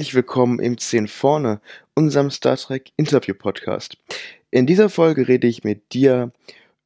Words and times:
Herzlich 0.00 0.14
willkommen 0.14 0.60
im 0.60 0.78
10 0.78 1.08
vorne, 1.08 1.60
unserem 1.94 2.30
Star 2.30 2.56
Trek 2.56 2.90
Interview 2.96 3.34
Podcast. 3.34 3.98
In 4.50 4.66
dieser 4.66 4.88
Folge 4.88 5.28
rede 5.28 5.46
ich 5.46 5.62
mit 5.62 5.92
dir 5.92 6.32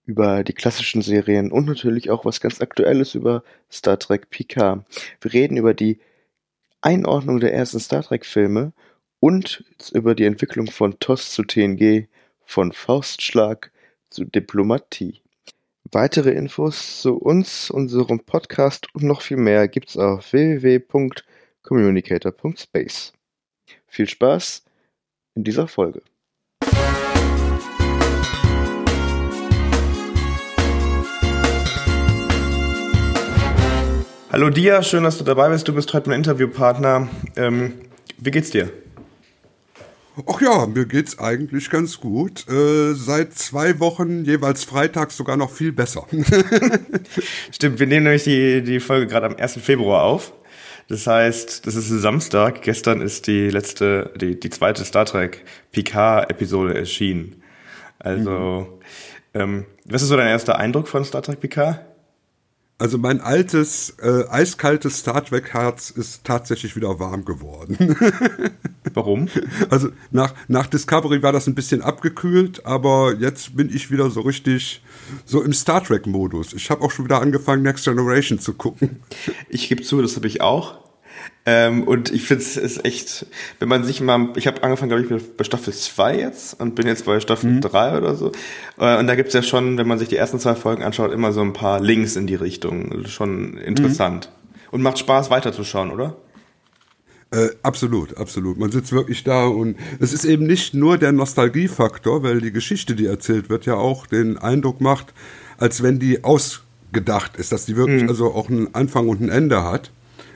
über 0.04 0.42
die 0.42 0.52
klassischen 0.52 1.00
Serien 1.00 1.52
und 1.52 1.64
natürlich 1.64 2.10
auch 2.10 2.24
was 2.24 2.40
ganz 2.40 2.60
Aktuelles 2.60 3.14
über 3.14 3.44
Star 3.70 4.00
Trek 4.00 4.30
Picard. 4.30 4.84
Wir 5.20 5.32
reden 5.32 5.56
über 5.56 5.74
die 5.74 6.00
Einordnung 6.80 7.38
der 7.38 7.54
ersten 7.54 7.78
Star 7.78 8.02
Trek 8.02 8.26
Filme 8.26 8.72
und 9.20 9.62
über 9.92 10.16
die 10.16 10.24
Entwicklung 10.24 10.66
von 10.66 10.98
TOS 10.98 11.30
zu 11.30 11.44
TNG, 11.44 12.08
von 12.44 12.72
Faustschlag 12.72 13.70
zu 14.10 14.24
Diplomatie. 14.24 15.20
Weitere 15.84 16.30
Infos 16.30 17.00
zu 17.02 17.14
uns, 17.14 17.70
unserem 17.70 18.18
Podcast 18.18 18.92
und 18.92 19.04
noch 19.04 19.22
viel 19.22 19.36
mehr 19.36 19.68
gibt's 19.68 19.96
auf 19.96 20.32
www 20.32 20.80
communicator.space. 21.64 23.12
Viel 23.86 24.08
Spaß 24.08 24.62
in 25.34 25.44
dieser 25.44 25.66
Folge. 25.66 26.02
Hallo 34.30 34.50
Dia, 34.50 34.82
schön, 34.82 35.04
dass 35.04 35.18
du 35.18 35.24
dabei 35.24 35.48
bist. 35.48 35.68
Du 35.68 35.72
bist 35.72 35.92
heute 35.94 36.08
mein 36.10 36.18
Interviewpartner. 36.18 37.08
Ähm, 37.36 37.74
wie 38.18 38.30
geht's 38.32 38.50
dir? 38.50 38.70
Ach 40.26 40.40
ja, 40.40 40.66
mir 40.66 40.86
geht's 40.86 41.18
eigentlich 41.18 41.70
ganz 41.70 42.00
gut. 42.00 42.48
Äh, 42.48 42.94
seit 42.94 43.34
zwei 43.34 43.78
Wochen 43.80 44.24
jeweils 44.24 44.64
freitags 44.64 45.16
sogar 45.16 45.36
noch 45.36 45.50
viel 45.50 45.72
besser. 45.72 46.06
Stimmt, 47.52 47.78
wir 47.78 47.86
nehmen 47.86 48.04
nämlich 48.04 48.24
die, 48.24 48.62
die 48.62 48.80
Folge 48.80 49.06
gerade 49.06 49.26
am 49.26 49.36
1. 49.36 49.58
Februar 49.60 50.02
auf. 50.02 50.32
Das 50.88 51.06
heißt, 51.06 51.66
das 51.66 51.74
ist 51.76 51.88
Samstag. 51.88 52.62
Gestern 52.62 53.00
ist 53.00 53.26
die 53.26 53.48
letzte, 53.48 54.12
die, 54.16 54.38
die 54.38 54.50
zweite 54.50 54.84
Star 54.84 55.06
Trek 55.06 55.44
Picard-Episode 55.72 56.74
erschienen. 56.74 57.42
Also, 57.98 58.30
mhm. 59.32 59.40
ähm, 59.40 59.66
was 59.86 60.02
ist 60.02 60.08
so 60.08 60.16
dein 60.16 60.28
erster 60.28 60.58
Eindruck 60.58 60.88
von 60.88 61.04
Star 61.04 61.22
Trek 61.22 61.40
Picard? 61.40 61.80
Also 62.76 62.98
mein 62.98 63.20
altes, 63.20 63.94
äh, 64.02 64.24
eiskaltes 64.28 64.98
Star 64.98 65.24
Trek-Herz 65.24 65.90
ist 65.90 66.24
tatsächlich 66.24 66.74
wieder 66.74 66.98
warm 66.98 67.24
geworden. 67.24 67.96
Warum? 68.94 69.28
Also 69.70 69.90
nach, 70.10 70.34
nach 70.48 70.66
Discovery 70.66 71.22
war 71.22 71.32
das 71.32 71.46
ein 71.46 71.54
bisschen 71.54 71.82
abgekühlt, 71.82 72.66
aber 72.66 73.14
jetzt 73.14 73.56
bin 73.56 73.74
ich 73.74 73.92
wieder 73.92 74.10
so 74.10 74.22
richtig 74.22 74.82
so 75.24 75.40
im 75.42 75.52
Star 75.52 75.84
Trek-Modus. 75.84 76.52
Ich 76.52 76.68
habe 76.68 76.82
auch 76.82 76.90
schon 76.90 77.04
wieder 77.04 77.22
angefangen, 77.22 77.62
Next 77.62 77.84
Generation 77.84 78.40
zu 78.40 78.54
gucken. 78.54 79.02
Ich 79.48 79.68
gebe 79.68 79.82
zu, 79.82 80.02
das 80.02 80.16
habe 80.16 80.26
ich 80.26 80.40
auch. 80.40 80.83
Ähm, 81.46 81.82
und 81.84 82.10
ich 82.10 82.24
finde 82.24 82.42
es 82.42 82.56
ist 82.56 82.84
echt, 82.86 83.26
wenn 83.58 83.68
man 83.68 83.84
sich 83.84 84.00
mal, 84.00 84.32
ich 84.36 84.46
habe 84.46 84.62
angefangen, 84.62 84.88
glaube 84.88 85.16
ich, 85.16 85.36
bei 85.36 85.44
Staffel 85.44 85.74
2 85.74 86.18
jetzt 86.18 86.58
und 86.58 86.74
bin 86.74 86.86
jetzt 86.86 87.04
bei 87.04 87.20
Staffel 87.20 87.50
mhm. 87.50 87.60
3 87.60 87.98
oder 87.98 88.14
so. 88.14 88.32
Äh, 88.78 88.98
und 88.98 89.06
da 89.06 89.14
gibt's 89.14 89.34
ja 89.34 89.42
schon, 89.42 89.76
wenn 89.76 89.86
man 89.86 89.98
sich 89.98 90.08
die 90.08 90.16
ersten 90.16 90.38
zwei 90.38 90.54
Folgen 90.54 90.82
anschaut, 90.82 91.12
immer 91.12 91.32
so 91.32 91.42
ein 91.42 91.52
paar 91.52 91.80
Links 91.80 92.16
in 92.16 92.26
die 92.26 92.34
Richtung. 92.34 93.04
Schon 93.06 93.58
interessant. 93.58 94.30
Mhm. 94.30 94.68
Und 94.70 94.82
macht 94.82 94.98
Spaß 94.98 95.28
weiterzuschauen, 95.28 95.90
oder? 95.90 96.16
Äh, 97.30 97.50
absolut, 97.62 98.16
absolut. 98.16 98.58
Man 98.58 98.70
sitzt 98.70 98.92
wirklich 98.92 99.22
da 99.22 99.46
und 99.46 99.76
es 100.00 100.14
ist 100.14 100.24
eben 100.24 100.46
nicht 100.46 100.72
nur 100.72 100.96
der 100.96 101.12
Nostalgiefaktor, 101.12 102.22
weil 102.22 102.40
die 102.40 102.52
Geschichte, 102.52 102.94
die 102.94 103.06
erzählt 103.06 103.50
wird, 103.50 103.66
ja 103.66 103.74
auch 103.74 104.06
den 104.06 104.38
Eindruck 104.38 104.80
macht, 104.80 105.12
als 105.58 105.82
wenn 105.82 105.98
die 105.98 106.24
ausgedacht 106.24 107.36
ist, 107.36 107.52
dass 107.52 107.66
die 107.66 107.76
wirklich 107.76 108.04
mhm. 108.04 108.08
also 108.08 108.32
auch 108.32 108.48
einen 108.48 108.74
Anfang 108.74 109.08
und 109.08 109.20
ein 109.20 109.28
Ende 109.28 109.62
hat 109.62 109.90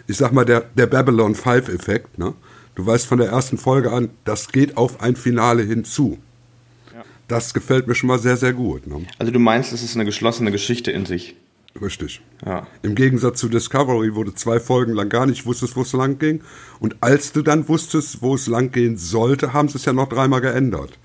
ich 0.08 0.16
sag 0.16 0.32
mal, 0.32 0.44
der, 0.44 0.62
der 0.74 0.86
Babylon 0.86 1.36
5-Effekt, 1.36 2.18
ne? 2.18 2.34
Du 2.74 2.86
weißt 2.86 3.06
von 3.06 3.18
der 3.18 3.28
ersten 3.28 3.58
Folge 3.58 3.92
an, 3.92 4.10
das 4.24 4.52
geht 4.52 4.76
auf 4.76 5.00
ein 5.02 5.16
Finale 5.16 5.64
hinzu. 5.64 6.18
Ja. 6.94 7.04
Das 7.26 7.52
gefällt 7.52 7.88
mir 7.88 7.94
schon 7.94 8.06
mal 8.06 8.20
sehr, 8.20 8.36
sehr 8.36 8.52
gut. 8.52 8.86
Ne? 8.86 9.04
Also 9.18 9.32
du 9.32 9.40
meinst, 9.40 9.72
es 9.72 9.82
ist 9.82 9.96
eine 9.96 10.04
geschlossene 10.04 10.52
Geschichte 10.52 10.92
in 10.92 11.04
sich. 11.04 11.34
Richtig. 11.82 12.20
Ja. 12.46 12.66
Im 12.82 12.94
Gegensatz 12.94 13.40
zu 13.40 13.48
Discovery, 13.48 14.14
wo 14.14 14.22
du 14.22 14.30
zwei 14.32 14.60
Folgen 14.60 14.92
lang 14.92 15.08
gar 15.08 15.26
nicht 15.26 15.44
wusstest, 15.44 15.74
wo 15.74 15.82
es 15.82 15.92
lang 15.92 16.18
ging. 16.18 16.40
Und 16.78 16.96
als 17.00 17.32
du 17.32 17.42
dann 17.42 17.68
wusstest, 17.68 18.22
wo 18.22 18.36
es 18.36 18.46
lang 18.46 18.70
gehen 18.70 18.96
sollte, 18.96 19.52
haben 19.52 19.68
sie 19.68 19.78
es 19.78 19.84
ja 19.84 19.92
noch 19.92 20.08
dreimal 20.08 20.40
geändert. 20.40 20.98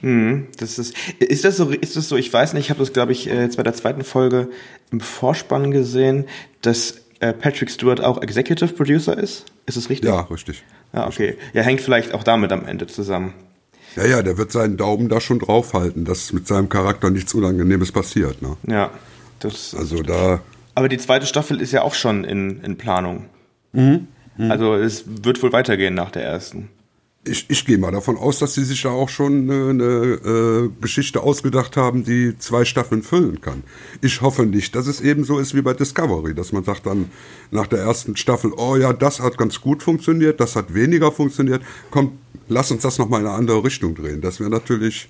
Hm, 0.00 0.48
das 0.58 0.78
ist, 0.78 0.94
ist 1.18 1.44
das 1.44 1.56
so, 1.58 1.70
ist 1.70 1.96
das 1.96 2.08
so, 2.08 2.16
ich 2.16 2.32
weiß 2.32 2.54
nicht, 2.54 2.64
ich 2.64 2.70
habe 2.70 2.80
das, 2.80 2.92
glaube 2.92 3.12
ich, 3.12 3.26
jetzt 3.26 3.56
bei 3.56 3.62
der 3.62 3.74
zweiten 3.74 4.04
Folge 4.04 4.48
im 4.90 5.00
Vorspann 5.00 5.70
gesehen, 5.70 6.24
dass 6.62 6.92
äh, 6.92 7.03
Patrick 7.32 7.70
Stewart 7.70 8.00
auch 8.00 8.20
Executive 8.22 8.72
Producer 8.72 9.16
ist. 9.16 9.46
Ist 9.66 9.76
es 9.76 9.88
richtig? 9.88 10.08
Ja, 10.08 10.20
richtig. 10.22 10.62
Ja, 10.92 11.06
okay. 11.06 11.36
Ja, 11.52 11.62
hängt 11.62 11.80
vielleicht 11.80 12.14
auch 12.14 12.22
damit 12.22 12.52
am 12.52 12.66
Ende 12.66 12.86
zusammen. 12.86 13.34
Ja, 13.96 14.06
ja, 14.06 14.22
der 14.22 14.38
wird 14.38 14.50
seinen 14.50 14.76
Daumen 14.76 15.08
da 15.08 15.20
schon 15.20 15.38
draufhalten, 15.38 16.04
dass 16.04 16.32
mit 16.32 16.46
seinem 16.46 16.68
Charakter 16.68 17.10
nichts 17.10 17.32
Unangenehmes 17.34 17.92
passiert. 17.92 18.42
Ne? 18.42 18.56
Ja, 18.66 18.90
das. 19.38 19.74
Also 19.74 20.02
da. 20.02 20.40
Aber 20.74 20.88
die 20.88 20.98
zweite 20.98 21.26
Staffel 21.26 21.60
ist 21.60 21.72
ja 21.72 21.82
auch 21.82 21.94
schon 21.94 22.24
in, 22.24 22.60
in 22.62 22.76
Planung. 22.76 23.26
Mhm. 23.72 24.08
Mhm. 24.36 24.50
Also 24.50 24.74
es 24.74 25.04
wird 25.06 25.42
wohl 25.42 25.52
weitergehen 25.52 25.94
nach 25.94 26.10
der 26.10 26.24
ersten 26.24 26.68
ich, 27.26 27.46
ich 27.48 27.64
gehe 27.64 27.78
mal 27.78 27.90
davon 27.90 28.16
aus, 28.16 28.38
dass 28.38 28.54
sie 28.54 28.64
sich 28.64 28.82
da 28.82 28.90
auch 28.90 29.08
schon 29.08 29.50
eine, 29.50 29.70
eine 29.70 29.84
äh, 29.84 30.70
Geschichte 30.80 31.22
ausgedacht 31.22 31.76
haben, 31.76 32.04
die 32.04 32.36
zwei 32.38 32.64
Staffeln 32.64 33.02
füllen 33.02 33.40
kann. 33.40 33.62
Ich 34.02 34.20
hoffe 34.20 34.44
nicht, 34.46 34.74
dass 34.74 34.86
es 34.86 35.00
eben 35.00 35.24
so 35.24 35.38
ist 35.38 35.54
wie 35.54 35.62
bei 35.62 35.72
Discovery, 35.72 36.34
dass 36.34 36.52
man 36.52 36.64
sagt 36.64 36.86
dann 36.86 37.10
nach 37.50 37.66
der 37.66 37.80
ersten 37.80 38.16
Staffel, 38.16 38.52
oh 38.56 38.76
ja, 38.76 38.92
das 38.92 39.20
hat 39.20 39.38
ganz 39.38 39.60
gut 39.60 39.82
funktioniert, 39.82 40.40
das 40.40 40.56
hat 40.56 40.74
weniger 40.74 41.12
funktioniert, 41.12 41.62
komm, 41.90 42.18
lass 42.48 42.70
uns 42.70 42.82
das 42.82 42.98
nochmal 42.98 43.20
in 43.22 43.26
eine 43.26 43.36
andere 43.36 43.64
Richtung 43.64 43.94
drehen. 43.94 44.20
Das 44.20 44.40
wäre 44.40 44.50
natürlich 44.50 45.08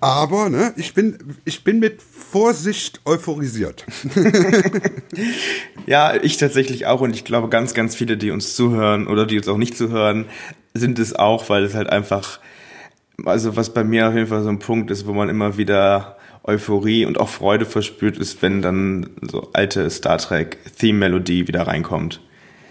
aber 0.00 0.48
ne, 0.48 0.72
ich, 0.76 0.94
bin, 0.94 1.18
ich 1.44 1.62
bin 1.62 1.78
mit 1.78 2.00
Vorsicht 2.34 3.00
euphorisiert. 3.04 3.86
ja, 5.86 6.16
ich 6.20 6.36
tatsächlich 6.36 6.84
auch 6.84 7.00
und 7.00 7.14
ich 7.14 7.22
glaube 7.22 7.48
ganz, 7.48 7.74
ganz 7.74 7.94
viele, 7.94 8.16
die 8.16 8.32
uns 8.32 8.56
zuhören 8.56 9.06
oder 9.06 9.24
die 9.24 9.38
uns 9.38 9.46
auch 9.46 9.56
nicht 9.56 9.76
zuhören, 9.76 10.24
sind 10.74 10.98
es 10.98 11.14
auch, 11.14 11.48
weil 11.48 11.62
es 11.62 11.76
halt 11.76 11.88
einfach, 11.90 12.40
also 13.24 13.54
was 13.54 13.72
bei 13.72 13.84
mir 13.84 14.08
auf 14.08 14.16
jeden 14.16 14.26
Fall 14.26 14.42
so 14.42 14.48
ein 14.48 14.58
Punkt 14.58 14.90
ist, 14.90 15.06
wo 15.06 15.12
man 15.12 15.28
immer 15.28 15.58
wieder 15.58 16.16
Euphorie 16.42 17.06
und 17.06 17.20
auch 17.20 17.28
Freude 17.28 17.66
verspürt, 17.66 18.18
ist, 18.18 18.42
wenn 18.42 18.62
dann 18.62 19.10
so 19.22 19.50
alte 19.52 19.88
Star 19.88 20.18
Trek 20.18 20.58
Theme-Melodie 20.76 21.46
wieder 21.46 21.68
reinkommt. 21.68 22.20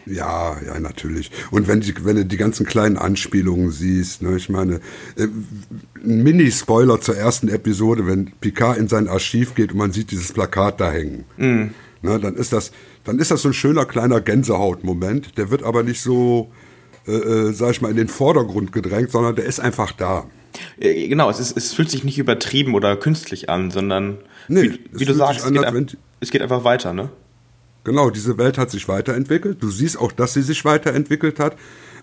Ja, 0.06 0.58
ja, 0.66 0.80
natürlich. 0.80 1.31
Und 1.52 1.68
wenn, 1.68 1.81
die, 1.81 1.94
wenn 2.03 2.16
du 2.16 2.25
die 2.25 2.38
ganzen 2.38 2.66
kleinen 2.66 2.97
Anspielungen 2.97 3.72
siehst, 3.72 4.22
ne, 4.22 4.36
ich 4.36 4.50
meine, 4.50 4.75
äh, 5.16 5.28
ein 6.03 6.23
Mini-Spoiler 6.23 7.00
zur 7.00 7.16
ersten 7.16 7.47
Episode, 7.47 8.05
wenn 8.05 8.32
Picard 8.41 8.78
in 8.78 8.88
sein 8.88 9.08
Archiv 9.08 9.55
geht 9.55 9.72
und 9.72 9.78
man 9.78 9.91
sieht 9.91 10.11
dieses 10.11 10.34
Plakat 10.34 10.82
da 10.82 10.91
hängen, 10.91 11.26
mm. 11.38 12.05
ne, 12.05 12.20
dann 12.20 12.35
ist 12.35 12.52
das, 12.52 12.72
dann 13.03 13.20
ist 13.20 13.32
das 13.32 13.41
so 13.41 13.50
ein 13.50 13.53
schöner 13.53 13.85
kleiner 13.85 14.20
Gänsehaut-Moment. 14.20 15.38
Der 15.38 15.50
wird 15.52 15.64
aber 15.64 15.84
nicht 15.84 16.02
so, 16.02 16.52
äh, 17.08 17.11
äh 17.11 17.53
sag 17.53 17.72
ich 17.72 17.82
mal, 17.82 17.91
in 17.91 17.97
den 17.97 18.09
Vordergrund 18.09 18.72
gedrängt, 18.72 19.11
sondern 19.11 19.35
der 19.35 19.46
ist 19.46 19.59
einfach 19.59 19.94
da. 19.94 20.26
Genau, 20.79 21.29
es, 21.29 21.40
ist, 21.40 21.58
es 21.58 21.73
fühlt 21.73 21.90
sich 21.90 22.03
nicht 22.03 22.20
übertrieben 22.20 22.76
oder 22.76 22.96
künstlich 22.96 23.49
an, 23.49 23.72
sondern 23.72 24.20
nee, 24.47 24.64
wie, 24.64 24.79
wie 24.91 25.06
du 25.06 25.14
sagst, 25.14 25.46
an, 25.46 25.56
es, 25.56 25.73
geht, 25.73 25.97
es 26.20 26.32
geht 26.32 26.41
einfach 26.41 26.64
weiter, 26.64 26.94
ne? 26.94 27.09
Genau, 27.84 28.09
diese 28.09 28.38
Welt 28.38 28.58
hat 28.58 28.72
sich 28.72 28.88
weiterentwickelt. 28.88 29.62
Du 29.62 29.70
siehst 29.70 29.97
auch, 29.97 30.12
dass 30.12 30.34
sie 30.34 30.41
sich 30.41 30.64
weiterentwickelt 30.64 31.40
hat. 31.40 31.58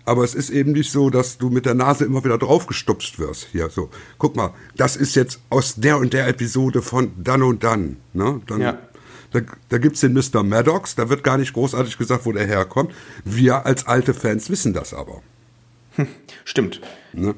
Aber 0.04 0.24
es 0.24 0.34
ist 0.34 0.50
eben 0.50 0.72
nicht 0.72 0.90
so, 0.90 1.10
dass 1.10 1.38
du 1.38 1.50
mit 1.50 1.66
der 1.66 1.74
Nase 1.74 2.04
immer 2.04 2.24
wieder 2.24 2.38
draufgestupst 2.38 3.18
wirst. 3.18 3.48
Hier, 3.52 3.68
so. 3.68 3.90
Guck 4.18 4.34
mal, 4.34 4.54
das 4.76 4.96
ist 4.96 5.14
jetzt 5.14 5.40
aus 5.50 5.76
der 5.76 5.98
und 5.98 6.12
der 6.12 6.26
Episode 6.26 6.82
von 6.82 7.12
dann 7.18 7.42
und 7.42 7.64
dann. 7.64 7.98
Ne? 8.12 8.40
dann 8.46 8.60
ja. 8.60 8.78
Da, 9.32 9.40
da 9.68 9.78
gibt's 9.78 10.00
den 10.00 10.12
Mr. 10.14 10.42
Maddox, 10.42 10.96
da 10.96 11.08
wird 11.08 11.22
gar 11.22 11.38
nicht 11.38 11.52
großartig 11.52 11.98
gesagt, 11.98 12.26
wo 12.26 12.32
der 12.32 12.46
herkommt. 12.46 12.92
Wir 13.24 13.64
als 13.64 13.86
alte 13.86 14.12
Fans 14.12 14.50
wissen 14.50 14.72
das 14.72 14.92
aber. 14.92 15.22
Hm, 15.94 16.08
stimmt. 16.44 16.80
Ne? 17.12 17.34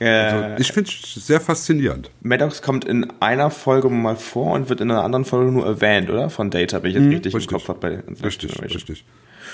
Äh, 0.00 0.08
also 0.08 0.56
ich 0.58 0.72
finde 0.72 0.90
es 0.90 1.14
sehr 1.14 1.40
faszinierend. 1.40 2.10
Maddox 2.22 2.62
kommt 2.62 2.86
in 2.86 3.12
einer 3.20 3.50
Folge 3.50 3.90
mal 3.90 4.16
vor 4.16 4.54
und 4.54 4.68
wird 4.68 4.80
in 4.80 4.90
einer 4.90 5.04
anderen 5.04 5.24
Folge 5.24 5.52
nur 5.52 5.66
erwähnt, 5.66 6.08
oder? 6.10 6.30
Von 6.30 6.50
Data, 6.50 6.78
bin 6.78 6.90
ich 6.90 6.96
jetzt 6.96 7.04
mhm, 7.04 7.10
richtig, 7.10 7.34
richtig, 7.34 7.52
im 7.52 7.58
Kopf 7.58 7.68
habe. 7.68 8.02
Richtig, 8.24 8.62
richtig. 8.62 9.04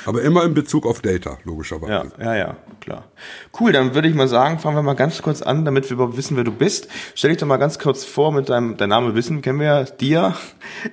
Aber 0.04 0.22
immer 0.22 0.44
in 0.44 0.54
Bezug 0.54 0.87
auf 0.87 1.00
Data, 1.00 1.38
logischerweise. 1.43 2.12
Ja, 2.19 2.25
ja, 2.25 2.37
ja, 2.37 2.56
klar. 2.81 3.04
Cool, 3.58 3.72
dann 3.72 3.94
würde 3.94 4.08
ich 4.08 4.14
mal 4.14 4.28
sagen, 4.28 4.60
fangen 4.60 4.76
wir 4.76 4.82
mal 4.82 4.94
ganz 4.94 5.20
kurz 5.20 5.43
an, 5.43 5.64
damit 5.64 5.90
wir 5.90 5.94
überhaupt 5.94 6.16
wissen, 6.16 6.37
wer 6.37 6.44
du 6.44 6.52
bist. 6.52 6.88
Stell 7.16 7.31
dich 7.31 7.38
doch 7.38 7.46
mal 7.46 7.56
ganz 7.56 7.81
kurz 7.81 8.04
vor 8.04 8.32
mit 8.32 8.49
deinem, 8.49 8.76
dein 8.76 8.90
Name 8.90 9.16
wissen, 9.16 9.42
kennen 9.42 9.58
wir 9.58 9.66
ja, 9.66 9.82
dir, 9.82 10.37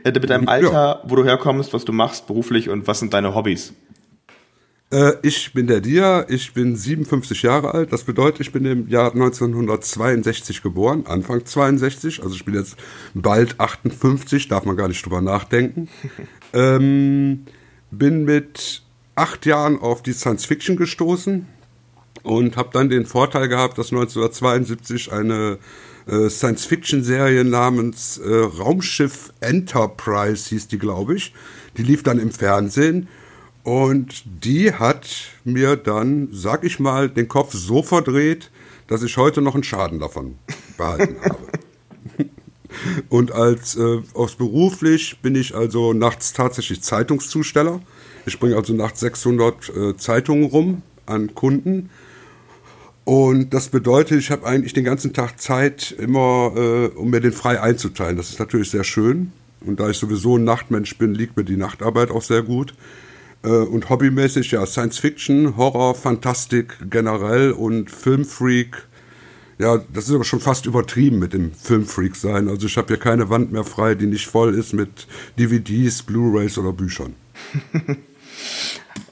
äh, 0.04 0.12
mit 0.12 0.30
deinem 0.32 0.48
Alter, 0.48 0.72
ja. 0.72 1.02
wo 1.04 1.16
du 1.16 1.24
herkommst, 1.26 1.74
was 1.74 1.86
du 1.86 1.92
machst 1.92 2.26
beruflich 2.26 2.70
und 2.70 2.88
was 2.88 3.00
sind 3.00 3.14
deine 3.14 3.36
Hobbys? 3.36 3.74
Äh, 4.94 5.14
ich 5.24 5.54
bin 5.54 5.66
der 5.66 5.82
Dia, 5.82 6.26
ich 6.30 6.54
bin 6.54 6.76
57 6.76 7.42
Jahre 7.42 7.74
alt. 7.74 7.92
Das 7.92 8.04
bedeutet, 8.04 8.42
ich 8.42 8.52
bin 8.52 8.64
im 8.66 8.88
Jahr 8.88 9.12
1962 9.12 10.62
geboren, 10.62 11.06
Anfang 11.08 11.44
62. 11.44 12.22
Also 12.22 12.36
ich 12.36 12.46
bin 12.46 12.54
jetzt 12.54 12.78
bald 13.16 13.60
58, 13.60 14.48
darf 14.48 14.66
man 14.66 14.78
gar 14.78 14.88
nicht 14.88 15.04
drüber 15.04 15.22
nachdenken. 15.22 15.90
ähm, 16.54 17.46
bin 17.90 18.24
mit 18.24 18.84
acht 19.16 19.48
Jahren 19.48 19.80
auf 19.80 20.04
die 20.04 20.14
Science 20.14 20.46
Fiction 20.46 20.78
gestoßen 20.78 21.48
und 22.22 22.56
habe 22.56 22.70
dann 22.72 22.90
den 22.90 23.08
Vorteil 23.08 23.48
gehabt, 23.48 23.80
dass 23.80 23.92
1972 23.92 25.12
eine 25.12 25.58
äh, 26.06 26.30
Science 26.30 26.66
Fiction 26.66 27.04
Serie 27.04 27.44
namens 27.44 28.20
äh, 28.20 28.30
Raumschiff 28.32 29.34
Enterprise 29.40 30.50
hieß 30.50 30.68
die, 30.68 30.78
glaube 30.78 31.16
ich. 31.16 31.34
Die 31.78 31.84
lief 31.84 32.04
dann 32.04 32.20
im 32.20 32.32
Fernsehen 32.32 33.08
und 33.64 34.24
die 34.26 34.74
hat 34.74 35.08
mir 35.44 35.78
dann, 35.78 36.30
sag 36.32 36.64
ich 36.64 36.80
mal, 36.80 37.10
den 37.10 37.28
Kopf 37.28 37.54
so 37.54 37.82
verdreht, 37.82 38.52
dass 38.88 39.04
ich 39.04 39.18
heute 39.18 39.42
noch 39.42 39.56
einen 39.56 39.64
Schaden 39.64 40.00
davon 40.00 40.36
behalten 40.78 41.16
habe. 41.24 41.38
Und 43.10 43.32
als 43.32 43.76
äh, 43.76 44.02
aus 44.14 44.36
beruflich 44.36 45.20
bin 45.22 45.36
ich 45.36 45.56
also 45.56 45.94
nachts 45.94 46.34
tatsächlich 46.34 46.82
Zeitungszusteller. 46.82 47.82
Ich 48.26 48.40
bringe 48.40 48.56
also 48.56 48.74
nachts 48.74 49.00
600 49.02 49.70
äh, 49.70 49.98
Zeitungen 49.98 50.46
rum 50.46 50.82
an 51.06 51.36
Kunden. 51.36 51.90
Und 53.06 53.54
das 53.54 53.70
bedeutet, 53.70 54.20
ich 54.20 54.32
habe 54.32 54.46
eigentlich 54.46 54.74
den 54.74 54.86
ganzen 54.86 55.14
Tag 55.14 55.40
Zeit, 55.40 55.92
immer, 55.92 56.54
äh, 56.56 56.88
um 56.88 57.10
mir 57.10 57.20
den 57.20 57.34
frei 57.34 57.62
einzuteilen. 57.62 58.18
Das 58.18 58.30
ist 58.30 58.40
natürlich 58.40 58.72
sehr 58.72 58.84
schön. 58.84 59.34
Und 59.62 59.80
da 59.80 59.90
ich 59.90 59.98
sowieso 59.98 60.38
ein 60.38 60.44
Nachtmensch 60.44 60.98
bin, 60.98 61.14
liegt 61.14 61.38
mir 61.38 61.44
die 61.44 61.58
Nachtarbeit 61.58 62.12
auch 62.12 62.22
sehr 62.22 62.42
gut. 62.42 62.74
Äh, 63.44 63.48
und 63.48 63.90
hobbymäßig 63.90 64.52
ja 64.52 64.66
Science 64.66 65.00
Fiction, 65.00 65.58
Horror, 65.58 65.96
Fantastik 65.96 66.78
generell 66.90 67.52
und 67.52 67.92
Filmfreak. 67.92 68.88
Ja, 69.60 69.78
das 69.94 70.10
ist 70.10 70.16
aber 70.16 70.24
schon 70.24 70.40
fast 70.40 70.66
übertrieben 70.66 71.20
mit 71.20 71.34
dem 71.34 71.54
Filmfreak 71.54 72.16
sein. 72.16 72.50
Also 72.50 72.68
ich 72.68 72.78
habe 72.78 72.88
hier 72.88 72.98
keine 72.98 73.30
Wand 73.30 73.52
mehr 73.52 73.64
frei, 73.64 73.96
die 73.96 74.08
nicht 74.08 74.28
voll 74.28 74.56
ist 74.56 74.74
mit 74.74 75.08
DVDs, 75.38 76.04
Blu-rays 76.04 76.58
oder 76.58 76.74
Büchern. 76.74 77.16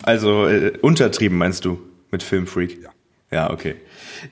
Also 0.03 0.47
äh, 0.47 0.73
untertrieben 0.81 1.37
meinst 1.37 1.63
du 1.63 1.79
mit 2.11 2.23
Filmfreak? 2.23 2.81
Ja. 2.81 2.89
Ja, 3.31 3.51
okay. 3.51 3.75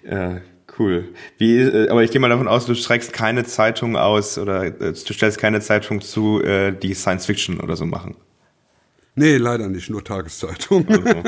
Äh, 0.03 0.41
cool. 0.77 1.09
Wie, 1.37 1.57
äh, 1.57 1.89
aber 1.89 2.03
ich 2.03 2.11
gehe 2.11 2.19
mal 2.19 2.29
davon 2.29 2.47
aus, 2.47 2.65
du 2.65 2.73
streckst 2.73 3.13
keine 3.13 3.45
Zeitung 3.45 3.95
aus 3.95 4.37
oder 4.37 4.63
äh, 4.65 4.71
du 4.71 5.13
stellst 5.13 5.37
keine 5.37 5.61
Zeitung 5.61 6.01
zu, 6.01 6.41
äh, 6.41 6.73
die 6.73 6.93
Science 6.93 7.25
Fiction 7.25 7.59
oder 7.59 7.75
so 7.75 7.85
machen. 7.85 8.15
Nee, 9.15 9.37
leider 9.37 9.67
nicht, 9.67 9.89
nur 9.89 10.03
Tageszeitung. 10.03 10.87
Also. 10.87 11.03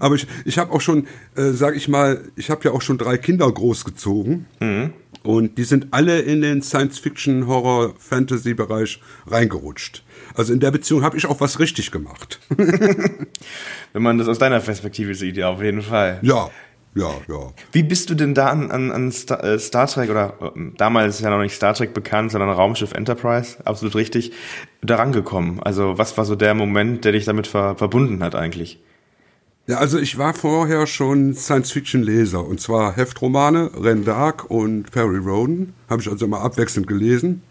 aber 0.00 0.14
ich, 0.14 0.26
ich 0.44 0.58
habe 0.58 0.72
auch 0.72 0.80
schon, 0.80 1.06
äh, 1.36 1.52
sag 1.52 1.76
ich 1.76 1.88
mal, 1.88 2.24
ich 2.36 2.50
habe 2.50 2.62
ja 2.64 2.72
auch 2.72 2.82
schon 2.82 2.98
drei 2.98 3.16
Kinder 3.16 3.50
großgezogen. 3.50 4.46
Mhm. 4.60 4.92
Und 5.22 5.58
die 5.58 5.64
sind 5.64 5.88
alle 5.90 6.20
in 6.20 6.40
den 6.40 6.62
Science-Fiction, 6.62 7.46
Horror, 7.46 7.94
Fantasy-Bereich 7.98 9.00
reingerutscht. 9.26 10.02
Also 10.34 10.52
in 10.52 10.60
der 10.60 10.70
Beziehung 10.70 11.02
habe 11.02 11.18
ich 11.18 11.26
auch 11.26 11.40
was 11.40 11.58
richtig 11.58 11.90
gemacht. 11.90 12.40
Wenn 13.92 14.02
man 14.02 14.16
das 14.18 14.28
aus 14.28 14.38
deiner 14.38 14.60
Perspektive 14.60 15.14
sieht, 15.14 15.36
ja, 15.36 15.50
auf 15.50 15.62
jeden 15.62 15.82
Fall. 15.82 16.20
Ja, 16.22 16.50
ja, 16.94 17.10
ja. 17.28 17.52
Wie 17.72 17.82
bist 17.82 18.10
du 18.10 18.14
denn 18.14 18.34
da 18.34 18.48
an, 18.48 18.70
an, 18.70 18.90
an 18.90 19.12
Star, 19.12 19.42
äh, 19.44 19.58
Star, 19.58 19.86
Trek 19.86 20.10
oder 20.10 20.34
äh, 20.40 20.72
damals 20.76 21.16
ist 21.16 21.22
ja 21.22 21.30
noch 21.30 21.40
nicht 21.40 21.54
Star 21.54 21.74
Trek 21.74 21.94
bekannt, 21.94 22.32
sondern 22.32 22.50
Raumschiff 22.50 22.92
Enterprise, 22.92 23.58
absolut 23.64 23.94
richtig, 23.94 24.32
da 24.82 24.96
rangekommen? 24.96 25.62
Also 25.62 25.98
was 25.98 26.16
war 26.18 26.24
so 26.24 26.34
der 26.34 26.54
Moment, 26.54 27.04
der 27.04 27.12
dich 27.12 27.24
damit 27.24 27.46
ver, 27.46 27.76
verbunden 27.76 28.22
hat 28.22 28.34
eigentlich? 28.34 28.80
Ja, 29.66 29.76
also 29.76 29.98
ich 29.98 30.18
war 30.18 30.34
vorher 30.34 30.86
schon 30.88 31.34
Science-Fiction-Leser 31.34 32.44
und 32.44 32.60
zwar 32.60 32.96
Heftromane, 32.96 33.70
Ren 33.80 34.04
Dark 34.04 34.50
und 34.50 34.90
Perry 34.90 35.18
Roden, 35.18 35.74
habe 35.88 36.02
ich 36.02 36.10
also 36.10 36.24
immer 36.26 36.40
abwechselnd 36.40 36.88
gelesen 36.88 37.42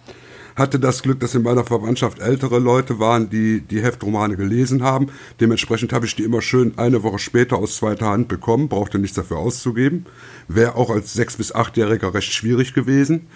hatte 0.59 0.79
das 0.79 1.01
Glück, 1.01 1.19
dass 1.19 1.33
in 1.33 1.41
meiner 1.43 1.63
Verwandtschaft 1.63 2.19
ältere 2.19 2.59
Leute 2.59 2.99
waren, 2.99 3.29
die 3.29 3.61
die 3.61 3.81
Heftromane 3.81 4.37
gelesen 4.37 4.83
haben. 4.83 5.07
Dementsprechend 5.39 5.93
habe 5.93 6.05
ich 6.05 6.15
die 6.15 6.23
immer 6.23 6.41
schön 6.41 6.77
eine 6.77 7.01
Woche 7.01 7.19
später 7.19 7.57
aus 7.57 7.77
zweiter 7.77 8.07
Hand 8.07 8.27
bekommen, 8.27 8.69
brauchte 8.69 8.99
nichts 8.99 9.15
dafür 9.15 9.37
auszugeben. 9.37 10.05
Wäre 10.47 10.75
auch 10.75 10.89
als 10.89 11.13
sechs- 11.13 11.37
bis 11.37 11.53
achtjähriger 11.53 12.13
recht 12.13 12.31
schwierig 12.31 12.73
gewesen. 12.73 13.27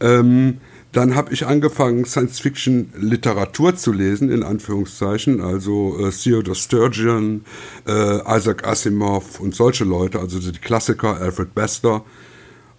Ähm, 0.00 0.58
dann 0.92 1.14
habe 1.14 1.34
ich 1.34 1.46
angefangen, 1.46 2.06
Science-Fiction-Literatur 2.06 3.76
zu 3.76 3.92
lesen, 3.92 4.30
in 4.30 4.42
Anführungszeichen, 4.42 5.40
also 5.40 5.98
äh, 5.98 6.10
Theodore 6.10 6.54
Sturgeon, 6.54 7.44
äh, 7.86 8.36
Isaac 8.36 8.66
Asimov 8.66 9.40
und 9.40 9.54
solche 9.54 9.84
Leute, 9.84 10.18
also 10.18 10.38
die 10.38 10.58
Klassiker, 10.58 11.20
Alfred 11.20 11.54
Bester. 11.54 12.04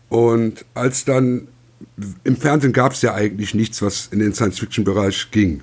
Und 0.09 0.65
als 0.73 1.05
dann 1.05 1.49
im 2.23 2.35
Fernsehen 2.35 2.73
gab 2.73 2.93
es 2.93 3.01
ja 3.01 3.13
eigentlich 3.13 3.53
nichts, 3.53 3.81
was 3.81 4.07
in 4.07 4.19
den 4.19 4.33
Science-Fiction-Bereich 4.33 5.31
ging, 5.31 5.61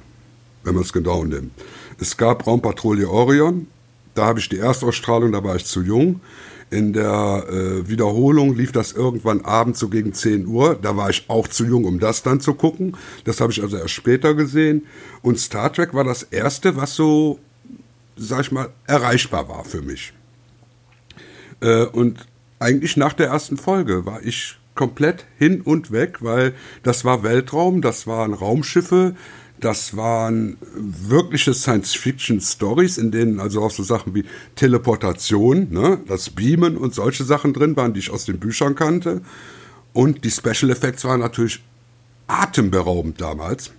wenn 0.64 0.74
man 0.74 0.84
es 0.84 0.92
genau 0.92 1.24
nimmt. 1.24 1.52
Es 1.98 2.16
gab 2.16 2.46
Raumpatrouille 2.46 3.08
Orion, 3.08 3.66
da 4.14 4.26
habe 4.26 4.38
ich 4.38 4.48
die 4.48 4.58
Erstausstrahlung, 4.58 5.32
da 5.32 5.44
war 5.44 5.56
ich 5.56 5.66
zu 5.66 5.82
jung. 5.82 6.20
In 6.68 6.92
der 6.92 7.46
äh, 7.48 7.88
Wiederholung 7.88 8.56
lief 8.56 8.72
das 8.72 8.92
irgendwann 8.92 9.42
abends 9.42 9.78
so 9.78 9.88
gegen 9.88 10.12
10 10.12 10.46
Uhr. 10.46 10.76
Da 10.80 10.96
war 10.96 11.10
ich 11.10 11.26
auch 11.28 11.46
zu 11.46 11.64
jung, 11.64 11.84
um 11.84 12.00
das 12.00 12.24
dann 12.24 12.40
zu 12.40 12.54
gucken. 12.54 12.96
Das 13.24 13.40
habe 13.40 13.52
ich 13.52 13.62
also 13.62 13.76
erst 13.76 13.90
später 13.90 14.34
gesehen. 14.34 14.86
Und 15.22 15.38
Star 15.38 15.72
Trek 15.72 15.94
war 15.94 16.02
das 16.02 16.24
erste, 16.24 16.74
was 16.74 16.94
so, 16.94 17.38
sag 18.16 18.40
ich 18.40 18.52
mal, 18.52 18.70
erreichbar 18.86 19.48
war 19.48 19.64
für 19.64 19.80
mich. 19.80 20.12
Äh, 21.60 21.84
und 21.84 22.26
eigentlich 22.58 22.96
nach 22.96 23.12
der 23.12 23.28
ersten 23.28 23.58
Folge 23.58 24.04
war 24.04 24.22
ich 24.24 24.58
komplett 24.76 25.26
hin 25.38 25.60
und 25.60 25.90
weg, 25.90 26.18
weil 26.20 26.54
das 26.82 27.04
war 27.04 27.22
Weltraum, 27.22 27.82
das 27.82 28.06
waren 28.06 28.32
Raumschiffe, 28.34 29.16
das 29.60 29.96
waren 29.96 30.58
wirkliche 30.74 31.54
Science-Fiction-Stories, 31.54 32.98
in 32.98 33.10
denen 33.10 33.40
also 33.40 33.62
auch 33.62 33.70
so 33.70 33.82
Sachen 33.82 34.14
wie 34.14 34.24
Teleportation, 34.54 35.68
ne, 35.70 36.00
das 36.06 36.30
Beamen 36.30 36.76
und 36.76 36.94
solche 36.94 37.24
Sachen 37.24 37.54
drin 37.54 37.76
waren, 37.76 37.94
die 37.94 38.00
ich 38.00 38.10
aus 38.10 38.26
den 38.26 38.38
Büchern 38.38 38.74
kannte. 38.74 39.22
Und 39.92 40.24
die 40.24 40.30
Special 40.30 40.70
Effects 40.70 41.04
waren 41.04 41.20
natürlich 41.20 41.64
atemberaubend 42.26 43.20
damals. 43.20 43.70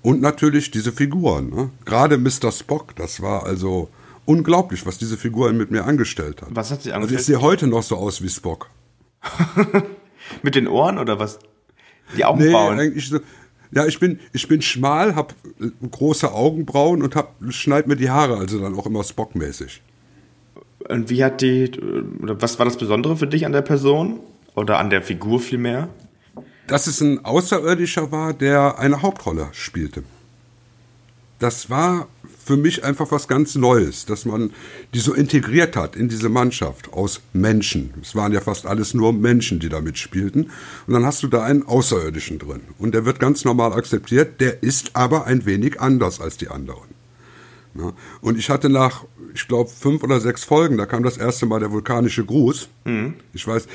Und 0.00 0.22
natürlich 0.22 0.70
diese 0.70 0.92
Figuren. 0.92 1.50
Ne? 1.50 1.70
Gerade 1.84 2.16
Mr. 2.16 2.50
Spock, 2.50 2.96
das 2.96 3.20
war 3.20 3.44
also 3.44 3.90
unglaublich, 4.24 4.86
was 4.86 4.96
diese 4.96 5.18
Figur 5.18 5.52
mit 5.52 5.70
mir 5.70 5.84
angestellt 5.84 6.40
hat. 6.40 6.48
Was 6.52 6.70
hat 6.70 6.82
sie 6.82 6.92
angestellt? 6.92 7.18
Also 7.18 7.32
ich 7.32 7.38
sehe 7.38 7.42
heute 7.42 7.66
noch 7.66 7.82
so 7.82 7.96
aus 7.96 8.22
wie 8.22 8.28
Spock. 8.28 8.70
Mit 10.42 10.54
den 10.54 10.68
Ohren 10.68 10.98
oder 10.98 11.18
was? 11.18 11.38
Die 12.16 12.24
Augenbrauen? 12.24 12.76
Nee, 12.76 12.82
eigentlich 12.82 13.08
so. 13.08 13.20
Ja, 13.70 13.84
ich 13.84 14.00
bin, 14.00 14.18
ich 14.32 14.48
bin 14.48 14.62
schmal, 14.62 15.14
hab 15.14 15.34
große 15.90 16.32
Augenbrauen 16.32 17.02
und 17.02 17.14
hab, 17.16 17.34
schneid 17.50 17.86
mir 17.86 17.96
die 17.96 18.08
Haare, 18.08 18.38
also 18.38 18.58
dann 18.58 18.74
auch 18.74 18.86
immer 18.86 19.04
Spock-mäßig. 19.04 19.82
Und 20.88 21.10
wie 21.10 21.22
hat 21.22 21.42
die, 21.42 21.70
was 21.80 22.58
war 22.58 22.64
das 22.64 22.78
Besondere 22.78 23.16
für 23.16 23.26
dich 23.26 23.44
an 23.44 23.52
der 23.52 23.62
Person? 23.62 24.20
Oder 24.54 24.78
an 24.78 24.90
der 24.90 25.02
Figur 25.02 25.38
vielmehr? 25.38 25.88
Dass 26.66 26.86
es 26.86 27.00
ein 27.00 27.24
Außerirdischer 27.24 28.10
war, 28.10 28.32
der 28.32 28.78
eine 28.78 29.02
Hauptrolle 29.02 29.48
spielte. 29.52 30.02
Das 31.38 31.70
war 31.70 32.08
für 32.48 32.56
mich 32.56 32.82
einfach 32.82 33.12
was 33.12 33.28
ganz 33.28 33.56
Neues, 33.56 34.06
dass 34.06 34.24
man 34.24 34.52
die 34.94 35.00
so 35.00 35.12
integriert 35.12 35.76
hat 35.76 35.96
in 35.96 36.08
diese 36.08 36.30
Mannschaft 36.30 36.94
aus 36.94 37.20
Menschen. 37.34 37.92
Es 38.00 38.16
waren 38.16 38.32
ja 38.32 38.40
fast 38.40 38.64
alles 38.64 38.94
nur 38.94 39.12
Menschen, 39.12 39.60
die 39.60 39.68
da 39.68 39.82
mitspielten. 39.82 40.50
Und 40.86 40.94
dann 40.94 41.04
hast 41.04 41.22
du 41.22 41.26
da 41.28 41.44
einen 41.44 41.64
Außerirdischen 41.64 42.38
drin. 42.38 42.62
Und 42.78 42.94
der 42.94 43.04
wird 43.04 43.20
ganz 43.20 43.44
normal 43.44 43.74
akzeptiert, 43.74 44.40
der 44.40 44.62
ist 44.62 44.96
aber 44.96 45.26
ein 45.26 45.44
wenig 45.44 45.78
anders 45.78 46.22
als 46.22 46.38
die 46.38 46.48
anderen. 46.48 46.88
Und 48.22 48.38
ich 48.38 48.48
hatte 48.48 48.70
nach, 48.70 49.04
ich 49.34 49.46
glaube, 49.46 49.68
fünf 49.68 50.02
oder 50.02 50.18
sechs 50.18 50.42
Folgen, 50.42 50.78
da 50.78 50.86
kam 50.86 51.02
das 51.02 51.18
erste 51.18 51.44
Mal 51.44 51.60
der 51.60 51.70
vulkanische 51.70 52.24
Gruß. 52.24 52.68
Mhm. 52.84 53.14
Ich 53.34 53.46
weiß, 53.46 53.68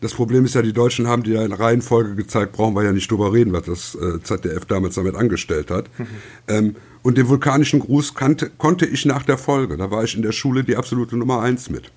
das 0.00 0.14
Problem 0.14 0.44
ist 0.44 0.54
ja, 0.54 0.62
die 0.62 0.72
Deutschen 0.72 1.08
haben 1.08 1.24
die 1.24 1.32
ja 1.32 1.44
in 1.44 1.52
Reihenfolge 1.52 2.14
gezeigt, 2.14 2.52
brauchen 2.52 2.74
wir 2.74 2.84
ja 2.84 2.92
nicht 2.92 3.10
drüber 3.10 3.32
reden, 3.32 3.52
was 3.52 3.64
das 3.64 3.94
äh, 3.96 4.22
ZDF 4.22 4.66
damals 4.66 4.94
damit 4.94 5.16
angestellt 5.16 5.70
hat. 5.70 5.90
Mhm. 5.98 6.06
Ähm, 6.46 6.76
und 7.02 7.18
den 7.18 7.28
vulkanischen 7.28 7.80
Gruß 7.80 8.14
kannte, 8.14 8.50
konnte 8.58 8.86
ich 8.86 9.04
nach 9.04 9.22
der 9.22 9.38
Folge. 9.38 9.76
Da 9.76 9.90
war 9.90 10.04
ich 10.04 10.14
in 10.14 10.22
der 10.22 10.32
Schule 10.32 10.64
die 10.64 10.76
absolute 10.76 11.16
Nummer 11.16 11.40
eins 11.40 11.70
mit. 11.70 11.90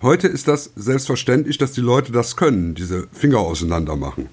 Heute 0.00 0.28
ist 0.28 0.48
das 0.48 0.70
selbstverständlich, 0.76 1.58
dass 1.58 1.72
die 1.72 1.80
Leute 1.80 2.12
das 2.12 2.36
können, 2.36 2.74
diese 2.74 3.08
Finger 3.12 3.40
auseinander 3.40 3.96
machen. 3.96 4.28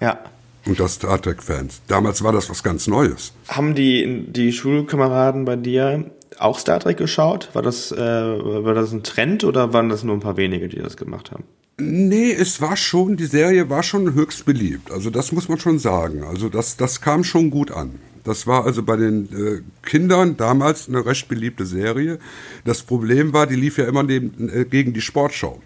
Ja. 0.00 0.18
Und 0.66 0.78
das 0.78 0.94
Star 0.94 1.20
Trek-Fans. 1.20 1.80
Damals 1.86 2.22
war 2.22 2.32
das 2.32 2.50
was 2.50 2.62
ganz 2.62 2.86
Neues. 2.86 3.32
Haben 3.48 3.74
die, 3.74 4.26
die 4.28 4.52
Schulkameraden 4.52 5.44
bei 5.44 5.56
dir 5.56 6.10
auch 6.38 6.58
Star 6.58 6.80
Trek 6.80 6.98
geschaut? 6.98 7.48
War 7.54 7.62
das, 7.62 7.92
äh, 7.92 7.96
war 7.96 8.74
das 8.74 8.92
ein 8.92 9.02
Trend 9.02 9.44
oder 9.44 9.72
waren 9.72 9.88
das 9.88 10.02
nur 10.02 10.14
ein 10.14 10.20
paar 10.20 10.36
wenige, 10.36 10.68
die 10.68 10.78
das 10.78 10.96
gemacht 10.96 11.30
haben? 11.30 11.44
Nee, 11.78 12.32
es 12.32 12.60
war 12.60 12.76
schon, 12.76 13.16
die 13.16 13.26
Serie 13.26 13.68
war 13.68 13.82
schon 13.82 14.14
höchst 14.14 14.44
beliebt. 14.44 14.90
Also 14.90 15.10
das 15.10 15.32
muss 15.32 15.48
man 15.48 15.58
schon 15.58 15.78
sagen. 15.78 16.24
Also 16.24 16.48
das, 16.48 16.76
das 16.76 17.00
kam 17.00 17.22
schon 17.22 17.50
gut 17.50 17.70
an. 17.70 17.98
Das 18.26 18.46
war 18.48 18.64
also 18.64 18.82
bei 18.82 18.96
den 18.96 19.24
äh, 19.26 19.86
Kindern 19.86 20.36
damals 20.36 20.88
eine 20.88 21.06
recht 21.06 21.28
beliebte 21.28 21.64
Serie. 21.64 22.18
Das 22.64 22.82
Problem 22.82 23.32
war, 23.32 23.46
die 23.46 23.54
lief 23.54 23.78
ja 23.78 23.86
immer 23.86 24.02
neben, 24.02 24.48
äh, 24.48 24.64
gegen 24.64 24.92
die 24.92 25.00
Sportschau. 25.00 25.62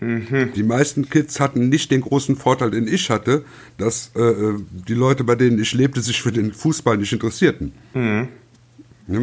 Mhm. 0.00 0.52
Die 0.56 0.62
meisten 0.62 1.10
Kids 1.10 1.40
hatten 1.40 1.68
nicht 1.68 1.90
den 1.90 2.00
großen 2.00 2.36
Vorteil, 2.36 2.70
den 2.70 2.88
ich 2.88 3.10
hatte, 3.10 3.44
dass 3.76 4.12
äh, 4.16 4.20
äh 4.22 4.54
die 4.88 4.94
Leute, 4.94 5.24
bei 5.24 5.34
denen 5.34 5.60
ich 5.60 5.74
lebte, 5.74 6.00
sich 6.00 6.22
für 6.22 6.32
den 6.32 6.54
Fußball 6.54 6.96
nicht 6.96 7.12
interessierten. 7.12 7.72
Mhm. 7.92 8.28
Ja, 9.06 9.20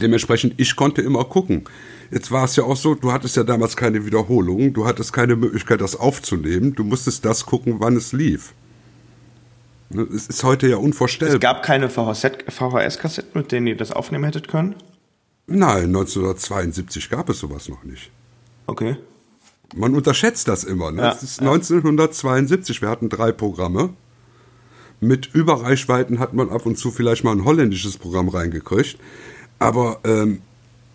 dementsprechend, 0.00 0.54
ich 0.56 0.74
konnte 0.76 1.02
immer 1.02 1.26
gucken. 1.26 1.64
Jetzt 2.10 2.30
war 2.30 2.44
es 2.44 2.56
ja 2.56 2.64
auch 2.64 2.76
so, 2.76 2.94
du 2.94 3.12
hattest 3.12 3.36
ja 3.36 3.44
damals 3.44 3.76
keine 3.76 4.06
Wiederholung, 4.06 4.72
du 4.72 4.86
hattest 4.86 5.12
keine 5.12 5.36
Möglichkeit, 5.36 5.82
das 5.82 5.94
aufzunehmen. 5.94 6.74
Du 6.74 6.84
musstest 6.84 7.26
das 7.26 7.44
gucken, 7.44 7.76
wann 7.80 7.96
es 7.96 8.14
lief. 8.14 8.54
Es 9.90 10.26
ist 10.26 10.44
heute 10.44 10.68
ja 10.68 10.76
unvorstellbar. 10.76 11.36
Es 11.36 11.40
gab 11.40 11.62
keine 11.62 11.88
VHS-Kassetten, 11.88 13.40
mit 13.40 13.52
denen 13.52 13.66
ihr 13.66 13.76
das 13.76 13.90
aufnehmen 13.90 14.24
hättet 14.24 14.48
können? 14.48 14.74
Nein, 15.46 15.86
1972 15.86 17.08
gab 17.08 17.30
es 17.30 17.38
sowas 17.38 17.68
noch 17.68 17.84
nicht. 17.84 18.10
Okay. 18.66 18.96
Man 19.74 19.94
unterschätzt 19.94 20.46
das 20.48 20.64
immer. 20.64 20.92
Ne? 20.92 21.02
Ja, 21.02 21.12
es 21.12 21.22
ist 21.22 21.40
ja. 21.40 21.50
1972. 21.50 22.82
Wir 22.82 22.90
hatten 22.90 23.08
drei 23.08 23.32
Programme. 23.32 23.90
Mit 25.00 25.26
Überreichweiten 25.32 26.18
hat 26.18 26.34
man 26.34 26.50
ab 26.50 26.66
und 26.66 26.76
zu 26.76 26.90
vielleicht 26.90 27.24
mal 27.24 27.32
ein 27.32 27.44
holländisches 27.44 27.96
Programm 27.96 28.28
reingekriegt. 28.28 28.98
Aber 29.58 30.00
ähm, 30.04 30.42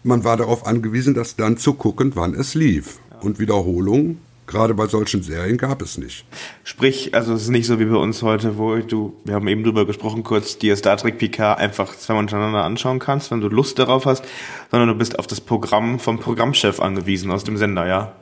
man 0.03 0.23
war 0.23 0.37
darauf 0.37 0.67
angewiesen, 0.67 1.13
das 1.13 1.35
dann 1.35 1.57
zu 1.57 1.73
gucken, 1.73 2.11
wann 2.15 2.33
es 2.35 2.53
lief. 2.53 2.99
Und 3.21 3.39
Wiederholungen, 3.39 4.19
gerade 4.47 4.73
bei 4.73 4.87
solchen 4.87 5.23
Serien, 5.23 5.57
gab 5.57 5.81
es 5.81 5.97
nicht. 5.97 6.25
Sprich, 6.63 7.13
also 7.13 7.33
es 7.33 7.43
ist 7.43 7.49
nicht 7.49 7.65
so 7.65 7.79
wie 7.79 7.85
bei 7.85 7.95
uns 7.95 8.21
heute, 8.21 8.57
wo 8.57 8.75
du, 8.77 9.13
wir 9.25 9.35
haben 9.35 9.47
eben 9.47 9.63
drüber 9.63 9.85
gesprochen, 9.85 10.23
kurz 10.23 10.57
dir 10.57 10.75
Star 10.75 10.97
Trek 10.97 11.17
PK 11.17 11.53
einfach 11.53 11.95
zweimal 11.95 12.23
hintereinander 12.23 12.63
anschauen 12.63 12.99
kannst, 12.99 13.31
wenn 13.31 13.41
du 13.41 13.47
Lust 13.47 13.79
darauf 13.79 14.05
hast, 14.05 14.25
sondern 14.71 14.89
du 14.89 14.95
bist 14.95 15.19
auf 15.19 15.27
das 15.27 15.41
Programm 15.41 15.99
vom 15.99 16.19
Programmchef 16.19 16.79
angewiesen 16.79 17.31
aus 17.31 17.43
dem 17.43 17.57
Sender, 17.57 17.87
ja? 17.87 18.15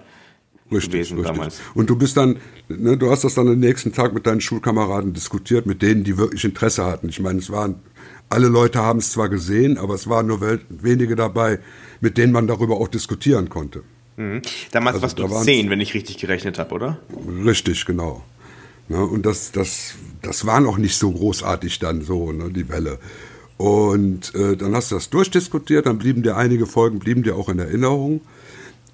Richtig, 0.72 1.12
richtig. 1.12 1.24
Damals. 1.24 1.60
Und 1.74 1.90
du 1.90 1.98
bist 1.98 2.16
dann, 2.16 2.38
ne, 2.70 2.96
du 2.98 3.12
hast 3.12 3.26
das 3.26 3.34
dann 3.34 3.50
am 3.50 3.60
nächsten 3.60 3.92
Tag 3.92 4.14
mit 4.14 4.26
deinen 4.26 4.40
Schulkameraden 4.40 5.12
diskutiert, 5.12 5.66
mit 5.66 5.82
denen, 5.82 6.06
die 6.06 6.18
wirklich 6.18 6.46
Interesse 6.46 6.86
hatten. 6.86 7.10
Ich 7.10 7.20
meine, 7.20 7.40
es 7.40 7.50
waren 7.50 7.82
alle 8.32 8.48
Leute 8.48 8.80
haben 8.80 9.00
es 9.00 9.12
zwar 9.12 9.28
gesehen, 9.28 9.78
aber 9.78 9.94
es 9.94 10.08
waren 10.08 10.28
nur 10.28 10.40
wenige 10.70 11.18
dabei, 11.18 11.60
mit 12.00 12.18
denen 12.18 12.32
man 12.32 12.48
darüber 12.48 12.78
auch 12.78 12.88
diskutieren 12.88 13.50
konnte. 13.50 13.84
Mhm. 14.18 14.42
Damals 14.72 14.96
also, 14.96 15.04
warst 15.04 15.20
du 15.20 15.28
da 15.28 15.42
zehn, 15.42 15.70
wenn 15.70 15.80
ich 15.80 15.94
richtig 15.94 16.18
gerechnet 16.18 16.60
habe, 16.60 16.74
oder? 16.76 17.00
Richtig, 17.46 17.86
genau. 17.86 18.24
Ne, 18.90 19.04
und 19.06 19.26
das, 19.26 19.52
das, 19.52 19.94
das 20.22 20.46
war 20.46 20.60
noch 20.60 20.78
nicht 20.78 20.98
so 20.98 21.12
großartig 21.12 21.80
dann 21.80 22.02
so, 22.02 22.32
ne, 22.32 22.50
die 22.52 22.68
Welle. 22.68 23.00
Und 23.58 24.34
äh, 24.36 24.58
dann 24.58 24.76
hast 24.76 24.92
du 24.92 24.96
das 24.96 25.10
durchdiskutiert, 25.10 25.86
dann 25.86 26.00
blieben 26.00 26.24
dir 26.24 26.36
einige 26.36 26.66
Folgen, 26.66 27.00
blieben 27.00 27.24
dir 27.24 27.36
auch 27.36 27.48
in 27.48 27.60
Erinnerung. 27.60 28.22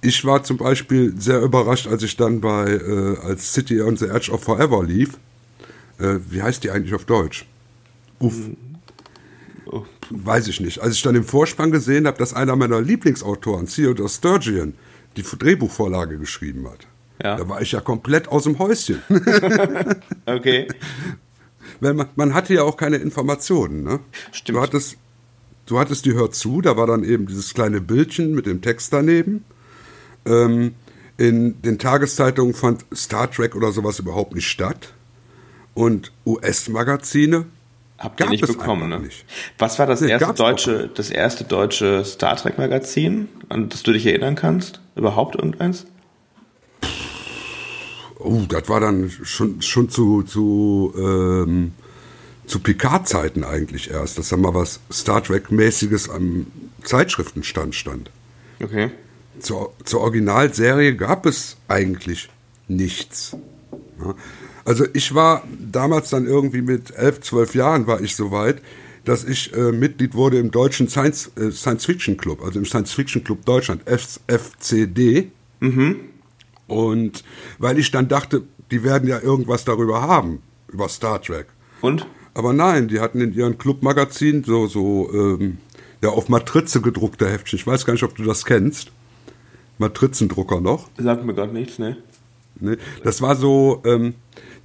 Ich 0.01 0.23
war 0.25 0.43
zum 0.43 0.57
Beispiel 0.57 1.13
sehr 1.17 1.41
überrascht, 1.41 1.87
als 1.87 2.03
ich 2.03 2.17
dann 2.17 2.41
bei, 2.41 2.73
äh, 2.73 3.17
als 3.23 3.53
City 3.53 3.81
on 3.81 3.97
the 3.97 4.05
Edge 4.05 4.31
of 4.31 4.43
Forever 4.43 4.83
lief. 4.83 5.17
Äh, 5.99 6.19
wie 6.29 6.43
heißt 6.43 6.63
die 6.63 6.69
eigentlich 6.69 6.93
auf 6.93 7.05
Deutsch? 7.05 7.45
Uff. 8.19 8.35
Mhm. 8.35 8.57
Weiß 10.09 10.47
ich 10.47 10.59
nicht. 10.59 10.79
Als 10.79 10.95
ich 10.95 11.01
dann 11.01 11.15
im 11.15 11.23
Vorspann 11.23 11.71
gesehen 11.71 12.07
habe, 12.07 12.17
dass 12.17 12.33
einer 12.33 12.55
meiner 12.55 12.81
Lieblingsautoren, 12.81 13.67
Theodore 13.67 14.09
Sturgeon, 14.09 14.75
die 15.17 15.23
Drehbuchvorlage 15.23 16.17
geschrieben 16.17 16.67
hat. 16.69 16.87
Ja. 17.23 17.37
Da 17.37 17.49
war 17.49 17.61
ich 17.61 17.71
ja 17.71 17.81
komplett 17.81 18.27
aus 18.27 18.43
dem 18.43 18.59
Häuschen. 18.59 19.01
okay. 20.25 20.67
Weil 21.79 21.93
man, 21.93 22.07
man, 22.15 22.33
hatte 22.33 22.53
ja 22.53 22.63
auch 22.63 22.77
keine 22.77 22.97
Informationen. 22.97 23.83
Ne? 23.83 23.99
Stimmt. 24.31 24.57
Du 24.57 24.61
hattest, 24.61 24.97
du 25.65 25.79
hattest 25.79 26.05
die 26.05 26.13
Hör 26.13 26.31
zu, 26.31 26.61
da 26.61 26.77
war 26.77 26.87
dann 26.87 27.03
eben 27.03 27.27
dieses 27.27 27.53
kleine 27.53 27.81
Bildchen 27.81 28.33
mit 28.33 28.45
dem 28.45 28.61
Text 28.61 28.93
daneben. 28.93 29.43
Ähm, 30.25 30.75
in 31.17 31.61
den 31.61 31.79
Tageszeitungen 31.79 32.53
fand 32.53 32.85
Star 32.95 33.29
Trek 33.29 33.55
oder 33.55 33.71
sowas 33.71 33.99
überhaupt 33.99 34.35
nicht 34.35 34.47
statt. 34.47 34.93
Und 35.73 36.11
US-Magazine 36.25 37.45
Habt 37.97 38.19
ihr 38.19 38.29
nicht 38.29 38.45
bekommen, 38.45 38.89
ne? 38.89 38.99
Nicht. 38.99 39.25
Was 39.57 39.79
war 39.79 39.87
das 39.87 40.01
nee, 40.01 40.11
erste 40.11 40.33
deutsche, 40.33 40.89
das 40.93 41.09
erste 41.09 41.43
deutsche 41.45 42.05
Star 42.05 42.35
Trek 42.35 42.57
Magazin, 42.57 43.27
an 43.49 43.69
das 43.69 43.81
du 43.83 43.91
dich 43.91 44.05
erinnern 44.05 44.35
kannst? 44.35 44.81
Überhaupt 44.95 45.35
irgendeins? 45.35 45.87
Oh, 48.19 48.41
das 48.47 48.69
war 48.69 48.79
dann 48.79 49.09
schon, 49.09 49.61
schon 49.61 49.89
zu, 49.89 50.23
zu, 50.23 50.93
ähm, 50.97 51.73
zu 52.45 52.59
Picard-Zeiten 52.59 53.43
eigentlich 53.43 53.89
erst, 53.89 54.17
dass 54.17 54.29
da 54.29 54.37
mal 54.37 54.53
was 54.53 54.79
Star 54.91 55.23
Trek-mäßiges 55.23 56.09
am 56.09 56.47
Zeitschriftenstand 56.83 57.73
stand. 57.73 58.11
Okay. 58.61 58.91
Zur, 59.39 59.73
zur 59.83 60.01
Originalserie 60.01 60.95
gab 60.95 61.25
es 61.25 61.57
eigentlich 61.67 62.29
nichts. 62.67 63.35
Ja. 63.99 64.15
Also 64.67 64.85
ich 64.93 65.15
war 65.15 65.43
damals 65.71 66.09
dann 66.09 66.27
irgendwie 66.27 66.61
mit 66.61 66.93
elf, 66.93 67.21
zwölf 67.21 67.55
Jahren 67.55 67.87
war 67.87 68.01
ich 68.01 68.17
so 68.17 68.31
weit, 68.31 68.61
dass 69.05 69.23
ich 69.23 69.53
äh, 69.53 69.71
Mitglied 69.71 70.13
wurde 70.13 70.39
im 70.39 70.51
deutschen 70.51 70.89
Science, 70.89 71.31
äh, 71.37 71.51
Science 71.51 71.85
Fiction 71.85 72.17
Club, 72.17 72.43
also 72.43 72.59
im 72.59 72.65
Science 72.65 72.91
Fiction 72.91 73.23
Club 73.23 73.45
Deutschland, 73.45 73.87
F 73.87 74.19
FCD. 74.27 75.31
Mhm. 75.61 75.95
Und 76.67 77.23
weil 77.59 77.79
ich 77.79 77.91
dann 77.91 78.09
dachte, 78.09 78.43
die 78.69 78.83
werden 78.83 79.07
ja 79.07 79.21
irgendwas 79.21 79.63
darüber 79.63 80.01
haben, 80.01 80.41
über 80.67 80.89
Star 80.89 81.21
Trek. 81.21 81.47
Und? 81.79 82.05
Aber 82.33 82.51
nein, 82.51 82.89
die 82.89 82.99
hatten 82.99 83.21
in 83.21 83.33
ihren 83.33 83.57
Clubmagazin 83.57 84.43
so, 84.43 84.67
so 84.67 85.09
ähm, 85.13 85.59
ja, 86.03 86.09
auf 86.09 86.27
Matrize 86.27 86.81
gedruckte 86.81 87.29
Heftchen. 87.29 87.57
Ich 87.57 87.65
weiß 87.65 87.85
gar 87.85 87.93
nicht, 87.93 88.03
ob 88.03 88.17
du 88.17 88.23
das 88.25 88.43
kennst. 88.43 88.91
Matrizendrucker 89.77 90.59
noch. 90.59 90.89
Sagt 90.97 91.23
mir 91.23 91.33
gerade 91.33 91.53
nichts, 91.53 91.79
ne? 91.79 91.95
ne? 92.59 92.77
Das 93.05 93.21
war 93.21 93.37
so, 93.37 93.81
ähm, 93.85 94.15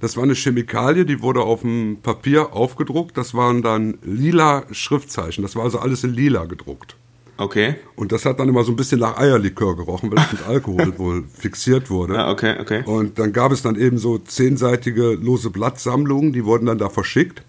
das 0.03 0.17
war 0.17 0.23
eine 0.23 0.35
Chemikalie, 0.35 1.05
die 1.05 1.21
wurde 1.21 1.39
auf 1.43 1.61
dem 1.61 1.99
Papier 2.03 2.51
aufgedruckt. 2.51 3.17
Das 3.17 3.33
waren 3.35 3.61
dann 3.61 3.99
lila 4.03 4.65
Schriftzeichen. 4.69 5.43
Das 5.43 5.55
war 5.55 5.63
also 5.63 5.79
alles 5.79 6.03
in 6.03 6.13
lila 6.13 6.43
gedruckt. 6.43 6.97
Okay. 7.37 7.75
Und 7.95 8.11
das 8.11 8.25
hat 8.25 8.37
dann 8.37 8.49
immer 8.49 8.65
so 8.65 8.73
ein 8.73 8.75
bisschen 8.75 8.99
nach 8.99 9.17
Eierlikör 9.17 9.77
gerochen, 9.77 10.11
weil 10.11 10.17
es 10.17 10.33
mit 10.33 10.45
Alkohol 10.45 10.93
wohl 10.97 11.23
fixiert 11.33 11.89
wurde. 11.89 12.19
Ah, 12.19 12.31
okay, 12.33 12.57
okay. 12.59 12.83
Und 12.85 13.17
dann 13.17 13.31
gab 13.31 13.53
es 13.53 13.61
dann 13.61 13.77
eben 13.77 13.97
so 13.97 14.17
zehnseitige 14.17 15.13
lose 15.13 15.49
Blattsammlungen, 15.51 16.33
die 16.33 16.43
wurden 16.43 16.65
dann 16.65 16.79
da 16.79 16.89
verschickt. 16.89 17.41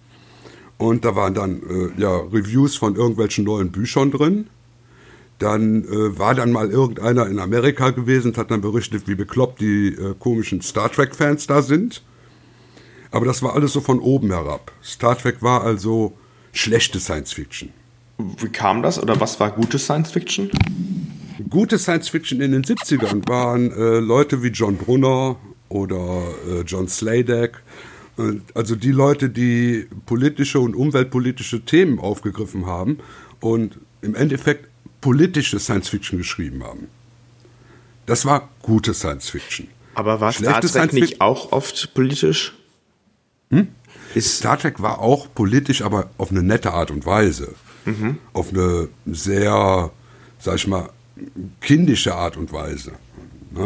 Und 0.79 1.05
da 1.05 1.17
waren 1.17 1.35
dann 1.35 1.61
äh, 1.61 2.01
ja 2.01 2.19
Reviews 2.19 2.77
von 2.77 2.95
irgendwelchen 2.95 3.45
neuen 3.45 3.73
Büchern 3.73 4.13
drin. 4.13 4.47
Dann 5.41 5.83
äh, 5.87 6.17
war 6.21 6.37
dann 6.37 6.53
mal 6.53 6.71
irgendeiner 6.71 7.27
in 7.27 7.41
Amerika 7.41 7.91
gewesen 7.91 8.29
und 8.29 8.39
hat 8.39 8.53
dann 8.53 8.61
berichtet, 8.61 9.09
wie 9.09 9.17
bekloppt 9.17 9.61
die 9.61 9.89
äh, 9.89 10.15
komischen 10.21 10.61
Star 10.61 10.93
Trek-Fans 10.93 11.49
da 11.49 11.61
sind. 11.61 12.05
Aber 13.15 13.27
das 13.27 13.45
war 13.45 13.55
alles 13.55 13.73
so 13.73 13.81
von 13.81 14.01
oben 14.01 14.33
herab. 14.33 14.73
Star 14.83 15.17
Trek 15.17 15.41
war 15.41 15.63
also 15.63 16.19
schlechte 16.53 16.99
Science 16.99 17.33
Fiction. 17.33 17.73
Wie 18.19 18.49
kam 18.49 18.83
das 18.83 19.01
oder 19.01 19.21
was 19.21 19.39
war 19.39 19.53
gute 19.53 19.79
Science 19.79 20.11
Fiction? 20.11 20.51
Gute 21.49 21.79
Science 21.79 22.09
Fiction 22.09 22.41
in 22.41 22.51
den 22.51 22.65
70ern 22.65 23.29
waren 23.29 23.71
äh, 23.71 24.01
Leute 24.01 24.43
wie 24.43 24.49
John 24.49 24.77
Brunner 24.77 25.37
oder 25.69 26.25
äh, 26.51 26.63
John 26.63 26.89
Sladek. 26.89 27.63
Also 28.53 28.75
die 28.75 28.91
Leute, 28.91 29.31
die 29.31 29.87
politische 30.07 30.59
und 30.59 30.75
umweltpolitische 30.75 31.65
Themen 31.65 32.01
aufgegriffen 32.01 32.67
haben 32.67 32.99
und 33.39 33.79
im 34.03 34.17
Endeffekt 34.17 34.69
politische 35.01 35.61
Science 35.61 35.89
Fiction 35.89 36.19
geschrieben 36.19 36.65
haben. 36.65 36.89
Das 38.07 38.27
war 38.27 38.49
gute 38.63 38.93
Science 38.93 39.29
Fiction. 39.31 39.69
Aber 39.95 40.21
war 40.21 40.33
Star 40.33 40.61
Trek 40.61 40.93
nicht 40.93 41.21
auch 41.21 41.53
oft 41.53 41.95
politisch? 41.95 42.55
Hm? 43.51 43.69
Star 44.21 44.59
Trek 44.59 44.81
war 44.81 45.01
auch 45.01 45.29
politisch, 45.35 45.83
aber 45.83 46.11
auf 46.19 46.31
eine 46.31 46.43
nette 46.43 46.73
Art 46.73 46.91
und 46.91 47.07
Weise. 47.07 47.55
Mhm. 47.85 48.19
Auf 48.33 48.51
eine 48.51 48.89
sehr, 49.07 49.91
sag 50.39 50.57
ich 50.57 50.67
mal, 50.67 50.91
kindische 51.61 52.15
Art 52.15 52.37
und 52.37 52.53
Weise. 52.53 52.93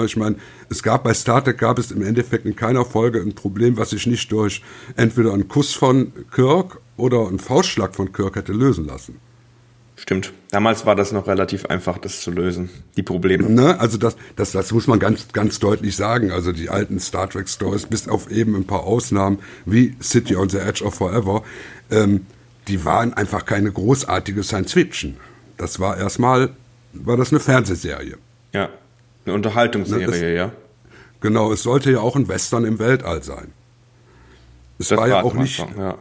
ich 0.04 0.16
meine, 0.16 0.37
es 0.68 0.82
gab 0.82 1.04
bei 1.04 1.14
Star 1.14 1.42
Trek 1.42 1.58
gab 1.58 1.78
es 1.78 1.90
im 1.90 2.02
Endeffekt 2.02 2.44
in 2.47 2.56
keiner 2.56 2.85
Folge 2.85 3.20
ein 3.20 3.35
Problem, 3.35 3.76
was 3.76 3.90
sich 3.90 4.06
nicht 4.06 4.30
durch 4.32 4.62
entweder 4.97 5.32
einen 5.32 5.49
Kuss 5.49 5.75
von 5.75 6.12
Kirk 6.30 6.80
oder 6.97 7.26
einen 7.26 7.38
Faustschlag 7.38 7.94
von 7.94 8.12
Kirk 8.12 8.37
hätte 8.37 8.52
lösen 8.52 8.87
lassen. 8.87 9.16
Stimmt. 9.98 10.32
Damals 10.52 10.86
war 10.86 10.94
das 10.94 11.10
noch 11.10 11.26
relativ 11.26 11.66
einfach, 11.66 11.98
das 11.98 12.20
zu 12.20 12.30
lösen, 12.30 12.70
die 12.96 13.02
Probleme. 13.02 13.50
Ne? 13.50 13.80
Also 13.80 13.98
das, 13.98 14.16
das, 14.36 14.52
das 14.52 14.70
muss 14.70 14.86
man 14.86 15.00
ganz, 15.00 15.32
ganz 15.32 15.58
deutlich 15.58 15.96
sagen. 15.96 16.30
Also 16.30 16.52
die 16.52 16.70
alten 16.70 17.00
Star 17.00 17.28
Trek 17.28 17.48
Stories, 17.48 17.86
bis 17.86 18.08
auf 18.08 18.30
eben 18.30 18.54
ein 18.54 18.64
paar 18.64 18.84
Ausnahmen 18.84 19.40
wie 19.66 19.96
City 20.00 20.36
on 20.36 20.48
the 20.48 20.58
Edge 20.58 20.84
of 20.84 20.94
Forever, 20.94 21.42
ähm, 21.90 22.26
die 22.68 22.84
waren 22.84 23.12
einfach 23.12 23.44
keine 23.44 23.72
großartige 23.72 24.44
Science 24.44 24.72
Fiction. 24.72 25.16
Das 25.56 25.80
war 25.80 25.98
erstmal, 25.98 26.50
war 26.92 27.16
das 27.16 27.32
eine 27.32 27.40
Fernsehserie. 27.40 28.18
Ja, 28.52 28.68
eine 29.24 29.34
Unterhaltungsserie, 29.34 30.06
ne, 30.06 30.12
das, 30.12 30.20
ja. 30.20 30.52
Genau, 31.20 31.52
es 31.52 31.64
sollte 31.64 31.90
ja 31.90 31.98
auch 31.98 32.14
ein 32.14 32.28
Western 32.28 32.64
im 32.64 32.78
Weltall 32.78 33.24
sein. 33.24 33.52
Es 34.78 34.88
das 34.88 34.98
war 34.98 35.08
ja 35.08 35.22
auch 35.22 35.34
nicht, 35.34 35.58
ja. 35.76 35.98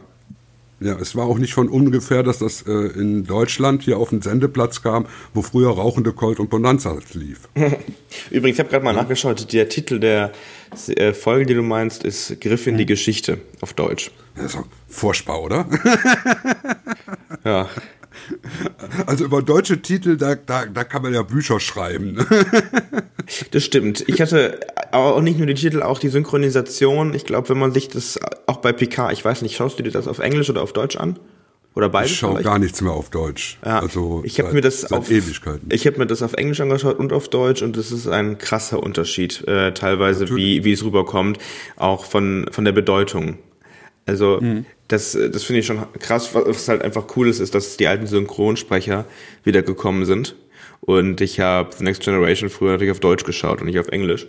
Ja, 0.80 0.96
es 0.96 1.16
war 1.16 1.26
auch 1.26 1.38
nicht 1.38 1.54
von 1.54 1.68
ungefähr, 1.68 2.22
dass 2.22 2.38
das 2.38 2.62
äh, 2.62 2.70
in 2.70 3.24
Deutschland 3.24 3.82
hier 3.82 3.98
auf 3.98 4.10
den 4.10 4.22
Sendeplatz 4.22 4.80
kam, 4.80 5.06
wo 5.34 5.42
früher 5.42 5.70
rauchende 5.70 6.12
Colt 6.12 6.38
und 6.38 6.50
Bonanza 6.50 6.96
lief. 7.14 7.48
Übrigens, 8.30 8.56
ich 8.56 8.60
habe 8.60 8.70
gerade 8.70 8.84
mal 8.84 8.94
ja. 8.94 9.02
nachgeschaut, 9.02 9.52
der 9.52 9.68
Titel 9.68 9.98
der 9.98 10.32
äh, 10.86 11.12
Folge, 11.12 11.46
die 11.46 11.54
du 11.54 11.62
meinst, 11.62 12.04
ist 12.04 12.40
Griff 12.40 12.68
in 12.68 12.76
die 12.76 12.84
hm. 12.84 12.88
Geschichte 12.88 13.40
auf 13.60 13.72
Deutsch. 13.72 14.12
Ja, 14.36 14.44
ist 14.44 14.58
furchtbar, 14.88 15.42
oder? 15.42 15.66
ja. 17.44 17.68
Also 19.06 19.24
über 19.24 19.42
deutsche 19.42 19.82
Titel, 19.82 20.16
da, 20.16 20.34
da, 20.34 20.66
da 20.66 20.84
kann 20.84 21.02
man 21.02 21.14
ja 21.14 21.22
Bücher 21.22 21.60
schreiben. 21.60 22.18
das 23.50 23.64
stimmt. 23.64 24.04
Ich 24.06 24.20
hatte 24.20 24.60
aber 24.92 25.14
auch 25.14 25.22
nicht 25.22 25.38
nur 25.38 25.46
die 25.46 25.54
Titel, 25.54 25.82
auch 25.82 25.98
die 25.98 26.08
Synchronisation. 26.08 27.14
Ich 27.14 27.24
glaube, 27.24 27.48
wenn 27.50 27.58
man 27.58 27.72
sich 27.72 27.88
das 27.88 28.18
auch 28.46 28.58
bei 28.58 28.72
PK, 28.72 29.12
ich 29.12 29.24
weiß 29.24 29.42
nicht, 29.42 29.56
schaust 29.56 29.78
du 29.78 29.82
dir 29.82 29.92
das 29.92 30.08
auf 30.08 30.18
Englisch 30.18 30.50
oder 30.50 30.62
auf 30.62 30.72
Deutsch 30.72 30.96
an? 30.96 31.18
Oder 31.74 31.88
beides? 31.88 32.10
Ich 32.10 32.18
schaue 32.18 32.42
gar 32.42 32.58
nichts 32.58 32.80
mehr 32.80 32.92
auf 32.92 33.08
Deutsch. 33.10 33.58
Ja, 33.64 33.78
also 33.78 34.22
ich 34.24 34.40
habe 34.40 34.52
mir 34.52 34.62
das 34.62 34.90
auf 34.90 35.10
Ewigkeiten. 35.10 35.68
Ich 35.70 35.86
habe 35.86 35.98
mir 35.98 36.06
das 36.06 36.22
auf 36.22 36.32
Englisch 36.32 36.60
angeschaut 36.60 36.98
und 36.98 37.12
auf 37.12 37.28
Deutsch 37.28 37.62
und 37.62 37.76
das 37.76 37.92
ist 37.92 38.08
ein 38.08 38.36
krasser 38.38 38.82
Unterschied, 38.82 39.46
äh, 39.46 39.72
teilweise 39.74 40.28
wie 40.34 40.64
wie 40.64 40.72
es 40.72 40.82
rüberkommt, 40.82 41.38
auch 41.76 42.04
von 42.04 42.48
von 42.50 42.64
der 42.64 42.72
Bedeutung. 42.72 43.38
Also 44.08 44.40
mhm. 44.40 44.64
das, 44.88 45.12
das 45.12 45.44
finde 45.44 45.60
ich 45.60 45.66
schon 45.66 45.84
krass, 46.00 46.34
was 46.34 46.68
halt 46.68 46.82
einfach 46.82 47.04
cool 47.16 47.28
ist, 47.28 47.40
ist, 47.40 47.54
dass 47.54 47.76
die 47.76 47.86
alten 47.86 48.06
Synchronsprecher 48.06 49.04
wieder 49.44 49.62
gekommen 49.62 50.06
sind. 50.06 50.34
Und 50.80 51.20
ich 51.20 51.40
habe 51.40 51.74
The 51.76 51.84
Next 51.84 52.02
Generation 52.02 52.48
früher 52.48 52.72
natürlich 52.72 52.92
auf 52.92 53.00
Deutsch 53.00 53.24
geschaut 53.24 53.60
und 53.60 53.66
nicht 53.66 53.78
auf 53.78 53.88
Englisch. 53.88 54.26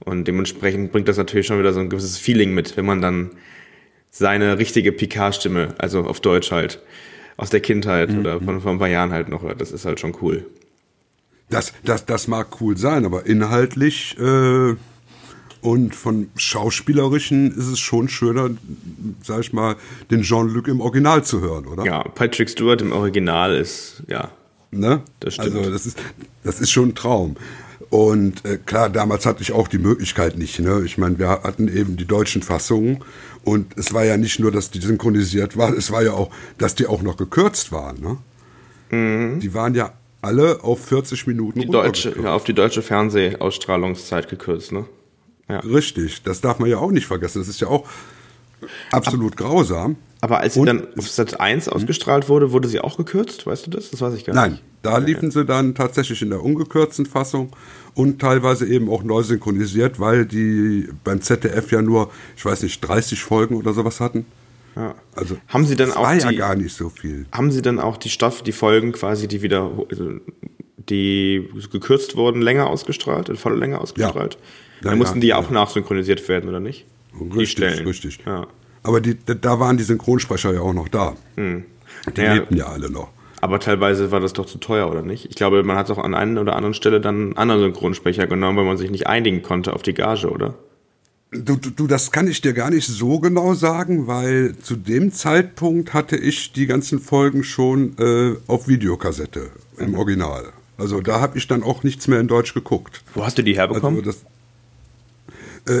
Und 0.00 0.28
dementsprechend 0.28 0.92
bringt 0.92 1.08
das 1.08 1.16
natürlich 1.16 1.46
schon 1.46 1.58
wieder 1.58 1.72
so 1.72 1.80
ein 1.80 1.88
gewisses 1.88 2.18
Feeling 2.18 2.52
mit, 2.52 2.76
wenn 2.76 2.84
man 2.84 3.00
dann 3.00 3.30
seine 4.10 4.58
richtige 4.58 4.92
Picard-Stimme, 4.92 5.74
also 5.78 6.04
auf 6.04 6.20
Deutsch 6.20 6.50
halt, 6.50 6.80
aus 7.38 7.48
der 7.48 7.60
Kindheit 7.60 8.10
mhm. 8.10 8.18
oder 8.20 8.40
von, 8.40 8.60
von 8.60 8.72
ein 8.72 8.78
paar 8.78 8.88
Jahren 8.88 9.10
halt 9.10 9.30
noch 9.30 9.42
hört. 9.42 9.60
Das 9.60 9.72
ist 9.72 9.86
halt 9.86 10.00
schon 10.00 10.14
cool. 10.20 10.44
Das, 11.48 11.72
das, 11.82 12.04
das 12.04 12.28
mag 12.28 12.60
cool 12.60 12.76
sein, 12.76 13.06
aber 13.06 13.24
inhaltlich 13.24 14.18
äh, 14.18 14.74
und 15.64 15.94
von 15.94 16.28
Schauspielerischen 16.36 17.50
ist 17.50 17.68
es 17.68 17.80
schon 17.80 18.10
schöner, 18.10 18.50
sag 19.22 19.40
ich 19.40 19.54
mal, 19.54 19.76
den 20.10 20.20
Jean-Luc 20.20 20.68
im 20.68 20.82
Original 20.82 21.24
zu 21.24 21.40
hören, 21.40 21.66
oder? 21.66 21.86
Ja, 21.86 22.02
Patrick 22.02 22.50
Stewart 22.50 22.82
im 22.82 22.92
Original 22.92 23.56
ist, 23.56 24.02
ja. 24.06 24.30
Ne? 24.70 25.00
Das 25.20 25.34
stimmt. 25.34 25.56
Also 25.56 25.70
das 25.70 25.86
ist, 25.86 25.98
das 26.42 26.60
ist 26.60 26.70
schon 26.70 26.90
ein 26.90 26.94
Traum. 26.94 27.36
Und 27.88 28.44
äh, 28.44 28.58
klar, 28.58 28.90
damals 28.90 29.24
hatte 29.24 29.40
ich 29.40 29.52
auch 29.52 29.66
die 29.66 29.78
Möglichkeit 29.78 30.36
nicht. 30.36 30.60
Ne? 30.60 30.82
Ich 30.84 30.98
meine, 30.98 31.18
wir 31.18 31.30
hatten 31.30 31.74
eben 31.74 31.96
die 31.96 32.06
deutschen 32.06 32.42
Fassungen 32.42 33.02
und 33.42 33.78
es 33.78 33.94
war 33.94 34.04
ja 34.04 34.18
nicht 34.18 34.38
nur, 34.40 34.52
dass 34.52 34.70
die 34.70 34.80
synchronisiert 34.80 35.56
waren, 35.56 35.74
es 35.74 35.90
war 35.90 36.02
ja 36.02 36.12
auch, 36.12 36.28
dass 36.58 36.74
die 36.74 36.86
auch 36.86 37.00
noch 37.00 37.16
gekürzt 37.16 37.72
waren. 37.72 38.02
Ne? 38.02 38.18
Mhm. 38.90 39.40
Die 39.40 39.54
waren 39.54 39.74
ja 39.74 39.94
alle 40.20 40.62
auf 40.62 40.84
40 40.84 41.26
Minuten. 41.26 41.60
Die 41.60 41.68
deutsche, 41.68 42.14
ja, 42.22 42.34
auf 42.34 42.44
die 42.44 42.54
deutsche 42.54 42.82
Fernsehausstrahlungszeit 42.82 44.28
gekürzt, 44.28 44.72
ne? 44.72 44.84
Ja. 45.48 45.60
Richtig, 45.60 46.22
das 46.22 46.40
darf 46.40 46.58
man 46.58 46.70
ja 46.70 46.78
auch 46.78 46.90
nicht 46.90 47.06
vergessen. 47.06 47.40
Das 47.40 47.48
ist 47.48 47.60
ja 47.60 47.68
auch 47.68 47.86
absolut 48.90 49.34
aber, 49.34 49.48
grausam. 49.48 49.96
Aber 50.20 50.40
als 50.40 50.54
sie 50.54 50.60
Und, 50.60 50.66
dann 50.66 50.86
auf 50.96 51.08
Sat 51.08 51.38
1 51.38 51.68
ausgestrahlt 51.68 52.28
wurde, 52.28 52.52
wurde 52.52 52.68
sie 52.68 52.80
auch 52.80 52.96
gekürzt, 52.96 53.46
weißt 53.46 53.66
du 53.66 53.70
das? 53.70 53.90
Das 53.90 54.00
weiß 54.00 54.14
ich 54.14 54.24
gar 54.24 54.32
nicht. 54.32 54.42
Nein, 54.42 54.58
da 54.82 54.96
liefen 54.98 55.30
sie 55.30 55.44
dann 55.44 55.74
tatsächlich 55.74 56.22
in 56.22 56.30
der 56.30 56.42
ungekürzten 56.42 57.04
Fassung 57.04 57.50
und 57.94 58.20
teilweise 58.20 58.66
eben 58.66 58.88
auch 58.88 59.02
neu 59.02 59.22
synchronisiert, 59.22 60.00
weil 60.00 60.24
die 60.24 60.88
beim 61.04 61.20
ZDF 61.20 61.70
ja 61.72 61.82
nur, 61.82 62.10
ich 62.36 62.44
weiß 62.44 62.62
nicht, 62.62 62.80
30 62.80 63.22
Folgen 63.22 63.56
oder 63.56 63.74
sowas 63.74 64.00
hatten. 64.00 64.24
Ja. 64.76 64.94
Also 65.14 65.36
haben 65.48 65.66
sie 65.66 65.76
dann 65.76 65.92
auch 65.92 66.02
war 66.02 66.16
die, 66.16 66.24
ja 66.24 66.32
gar 66.32 66.56
nicht 66.56 66.74
so 66.74 66.88
viel. 66.88 67.26
Haben 67.30 67.52
sie 67.52 67.62
dann 67.62 67.78
auch 67.78 67.96
die 67.96 68.08
Stoff, 68.08 68.42
die 68.42 68.52
Folgen 68.52 68.92
quasi, 68.92 69.28
die 69.28 69.42
wieder, 69.42 69.70
also 69.90 70.10
die 70.88 71.48
gekürzt 71.70 72.16
wurden, 72.16 72.42
länger 72.42 72.66
ausgestrahlt, 72.66 73.28
in 73.28 73.36
voller 73.36 73.56
Länge 73.56 73.80
ausgestrahlt? 73.80 74.34
Ja. 74.34 74.40
Dann 74.84 74.98
mussten 74.98 75.20
die 75.20 75.28
ja 75.28 75.36
auch 75.36 75.50
nachsynchronisiert 75.50 76.26
werden, 76.28 76.48
oder 76.48 76.60
nicht? 76.60 76.84
Richtig, 77.36 77.84
richtig. 77.86 78.18
Ja. 78.26 78.46
Aber 78.82 79.00
die, 79.00 79.16
da 79.24 79.60
waren 79.60 79.76
die 79.76 79.84
Synchronsprecher 79.84 80.52
ja 80.52 80.60
auch 80.60 80.74
noch 80.74 80.88
da. 80.88 81.14
Hm. 81.36 81.64
Die 82.16 82.20
ja, 82.20 82.34
lebten 82.34 82.56
ja 82.56 82.66
alle 82.66 82.90
noch. 82.90 83.08
Aber 83.40 83.60
teilweise 83.60 84.10
war 84.10 84.20
das 84.20 84.32
doch 84.32 84.46
zu 84.46 84.58
teuer, 84.58 84.90
oder 84.90 85.02
nicht? 85.02 85.26
Ich 85.26 85.36
glaube, 85.36 85.62
man 85.64 85.76
hat 85.76 85.90
auch 85.90 85.98
an 85.98 86.14
einer 86.14 86.40
oder 86.40 86.56
anderen 86.56 86.74
Stelle 86.74 87.00
dann 87.00 87.14
einen 87.14 87.36
anderen 87.36 87.60
Synchronsprecher 87.60 88.26
genommen, 88.26 88.58
weil 88.58 88.64
man 88.64 88.78
sich 88.78 88.90
nicht 88.90 89.06
einigen 89.06 89.42
konnte 89.42 89.74
auf 89.74 89.82
die 89.82 89.94
Gage, 89.94 90.30
oder? 90.30 90.54
Du, 91.30 91.56
du, 91.56 91.70
du, 91.70 91.86
das 91.86 92.12
kann 92.12 92.28
ich 92.28 92.40
dir 92.40 92.52
gar 92.52 92.70
nicht 92.70 92.86
so 92.86 93.18
genau 93.18 93.54
sagen, 93.54 94.06
weil 94.06 94.56
zu 94.56 94.76
dem 94.76 95.12
Zeitpunkt 95.12 95.92
hatte 95.92 96.16
ich 96.16 96.52
die 96.52 96.66
ganzen 96.66 97.00
Folgen 97.00 97.42
schon 97.42 97.96
äh, 97.98 98.36
auf 98.46 98.68
Videokassette 98.68 99.50
im 99.78 99.90
mhm. 99.90 99.98
Original. 99.98 100.44
Also 100.78 101.00
da 101.00 101.20
habe 101.20 101.36
ich 101.38 101.46
dann 101.46 101.62
auch 101.62 101.82
nichts 101.82 102.08
mehr 102.08 102.20
in 102.20 102.28
Deutsch 102.28 102.54
geguckt. 102.54 103.02
Wo 103.14 103.24
hast 103.24 103.36
du 103.38 103.42
die 103.42 103.56
herbekommen? 103.56 103.98
Also 103.98 104.10
das, 104.10 104.24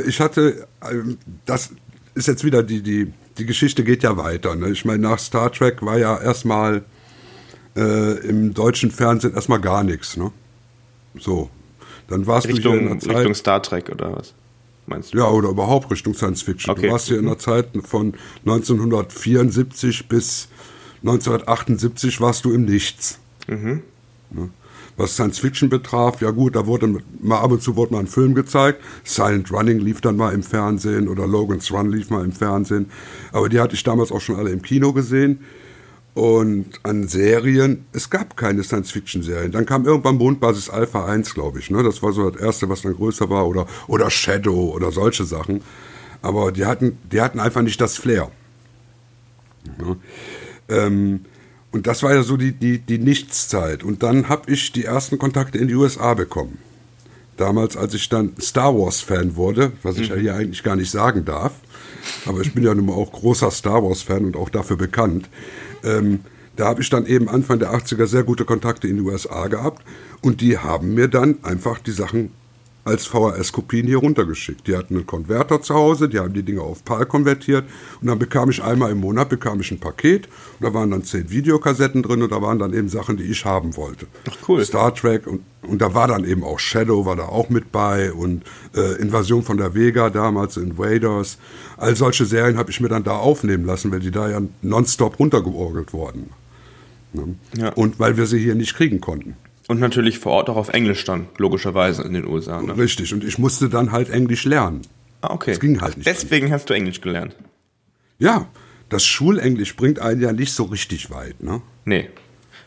ich 0.06 0.20
hatte, 0.20 0.66
ähm, 0.88 1.18
das 1.44 1.70
ist 2.14 2.28
jetzt 2.28 2.44
wieder 2.44 2.62
die, 2.62 2.82
die, 2.82 3.12
die 3.38 3.46
Geschichte 3.46 3.84
geht 3.84 4.02
ja 4.02 4.16
weiter. 4.16 4.54
Ne? 4.54 4.70
Ich 4.70 4.84
meine, 4.84 5.02
nach 5.02 5.18
Star 5.18 5.50
Trek 5.52 5.82
war 5.82 5.98
ja 5.98 6.20
erstmal 6.20 6.84
äh, 7.76 8.18
im 8.26 8.54
deutschen 8.54 8.90
Fernsehen 8.90 9.34
erstmal 9.34 9.60
gar 9.60 9.82
nichts. 9.84 10.16
Ne? 10.16 10.30
So. 11.18 11.50
Dann 12.08 12.26
warst 12.26 12.46
Richtung, 12.46 12.62
du 12.62 12.70
hier 12.70 12.80
in 12.80 12.88
der 12.88 12.98
Zeit, 13.00 13.16
Richtung 13.16 13.34
Star 13.34 13.62
Trek 13.62 13.88
oder 13.90 14.16
was? 14.16 14.34
Meinst 14.86 15.14
du? 15.14 15.18
Ja, 15.18 15.28
oder 15.28 15.48
überhaupt 15.48 15.90
Richtung 15.90 16.14
Science 16.14 16.42
Fiction. 16.42 16.72
Okay. 16.72 16.86
Du 16.86 16.92
warst 16.92 17.08
hier 17.08 17.18
in 17.18 17.26
der 17.26 17.38
Zeit 17.38 17.68
von 17.84 18.14
1974 18.44 20.08
bis 20.08 20.48
1978 21.02 22.20
warst 22.20 22.44
du 22.44 22.52
im 22.52 22.64
Nichts. 22.64 23.18
Mhm. 23.46 23.82
Ne? 24.30 24.50
Was 24.96 25.14
Science 25.14 25.40
Fiction 25.40 25.68
betraf, 25.68 26.20
ja 26.20 26.30
gut, 26.30 26.54
da 26.54 26.66
wurde 26.66 27.00
mal 27.20 27.40
ab 27.40 27.50
und 27.50 27.62
zu 27.62 27.74
wurde 27.74 27.94
mal 27.94 28.00
ein 28.00 28.06
Film 28.06 28.34
gezeigt. 28.34 28.80
Silent 29.02 29.50
Running 29.50 29.80
lief 29.80 30.00
dann 30.00 30.16
mal 30.16 30.32
im 30.32 30.42
Fernsehen 30.42 31.08
oder 31.08 31.26
Logan's 31.26 31.72
Run 31.72 31.90
lief 31.90 32.10
mal 32.10 32.24
im 32.24 32.32
Fernsehen. 32.32 32.90
Aber 33.32 33.48
die 33.48 33.60
hatte 33.60 33.74
ich 33.74 33.82
damals 33.82 34.12
auch 34.12 34.20
schon 34.20 34.36
alle 34.36 34.50
im 34.50 34.62
Kino 34.62 34.92
gesehen. 34.92 35.40
Und 36.14 36.78
an 36.84 37.08
Serien, 37.08 37.86
es 37.92 38.08
gab 38.08 38.36
keine 38.36 38.62
Science-Fiction-Serien. 38.62 39.50
Dann 39.50 39.66
kam 39.66 39.84
irgendwann 39.84 40.16
Mondbasis 40.16 40.70
Alpha 40.70 41.06
1, 41.06 41.34
glaube 41.34 41.58
ich. 41.58 41.70
Ne? 41.70 41.82
Das 41.82 42.04
war 42.04 42.12
so 42.12 42.30
das 42.30 42.40
erste, 42.40 42.68
was 42.68 42.82
dann 42.82 42.94
größer 42.94 43.28
war. 43.30 43.48
Oder, 43.48 43.66
oder 43.88 44.10
Shadow 44.10 44.72
oder 44.72 44.92
solche 44.92 45.24
Sachen. 45.24 45.60
Aber 46.22 46.52
die 46.52 46.66
hatten, 46.66 46.98
die 47.10 47.20
hatten 47.20 47.40
einfach 47.40 47.62
nicht 47.62 47.80
das 47.80 47.96
Flair. 47.96 48.30
Ja. 49.80 49.96
Ähm, 50.68 51.24
und 51.74 51.88
das 51.88 52.04
war 52.04 52.14
ja 52.14 52.22
so 52.22 52.36
die, 52.36 52.52
die, 52.52 52.78
die 52.78 52.98
Nichtszeit. 52.98 53.82
Und 53.82 54.04
dann 54.04 54.28
habe 54.28 54.48
ich 54.52 54.70
die 54.70 54.84
ersten 54.84 55.18
Kontakte 55.18 55.58
in 55.58 55.66
die 55.66 55.74
USA 55.74 56.14
bekommen. 56.14 56.58
Damals, 57.36 57.76
als 57.76 57.94
ich 57.94 58.08
dann 58.08 58.34
Star 58.40 58.78
Wars-Fan 58.78 59.34
wurde, 59.34 59.72
was 59.82 59.98
ich 59.98 60.08
mhm. 60.08 60.14
ja 60.14 60.20
hier 60.20 60.34
eigentlich 60.36 60.62
gar 60.62 60.76
nicht 60.76 60.92
sagen 60.92 61.24
darf, 61.24 61.52
aber 62.26 62.42
ich 62.42 62.54
bin 62.54 62.62
ja 62.62 62.72
nun 62.76 62.86
mal 62.86 62.92
auch 62.92 63.10
großer 63.10 63.50
Star 63.50 63.82
Wars-Fan 63.82 64.24
und 64.24 64.36
auch 64.36 64.50
dafür 64.50 64.76
bekannt. 64.76 65.28
Ähm, 65.82 66.20
da 66.54 66.66
habe 66.66 66.80
ich 66.80 66.90
dann 66.90 67.06
eben 67.06 67.28
Anfang 67.28 67.58
der 67.58 67.74
80er 67.74 68.06
sehr 68.06 68.22
gute 68.22 68.44
Kontakte 68.44 68.86
in 68.86 68.98
die 68.98 69.02
USA 69.02 69.48
gehabt 69.48 69.82
und 70.22 70.42
die 70.42 70.58
haben 70.58 70.94
mir 70.94 71.08
dann 71.08 71.42
einfach 71.42 71.80
die 71.80 71.90
Sachen 71.90 72.30
als 72.84 73.06
VHS-Kopien 73.06 73.86
hier 73.86 73.98
runtergeschickt. 73.98 74.66
Die 74.66 74.76
hatten 74.76 74.94
einen 74.94 75.06
Konverter 75.06 75.62
zu 75.62 75.74
Hause, 75.74 76.08
die 76.08 76.18
haben 76.18 76.34
die 76.34 76.42
Dinge 76.42 76.60
auf 76.60 76.84
PAL 76.84 77.06
konvertiert 77.06 77.64
und 78.00 78.08
dann 78.08 78.18
bekam 78.18 78.50
ich 78.50 78.62
einmal 78.62 78.90
im 78.90 79.00
Monat 79.00 79.30
bekam 79.30 79.60
ich 79.60 79.70
ein 79.70 79.80
Paket 79.80 80.26
und 80.58 80.66
da 80.66 80.74
waren 80.74 80.90
dann 80.90 81.02
zehn 81.02 81.30
Videokassetten 81.30 82.02
drin 82.02 82.22
und 82.22 82.30
da 82.30 82.42
waren 82.42 82.58
dann 82.58 82.74
eben 82.74 82.88
Sachen, 82.88 83.16
die 83.16 83.24
ich 83.24 83.44
haben 83.44 83.76
wollte. 83.76 84.06
Ach 84.28 84.36
cool. 84.48 84.64
Star 84.64 84.94
Trek 84.94 85.26
und, 85.26 85.42
und 85.62 85.80
da 85.80 85.94
war 85.94 86.08
dann 86.08 86.24
eben 86.24 86.44
auch 86.44 86.58
Shadow 86.58 87.06
war 87.06 87.16
da 87.16 87.24
auch 87.24 87.48
mit 87.48 87.72
bei 87.72 88.12
und 88.12 88.42
äh, 88.76 89.00
Invasion 89.00 89.42
von 89.42 89.56
der 89.56 89.74
Vega 89.74 90.10
damals, 90.10 90.56
Invaders. 90.56 91.38
All 91.76 91.96
solche 91.96 92.26
Serien 92.26 92.58
habe 92.58 92.70
ich 92.70 92.80
mir 92.80 92.88
dann 92.88 93.04
da 93.04 93.16
aufnehmen 93.16 93.64
lassen, 93.64 93.90
weil 93.90 94.00
die 94.00 94.10
da 94.10 94.28
ja 94.28 94.40
nonstop 94.62 95.18
runtergeorgelt 95.18 95.92
wurden. 95.92 96.30
Ne? 97.14 97.34
Ja. 97.56 97.70
Und 97.70 97.98
weil 97.98 98.16
wir 98.16 98.26
sie 98.26 98.38
hier 98.38 98.54
nicht 98.54 98.74
kriegen 98.74 99.00
konnten. 99.00 99.36
Und 99.66 99.80
natürlich 99.80 100.18
vor 100.18 100.32
Ort 100.32 100.50
auch 100.50 100.56
auf 100.56 100.68
Englisch 100.68 101.04
dann, 101.04 101.28
logischerweise 101.38 102.02
in 102.02 102.12
den 102.12 102.26
USA. 102.26 102.60
Ne? 102.60 102.76
Richtig, 102.76 103.14
und 103.14 103.24
ich 103.24 103.38
musste 103.38 103.68
dann 103.68 103.92
halt 103.92 104.10
Englisch 104.10 104.44
lernen. 104.44 104.82
Ah, 105.22 105.32
okay. 105.32 105.52
Das 105.52 105.60
ging 105.60 105.80
halt 105.80 105.96
nicht. 105.96 106.06
Deswegen 106.06 106.52
hast 106.52 106.68
du 106.68 106.74
Englisch 106.74 107.00
gelernt. 107.00 107.34
Ja, 108.18 108.46
das 108.90 109.04
Schulenglisch 109.04 109.74
bringt 109.76 109.98
einen 109.98 110.20
ja 110.20 110.32
nicht 110.32 110.52
so 110.52 110.64
richtig 110.64 111.10
weit, 111.10 111.42
ne? 111.42 111.62
Nee. 111.84 112.10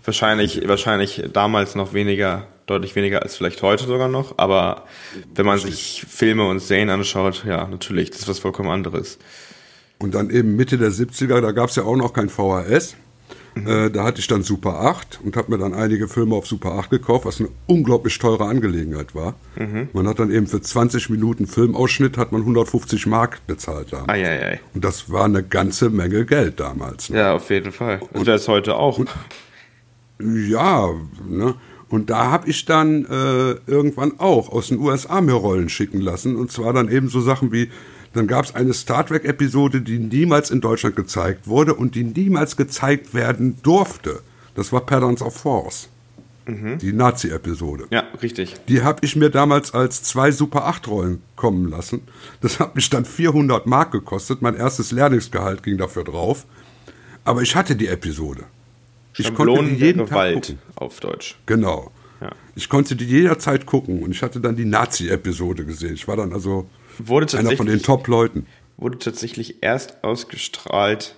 Wahrscheinlich, 0.04 0.68
wahrscheinlich 0.68 1.24
damals 1.34 1.76
noch 1.76 1.94
weniger, 1.94 2.48
deutlich 2.66 2.96
weniger 2.96 3.22
als 3.22 3.36
vielleicht 3.36 3.62
heute 3.62 3.86
sogar 3.86 4.08
noch, 4.08 4.38
aber 4.38 4.86
wenn 5.36 5.46
man 5.46 5.60
sich 5.60 6.04
Filme 6.08 6.48
und 6.48 6.60
Serien 6.60 6.90
anschaut, 6.90 7.44
ja, 7.46 7.68
natürlich, 7.68 8.10
das 8.10 8.22
ist 8.22 8.28
was 8.28 8.40
vollkommen 8.40 8.70
anderes. 8.70 9.20
Und 10.00 10.16
dann 10.16 10.30
eben 10.30 10.56
Mitte 10.56 10.78
der 10.78 10.92
70er, 10.92 11.42
da 11.42 11.52
gab 11.52 11.70
es 11.70 11.76
ja 11.76 11.84
auch 11.84 11.96
noch 11.96 12.14
kein 12.14 12.30
VHS. 12.30 12.96
Mhm. 13.62 13.68
Äh, 13.68 13.90
da 13.90 14.04
hatte 14.04 14.20
ich 14.20 14.28
dann 14.28 14.44
Super 14.44 14.82
8 14.82 15.20
und 15.24 15.36
habe 15.36 15.52
mir 15.52 15.58
dann 15.58 15.74
einige 15.74 16.08
Filme 16.08 16.36
auf 16.36 16.48
Super 16.48 16.74
8 16.74 16.90
gekauft, 16.90 17.26
was 17.26 17.40
eine 17.40 17.50
unglaublich 17.66 18.18
teure 18.20 18.46
Angelegenheit 18.46 19.16
war. 19.16 19.36
Mhm. 19.56 19.90
Man 19.94 20.08
hat 20.08 20.20
dann 20.20 20.32
eben 20.32 20.48
für 20.48 20.62
20 20.62 21.10
Minuten 21.10 21.48
Filmausschnitt 21.48 22.18
hat 22.18 22.32
man 22.32 22.42
150 22.42 23.06
Mark 23.08 23.46
bezahlt 23.48 23.94
damals. 23.94 24.10
Ei, 24.10 24.26
ei, 24.26 24.46
ei. 24.54 24.60
Und 24.74 24.84
das 24.84 25.12
war 25.12 25.26
eine 25.26 25.44
ganze 25.44 25.90
Menge 25.90 26.26
Geld 26.26 26.60
damals. 26.60 27.10
Ne? 27.10 27.20
Ja, 27.20 27.34
auf 27.34 27.50
jeden 27.50 27.72
Fall. 27.72 28.02
Und 28.14 28.28
das 28.28 28.48
heute 28.48 28.76
auch. 28.76 28.98
Und, 28.98 29.10
ja, 30.20 30.90
ne? 31.28 31.56
Und 31.90 32.10
da 32.10 32.32
habe 32.32 32.50
ich 32.50 32.66
dann 32.66 33.06
äh, 33.06 33.52
irgendwann 33.66 34.20
auch 34.20 34.50
aus 34.50 34.68
den 34.68 34.80
USA 34.80 35.22
mir 35.22 35.34
Rollen 35.34 35.70
schicken 35.70 36.02
lassen. 36.02 36.36
Und 36.36 36.52
zwar 36.52 36.74
dann 36.74 36.90
eben 36.90 37.08
so 37.08 37.22
Sachen 37.22 37.52
wie 37.52 37.70
dann 38.14 38.28
gab 38.28 38.46
es 38.46 38.56
eine 38.56 38.74
Star 38.74 39.06
Trek-Episode, 39.06 39.82
die 39.82 40.00
niemals 40.00 40.52
in 40.52 40.62
Deutschland 40.62 40.96
gezeigt 40.96 41.48
wurde 41.48 41.74
und 41.74 41.96
die 41.96 42.04
niemals 42.04 42.58
gezeigt 42.58 43.14
werden 43.14 43.58
durfte. 43.64 44.22
Das 44.56 44.72
war 44.72 44.82
Patterns 44.82 45.22
of 45.22 45.36
Force. 45.36 45.90
Mhm. 46.48 46.78
Die 46.80 46.94
Nazi-Episode. 46.94 47.88
Ja, 47.92 48.06
richtig. 48.22 48.56
Die 48.70 48.82
habe 48.82 49.00
ich 49.04 49.16
mir 49.16 49.30
damals 49.30 49.74
als 49.74 50.02
zwei 50.04 50.32
Super 50.32 50.68
8-Rollen 50.68 51.22
kommen 51.36 51.70
lassen. 51.70 52.02
Das 52.42 52.60
hat 52.60 52.76
mich 52.76 52.90
dann 52.90 53.06
400 53.06 53.66
Mark 53.66 53.92
gekostet. 53.92 54.42
Mein 54.42 54.56
erstes 54.56 54.92
Lehrlingsgehalt 54.92 55.62
ging 55.62 55.78
dafür 55.78 56.06
drauf. 56.06 56.46
Aber 57.26 57.42
ich 57.42 57.56
hatte 57.56 57.76
die 57.76 57.88
Episode. 57.88 58.44
Ich 59.18 59.34
konnte 59.34 59.64
die 59.64 59.76
jeden 59.76 60.06
Gewalt 60.06 60.46
Tag 60.46 60.56
gucken. 60.56 60.60
auf 60.76 61.00
Deutsch. 61.00 61.38
Genau. 61.46 61.92
Ja. 62.22 62.32
Ich 62.56 62.70
konnte 62.70 62.96
die 62.96 63.06
jederzeit 63.06 63.66
gucken 63.66 64.02
und 64.02 64.12
ich 64.12 64.24
hatte 64.24 64.40
dann 64.40 64.56
die 64.56 64.66
Nazi-Episode 64.66 65.66
gesehen. 65.66 65.96
Ich 65.96 66.08
war 66.08 66.16
dann 66.16 66.34
also 66.34 66.70
Wurde 66.98 67.38
Einer 67.38 67.56
von 67.56 67.68
den 67.68 67.82
Top-Leuten. 67.82 68.46
Wurde 68.78 68.98
tatsächlich 69.00 69.58
erst 69.62 70.04
ausgestrahlt 70.04 71.16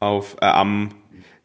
auf, 0.00 0.36
äh, 0.40 0.46
am 0.46 0.90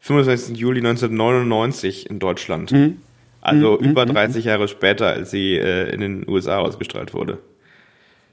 25. 0.00 0.56
Juli 0.56 0.80
1999 0.80 2.08
in 2.08 2.18
Deutschland. 2.18 2.72
Mhm. 2.72 2.98
Also 3.40 3.78
mhm. 3.80 3.90
über 3.90 4.06
30 4.06 4.44
mhm. 4.44 4.48
Jahre 4.48 4.68
später, 4.68 5.06
als 5.08 5.30
sie 5.30 5.56
äh, 5.56 5.92
in 5.92 6.00
den 6.00 6.28
USA 6.28 6.58
ausgestrahlt 6.58 7.14
wurde. 7.14 7.38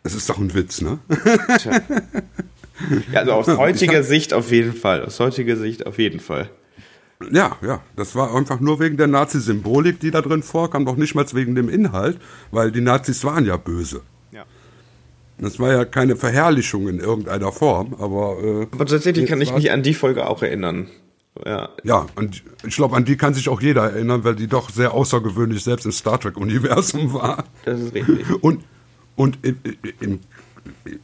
Das 0.04 0.14
ist 0.14 0.30
doch 0.30 0.38
ein 0.38 0.54
Witz, 0.54 0.82
ne? 0.82 1.00
Tja. 1.60 1.82
Ja, 3.12 3.20
also 3.22 3.32
aus 3.34 3.48
heutiger 3.58 4.04
Sicht 4.04 4.34
auf 4.34 4.52
jeden 4.52 4.74
Fall. 4.74 5.04
Aus 5.04 5.20
heutiger 5.20 5.58
Sicht 5.58 5.86
auf 5.86 5.98
jeden 5.98 6.20
Fall. 6.20 6.50
Ja, 7.32 7.58
ja, 7.64 7.82
das 7.96 8.16
war 8.16 8.36
einfach 8.36 8.60
nur 8.60 8.80
wegen 8.80 8.98
der 8.98 9.08
Nazi-Symbolik, 9.08 10.00
die 10.00 10.12
da 10.12 10.22
drin 10.22 10.44
vorkam, 10.44 10.86
doch 10.86 10.96
nicht 10.96 11.16
mal 11.16 11.26
wegen 11.34 11.56
dem 11.56 11.68
Inhalt, 11.68 12.20
weil 12.52 12.72
die 12.72 12.82
Nazis 12.82 13.24
waren 13.24 13.46
ja 13.46 13.58
böse. 13.58 14.02
Das 15.40 15.60
war 15.60 15.72
ja 15.72 15.86
keine 15.86 16.16
Verherrlichung 16.16 16.88
in 16.88 17.00
irgendeiner 17.00 17.52
Form, 17.52 17.96
aber. 18.00 18.38
Äh, 18.44 18.68
aber 18.72 18.86
tatsächlich 18.86 19.28
kann 19.28 19.40
ich 19.42 19.54
mich 19.54 19.72
an 19.72 19.84
die 19.84 19.94
Folge 19.94 20.28
auch 20.28 20.42
erinnern. 20.42 20.88
Ja, 21.46 21.70
ja 21.84 22.08
und 22.16 22.44
ich 22.66 22.76
glaube, 22.76 22.96
an 22.96 23.06
die 23.06 23.18
kann 23.18 23.34
sich 23.34 23.50
auch 23.50 23.62
jeder 23.62 23.84
erinnern, 23.84 24.24
weil 24.24 24.36
die 24.36 24.48
doch 24.48 24.70
sehr 24.70 24.94
außergewöhnlich 24.94 25.64
selbst 25.64 25.86
im 25.86 25.92
Star 25.92 26.20
Trek-Universum 26.20 27.14
war. 27.14 27.46
Das 27.66 27.80
ist 27.80 27.94
richtig. 27.94 28.26
Und, 28.42 28.64
und 29.16 29.38
im, 29.44 29.60
im, 30.00 30.20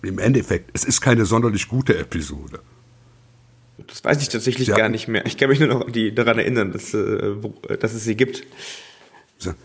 im 0.02 0.20
Endeffekt, 0.20 0.72
es 0.74 0.84
ist 0.84 1.02
keine 1.02 1.26
sonderlich 1.26 1.68
gute 1.68 1.98
Episode. 1.98 2.60
Das 3.88 4.04
weiß 4.04 4.22
ich 4.22 4.30
tatsächlich 4.30 4.70
ja. 4.70 4.76
gar 4.76 4.90
nicht 4.90 5.08
mehr. 5.08 5.26
Ich 5.26 5.38
kann 5.38 5.50
mich 5.50 5.60
nur 5.60 5.70
noch 5.70 5.90
die, 5.90 6.14
daran 6.14 6.40
erinnern, 6.40 6.72
dass, 6.72 6.94
äh, 6.94 7.36
dass 7.80 7.94
es 7.94 8.04
sie 8.04 8.16
gibt 8.16 8.44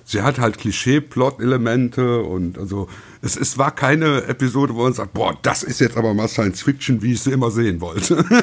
sie 0.05 0.23
hat 0.23 0.39
halt 0.39 0.59
Klischee-Plot-Elemente 0.59 2.23
und 2.23 2.59
also 2.59 2.89
es, 3.23 3.37
es 3.37 3.59
war 3.59 3.75
keine 3.75 4.25
Episode, 4.25 4.75
wo 4.75 4.83
man 4.85 4.93
sagt, 4.93 5.15
boah, 5.15 5.37
das 5.43 5.63
ist 5.63 5.81
jetzt 5.81 5.97
aber 5.97 6.15
mal 6.15 6.29
Science 6.29 6.63
Fiction, 6.63 7.03
wie 7.03 7.13
ich 7.13 7.21
sie 7.21 7.33
immer 7.33 7.51
sehen 7.51 7.81
wollte. 7.81 8.25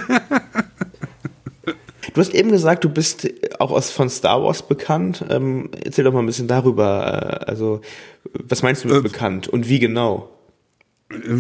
Du 2.14 2.22
hast 2.22 2.34
eben 2.34 2.50
gesagt, 2.50 2.86
du 2.86 2.90
bist 2.90 3.30
auch 3.60 3.72
aus, 3.72 3.90
von 3.90 4.10
Star 4.10 4.42
Wars 4.42 4.66
bekannt. 4.66 5.26
Ähm, 5.30 5.70
erzähl 5.84 6.06
doch 6.06 6.14
mal 6.14 6.22
ein 6.22 6.26
bisschen 6.26 6.48
darüber. 6.48 7.42
Äh, 7.42 7.50
also, 7.50 7.82
was 8.34 8.64
meinst 8.64 8.86
du 8.86 8.88
mit 8.88 8.98
äh, 8.98 9.02
bekannt 9.02 9.50
und 9.50 9.68
wie 9.68 9.80
genau? 9.80 10.30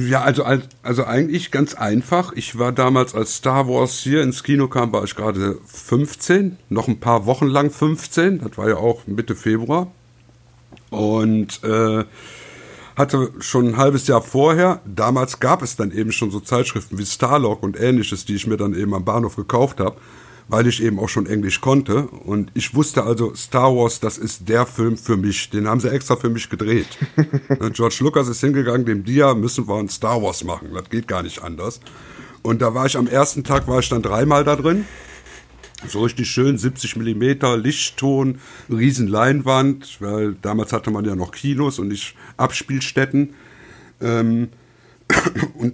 Ja, 0.09 0.21
also, 0.21 0.43
also 0.83 1.05
eigentlich 1.05 1.51
ganz 1.51 1.73
einfach. 1.73 2.33
Ich 2.33 2.57
war 2.57 2.71
damals, 2.71 3.15
als 3.15 3.35
Star 3.35 3.67
Wars 3.67 3.99
hier 3.99 4.21
ins 4.21 4.43
Kino 4.43 4.67
kam, 4.67 4.91
war 4.91 5.03
ich 5.03 5.15
gerade 5.15 5.57
15, 5.65 6.57
noch 6.69 6.87
ein 6.87 6.99
paar 6.99 7.25
Wochen 7.25 7.47
lang 7.47 7.71
15. 7.71 8.39
Das 8.39 8.57
war 8.57 8.69
ja 8.69 8.77
auch 8.77 9.07
Mitte 9.07 9.35
Februar. 9.35 9.91
Und 10.89 11.63
äh, 11.63 12.05
hatte 12.95 13.31
schon 13.39 13.67
ein 13.69 13.77
halbes 13.77 14.07
Jahr 14.07 14.21
vorher, 14.21 14.81
damals 14.85 15.39
gab 15.39 15.61
es 15.61 15.75
dann 15.75 15.91
eben 15.91 16.11
schon 16.11 16.31
so 16.31 16.39
Zeitschriften 16.39 16.97
wie 16.97 17.05
Starlog 17.05 17.61
und 17.63 17.79
ähnliches, 17.79 18.25
die 18.25 18.35
ich 18.35 18.47
mir 18.47 18.57
dann 18.57 18.73
eben 18.73 18.93
am 18.93 19.03
Bahnhof 19.03 19.35
gekauft 19.35 19.79
habe 19.79 19.97
weil 20.47 20.67
ich 20.67 20.81
eben 20.83 20.99
auch 20.99 21.09
schon 21.09 21.25
Englisch 21.25 21.61
konnte. 21.61 22.07
Und 22.07 22.51
ich 22.53 22.75
wusste 22.75 23.03
also, 23.03 23.33
Star 23.35 23.75
Wars, 23.75 23.99
das 23.99 24.17
ist 24.17 24.47
der 24.47 24.65
Film 24.65 24.97
für 24.97 25.17
mich. 25.17 25.49
Den 25.49 25.67
haben 25.67 25.79
sie 25.79 25.89
extra 25.89 26.15
für 26.15 26.29
mich 26.29 26.49
gedreht. 26.49 26.87
George 27.73 27.97
Lucas 28.01 28.27
ist 28.27 28.41
hingegangen, 28.41 28.85
dem 28.85 29.03
Dia 29.03 29.33
müssen 29.33 29.67
wir 29.67 29.75
ein 29.75 29.89
Star 29.89 30.21
Wars 30.21 30.43
machen. 30.43 30.69
Das 30.73 30.89
geht 30.89 31.07
gar 31.07 31.23
nicht 31.23 31.41
anders. 31.41 31.79
Und 32.41 32.61
da 32.61 32.75
war 32.75 32.85
ich 32.85 32.95
am 32.95 33.07
ersten 33.07 33.43
Tag, 33.43 33.67
war 33.67 33.79
ich 33.79 33.89
dann 33.89 34.03
dreimal 34.03 34.43
da 34.43 34.55
drin. 34.55 34.85
So 35.87 36.03
richtig 36.03 36.29
schön, 36.29 36.57
70 36.57 36.95
Millimeter, 36.95 37.57
Lichtton, 37.57 38.39
riesen 38.69 39.07
Leinwand, 39.07 39.97
weil 39.99 40.35
damals 40.41 40.73
hatte 40.73 40.89
man 40.89 41.05
ja 41.05 41.15
noch 41.15 41.31
Kinos 41.31 41.79
und 41.79 41.89
nicht 41.89 42.15
Abspielstätten. 42.37 43.33
Ähm, 44.01 44.49
und 45.55 45.73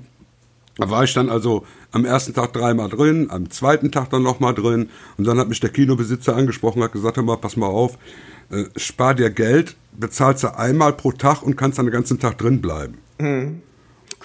da 0.78 0.90
war 0.90 1.04
ich 1.04 1.14
dann 1.14 1.30
also 1.30 1.66
am 1.92 2.06
ersten 2.06 2.34
Tag 2.34 2.54
dreimal 2.54 2.90
drin, 2.90 3.28
am 3.30 3.50
zweiten 3.50 3.92
Tag 3.92 4.10
dann 4.10 4.24
nochmal 4.24 4.54
drin 4.54 4.90
und 5.18 5.28
dann 5.28 5.38
hat 5.38 5.50
mich 5.50 5.60
der 5.60 5.70
Kinobesitzer 5.70 6.36
angesprochen, 6.36 6.82
hat 6.82 6.94
gesagt, 6.94 7.18
hör 7.18 7.24
mal, 7.24 7.38
pass 7.38 7.58
mal 7.58 7.68
auf, 7.68 7.98
äh, 8.50 8.66
spar 8.78 9.14
dir 9.14 9.30
Geld, 9.30 9.76
bezahlst 9.92 10.44
du 10.44 10.58
einmal 10.58 10.94
pro 10.94 11.12
Tag 11.12 11.44
und 11.44 11.56
kannst 11.56 11.78
dann 11.78 11.86
den 11.86 11.94
ganzen 11.94 12.20
Tag 12.20 12.38
drin 12.38 12.62
bleiben. 12.62 12.98
Mhm. 13.20 13.62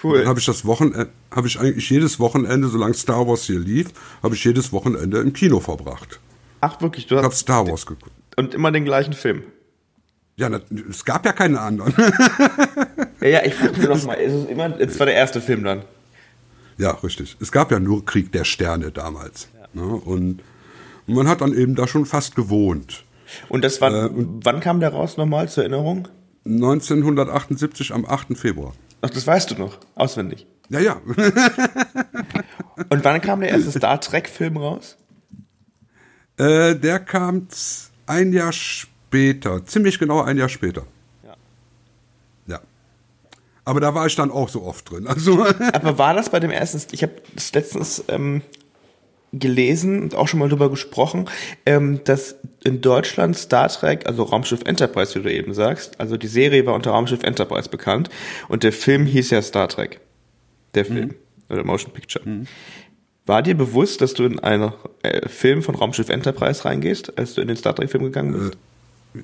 Cool. 0.01 0.11
Und 0.11 0.19
dann 0.19 0.27
habe 0.29 0.39
ich 0.39 0.45
das 0.45 0.65
Wochenende, 0.65 1.09
habe 1.31 1.47
ich 1.47 1.59
eigentlich 1.59 1.89
jedes 1.89 2.19
Wochenende, 2.19 2.67
solange 2.67 2.93
Star 2.93 3.27
Wars 3.27 3.43
hier 3.43 3.59
lief, 3.59 3.89
habe 4.23 4.35
ich 4.35 4.43
jedes 4.43 4.71
Wochenende 4.71 5.19
im 5.19 5.33
Kino 5.33 5.59
verbracht. 5.59 6.19
Ach 6.61 6.81
wirklich, 6.81 7.07
du 7.07 7.15
hast 7.15 7.21
ich 7.21 7.25
habe 7.25 7.35
Star 7.35 7.67
Wars 7.67 7.85
geguckt. 7.85 8.15
Und 8.35 8.53
immer 8.53 8.71
den 8.71 8.85
gleichen 8.85 9.13
Film. 9.13 9.43
Ja, 10.35 10.51
es 10.89 11.03
gab 11.03 11.25
ja 11.25 11.33
keinen 11.33 11.57
anderen. 11.57 11.93
ja, 13.21 13.27
ja, 13.27 13.45
ich 13.45 13.55
frage 13.55 13.79
mir 13.81 13.89
noch 13.89 14.03
mal, 14.03 14.13
es 14.15 14.33
ist 14.33 14.49
immer, 14.49 14.79
es 14.79 14.99
war 14.99 15.07
der 15.07 15.15
erste 15.15 15.41
Film 15.41 15.63
dann. 15.63 15.81
Ja, 16.77 16.91
richtig. 16.91 17.37
Es 17.39 17.51
gab 17.51 17.71
ja 17.71 17.79
nur 17.79 18.05
Krieg 18.05 18.31
der 18.31 18.43
Sterne 18.43 18.91
damals. 18.91 19.49
Ja. 19.53 19.81
Ne? 19.81 19.93
Und 19.93 20.43
man 21.07 21.27
hat 21.27 21.41
dann 21.41 21.53
eben 21.53 21.75
da 21.75 21.87
schon 21.87 22.05
fast 22.05 22.35
gewohnt. 22.35 23.03
Und 23.49 23.63
das 23.63 23.81
war, 23.81 23.91
äh, 23.91 24.09
wann 24.13 24.59
kam 24.59 24.79
der 24.79 24.89
raus 24.89 25.17
nochmal 25.17 25.49
zur 25.49 25.63
Erinnerung? 25.63 26.07
1978 26.45 27.93
am 27.93 28.05
8. 28.05 28.37
Februar. 28.37 28.73
Ach, 29.01 29.09
das 29.09 29.27
weißt 29.27 29.51
du 29.51 29.55
noch, 29.55 29.77
auswendig. 29.95 30.47
Ja, 30.69 30.79
ja. 30.79 31.01
und 32.89 33.03
wann 33.03 33.21
kam 33.21 33.41
der 33.41 33.49
erste 33.49 33.71
Star 33.71 33.99
Trek-Film 33.99 34.57
raus? 34.57 34.97
Äh, 36.37 36.75
der 36.75 36.99
kam 36.99 37.47
ein 38.05 38.31
Jahr 38.33 38.51
später, 38.51 39.65
ziemlich 39.65 39.99
genau 39.99 40.21
ein 40.21 40.37
Jahr 40.37 40.49
später. 40.49 40.83
Aber 43.67 43.81
da 43.81 43.93
war 43.93 44.05
ich 44.05 44.15
dann 44.15 44.31
auch 44.31 44.47
so 44.47 44.63
oft 44.63 44.89
drin. 44.89 45.07
Also 45.07 45.45
Aber 45.73 45.97
war 45.97 46.13
das 46.13 46.29
bei 46.29 46.39
dem 46.39 46.51
ersten, 46.51 46.81
ich 46.93 47.03
habe 47.03 47.15
das 47.35 47.51
letztens 47.53 48.01
ähm, 48.07 48.41
gelesen 49.33 50.03
und 50.03 50.15
auch 50.15 50.29
schon 50.29 50.39
mal 50.39 50.47
drüber 50.47 50.69
gesprochen, 50.69 51.25
ähm, 51.65 51.99
dass 52.05 52.37
in 52.63 52.79
Deutschland 52.79 53.37
Star 53.37 53.67
Trek, 53.67 54.07
also 54.07 54.23
Raumschiff 54.23 54.61
Enterprise, 54.63 55.15
wie 55.15 55.23
du 55.23 55.33
eben 55.33 55.53
sagst, 55.53 55.99
also 55.99 56.15
die 56.15 56.27
Serie 56.27 56.65
war 56.65 56.75
unter 56.75 56.91
Raumschiff 56.91 57.23
Enterprise 57.23 57.67
bekannt 57.67 58.09
und 58.47 58.63
der 58.63 58.71
Film 58.71 59.05
hieß 59.05 59.31
ja 59.31 59.41
Star 59.41 59.67
Trek. 59.67 59.99
Der 60.73 60.85
Film. 60.85 61.07
Mhm. 61.07 61.15
Oder 61.53 61.65
Motion 61.65 61.91
Picture. 61.91 62.23
Mhm. 62.25 62.47
War 63.25 63.41
dir 63.41 63.57
bewusst, 63.57 63.99
dass 63.99 64.13
du 64.13 64.23
in 64.23 64.39
einen 64.39 64.71
äh, 65.03 65.27
Film 65.27 65.61
von 65.61 65.75
Raumschiff 65.75 66.07
Enterprise 66.07 66.63
reingehst, 66.63 67.17
als 67.17 67.33
du 67.33 67.41
in 67.41 67.49
den 67.49 67.57
Star 67.57 67.75
Trek-Film 67.75 68.05
gegangen 68.05 68.31
bist? 68.31 68.57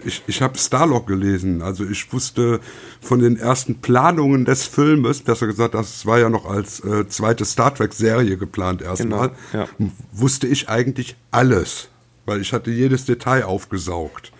Ich, 0.06 0.24
ich 0.28 0.42
habe 0.42 0.58
Starlog 0.58 1.08
gelesen. 1.08 1.62
Also 1.62 1.86
ich 1.86 2.12
wusste 2.14 2.60
von 3.02 3.20
den 3.20 3.38
ersten 3.38 3.76
Planungen 3.82 4.46
des 4.46 4.66
Filmes, 4.66 5.22
besser 5.22 5.48
gesagt, 5.48 5.74
das 5.74 6.06
war 6.06 6.20
ja 6.20 6.30
noch 6.30 6.46
als 6.46 6.80
äh, 6.84 7.08
zweite 7.08 7.46
Star 7.46 7.74
Trek-Serie 7.74 8.38
geplant 8.38 8.82
erstmal, 8.82 9.32
genau, 9.52 9.64
ja. 9.64 9.88
wusste 10.12 10.48
ich 10.48 10.70
eigentlich 10.70 11.16
alles, 11.32 11.90
weil 12.26 12.42
ich 12.42 12.54
hatte 12.54 12.72
jedes 12.72 13.06
Detail 13.06 13.44
aufgesaugt. 13.44 14.32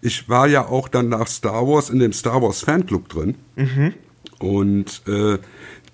Ich 0.00 0.28
war 0.28 0.46
ja 0.46 0.66
auch 0.66 0.88
dann 0.88 1.08
nach 1.08 1.26
Star 1.26 1.66
Wars 1.66 1.90
in 1.90 1.98
dem 1.98 2.12
Star 2.12 2.40
Wars 2.40 2.60
Fanclub 2.60 3.08
drin. 3.08 3.34
Mhm. 3.56 3.94
Und 4.38 5.02
äh, 5.06 5.38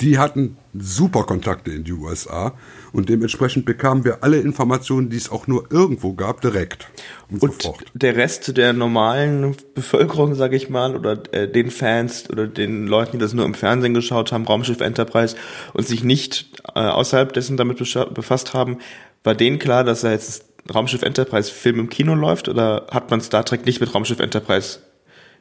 die 0.01 0.18
hatten 0.18 0.57
super 0.77 1.25
Kontakte 1.25 1.70
in 1.70 1.85
die 1.85 1.92
USA 1.92 2.55
und 2.92 3.09
dementsprechend 3.09 3.64
bekamen 3.64 4.05
wir 4.05 4.25
alle 4.25 4.38
Informationen, 4.38 5.09
die 5.09 5.16
es 5.16 5.31
auch 5.31 5.47
nur 5.47 5.70
irgendwo 5.70 6.14
gab, 6.14 6.40
direkt. 6.40 6.88
Und, 7.31 7.42
und 7.42 7.62
so 7.62 7.77
der 7.94 8.16
Rest 8.16 8.57
der 8.57 8.73
normalen 8.73 9.57
Bevölkerung, 9.75 10.35
sage 10.35 10.57
ich 10.57 10.68
mal, 10.68 10.97
oder 10.97 11.23
äh, 11.33 11.49
den 11.49 11.70
Fans 11.70 12.29
oder 12.29 12.47
den 12.47 12.87
Leuten, 12.87 13.12
die 13.12 13.18
das 13.18 13.35
nur 13.35 13.44
im 13.44 13.55
Fernsehen 13.55 13.94
geschaut 13.94 14.33
haben, 14.33 14.44
Raumschiff 14.44 14.81
Enterprise 14.81 15.37
und 15.73 15.87
sich 15.87 16.03
nicht 16.03 16.62
äh, 16.75 16.81
außerhalb 16.81 17.33
dessen 17.33 17.57
damit 17.57 17.79
befasst 18.14 18.53
haben, 18.53 18.79
war 19.23 19.35
denen 19.35 19.59
klar, 19.59 19.85
dass 19.85 20.01
da 20.01 20.11
jetzt 20.11 20.47
Raumschiff 20.73 21.03
Enterprise 21.03 21.53
Film 21.53 21.79
im 21.79 21.88
Kino 21.88 22.14
läuft 22.14 22.49
oder 22.49 22.87
hat 22.90 23.11
man 23.11 23.20
Star 23.20 23.44
Trek 23.44 23.64
nicht 23.66 23.81
mit 23.81 23.94
Raumschiff 23.94 24.20
Enterprise 24.20 24.81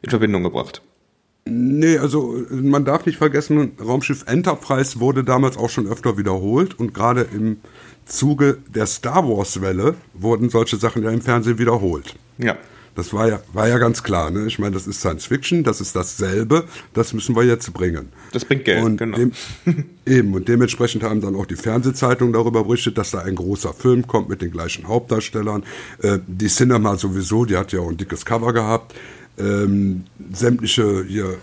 in 0.01 0.09
Verbindung 0.09 0.43
gebracht? 0.43 0.81
Nee, 1.45 1.97
also 1.97 2.41
man 2.49 2.85
darf 2.85 3.05
nicht 3.05 3.17
vergessen, 3.17 3.73
Raumschiff 3.79 4.23
Enterprise 4.27 4.99
wurde 4.99 5.25
damals 5.25 5.57
auch 5.57 5.69
schon 5.69 5.87
öfter 5.87 6.17
wiederholt 6.17 6.79
und 6.79 6.93
gerade 6.93 7.27
im 7.33 7.57
Zuge 8.05 8.59
der 8.73 8.85
Star 8.85 9.27
Wars-Welle 9.27 9.95
wurden 10.13 10.49
solche 10.49 10.77
Sachen 10.77 11.03
ja 11.03 11.11
im 11.11 11.21
Fernsehen 11.21 11.59
wiederholt. 11.59 12.15
Ja. 12.37 12.57
Das 12.95 13.11
war 13.11 13.27
ja, 13.27 13.39
war 13.53 13.67
ja 13.67 13.79
ganz 13.79 14.03
klar. 14.03 14.29
Ne? 14.29 14.45
Ich 14.45 14.59
meine, 14.59 14.73
das 14.73 14.85
ist 14.85 14.99
Science 14.99 15.25
Fiction, 15.25 15.63
das 15.63 15.81
ist 15.81 15.95
dasselbe, 15.95 16.65
das 16.93 17.13
müssen 17.13 17.35
wir 17.35 17.43
jetzt 17.43 17.73
bringen. 17.73 18.09
Das 18.31 18.45
bringt 18.45 18.65
Geld, 18.65 18.83
und 18.83 18.97
genau. 18.97 19.17
Dem, 19.17 19.31
eben, 20.05 20.33
und 20.33 20.47
dementsprechend 20.47 21.01
haben 21.01 21.19
dann 21.19 21.35
auch 21.35 21.47
die 21.47 21.55
Fernsehzeitungen 21.55 22.33
darüber 22.33 22.63
berichtet, 22.63 22.97
dass 22.97 23.11
da 23.11 23.19
ein 23.19 23.35
großer 23.35 23.73
Film 23.73 24.05
kommt 24.05 24.29
mit 24.29 24.41
den 24.43 24.51
gleichen 24.51 24.87
Hauptdarstellern. 24.87 25.63
Äh, 26.01 26.19
die 26.27 26.47
Cinema 26.47 26.95
sowieso, 26.95 27.45
die 27.45 27.57
hat 27.57 27.73
ja 27.73 27.79
auch 27.79 27.89
ein 27.89 27.97
dickes 27.97 28.25
Cover 28.25 28.53
gehabt 28.53 28.93
ähm, 29.37 30.05
sämtliche 30.31 31.03
hier, 31.05 31.37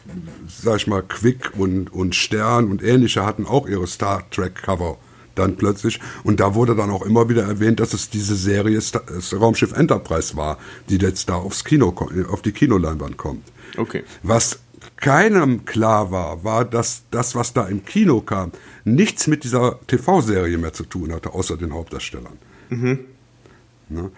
sag 0.49 0.77
ich 0.77 0.87
mal, 0.87 1.03
Quick 1.03 1.53
und, 1.57 1.93
und 1.93 2.15
Stern 2.15 2.71
und 2.71 2.83
ähnliche 2.83 3.25
hatten 3.25 3.47
auch 3.47 3.67
ihre 3.67 3.87
Star 3.87 4.29
Trek 4.31 4.55
Cover 4.57 4.99
dann 5.35 5.57
plötzlich. 5.57 6.01
Und 6.23 6.41
da 6.41 6.55
wurde 6.55 6.75
dann 6.77 6.91
auch 6.91 7.03
immer 7.03 7.29
wieder 7.29 7.43
erwähnt, 7.43 7.81
dass 7.81 7.93
es 7.93 8.11
diese 8.11 8.37
Serie 8.37 8.81
Star 8.81 9.03
das 9.07 9.35
Raumschiff 9.35 9.73
Enterprise 9.73 10.37
war, 10.37 10.59
die 10.89 10.97
jetzt 10.97 11.29
da 11.29 11.35
aufs 11.35 11.65
Kino, 11.65 11.95
auf 12.31 12.43
die 12.43 12.53
Kinoleinwand 12.53 13.17
kommt. 13.17 13.45
Okay. 13.77 14.05
Was 14.23 14.61
keinem 14.97 15.65
klar 15.65 16.11
war, 16.11 16.45
war, 16.45 16.65
dass 16.65 17.05
das, 17.11 17.35
was 17.35 17.53
da 17.53 17.67
im 17.67 17.85
Kino 17.85 18.21
kam, 18.21 18.53
nichts 18.85 19.27
mit 19.27 19.45
dieser 19.45 19.81
TV-Serie 19.87 20.59
mehr 20.59 20.73
zu 20.73 20.85
tun 20.85 21.13
hatte, 21.13 21.33
außer 21.33 21.57
den 21.57 21.73
Hauptdarstellern. 21.73 22.39
Mhm. 22.69 22.99
Ne? 23.89 24.11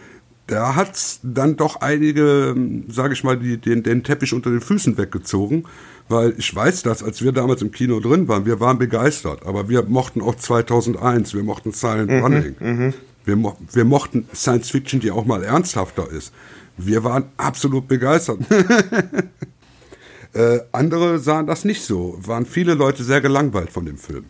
Da 0.53 0.75
hat 0.75 1.19
dann 1.23 1.57
doch 1.57 1.81
einige, 1.81 2.55
sage 2.89 3.15
ich 3.15 3.25
mal, 3.25 3.39
die, 3.39 3.57
den, 3.57 3.83
den 3.83 4.05
Teppich 4.05 4.35
unter 4.35 4.51
den 4.51 4.61
Füßen 4.61 4.99
weggezogen, 4.99 5.65
weil 6.11 6.35
ich 6.37 6.55
weiß 6.55 6.83
das, 6.83 7.03
als 7.03 7.23
wir 7.23 7.33
damals 7.33 7.63
im 7.63 7.73
Kino 7.73 8.01
drin 8.01 8.29
waren, 8.29 8.45
wir 8.45 8.61
waren 8.61 8.79
begeistert, 8.79 9.47
aber 9.47 9.71
wir 9.71 9.83
mochten 9.85 10.21
auch 10.21 10.35
2001, 10.35 11.33
wir 11.33 11.43
mochten 11.43 11.73
Silent 11.73 12.11
mhm, 12.11 12.19
Running, 12.19 12.55
mhm. 12.61 12.95
wir, 13.25 13.37
mo 13.37 13.57
wir 13.73 13.87
mochten 13.87 14.29
Science 14.35 14.71
Fiction, 14.71 15.01
die 15.01 15.11
auch 15.11 15.25
mal 15.25 15.43
ernsthafter 15.43 16.11
ist. 16.11 16.35
Wir 16.77 17.03
waren 17.03 17.25
absolut 17.39 17.89
begeistert. 17.89 18.41
äh, 20.35 20.59
andere 20.71 21.19
sahen 21.19 21.47
das 21.47 21.65
nicht 21.65 21.83
so, 21.83 22.19
waren 22.21 22.45
viele 22.45 22.75
Leute 22.75 23.05
sehr 23.05 23.23
gelangweilt 23.23 23.71
von 23.71 23.87
dem 23.87 23.97
Film. 23.97 24.25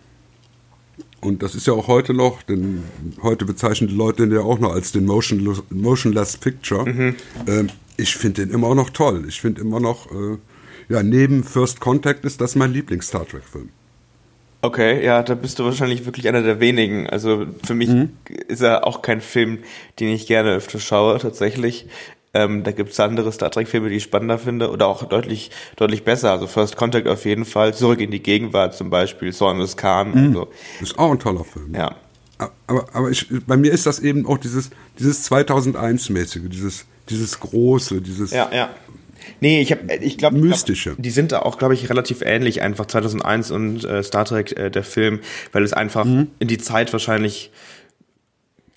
Und 1.23 1.45
das 1.45 1.55
ist 1.55 1.69
ja 1.69 1.73
auch 1.73 1.87
heute 1.87 2.15
noch, 2.15 2.43
denn 2.43 2.83
heute 3.23 3.45
bezeichnen 3.45 3.89
die 3.89 3.95
Leute 3.95 4.27
den 4.27 4.35
ja 4.35 4.41
auch 4.41 4.59
noch 4.59 4.73
als 4.73 4.91
den 4.91 5.07
Motionless, 5.07 5.63
Motionless 5.71 6.37
Picture. 6.37 6.85
Mhm. 6.85 7.15
Ähm, 7.47 7.71
ich 7.97 8.17
finde 8.17 8.45
den 8.45 8.53
immer 8.53 8.75
noch 8.75 8.91
toll. 8.91 9.25
Ich 9.29 9.41
finde 9.41 9.61
immer 9.61 9.79
noch, 9.79 10.11
äh, 10.11 10.39
ja, 10.89 11.05
neben 11.05 11.45
First 11.45 11.79
Contact 11.79 12.25
ist 12.25 12.41
das 12.41 12.57
mein 12.57 12.73
Lieblings-Star 12.73 13.27
Trek-Film. 13.27 13.69
Okay, 14.63 15.05
ja, 15.05 15.23
da 15.23 15.35
bist 15.37 15.61
du 15.61 15.65
wahrscheinlich 15.65 16.07
wirklich 16.07 16.27
einer 16.27 16.43
der 16.43 16.59
wenigen. 16.59 17.09
Also 17.09 17.47
für 17.65 17.75
mich 17.75 17.89
mhm. 17.89 18.11
ist 18.49 18.61
er 18.61 18.85
auch 18.85 19.01
kein 19.01 19.21
Film, 19.21 19.59
den 20.01 20.09
ich 20.09 20.27
gerne 20.27 20.55
öfter 20.55 20.81
schaue, 20.81 21.19
tatsächlich. 21.19 21.87
Ähm, 22.35 22.62
da 22.64 22.71
gibt's 22.71 22.99
andere 22.99 23.31
Star 23.31 23.51
Trek-Filme, 23.51 23.90
die 23.90 23.97
ich 23.97 24.05
spannender 24.05 24.38
finde 24.38 24.71
oder 24.71 24.87
auch 24.87 25.05
deutlich, 25.05 25.51
deutlich 25.77 26.03
besser. 26.03 26.31
Also 26.31 26.47
First 26.47 26.77
Contact 26.77 27.07
auf 27.07 27.25
jeden 27.27 27.45
Fall, 27.45 27.75
Zurück 27.75 28.01
in 28.01 28.11
die 28.11 28.23
Gegenwart 28.23 28.75
zum 28.75 28.88
Beispiel, 28.88 29.33
Sornes 29.33 29.77
Khan. 29.77 30.11
Mhm. 30.11 30.29
Also. 30.29 30.49
Ist 30.81 30.99
auch 30.99 31.11
ein 31.11 31.18
toller 31.18 31.45
Film. 31.45 31.75
Ja. 31.75 31.95
Aber, 32.66 32.87
aber 32.92 33.11
ich, 33.11 33.27
bei 33.47 33.57
mir 33.57 33.71
ist 33.71 33.87
das 33.87 34.01
eben 34.01 34.27
auch 34.27 34.38
dieses, 34.38 34.71
dieses 34.99 35.31
2001-mäßige, 35.31 36.49
dieses, 36.49 36.87
dieses 37.09 37.38
große, 37.38 38.01
dieses. 38.01 38.31
Ja, 38.31 38.51
ja. 38.53 38.71
Nee, 39.40 39.61
ich 39.61 39.71
habe, 39.71 39.95
ich 40.01 40.18
glaube, 40.18 40.37
mystische. 40.37 40.97
die 40.99 41.11
sind 41.11 41.33
da 41.33 41.40
auch, 41.40 41.59
glaube 41.59 41.75
ich, 41.75 41.88
relativ 41.88 42.23
ähnlich 42.23 42.62
einfach 42.62 42.87
2001 42.87 43.51
und 43.51 43.85
äh, 43.85 44.03
Star 44.03 44.25
Trek 44.25 44.57
äh, 44.59 44.71
der 44.71 44.83
Film, 44.83 45.21
weil 45.53 45.62
es 45.62 45.73
einfach 45.73 46.05
mhm. 46.05 46.29
in 46.38 46.49
die 46.49 46.59
Zeit 46.59 46.92
wahrscheinlich 46.92 47.51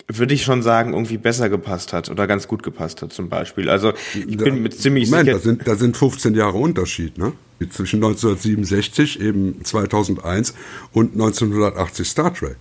würde 0.08 0.34
ich 0.34 0.44
schon 0.44 0.62
sagen, 0.62 0.92
irgendwie 0.92 1.18
besser 1.18 1.48
gepasst 1.48 1.92
hat 1.92 2.08
oder 2.08 2.26
ganz 2.26 2.46
gut 2.46 2.62
gepasst 2.62 3.02
hat 3.02 3.12
zum 3.12 3.28
Beispiel. 3.28 3.68
Also 3.68 3.92
ich 4.14 4.36
bin 4.36 4.62
mit 4.62 4.78
ziemlich 4.78 5.10
Moment, 5.10 5.26
sicher... 5.26 5.38
Da 5.38 5.42
sind, 5.42 5.68
da 5.68 5.74
sind 5.74 5.96
15 5.96 6.34
Jahre 6.34 6.58
Unterschied, 6.58 7.18
ne? 7.18 7.32
Zwischen 7.70 7.96
1967, 7.96 9.20
eben 9.20 9.64
2001 9.64 10.54
und 10.92 11.14
1980 11.14 12.08
Star 12.08 12.32
Trek. 12.32 12.58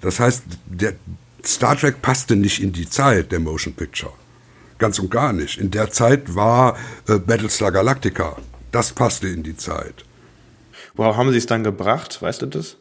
Das 0.00 0.18
heißt, 0.18 0.44
der 0.66 0.94
Star 1.44 1.76
Trek 1.76 2.02
passte 2.02 2.34
nicht 2.34 2.62
in 2.62 2.72
die 2.72 2.88
Zeit 2.88 3.30
der 3.30 3.40
Motion 3.40 3.74
Picture. 3.74 4.12
Ganz 4.78 4.98
und 4.98 5.10
gar 5.10 5.32
nicht. 5.32 5.58
In 5.58 5.70
der 5.70 5.90
Zeit 5.90 6.34
war 6.34 6.76
äh, 7.06 7.18
Battlestar 7.18 7.70
Galactica. 7.70 8.36
Das 8.72 8.92
passte 8.92 9.28
in 9.28 9.42
die 9.42 9.56
Zeit. 9.56 10.04
Worauf 10.94 11.16
haben 11.16 11.30
sie 11.30 11.38
es 11.38 11.46
dann 11.46 11.62
gebracht? 11.62 12.20
Weißt 12.20 12.42
du 12.42 12.46
das? 12.46 12.76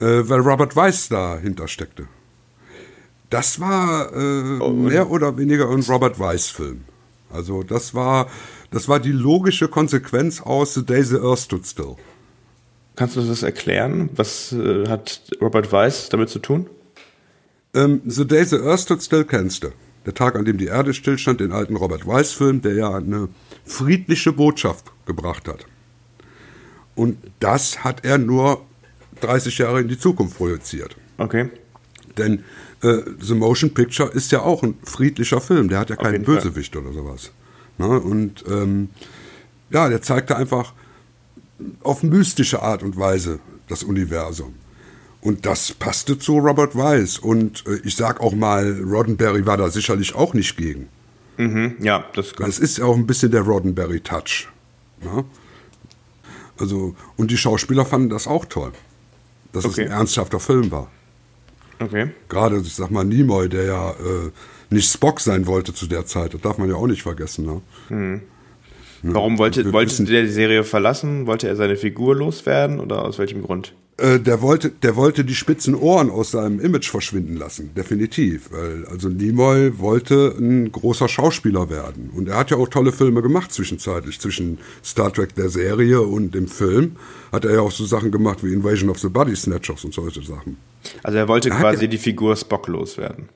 Äh, 0.00 0.28
weil 0.28 0.40
Robert 0.40 0.74
Weiss 0.74 1.08
dahinter 1.08 1.68
steckte. 1.68 2.08
Das 3.32 3.60
war 3.60 4.12
äh, 4.14 4.60
oh, 4.60 4.68
mehr 4.68 5.10
oder 5.10 5.38
weniger 5.38 5.70
ein 5.70 5.80
Robert 5.80 6.18
Weiss-Film. 6.18 6.82
Also 7.30 7.62
das 7.62 7.94
war, 7.94 8.28
das 8.70 8.88
war 8.88 9.00
die 9.00 9.10
logische 9.10 9.68
Konsequenz 9.68 10.42
aus 10.42 10.74
The 10.74 10.84
Day 10.84 11.02
the 11.02 11.16
Earth 11.16 11.38
Stood 11.38 11.66
Still. 11.66 11.96
Kannst 12.94 13.16
du 13.16 13.22
das 13.22 13.42
erklären? 13.42 14.10
Was 14.16 14.52
äh, 14.52 14.86
hat 14.86 15.22
Robert 15.40 15.72
Weiss 15.72 16.10
damit 16.10 16.28
zu 16.28 16.40
tun? 16.40 16.68
Ähm, 17.72 18.02
the 18.04 18.26
Day 18.26 18.44
the 18.44 18.56
Earth 18.56 18.80
Stood 18.80 19.02
Still 19.02 19.24
kennst 19.24 19.64
du. 19.64 19.68
Der 20.04 20.12
Tag, 20.12 20.36
an 20.36 20.44
dem 20.44 20.58
die 20.58 20.66
Erde 20.66 20.92
stillstand, 20.92 21.40
den 21.40 21.52
alten 21.52 21.76
Robert 21.76 22.06
Weiss-Film, 22.06 22.60
der 22.60 22.74
ja 22.74 22.94
eine 22.94 23.30
friedliche 23.64 24.34
Botschaft 24.34 24.92
gebracht 25.06 25.48
hat. 25.48 25.64
Und 26.94 27.16
das 27.40 27.82
hat 27.82 28.04
er 28.04 28.18
nur 28.18 28.60
30 29.22 29.56
Jahre 29.56 29.80
in 29.80 29.88
die 29.88 29.98
Zukunft 29.98 30.36
projiziert. 30.36 30.96
Okay. 31.16 31.48
Denn 32.18 32.44
äh, 32.82 33.02
The 33.20 33.34
Motion 33.34 33.72
Picture 33.72 34.10
ist 34.10 34.32
ja 34.32 34.42
auch 34.42 34.62
ein 34.62 34.76
friedlicher 34.84 35.40
Film, 35.40 35.68
der 35.68 35.78
hat 35.78 35.90
ja 35.90 35.96
keinen 35.96 36.24
Bösewicht 36.24 36.74
Fall. 36.74 36.82
oder 36.82 36.92
sowas. 36.92 37.32
Ne? 37.78 38.00
Und 38.00 38.44
ähm, 38.48 38.90
ja, 39.70 39.88
der 39.88 40.02
zeigte 40.02 40.36
einfach 40.36 40.74
auf 41.82 42.02
mystische 42.02 42.62
Art 42.62 42.82
und 42.82 42.96
Weise 42.96 43.40
das 43.68 43.82
Universum. 43.82 44.54
Und 45.20 45.46
das 45.46 45.72
passte 45.72 46.18
zu 46.18 46.38
Robert 46.38 46.76
Weiss. 46.76 47.18
Und 47.18 47.64
äh, 47.66 47.76
ich 47.84 47.94
sag 47.94 48.20
auch 48.20 48.34
mal, 48.34 48.80
Roddenberry 48.82 49.46
war 49.46 49.56
da 49.56 49.70
sicherlich 49.70 50.14
auch 50.14 50.34
nicht 50.34 50.56
gegen. 50.56 50.88
Mhm, 51.36 51.76
ja, 51.80 52.04
das 52.14 52.32
Das 52.36 52.58
ist 52.58 52.78
ja 52.78 52.84
auch 52.84 52.96
ein 52.96 53.06
bisschen 53.06 53.30
der 53.30 53.42
Roddenberry-Touch. 53.42 54.48
Ne? 55.02 55.24
Also, 56.58 56.94
und 57.16 57.30
die 57.30 57.36
Schauspieler 57.36 57.86
fanden 57.86 58.10
das 58.10 58.26
auch 58.26 58.44
toll, 58.44 58.72
dass 59.52 59.64
okay. 59.64 59.82
es 59.82 59.90
ein 59.90 59.92
ernsthafter 59.96 60.40
Film 60.40 60.70
war. 60.70 60.90
Okay. 61.82 62.10
Gerade, 62.28 62.58
ich 62.58 62.74
sag 62.74 62.90
mal, 62.90 63.04
Nimoy, 63.04 63.48
der 63.48 63.64
ja 63.64 63.90
äh, 63.90 64.30
nicht 64.70 64.90
Spock 64.90 65.20
sein 65.20 65.46
wollte 65.46 65.74
zu 65.74 65.86
der 65.86 66.06
Zeit, 66.06 66.34
das 66.34 66.40
darf 66.40 66.58
man 66.58 66.68
ja 66.68 66.76
auch 66.76 66.86
nicht 66.86 67.02
vergessen. 67.02 67.46
Ne? 67.46 67.62
Hm. 67.88 68.22
Warum 69.02 69.38
wollte, 69.38 69.72
wollte 69.72 70.04
der 70.04 70.22
die 70.22 70.28
Serie 70.28 70.62
verlassen? 70.62 71.26
Wollte 71.26 71.48
er 71.48 71.56
seine 71.56 71.76
Figur 71.76 72.14
loswerden 72.14 72.78
oder 72.78 73.04
aus 73.04 73.18
welchem 73.18 73.42
Grund? 73.42 73.74
Äh, 73.98 74.20
der, 74.20 74.40
wollte, 74.40 74.70
der 74.70 74.96
wollte 74.96 75.24
die 75.24 75.34
spitzen 75.34 75.74
Ohren 75.74 76.10
aus 76.10 76.30
seinem 76.30 76.60
Image 76.60 76.90
verschwinden 76.90 77.36
lassen, 77.36 77.74
definitiv. 77.76 78.50
Weil, 78.50 78.86
also 78.86 79.08
Nimoy 79.08 79.78
wollte 79.78 80.34
ein 80.38 80.72
großer 80.72 81.08
Schauspieler 81.08 81.68
werden. 81.68 82.10
Und 82.10 82.28
er 82.28 82.38
hat 82.38 82.50
ja 82.50 82.56
auch 82.56 82.68
tolle 82.68 82.92
Filme 82.92 83.20
gemacht 83.20 83.52
zwischenzeitlich. 83.52 84.18
Zwischen 84.18 84.58
Star 84.82 85.12
Trek 85.12 85.34
der 85.34 85.50
Serie 85.50 86.00
und 86.00 86.34
dem 86.34 86.48
Film 86.48 86.96
hat 87.32 87.44
er 87.44 87.54
ja 87.54 87.60
auch 87.60 87.70
so 87.70 87.84
Sachen 87.84 88.10
gemacht 88.10 88.42
wie 88.42 88.52
Invasion 88.52 88.88
of 88.88 88.98
the 88.98 89.08
Body 89.08 89.36
Snatchers 89.36 89.84
und 89.84 89.92
solche 89.92 90.22
Sachen. 90.22 90.56
Also 91.02 91.18
er 91.18 91.28
wollte 91.28 91.50
er 91.50 91.56
quasi 91.56 91.82
ja, 91.82 91.90
die 91.90 91.98
Figur 91.98 92.34
Spock 92.34 92.68
loswerden. 92.68 93.28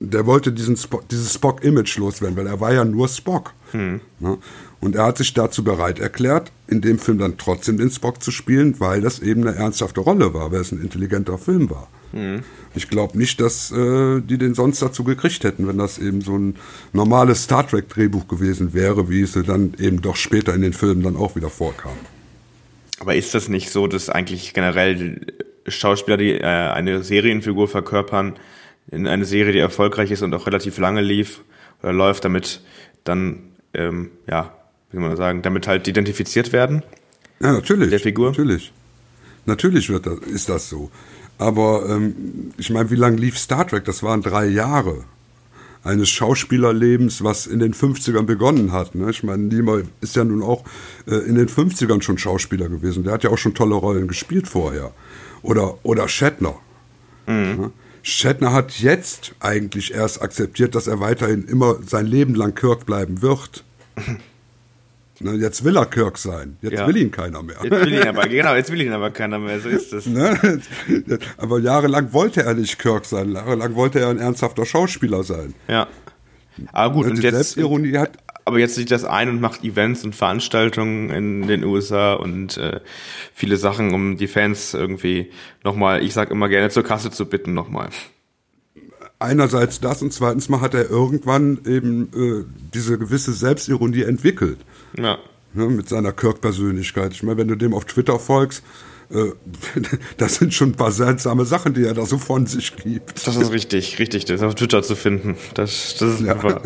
Der 0.00 0.26
wollte 0.26 0.52
diesen 0.52 0.76
Spock, 0.76 1.08
dieses 1.08 1.34
Spock-Image 1.34 1.98
loswerden, 1.98 2.36
weil 2.36 2.46
er 2.46 2.58
war 2.58 2.72
ja 2.72 2.84
nur 2.84 3.06
Spock. 3.06 3.52
Hm. 3.72 4.00
Ne? 4.18 4.38
Und 4.80 4.96
er 4.96 5.06
hat 5.06 5.18
sich 5.18 5.34
dazu 5.34 5.62
bereit 5.62 5.98
erklärt, 5.98 6.52
in 6.66 6.80
dem 6.80 6.98
Film 6.98 7.18
dann 7.18 7.36
trotzdem 7.36 7.76
den 7.76 7.90
Spock 7.90 8.22
zu 8.22 8.30
spielen, 8.30 8.80
weil 8.80 9.02
das 9.02 9.18
eben 9.18 9.46
eine 9.46 9.56
ernsthafte 9.56 10.00
Rolle 10.00 10.32
war, 10.32 10.52
weil 10.52 10.60
es 10.60 10.72
ein 10.72 10.80
intelligenter 10.80 11.36
Film 11.36 11.68
war. 11.68 11.88
Mhm. 12.12 12.42
Ich 12.74 12.88
glaube 12.88 13.18
nicht, 13.18 13.40
dass 13.40 13.70
äh, 13.72 14.20
die 14.20 14.38
den 14.38 14.54
sonst 14.54 14.80
dazu 14.80 15.04
gekriegt 15.04 15.44
hätten, 15.44 15.68
wenn 15.68 15.76
das 15.76 15.98
eben 15.98 16.22
so 16.22 16.36
ein 16.38 16.56
normales 16.92 17.44
Star 17.44 17.66
Trek-Drehbuch 17.66 18.26
gewesen 18.26 18.72
wäre, 18.72 19.10
wie 19.10 19.20
es 19.20 19.32
dann 19.32 19.74
eben 19.78 20.00
doch 20.00 20.16
später 20.16 20.54
in 20.54 20.62
den 20.62 20.72
Filmen 20.72 21.02
dann 21.02 21.16
auch 21.16 21.36
wieder 21.36 21.50
vorkam. 21.50 21.92
Aber 23.00 23.14
ist 23.14 23.34
das 23.34 23.48
nicht 23.48 23.70
so, 23.70 23.86
dass 23.86 24.08
eigentlich 24.08 24.54
generell 24.54 25.20
Schauspieler, 25.66 26.16
die 26.16 26.32
äh, 26.32 26.44
eine 26.44 27.02
Serienfigur 27.02 27.68
verkörpern, 27.68 28.34
in 28.90 29.06
eine 29.06 29.24
Serie, 29.24 29.52
die 29.52 29.58
erfolgreich 29.58 30.10
ist 30.10 30.22
und 30.22 30.34
auch 30.34 30.46
relativ 30.46 30.78
lange 30.78 31.00
lief 31.00 31.42
oder 31.82 31.92
läuft, 31.92 32.24
damit 32.24 32.60
dann, 33.04 33.40
ähm, 33.72 34.10
ja, 34.26 34.52
wie 34.90 34.96
soll 34.96 35.08
man 35.08 35.16
sagen, 35.16 35.42
damit 35.42 35.66
halt 35.66 35.86
identifiziert 35.88 36.52
werden? 36.52 36.82
Ja, 37.40 37.52
natürlich. 37.52 37.90
Der 37.90 38.00
Figur? 38.00 38.30
Natürlich. 38.30 38.72
Natürlich 39.46 39.88
wird 39.88 40.06
das, 40.06 40.18
ist 40.20 40.48
das 40.48 40.68
so. 40.68 40.90
Aber 41.38 41.88
ähm, 41.88 42.52
ich 42.58 42.70
meine, 42.70 42.90
wie 42.90 42.96
lange 42.96 43.16
lief 43.16 43.38
Star 43.38 43.66
Trek? 43.66 43.84
Das 43.84 44.02
waren 44.02 44.20
drei 44.20 44.46
Jahre 44.46 45.04
eines 45.82 46.10
Schauspielerlebens, 46.10 47.24
was 47.24 47.46
in 47.46 47.58
den 47.58 47.72
50ern 47.72 48.24
begonnen 48.24 48.72
hat. 48.72 48.94
Ne? 48.94 49.10
Ich 49.10 49.22
meine, 49.22 49.44
Niemer 49.44 49.82
ist 50.00 50.16
ja 50.16 50.24
nun 50.24 50.42
auch 50.42 50.64
äh, 51.06 51.14
in 51.14 51.36
den 51.36 51.48
50ern 51.48 52.02
schon 52.02 52.18
Schauspieler 52.18 52.68
gewesen. 52.68 53.04
Der 53.04 53.14
hat 53.14 53.24
ja 53.24 53.30
auch 53.30 53.38
schon 53.38 53.54
tolle 53.54 53.74
Rollen 53.74 54.08
gespielt 54.08 54.46
vorher. 54.46 54.92
Oder, 55.42 55.78
oder 55.82 56.08
Shatner. 56.08 56.56
Mhm. 57.26 57.58
Ja? 57.58 57.70
Shatner 58.02 58.52
hat 58.52 58.78
jetzt 58.80 59.34
eigentlich 59.40 59.94
erst 59.94 60.20
akzeptiert, 60.22 60.74
dass 60.74 60.86
er 60.86 61.00
weiterhin 61.00 61.44
immer 61.44 61.76
sein 61.86 62.06
Leben 62.06 62.34
lang 62.34 62.54
Kirk 62.54 62.86
bleiben 62.86 63.22
wird. 63.22 63.64
Ne, 65.22 65.34
jetzt 65.34 65.64
will 65.64 65.76
er 65.76 65.84
Kirk 65.84 66.16
sein. 66.16 66.56
Jetzt 66.62 66.78
ja. 66.78 66.86
will 66.86 66.96
ihn 66.96 67.10
keiner 67.10 67.42
mehr. 67.42 67.56
Jetzt 67.62 67.70
will 67.70 67.92
ihn 67.92 68.08
aber, 68.08 68.22
genau, 68.28 68.54
jetzt 68.54 68.72
will 68.72 68.80
ihn 68.80 68.92
aber 68.92 69.10
keiner 69.10 69.38
mehr. 69.38 69.60
So 69.60 69.68
ist 69.68 69.92
es. 69.92 70.06
Ne? 70.06 70.60
Aber 71.36 71.58
jahrelang 71.58 72.14
wollte 72.14 72.42
er 72.42 72.54
nicht 72.54 72.78
Kirk 72.78 73.04
sein. 73.04 73.32
Jahrelang 73.32 73.74
wollte 73.74 74.00
er 74.00 74.08
ein 74.08 74.18
ernsthafter 74.18 74.64
Schauspieler 74.64 75.22
sein. 75.22 75.54
Ja. 75.68 75.88
Aber 76.72 76.94
gut, 76.94 77.04
und, 77.04 77.12
und 77.12 77.22
jetzt. 77.22 77.34
Selbstironie 77.34 77.98
hat. 77.98 78.12
Aber 78.46 78.58
jetzt 78.58 78.74
sieht 78.74 78.90
das 78.90 79.04
ein 79.04 79.28
und 79.28 79.40
macht 79.42 79.62
Events 79.62 80.02
und 80.04 80.16
Veranstaltungen 80.16 81.10
in 81.10 81.46
den 81.46 81.64
USA 81.64 82.14
und 82.14 82.56
äh, 82.56 82.80
viele 83.34 83.58
Sachen, 83.58 83.92
um 83.92 84.16
die 84.16 84.26
Fans 84.26 84.72
irgendwie 84.72 85.30
nochmal, 85.62 86.02
ich 86.02 86.14
sag 86.14 86.30
immer 86.30 86.48
gerne 86.48 86.70
zur 86.70 86.82
Kasse 86.82 87.10
zu 87.10 87.26
bitten 87.26 87.52
nochmal 87.52 87.90
einerseits 89.20 89.80
das 89.80 90.02
und 90.02 90.12
zweitens 90.12 90.48
mal 90.48 90.60
hat 90.60 90.74
er 90.74 90.90
irgendwann 90.90 91.60
eben 91.66 92.08
äh, 92.14 92.44
diese 92.74 92.98
gewisse 92.98 93.32
Selbstironie 93.32 94.02
entwickelt. 94.02 94.58
Ja. 94.96 95.18
Ne, 95.52 95.66
mit 95.66 95.88
seiner 95.88 96.12
Kirk-Persönlichkeit. 96.12 97.12
Ich 97.12 97.22
meine, 97.22 97.38
wenn 97.38 97.48
du 97.48 97.56
dem 97.56 97.74
auf 97.74 97.84
Twitter 97.84 98.20
folgst, 98.20 98.62
äh, 99.10 99.32
das 100.16 100.36
sind 100.36 100.54
schon 100.54 100.70
ein 100.70 100.76
paar 100.76 100.92
seltsame 100.92 101.44
Sachen, 101.44 101.74
die 101.74 101.84
er 101.84 101.94
da 101.94 102.06
so 102.06 102.18
von 102.18 102.46
sich 102.46 102.76
gibt. 102.76 103.26
Das 103.26 103.36
ist 103.36 103.52
richtig, 103.52 103.98
richtig, 103.98 104.24
das 104.26 104.42
auf 104.42 104.54
Twitter 104.54 104.82
zu 104.82 104.94
finden. 104.94 105.36
Das, 105.54 105.96
das 105.98 106.14
ist 106.14 106.20
ja. 106.20 106.34
super. 106.34 106.60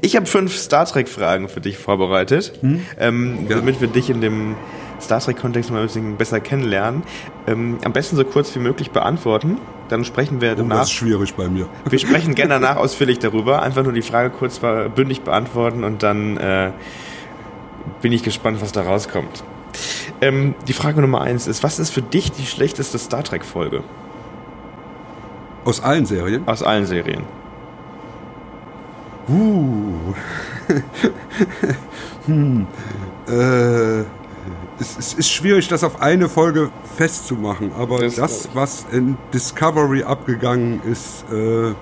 Ich 0.00 0.16
habe 0.16 0.26
fünf 0.26 0.56
Star 0.56 0.86
Trek-Fragen 0.86 1.48
für 1.48 1.60
dich 1.60 1.76
vorbereitet, 1.76 2.54
hm? 2.60 2.80
ähm, 2.98 3.46
ja. 3.48 3.56
damit 3.56 3.80
wir 3.80 3.88
dich 3.88 4.08
in 4.08 4.22
dem 4.22 4.56
Star 5.00 5.20
Trek-Kontext 5.20 5.70
mal 5.70 5.80
ein 5.80 5.86
bisschen 5.86 6.16
besser 6.16 6.40
kennenlernen. 6.40 7.02
Ähm, 7.46 7.78
am 7.84 7.92
besten 7.92 8.16
so 8.16 8.24
kurz 8.24 8.54
wie 8.54 8.60
möglich 8.60 8.90
beantworten. 8.90 9.58
Dann 9.90 10.06
sprechen 10.06 10.40
wir 10.40 10.54
danach. 10.54 10.76
Oh, 10.76 10.78
das 10.78 10.88
ist 10.88 10.94
schwierig 10.94 11.34
bei 11.34 11.48
mir. 11.48 11.68
Wir 11.90 11.98
sprechen 11.98 12.34
gerne 12.34 12.54
danach 12.54 12.76
ausführlich 12.76 13.18
darüber. 13.18 13.60
Einfach 13.60 13.82
nur 13.82 13.92
die 13.92 14.02
Frage 14.02 14.30
kurz 14.30 14.60
bündig 14.94 15.20
beantworten 15.20 15.84
und 15.84 16.02
dann 16.02 16.38
äh, 16.38 16.70
bin 18.00 18.12
ich 18.12 18.22
gespannt, 18.22 18.60
was 18.60 18.72
da 18.72 18.82
rauskommt. 18.82 19.44
Ähm, 20.20 20.54
die 20.68 20.72
Frage 20.72 21.00
Nummer 21.00 21.20
eins 21.20 21.46
ist: 21.46 21.62
Was 21.62 21.78
ist 21.78 21.90
für 21.90 22.02
dich 22.02 22.32
die 22.32 22.46
schlechteste 22.46 22.98
Star 22.98 23.24
Trek-Folge? 23.24 23.82
Aus 25.64 25.80
allen 25.80 26.06
Serien? 26.06 26.46
Aus 26.46 26.62
allen 26.62 26.86
Serien. 26.86 27.22
Uh. 29.28 30.14
hm. 32.26 32.66
Äh 33.26 34.04
es, 34.78 34.96
es, 34.98 35.14
ist 35.14 35.30
schwierig, 35.30 35.68
das 35.68 35.84
auf 35.84 36.02
eine 36.02 36.28
Folge 36.28 36.70
festzumachen, 36.96 37.72
aber 37.72 38.00
das, 38.00 38.16
das 38.16 38.48
was 38.54 38.86
in 38.90 39.16
Discovery 39.32 40.02
abgegangen 40.02 40.80
ist, 40.84 41.24
äh, 41.30 41.74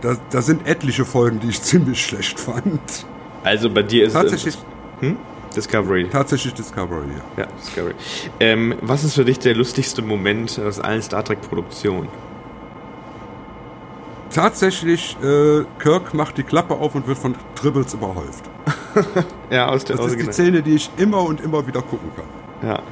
da, 0.00 0.16
da, 0.30 0.42
sind 0.42 0.66
etliche 0.66 1.04
Folgen, 1.04 1.40
die 1.40 1.48
ich 1.48 1.62
ziemlich 1.62 2.04
schlecht 2.04 2.40
fand. 2.40 3.06
Also 3.42 3.70
bei 3.70 3.82
dir 3.82 4.06
ist 4.06 4.12
tatsächlich 4.12 4.54
es. 4.54 4.64
Hm? 5.00 5.16
Discovery. 5.54 6.08
Tatsächlich 6.08 6.54
Discovery, 6.54 7.08
ja. 7.36 7.44
Ja, 7.44 7.48
Discovery. 7.60 7.94
Ähm, 8.38 8.74
was 8.82 9.04
ist 9.04 9.14
für 9.14 9.24
dich 9.24 9.38
der 9.38 9.54
lustigste 9.54 10.02
Moment 10.02 10.58
aus 10.58 10.78
allen 10.78 11.02
Star 11.02 11.24
Trek-Produktionen? 11.24 12.08
Tatsächlich, 14.32 15.16
äh, 15.22 15.64
Kirk 15.80 16.14
macht 16.14 16.38
die 16.38 16.44
Klappe 16.44 16.74
auf 16.74 16.94
und 16.94 17.06
wird 17.08 17.18
von 17.18 17.34
Tribbles 17.56 17.94
überhäuft. 17.94 18.44
ja, 19.50 19.68
aus 19.68 19.84
der 19.84 19.96
Das 19.96 20.12
ist 20.12 20.20
die 20.20 20.32
Szene, 20.32 20.62
die 20.62 20.76
ich 20.76 20.90
immer 20.98 21.22
und 21.22 21.40
immer 21.40 21.66
wieder 21.66 21.82
gucken 21.82 22.10
kann. 22.14 22.68
Ja. 22.68 22.82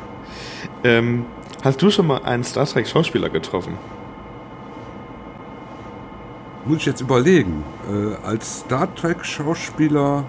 Ähm, 0.82 1.26
hast 1.62 1.80
du 1.80 1.90
schon 1.90 2.08
mal 2.08 2.22
einen 2.24 2.42
Star 2.42 2.66
Trek 2.66 2.88
Schauspieler 2.88 3.28
getroffen? 3.28 3.78
Muss 6.64 6.78
ich 6.78 6.86
jetzt 6.86 7.00
überlegen. 7.00 7.62
Äh, 7.88 8.26
als 8.26 8.60
Star 8.60 8.92
Trek 8.94 9.24
Schauspieler. 9.24 10.24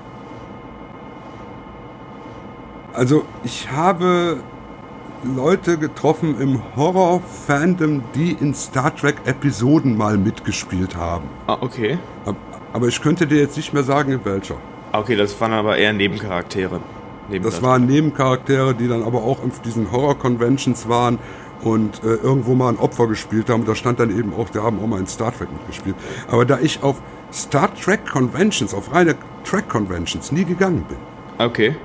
Also, 2.93 3.25
ich 3.43 3.71
habe 3.71 4.37
Leute 5.23 5.77
getroffen 5.77 6.39
im 6.39 6.61
Horror-Fandom, 6.75 8.03
die 8.15 8.31
in 8.31 8.53
Star 8.53 8.95
Trek-Episoden 8.95 9.97
mal 9.97 10.17
mitgespielt 10.17 10.95
haben. 10.95 11.25
Ah, 11.47 11.57
okay. 11.61 11.97
Aber 12.71 12.87
ich 12.87 13.01
könnte 13.01 13.27
dir 13.27 13.39
jetzt 13.39 13.57
nicht 13.57 13.73
mehr 13.73 13.83
sagen, 13.83 14.11
in 14.11 14.25
welcher. 14.25 14.55
Okay, 14.91 15.15
das 15.15 15.39
waren 15.41 15.53
aber 15.53 15.77
eher 15.77 15.93
Nebencharaktere. 15.93 16.79
Neben 17.29 17.43
das, 17.43 17.55
das 17.55 17.63
waren 17.63 17.85
Nebencharaktere, 17.85 18.73
die 18.73 18.87
dann 18.87 19.03
aber 19.03 19.23
auch 19.23 19.43
in 19.43 19.51
diesen 19.65 19.91
Horror-Conventions 19.91 20.87
waren 20.87 21.19
und 21.61 22.03
äh, 22.03 22.15
irgendwo 22.15 22.55
mal 22.55 22.69
ein 22.69 22.79
Opfer 22.79 23.07
gespielt 23.07 23.49
haben. 23.49 23.61
Und 23.61 23.69
da 23.69 23.75
stand 23.75 23.99
dann 23.99 24.17
eben 24.17 24.33
auch, 24.33 24.49
die 24.49 24.59
haben 24.59 24.79
auch 24.79 24.87
mal 24.87 24.99
in 24.99 25.07
Star 25.07 25.35
Trek 25.35 25.51
mitgespielt. 25.51 25.95
Aber 26.29 26.45
da 26.45 26.59
ich 26.59 26.81
auf 26.81 27.01
Star 27.33 27.73
Trek 27.75 28.09
Conventions, 28.09 28.73
auf 28.73 28.93
reine 28.93 29.15
Track 29.43 29.69
Conventions 29.69 30.31
nie 30.31 30.45
gegangen 30.45 30.85
bin. 30.87 30.97
Okay. 31.37 31.75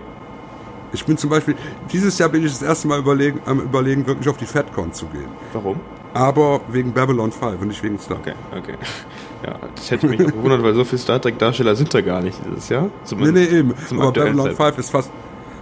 Ich 0.94 1.04
bin 1.04 1.18
zum 1.18 1.30
Beispiel, 1.30 1.57
dieses 1.92 2.18
Jahr 2.18 2.28
bin 2.28 2.44
ich 2.44 2.52
das 2.52 2.62
erste 2.62 2.88
Mal 2.88 2.98
überlegen, 3.00 3.40
am 3.46 3.61
überlegen, 3.61 4.07
wirklich 4.07 4.28
auf 4.28 4.37
die 4.37 4.46
FatCon 4.46 4.92
zu 4.92 5.07
gehen. 5.07 5.28
Warum? 5.52 5.80
Aber 6.14 6.61
wegen 6.68 6.92
Babylon 6.92 7.33
5 7.33 7.61
und 7.61 7.68
nicht 7.68 7.83
wegen 7.83 7.98
Star. 7.98 8.18
Okay, 8.18 8.35
okay. 8.57 8.74
Ja, 9.44 9.59
das 9.74 9.90
hätte 9.90 10.07
mich 10.07 10.16
gewundert, 10.16 10.62
weil 10.62 10.72
so 10.72 10.85
viele 10.85 10.98
Star 10.98 11.20
Trek-Darsteller 11.20 11.76
sind 11.76 11.92
da 11.92 12.00
gar 12.00 12.22
nicht 12.22 12.38
dieses 12.46 12.70
Jahr. 12.70 12.88
Zumindest 13.04 13.35
nee, 13.35 13.46
nee, 13.52 13.59
eben. 13.59 13.74
Aber 14.00 14.11
Babylon 14.11 14.57
5 14.57 14.78
ist 14.78 14.88
fast. 14.88 15.11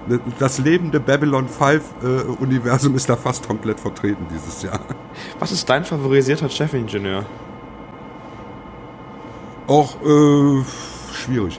Ne, 0.07 0.21
das 0.38 0.59
lebende 0.59 1.01
Babylon 1.01 1.49
5-Universum 1.49 2.92
äh, 2.92 2.97
ist 2.97 3.09
da 3.09 3.16
fast 3.16 3.49
komplett 3.49 3.81
vertreten 3.81 4.25
dieses 4.33 4.62
Jahr. 4.62 4.79
Was 5.40 5.51
ist 5.51 5.68
dein 5.68 5.85
favorisierter 5.85 6.49
Chefingenieur? 6.49 7.25
Auch 9.66 9.97
äh, 10.03 10.62
schwierig. 11.12 11.59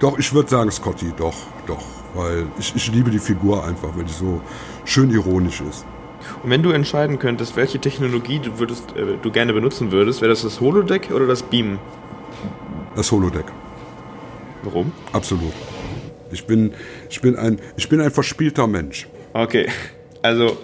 Doch, 0.00 0.18
ich 0.18 0.32
würde 0.34 0.48
sagen 0.48 0.72
Scotty, 0.72 1.12
doch, 1.16 1.36
doch. 1.68 1.84
Weil 2.14 2.46
ich, 2.58 2.74
ich 2.74 2.92
liebe 2.92 3.10
die 3.10 3.18
Figur 3.18 3.64
einfach, 3.64 3.96
weil 3.96 4.04
die 4.04 4.12
so 4.12 4.40
schön 4.84 5.10
ironisch 5.10 5.60
ist. 5.60 5.86
Und 6.42 6.50
wenn 6.50 6.62
du 6.62 6.70
entscheiden 6.70 7.18
könntest, 7.18 7.56
welche 7.56 7.78
Technologie 7.78 8.40
du, 8.40 8.58
würdest, 8.58 8.96
äh, 8.96 9.16
du 9.20 9.30
gerne 9.30 9.52
benutzen 9.52 9.92
würdest, 9.92 10.20
wäre 10.20 10.30
das 10.30 10.42
das 10.42 10.60
Holodeck 10.60 11.10
oder 11.12 11.26
das 11.26 11.42
Beam? 11.42 11.78
Das 12.96 13.10
Holodeck. 13.12 13.46
Warum? 14.62 14.92
Absolut. 15.12 15.52
Ich 16.32 16.46
bin, 16.46 16.72
ich 17.08 17.20
bin, 17.20 17.36
ein, 17.36 17.60
ich 17.76 17.88
bin 17.88 18.00
ein 18.00 18.10
verspielter 18.10 18.66
Mensch. 18.66 19.08
Okay. 19.32 19.68
Also 20.22 20.58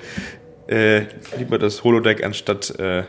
äh, 0.67 1.05
lieber 1.39 1.59
das 1.59 1.83
Holodeck 1.83 2.23
anstatt, 2.23 2.79
äh, 2.79 3.05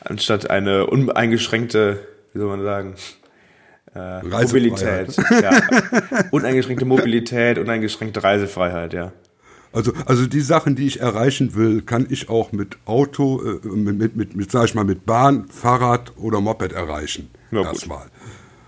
anstatt 0.00 0.50
eine 0.50 0.88
uneingeschränkte, 0.88 2.00
wie 2.32 2.40
soll 2.40 2.48
man 2.48 2.64
sagen, 2.64 2.96
äh, 3.96 4.22
Mobilität. 4.44 5.16
Ja. 5.42 5.60
Uneingeschränkte 6.30 6.84
Mobilität, 6.84 7.58
uneingeschränkte 7.58 8.22
Reisefreiheit, 8.22 8.92
ja. 8.92 9.12
Also, 9.72 9.92
also 10.06 10.26
die 10.26 10.40
Sachen, 10.40 10.76
die 10.76 10.86
ich 10.86 11.00
erreichen 11.00 11.54
will, 11.54 11.82
kann 11.82 12.06
ich 12.08 12.28
auch 12.28 12.52
mit 12.52 12.78
Auto, 12.86 13.42
äh, 13.42 13.66
mit, 13.68 13.98
mit, 13.98 14.16
mit, 14.16 14.36
mit, 14.36 14.50
sag 14.50 14.64
ich 14.64 14.74
mal, 14.74 14.84
mit 14.84 15.04
Bahn, 15.04 15.48
Fahrrad 15.48 16.12
oder 16.16 16.40
Moped 16.40 16.72
erreichen. 16.72 17.28
Ja, 17.50 17.62
Erstmal. 17.62 18.06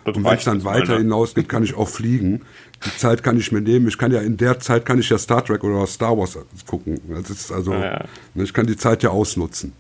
Und 0.05 0.25
wenn 0.25 0.37
es 0.37 0.45
dann 0.45 0.65
weiter 0.65 0.95
ne? 0.95 0.99
hinausgeht, 0.99 1.49
kann 1.49 1.63
ich 1.63 1.75
auch 1.75 1.89
fliegen. 1.89 2.43
Die 2.85 2.97
Zeit 2.97 3.23
kann 3.23 3.39
ich 3.39 3.53
mir 3.53 3.61
nehmen. 3.61 3.89
Ich 3.89 3.99
kann 3.99 4.13
ja 4.13 4.21
in 4.21 4.37
der 4.37 4.61
Zeit 4.61 4.87
kann 4.87 4.99
ich 4.99 5.09
ja 5.11 5.19
Star 5.19 5.45
Trek 5.45 5.65
oder 5.65 5.87
Star 5.87 6.17
Wars 6.17 6.39
gucken. 6.67 7.01
Das 7.09 7.31
ist 7.31 7.53
also, 7.53 7.73
ja. 7.73 8.05
Ne, 8.35 8.45
ich 8.45 8.55
kann 8.55 8.67
die 8.67 8.77
Zeit 8.77 9.03
ja 9.03 9.11
ausnutzen. 9.11 9.73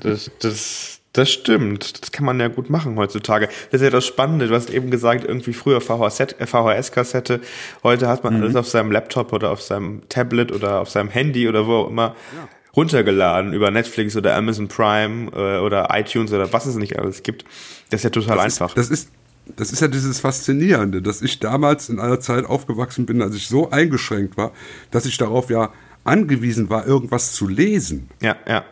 Das, 0.00 0.30
das, 0.40 1.00
das 1.14 1.30
stimmt. 1.30 2.02
Das 2.02 2.12
kann 2.12 2.26
man 2.26 2.38
ja 2.40 2.48
gut 2.48 2.68
machen 2.68 2.96
heutzutage. 2.96 3.48
Das 3.70 3.80
ist 3.80 3.84
ja 3.84 3.90
das 3.90 4.04
Spannende. 4.04 4.48
Du 4.48 4.54
hast 4.54 4.68
eben 4.68 4.90
gesagt, 4.90 5.24
irgendwie 5.24 5.52
früher 5.52 5.80
VHS-Kassette. 5.80 7.40
Heute 7.82 8.08
hat 8.08 8.24
man 8.24 8.36
mhm. 8.36 8.42
alles 8.42 8.56
auf 8.56 8.68
seinem 8.68 8.90
Laptop 8.90 9.32
oder 9.32 9.50
auf 9.50 9.62
seinem 9.62 10.02
Tablet 10.08 10.50
oder 10.52 10.80
auf 10.80 10.90
seinem 10.90 11.08
Handy 11.08 11.48
oder 11.48 11.66
wo 11.66 11.76
auch 11.76 11.88
immer 11.88 12.16
ja. 12.36 12.48
runtergeladen 12.76 13.52
über 13.52 13.70
Netflix 13.70 14.16
oder 14.16 14.34
Amazon 14.34 14.66
Prime 14.66 15.30
äh, 15.32 15.60
oder 15.60 15.88
iTunes 15.92 16.32
oder 16.32 16.52
was 16.52 16.66
es 16.66 16.74
nicht 16.74 16.98
alles 16.98 17.22
gibt. 17.22 17.44
Das 17.90 18.00
ist 18.00 18.04
ja 18.04 18.10
total 18.10 18.36
das 18.36 18.44
einfach. 18.44 18.76
Ist, 18.76 18.76
das 18.76 18.90
ist 18.90 19.10
das 19.56 19.72
ist 19.72 19.80
ja 19.80 19.88
dieses 19.88 20.20
Faszinierende, 20.20 21.02
dass 21.02 21.20
ich 21.20 21.38
damals 21.38 21.90
in 21.90 22.00
einer 22.00 22.18
Zeit 22.18 22.46
aufgewachsen 22.46 23.04
bin, 23.04 23.20
als 23.20 23.34
ich 23.36 23.46
so 23.46 23.70
eingeschränkt 23.70 24.38
war, 24.38 24.52
dass 24.90 25.04
ich 25.04 25.18
darauf 25.18 25.50
ja 25.50 25.70
angewiesen 26.02 26.70
war, 26.70 26.86
irgendwas 26.86 27.34
zu 27.34 27.46
lesen. 27.46 28.08
Ja, 28.22 28.36
ja. 28.48 28.64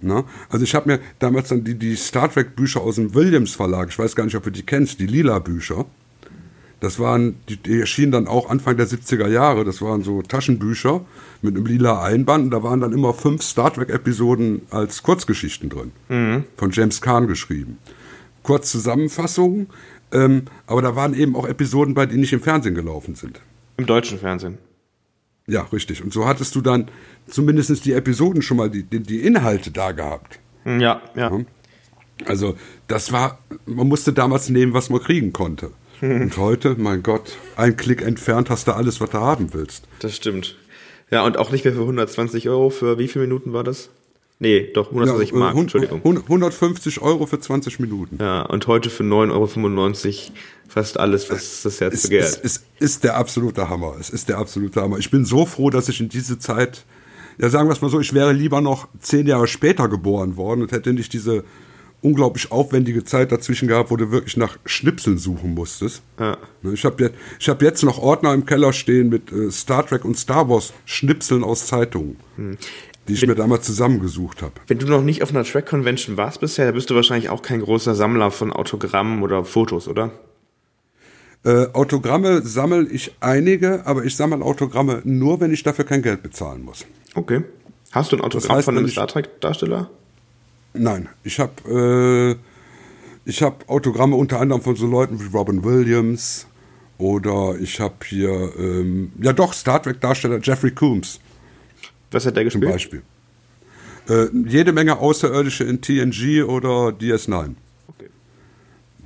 Ne? 0.00 0.24
Also 0.48 0.64
ich 0.64 0.74
habe 0.74 0.90
mir 0.90 1.00
damals 1.18 1.48
dann 1.48 1.64
die, 1.64 1.74
die 1.74 1.96
Star 1.96 2.30
Trek 2.30 2.54
Bücher 2.56 2.80
aus 2.82 2.96
dem 2.96 3.14
Williams 3.14 3.54
Verlag, 3.54 3.88
ich 3.88 3.98
weiß 3.98 4.14
gar 4.14 4.24
nicht, 4.24 4.36
ob 4.36 4.44
du 4.44 4.50
die 4.50 4.62
kennst, 4.62 5.00
die 5.00 5.06
lila 5.06 5.38
Bücher. 5.38 5.86
Das 6.80 6.98
waren, 6.98 7.36
die, 7.48 7.56
die 7.56 7.80
erschienen 7.80 8.12
dann 8.12 8.28
auch 8.28 8.50
Anfang 8.50 8.76
der 8.76 8.86
70er 8.86 9.28
Jahre. 9.28 9.64
Das 9.64 9.80
waren 9.80 10.02
so 10.02 10.20
Taschenbücher 10.20 11.04
mit 11.40 11.56
einem 11.56 11.64
lila 11.64 12.02
Einband. 12.02 12.44
Und 12.44 12.50
da 12.50 12.62
waren 12.62 12.80
dann 12.80 12.92
immer 12.92 13.14
fünf 13.14 13.42
Star 13.42 13.72
Trek-Episoden 13.72 14.62
als 14.70 15.02
Kurzgeschichten 15.02 15.70
drin. 15.70 15.92
Mhm. 16.10 16.44
Von 16.56 16.70
James 16.72 17.00
Kahn 17.00 17.28
geschrieben. 17.28 17.78
Kurz 18.42 18.70
Zusammenfassungen, 18.70 19.68
ähm, 20.12 20.42
aber 20.66 20.82
da 20.82 20.94
waren 20.94 21.14
eben 21.14 21.34
auch 21.34 21.48
Episoden 21.48 21.94
bei, 21.94 22.06
die 22.06 22.16
nicht 22.16 22.32
im 22.32 22.40
Fernsehen 22.40 22.74
gelaufen 22.74 23.14
sind. 23.14 23.40
Im 23.78 23.86
deutschen 23.86 24.18
Fernsehen. 24.18 24.58
Ja, 25.48 25.62
richtig. 25.62 26.02
Und 26.02 26.12
so 26.12 26.26
hattest 26.26 26.54
du 26.54 26.60
dann 26.60 26.88
zumindest 27.26 27.84
die 27.84 27.92
Episoden 27.92 28.42
schon 28.42 28.56
mal, 28.56 28.70
die, 28.70 28.82
die, 28.82 29.00
die 29.00 29.20
Inhalte 29.20 29.70
da 29.70 29.92
gehabt. 29.92 30.38
Ja, 30.64 31.02
ja. 31.14 31.32
Also, 32.24 32.56
das 32.88 33.12
war, 33.12 33.38
man 33.66 33.88
musste 33.88 34.12
damals 34.12 34.48
nehmen, 34.48 34.72
was 34.72 34.90
man 34.90 35.00
kriegen 35.00 35.32
konnte. 35.32 35.70
Und 36.00 36.36
heute, 36.36 36.76
mein 36.78 37.02
Gott, 37.02 37.36
ein 37.56 37.76
Klick 37.76 38.02
entfernt 38.02 38.50
hast 38.50 38.68
du 38.68 38.72
alles, 38.72 39.00
was 39.00 39.10
du 39.10 39.18
haben 39.18 39.54
willst. 39.54 39.86
Das 40.00 40.14
stimmt. 40.14 40.56
Ja, 41.10 41.24
und 41.24 41.38
auch 41.38 41.52
nicht 41.52 41.64
mehr 41.64 41.72
für 41.72 41.82
120 41.82 42.48
Euro. 42.48 42.68
Für 42.68 42.98
wie 42.98 43.06
viele 43.06 43.26
Minuten 43.26 43.52
war 43.52 43.62
das? 43.62 43.90
Nee, 44.38 44.70
doch, 44.74 44.88
120 44.88 45.30
ja, 45.30 45.36
Mark, 45.36 45.56
Entschuldigung. 45.56 46.02
150 46.04 47.00
Euro 47.00 47.26
für 47.26 47.40
20 47.40 47.80
Minuten. 47.80 48.18
Ja, 48.20 48.42
und 48.42 48.66
heute 48.66 48.90
für 48.90 49.02
9,95 49.02 49.30
Euro 49.30 50.36
fast 50.68 50.98
alles, 50.98 51.30
was 51.30 51.62
das 51.62 51.80
Herz 51.80 52.02
begehrt. 52.02 52.24
Es, 52.24 52.40
es 52.42 52.64
ist 52.80 53.04
der 53.04 53.16
absolute 53.16 53.70
Hammer. 53.70 53.96
Es 53.98 54.10
ist 54.10 54.28
der 54.28 54.36
absolute 54.36 54.82
Hammer. 54.82 54.98
Ich 54.98 55.10
bin 55.10 55.24
so 55.24 55.46
froh, 55.46 55.70
dass 55.70 55.88
ich 55.88 56.00
in 56.00 56.10
diese 56.10 56.38
Zeit, 56.38 56.84
ja 57.38 57.48
sagen 57.48 57.68
wir 57.68 57.72
es 57.72 57.82
mal 57.82 57.90
so, 57.90 58.00
ich 58.00 58.14
wäre 58.14 58.32
lieber 58.32 58.60
noch 58.60 58.88
zehn 59.00 59.26
Jahre 59.26 59.46
später 59.46 59.88
geboren 59.88 60.36
worden 60.36 60.62
und 60.62 60.72
hätte 60.72 60.92
nicht 60.92 61.12
diese 61.12 61.44
unglaublich 62.02 62.52
aufwendige 62.52 63.04
Zeit 63.04 63.32
dazwischen 63.32 63.68
gehabt, 63.68 63.90
wo 63.90 63.96
du 63.96 64.10
wirklich 64.10 64.36
nach 64.36 64.58
Schnipseln 64.64 65.18
suchen 65.18 65.54
musstest. 65.54 66.02
Ja. 66.20 66.36
Ne, 66.62 66.72
ich 66.72 66.84
habe 66.84 67.02
jetzt, 67.02 67.48
hab 67.48 67.62
jetzt 67.62 67.82
noch 67.82 67.98
Ordner 67.98 68.32
im 68.32 68.46
Keller 68.46 68.72
stehen 68.72 69.08
mit 69.08 69.32
äh, 69.32 69.50
Star 69.50 69.86
Trek 69.86 70.04
und 70.04 70.16
Star 70.16 70.48
Wars 70.48 70.72
Schnipseln 70.84 71.42
aus 71.42 71.66
Zeitungen. 71.66 72.16
Hm. 72.36 72.58
Die 73.08 73.12
ich 73.12 73.22
wenn, 73.22 73.30
mir 73.30 73.34
damals 73.36 73.64
zusammengesucht 73.64 74.42
habe. 74.42 74.54
Wenn 74.66 74.78
du 74.78 74.86
noch 74.86 75.02
nicht 75.02 75.22
auf 75.22 75.30
einer 75.30 75.44
Track 75.44 75.66
Convention 75.66 76.16
warst 76.16 76.40
bisher, 76.40 76.72
bist 76.72 76.90
du 76.90 76.94
wahrscheinlich 76.96 77.30
auch 77.30 77.40
kein 77.40 77.60
großer 77.60 77.94
Sammler 77.94 78.30
von 78.30 78.52
Autogrammen 78.52 79.22
oder 79.22 79.44
Fotos, 79.44 79.86
oder? 79.86 80.10
Äh, 81.44 81.68
Autogramme 81.72 82.42
sammle 82.42 82.88
ich 82.88 83.14
einige, 83.20 83.86
aber 83.86 84.04
ich 84.04 84.16
sammle 84.16 84.44
Autogramme 84.44 85.02
nur, 85.04 85.40
wenn 85.40 85.52
ich 85.52 85.62
dafür 85.62 85.84
kein 85.84 86.02
Geld 86.02 86.24
bezahlen 86.24 86.64
muss. 86.64 86.84
Okay. 87.16 87.42
Hast 87.92 88.12
du 88.12 88.16
ein 88.16 88.20
Autogramm 88.20 88.48
das 88.48 88.56
heißt, 88.58 88.64
von 88.66 88.78
einem 88.78 88.88
Star 88.88 89.08
Trek-Darsteller? 89.08 89.90
Nein, 90.74 91.08
ich 91.24 91.40
habe 91.40 92.36
äh, 93.26 93.28
ich 93.28 93.42
habe 93.42 93.68
Autogramme 93.68 94.16
unter 94.16 94.38
anderem 94.38 94.60
von 94.60 94.76
so 94.76 94.86
Leuten 94.86 95.18
wie 95.18 95.34
Robin 95.34 95.64
Williams 95.64 96.46
oder 96.98 97.56
ich 97.58 97.80
habe 97.80 97.94
hier 98.06 98.52
ähm, 98.58 99.12
ja 99.20 99.32
doch 99.32 99.54
Star 99.54 99.82
Trek 99.82 100.00
Darsteller 100.00 100.40
Jeffrey 100.42 100.70
Coombs. 100.70 101.20
Was 102.10 102.26
hat 102.26 102.36
der 102.36 102.44
gespielt? 102.44 102.64
Zum 102.64 102.72
Beispiel. 102.72 103.02
Äh, 104.08 104.26
jede 104.46 104.72
Menge 104.72 104.98
Außerirdische 104.98 105.64
in 105.64 105.80
TNG 105.80 106.44
oder 106.44 106.88
DS9. 106.90 107.54
Okay. 107.88 108.10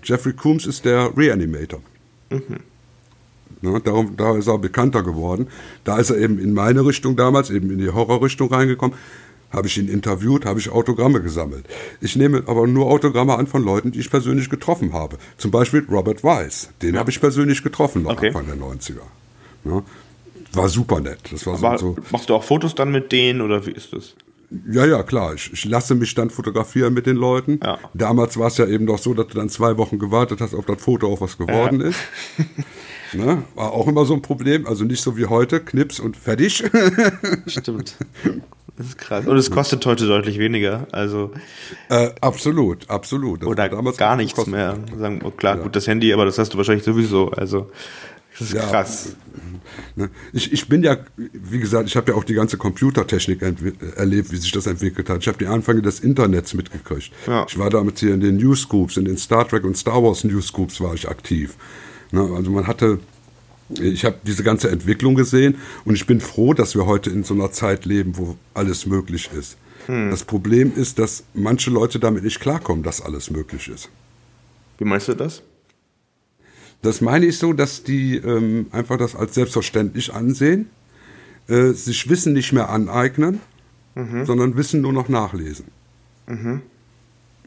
Jeffrey 0.03 0.33
Coombs 0.33 0.67
ist 0.67 0.85
der 0.85 1.17
Reanimator. 1.17 1.81
Mhm. 2.31 2.59
Ne, 3.63 3.81
darum, 3.85 4.17
da 4.17 4.37
ist 4.37 4.47
er 4.47 4.59
bekannter 4.59 5.03
geworden. 5.03 5.49
Da 5.85 5.99
ist 5.99 6.11
er 6.11 6.17
eben 6.17 6.39
in 6.39 6.55
meine 6.55 6.85
Richtung 6.87 7.17
damals, 7.17 7.51
eben 7.51 7.71
in 7.71 7.79
die 7.79 7.91
Horrorrichtung 7.91 8.49
reingekommen 8.53 8.97
habe 9.51 9.67
ich 9.67 9.77
ihn 9.79 9.89
interviewt, 9.89 10.45
habe 10.45 10.61
ich 10.61 10.71
Autogramme 10.71 11.21
gesammelt. 11.21 11.67
Ich 12.01 12.17
nehme 12.17 12.45
aber 12.47 12.67
nur 12.67 12.87
Autogramme 12.87 13.37
an 13.37 13.47
von 13.47 13.65
Leuten, 13.65 13.91
die 13.91 14.01
ich 14.01 14.11
persönlich 14.11 14.49
getroffen 14.49 14.93
habe. 14.93 15.19
Zum 15.37 15.51
Beispiel 15.51 15.85
Robert 15.91 16.23
Weiss, 16.23 16.71
den 16.83 16.95
ja. 16.95 17.01
habe 17.01 17.11
ich 17.11 17.21
persönlich 17.21 17.63
getroffen 17.63 18.05
noch 18.05 18.13
okay. 18.13 18.29
Anfang 18.29 18.47
der 18.47 18.57
90er. 18.57 19.01
Ja, 19.65 19.83
war 20.53 20.69
super 20.69 21.01
nett. 21.01 21.19
Das 21.31 21.47
war 21.47 21.55
aber 21.55 21.79
so, 21.79 21.97
machst 22.11 22.31
du 22.31 22.35
auch 22.35 22.45
Fotos 22.45 22.75
dann 22.75 22.91
mit 22.91 23.13
denen 23.13 23.41
oder 23.41 23.67
wie 23.67 23.73
ist 23.73 23.93
das? 23.93 24.15
Ja, 24.69 24.85
ja, 24.85 25.05
klar. 25.05 25.35
Ich, 25.35 25.53
ich 25.53 25.65
lasse 25.65 25.95
mich 25.95 26.13
dann 26.15 26.31
fotografieren 26.31 26.93
mit 26.93 27.07
den 27.07 27.15
Leuten. 27.15 27.61
Ja. 27.63 27.79
Damals 27.95 28.37
war 28.37 28.49
es 28.49 28.57
ja 28.57 28.67
eben 28.67 28.85
doch 28.87 28.99
so, 28.99 29.15
dass 29.15 29.29
du 29.29 29.35
dann 29.35 29.49
zwei 29.49 29.77
Wochen 29.77 30.01
gewartet 30.01 30.41
hast, 30.41 30.55
ob 30.55 30.67
das 30.67 30.83
Foto 30.83 31.07
auch 31.07 31.21
was 31.21 31.39
geworden 31.39 31.81
ja. 31.81 31.89
ist. 31.89 32.01
Ne? 33.13 33.43
War 33.55 33.73
auch 33.73 33.89
immer 33.89 34.05
so 34.05 34.15
ein 34.15 34.23
Problem. 34.23 34.67
Also 34.67 34.85
nicht 34.85 35.03
so 35.03 35.17
wie 35.17 35.27
heute, 35.27 35.61
Knips 35.61 36.01
und 36.01 36.17
fertig. 36.17 36.65
Stimmt. 37.47 37.97
Das 38.77 38.87
ist 38.87 38.99
krass. 38.99 39.27
Und 39.27 39.37
es 39.37 39.51
kostet 39.51 39.85
heute 39.85 40.07
deutlich 40.07 40.39
weniger. 40.39 40.87
Also 40.93 41.33
äh, 41.89 42.11
absolut, 42.21 42.89
absolut. 42.89 43.43
Das 43.43 43.49
oder 43.49 43.69
gar 43.69 44.17
nichts 44.17 44.33
gekostet. 44.33 44.55
mehr. 44.55 44.79
Sagen, 44.99 45.21
oh 45.25 45.31
klar, 45.31 45.57
ja. 45.57 45.63
gut, 45.63 45.77
das 45.77 45.87
Handy, 45.87 46.13
aber 46.13 46.25
das 46.25 46.39
hast 46.39 46.55
du 46.55 46.57
wahrscheinlich 46.57 46.85
sowieso. 46.85 47.31
Also 47.31 47.71
das 48.39 48.49
ist 48.49 48.55
ja, 48.55 48.67
krass. 48.67 49.17
Ne? 49.97 50.09
Ich, 50.33 50.53
ich 50.53 50.69
bin 50.69 50.83
ja, 50.83 50.97
wie 51.17 51.59
gesagt, 51.59 51.89
ich 51.89 51.97
habe 51.97 52.13
ja 52.13 52.17
auch 52.17 52.25
die 52.25 52.35
ganze 52.35 52.57
Computertechnik 52.57 53.43
erlebt, 53.97 54.33
wie 54.33 54.37
sich 54.37 54.53
das 54.53 54.67
entwickelt 54.67 55.11
hat. 55.11 55.19
Ich 55.19 55.29
habe 55.29 55.37
die 55.37 55.47
Anfänge 55.47 55.83
des 55.83 56.01
Internets 56.01 56.55
mitgekriegt. 56.55 57.11
Ja. 57.27 57.45
Ich 57.47 57.59
war 57.59 57.69
damit 57.69 57.99
hier 57.99 58.15
in 58.15 58.21
den 58.21 58.37
Newsgroups, 58.37 58.97
in 58.97 59.05
den 59.05 59.19
Star 59.19 59.47
Trek 59.47 59.65
und 59.65 59.77
Star 59.77 60.03
Wars 60.03 60.25
Newsgroups 60.25 60.81
war 60.81 60.95
ich 60.95 61.09
aktiv. 61.09 61.57
Ne? 62.13 62.29
Also 62.37 62.51
man 62.51 62.67
hatte 62.67 62.99
ich 63.79 64.05
habe 64.05 64.17
diese 64.25 64.43
ganze 64.43 64.71
Entwicklung 64.71 65.15
gesehen 65.15 65.57
und 65.85 65.95
ich 65.95 66.07
bin 66.07 66.21
froh, 66.21 66.55
dass 66.55 66.75
wir 66.75 66.87
heute 66.87 67.11
in 67.11 67.23
so 67.23 67.35
einer 67.35 67.53
Zeit 67.53 67.85
leben, 67.85 68.17
wo 68.17 68.37
alles 68.55 68.87
möglich 68.87 69.31
ist. 69.33 69.57
Hm. 69.87 70.11
Das 70.11 70.25
Problem 70.25 70.73
ist, 70.75 70.99
dass 70.99 71.25
manche 71.35 71.71
Leute 71.71 71.99
damit 71.99 72.25
nicht 72.25 72.41
klarkommen, 72.41 72.83
dass 72.83 73.01
alles 73.01 73.31
möglich 73.31 73.69
ist. 73.69 73.89
Wie 74.79 74.85
meinst 74.85 75.09
du 75.09 75.15
das? 75.15 75.43
Das 76.83 77.01
meine 77.01 77.27
ich 77.27 77.39
so, 77.39 77.53
dass 77.53 77.85
die 77.85 78.17
ähm, 78.17 78.67
einfach 78.73 78.97
das 78.97 79.15
als 79.15 79.35
selbstverständlich 79.35 80.13
ansehen, 80.13 80.71
äh, 81.49 81.73
sich 81.73 82.09
Wissen 82.09 82.33
nicht 82.33 82.53
mehr 82.53 82.71
aneignen, 82.71 83.41
mhm. 83.95 84.25
sondern 84.25 84.57
Wissen 84.57 84.81
nur 84.81 84.93
noch 84.93 85.09
nachlesen. 85.09 85.67
Mhm. 86.27 86.63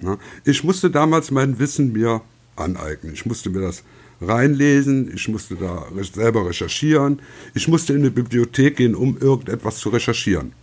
Ja, 0.02 0.18
ich 0.46 0.64
musste 0.64 0.92
damals 0.92 1.32
mein 1.32 1.58
Wissen 1.60 1.94
mir 1.94 2.22
aneignen. 2.56 3.14
Ich 3.14 3.26
musste 3.26 3.50
mir 3.50 3.62
das 3.62 3.84
reinlesen, 4.28 5.12
ich 5.14 5.28
musste 5.28 5.56
da 5.56 5.86
selber 6.02 6.48
recherchieren, 6.48 7.22
ich 7.54 7.68
musste 7.68 7.94
in 7.94 8.00
eine 8.00 8.12
Bibliothek 8.12 8.78
gehen, 8.78 8.96
um 8.96 9.18
irgendetwas 9.18 9.78
zu 9.78 9.90
recherchieren. 9.90 10.54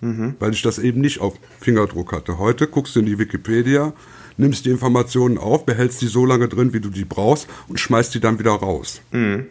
Mhm. 0.00 0.36
Weil 0.38 0.52
ich 0.52 0.62
das 0.62 0.78
eben 0.78 1.00
nicht 1.00 1.20
auf 1.20 1.34
Fingerdruck 1.60 2.12
hatte. 2.12 2.38
Heute 2.38 2.66
guckst 2.66 2.96
du 2.96 3.00
in 3.00 3.06
die 3.06 3.18
Wikipedia, 3.18 3.92
nimmst 4.38 4.64
die 4.64 4.70
Informationen 4.70 5.36
auf, 5.36 5.66
behältst 5.66 6.00
die 6.00 6.06
so 6.06 6.24
lange 6.24 6.48
drin, 6.48 6.72
wie 6.72 6.80
du 6.80 6.88
die 6.88 7.04
brauchst 7.04 7.46
und 7.68 7.78
schmeißt 7.78 8.14
die 8.14 8.20
dann 8.20 8.38
wieder 8.38 8.52
raus. 8.52 9.02
Mhm. 9.12 9.46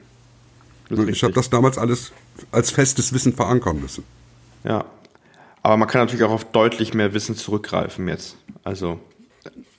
Ich 1.08 1.24
habe 1.24 1.34
das 1.34 1.52
damals 1.52 1.78
alles 1.78 2.12
als 2.52 2.72
festes 2.72 3.14
Wissen 3.14 3.34
verankern 3.34 3.80
müssen. 3.80 4.04
Ja. 4.64 4.86
Aber 5.62 5.78
man 5.78 5.88
kann 5.88 6.02
natürlich 6.02 6.24
auch 6.24 6.32
auf 6.32 6.46
deutlich 6.46 6.94
mehr 6.94 7.14
Wissen 7.14 7.36
zurückgreifen 7.36 8.08
jetzt. 8.08 8.38
Also 8.64 9.00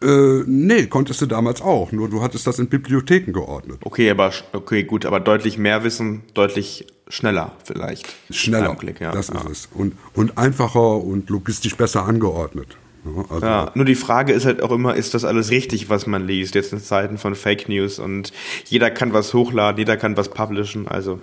äh, 0.02 0.42
nee, 0.46 0.86
konntest 0.86 1.20
du 1.20 1.26
damals 1.26 1.60
auch, 1.60 1.92
nur 1.92 2.08
du 2.08 2.22
hattest 2.22 2.46
das 2.46 2.58
in 2.58 2.68
Bibliotheken 2.68 3.32
geordnet. 3.32 3.80
Okay, 3.84 4.10
aber 4.10 4.32
okay, 4.52 4.84
gut, 4.84 5.04
aber 5.04 5.20
deutlich 5.20 5.58
mehr 5.58 5.84
Wissen, 5.84 6.22
deutlich 6.34 6.86
schneller 7.08 7.52
vielleicht. 7.64 8.06
Schneller, 8.30 8.74
Klick, 8.76 9.00
ja. 9.00 9.12
das 9.12 9.28
ja. 9.28 9.40
ist 9.40 9.48
es. 9.48 9.68
Und, 9.74 9.94
und 10.14 10.38
einfacher 10.38 10.96
und 10.96 11.28
logistisch 11.28 11.76
besser 11.76 12.04
angeordnet. 12.04 12.76
Ja, 13.04 13.24
also 13.30 13.46
ja, 13.46 13.70
nur 13.74 13.84
die 13.84 13.94
Frage 13.94 14.32
ist 14.32 14.44
halt 14.44 14.62
auch 14.62 14.70
immer, 14.70 14.94
ist 14.94 15.14
das 15.14 15.24
alles 15.24 15.50
richtig, 15.50 15.88
was 15.88 16.06
man 16.06 16.26
liest, 16.26 16.54
jetzt 16.54 16.72
in 16.72 16.80
Zeiten 16.80 17.18
von 17.18 17.34
Fake 17.34 17.68
News 17.68 17.98
und 17.98 18.32
jeder 18.66 18.90
kann 18.90 19.12
was 19.12 19.32
hochladen, 19.32 19.78
jeder 19.78 19.96
kann 19.96 20.16
was 20.16 20.28
publishen, 20.28 20.86
also 20.86 21.20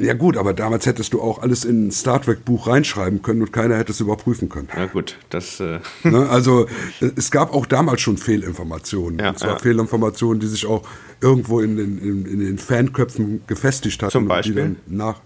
ja 0.00 0.14
gut, 0.14 0.36
aber 0.36 0.54
damals 0.54 0.86
hättest 0.86 1.12
du 1.12 1.20
auch 1.20 1.42
alles 1.42 1.64
in 1.64 1.88
ein 1.88 1.90
Star 1.90 2.20
Trek 2.20 2.44
Buch 2.44 2.66
reinschreiben 2.66 3.22
können 3.22 3.42
und 3.42 3.52
keiner 3.52 3.76
hätte 3.76 3.92
es 3.92 4.00
überprüfen 4.00 4.48
können. 4.48 4.68
Ja 4.76 4.86
gut, 4.86 5.18
das. 5.30 5.60
Äh 5.60 5.80
ne, 6.04 6.28
also 6.28 6.66
es 7.00 7.30
gab 7.30 7.54
auch 7.54 7.66
damals 7.66 8.00
schon 8.00 8.16
Fehlinformationen. 8.16 9.18
Ja, 9.18 9.30
und 9.30 9.38
zwar 9.38 9.50
ja. 9.50 9.58
Fehlinformationen, 9.58 10.40
die 10.40 10.46
sich 10.46 10.66
auch 10.66 10.82
irgendwo 11.20 11.60
in 11.60 11.76
den, 11.76 11.98
in, 11.98 12.26
in 12.26 12.40
den 12.40 12.58
Fanköpfen 12.58 13.42
gefestigt 13.46 14.02
hatten. 14.02 14.12
Zum 14.12 14.28
Beispiel. 14.28 14.76
nach, 14.86 15.20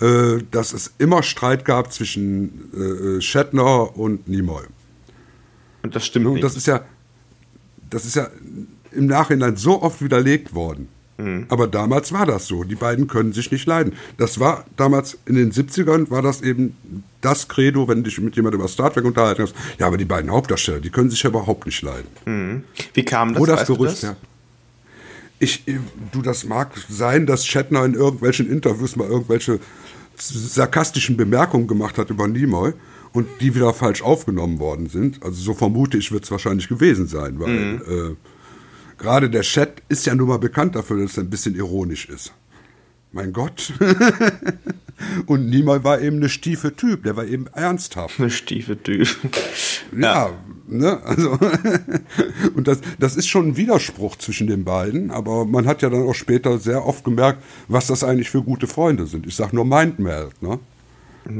äh, 0.00 0.38
dass 0.50 0.72
es 0.72 0.94
immer 0.98 1.22
Streit 1.22 1.64
gab 1.64 1.92
zwischen 1.92 3.18
äh, 3.18 3.20
Shatner 3.20 3.96
und 3.96 4.28
Nimoy. 4.28 4.64
Und 5.82 5.94
das 5.94 6.06
stimmt. 6.06 6.26
Und 6.26 6.40
das 6.42 6.52
nicht. 6.52 6.62
ist 6.62 6.66
ja, 6.66 6.84
das 7.90 8.04
ist 8.04 8.16
ja 8.16 8.28
im 8.92 9.06
Nachhinein 9.06 9.56
so 9.56 9.82
oft 9.82 10.02
widerlegt 10.02 10.54
worden. 10.54 10.88
Mhm. 11.16 11.46
Aber 11.48 11.66
damals 11.66 12.12
war 12.12 12.26
das 12.26 12.46
so. 12.46 12.64
Die 12.64 12.74
beiden 12.74 13.06
können 13.06 13.32
sich 13.32 13.50
nicht 13.52 13.66
leiden. 13.66 13.94
Das 14.16 14.40
war 14.40 14.64
damals 14.76 15.18
in 15.26 15.36
den 15.36 15.52
70ern, 15.52 16.10
war 16.10 16.22
das 16.22 16.42
eben 16.42 16.76
das 17.20 17.48
Credo, 17.48 17.88
wenn 17.88 17.98
du 17.98 18.04
dich 18.04 18.20
mit 18.20 18.36
jemandem 18.36 18.60
über 18.60 18.68
Star 18.68 18.92
Trek 18.92 19.04
unterhalten 19.04 19.42
hast. 19.42 19.54
Ja, 19.78 19.86
aber 19.86 19.96
die 19.96 20.04
beiden 20.04 20.30
Hauptdarsteller, 20.30 20.80
die 20.80 20.90
können 20.90 21.10
sich 21.10 21.22
ja 21.22 21.30
überhaupt 21.30 21.66
nicht 21.66 21.82
leiden. 21.82 22.08
Mhm. 22.26 22.64
Wie 22.92 23.04
kam 23.04 23.32
das? 23.34 23.40
Wo 23.40 23.46
das 23.46 23.66
Gerücht, 23.66 23.92
das? 23.92 24.02
Ja. 24.02 24.16
ich, 25.38 25.64
du, 26.12 26.22
das 26.22 26.44
mag 26.44 26.72
sein, 26.88 27.26
dass 27.26 27.46
Shatner 27.46 27.84
in 27.84 27.94
irgendwelchen 27.94 28.50
Interviews 28.50 28.96
mal 28.96 29.08
irgendwelche 29.08 29.60
sarkastischen 30.16 31.16
Bemerkungen 31.16 31.66
gemacht 31.66 31.98
hat 31.98 32.10
über 32.10 32.28
Nimoy 32.28 32.72
und 33.12 33.28
die 33.40 33.54
wieder 33.54 33.72
falsch 33.72 34.02
aufgenommen 34.02 34.58
worden 34.58 34.88
sind. 34.88 35.22
Also 35.22 35.40
so 35.40 35.54
vermute 35.54 35.96
ich, 35.96 36.12
wird 36.12 36.24
es 36.24 36.30
wahrscheinlich 36.30 36.68
gewesen 36.68 37.06
sein, 37.06 37.38
weil 37.38 37.48
mhm. 37.48 37.82
äh, 37.88 38.16
gerade 39.04 39.28
der 39.28 39.42
Chat 39.42 39.82
ist 39.88 40.06
ja 40.06 40.14
nun 40.14 40.28
mal 40.28 40.38
bekannt 40.38 40.74
dafür, 40.74 41.02
dass 41.02 41.18
er 41.18 41.24
ein 41.24 41.30
bisschen 41.30 41.54
ironisch 41.54 42.08
ist. 42.08 42.32
Mein 43.12 43.32
Gott. 43.34 43.72
und 45.26 45.50
Nimoy 45.50 45.84
war 45.84 46.00
eben 46.00 46.16
eine 46.16 46.30
stiefe 46.30 46.74
Typ, 46.74 47.04
der 47.04 47.14
war 47.14 47.26
eben 47.26 47.46
ernsthaft. 47.48 48.18
Eine 48.18 48.30
stiefe 48.30 48.82
Typ. 48.82 49.06
Ja, 49.92 49.98
ja. 50.28 50.30
ne, 50.66 51.02
also 51.04 51.38
und 52.54 52.66
das, 52.66 52.78
das 52.98 53.14
ist 53.14 53.28
schon 53.28 53.48
ein 53.48 53.56
Widerspruch 53.56 54.16
zwischen 54.16 54.46
den 54.46 54.64
beiden, 54.64 55.10
aber 55.10 55.44
man 55.44 55.66
hat 55.66 55.82
ja 55.82 55.90
dann 55.90 56.08
auch 56.08 56.14
später 56.14 56.58
sehr 56.58 56.86
oft 56.86 57.04
gemerkt, 57.04 57.44
was 57.68 57.86
das 57.86 58.02
eigentlich 58.02 58.30
für 58.30 58.42
gute 58.42 58.66
Freunde 58.66 59.06
sind. 59.06 59.26
Ich 59.26 59.36
sag 59.36 59.52
nur 59.52 59.66
Mindmeld, 59.66 60.42
ne? 60.42 60.58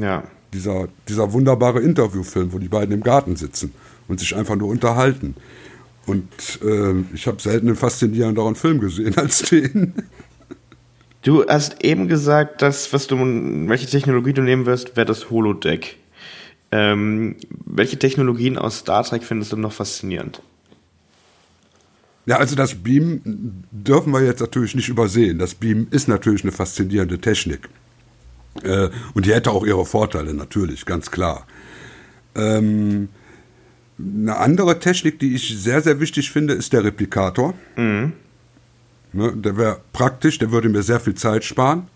Ja 0.01 0.23
dieser, 0.55 0.89
dieser 1.09 1.33
wunderbare 1.33 1.81
Interviewfilm, 1.81 2.53
wo 2.53 2.59
die 2.59 2.69
beiden 2.69 2.95
im 2.95 3.03
Garten 3.03 3.37
sitzen 3.37 3.75
und 4.09 4.21
sich 4.21 4.35
einfach 4.35 4.57
nur 4.57 4.69
unterhalten. 4.69 5.35
Und 6.07 6.29
äh, 6.63 6.95
ich 7.15 7.27
habe 7.27 7.41
selten 7.41 7.69
einen 7.69 7.77
faszinierenderen 7.77 8.55
Film 8.55 8.81
gesehen 8.81 9.15
als 9.19 9.43
den. 9.43 9.95
Du 11.23 11.47
hast 11.47 11.83
eben 11.83 12.09
gesagt, 12.09 12.61
dass, 12.61 12.93
was 12.93 13.07
du, 13.07 13.17
welche 13.17 13.87
Technologie 13.87 14.35
du 14.35 14.43
nehmen 14.43 14.67
wirst, 14.67 14.97
wäre 14.97 15.07
das 15.07 15.31
Holodeck. 15.31 15.97
Ähm, 16.71 17.37
welche 17.65 17.99
Technologien 17.99 18.59
aus 18.59 18.79
Star 18.81 19.05
Trek 19.05 19.23
findest 19.23 19.53
du 19.53 19.57
noch 19.57 19.73
faszinierend? 19.73 20.43
Ja, 22.27 22.39
also 22.39 22.57
das 22.57 22.75
Beam 22.75 23.65
dürfen 23.71 24.13
wir 24.13 24.23
jetzt 24.23 24.41
natürlich 24.41 24.75
nicht 24.75 24.89
übersehen. 24.89 25.39
Das 25.39 25.55
Beam 25.55 25.87
ist 25.91 26.09
natürlich 26.09 26.43
eine 26.43 26.53
faszinierende 26.53 27.19
Technik. 27.19 27.69
Äh, 28.63 28.89
und 29.15 29.27
die 29.27 29.33
hätte 29.33 29.51
auch 29.51 29.65
ihre 29.65 29.85
Vorteile, 29.85 30.33
natürlich, 30.35 30.87
ganz 30.87 31.11
klar. 31.11 31.47
Ähm, 32.35 33.09
eine 33.99 34.37
andere 34.37 34.79
Technik, 34.79 35.19
die 35.19 35.35
ich 35.35 35.57
sehr, 35.57 35.81
sehr 35.81 36.01
wichtig 36.01 36.31
finde, 36.31 36.55
ist 36.55 36.73
der 36.73 36.85
Replikator. 36.85 37.55
Mhm. 37.77 38.13
Ne, 39.13 39.33
der 39.37 39.57
wäre 39.57 39.81
praktisch, 39.93 40.39
der 40.39 40.51
würde 40.51 40.69
mir 40.69 40.83
sehr 40.83 40.99
viel 40.99 41.15
Zeit 41.15 41.45
sparen. 41.45 41.89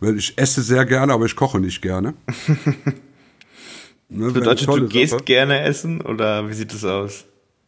Weil 0.00 0.16
ich 0.16 0.38
esse 0.38 0.62
sehr 0.62 0.84
gerne, 0.84 1.12
aber 1.12 1.26
ich 1.26 1.34
koche 1.34 1.58
nicht 1.58 1.82
gerne. 1.82 2.14
ne, 4.08 4.30
Bedeutet, 4.30 4.68
du 4.68 4.86
gehst 4.88 5.12
Sache. 5.12 5.24
gerne 5.24 5.60
essen 5.62 6.00
oder 6.00 6.48
wie 6.48 6.54
sieht 6.54 6.72
das 6.72 6.84
aus? 6.84 7.24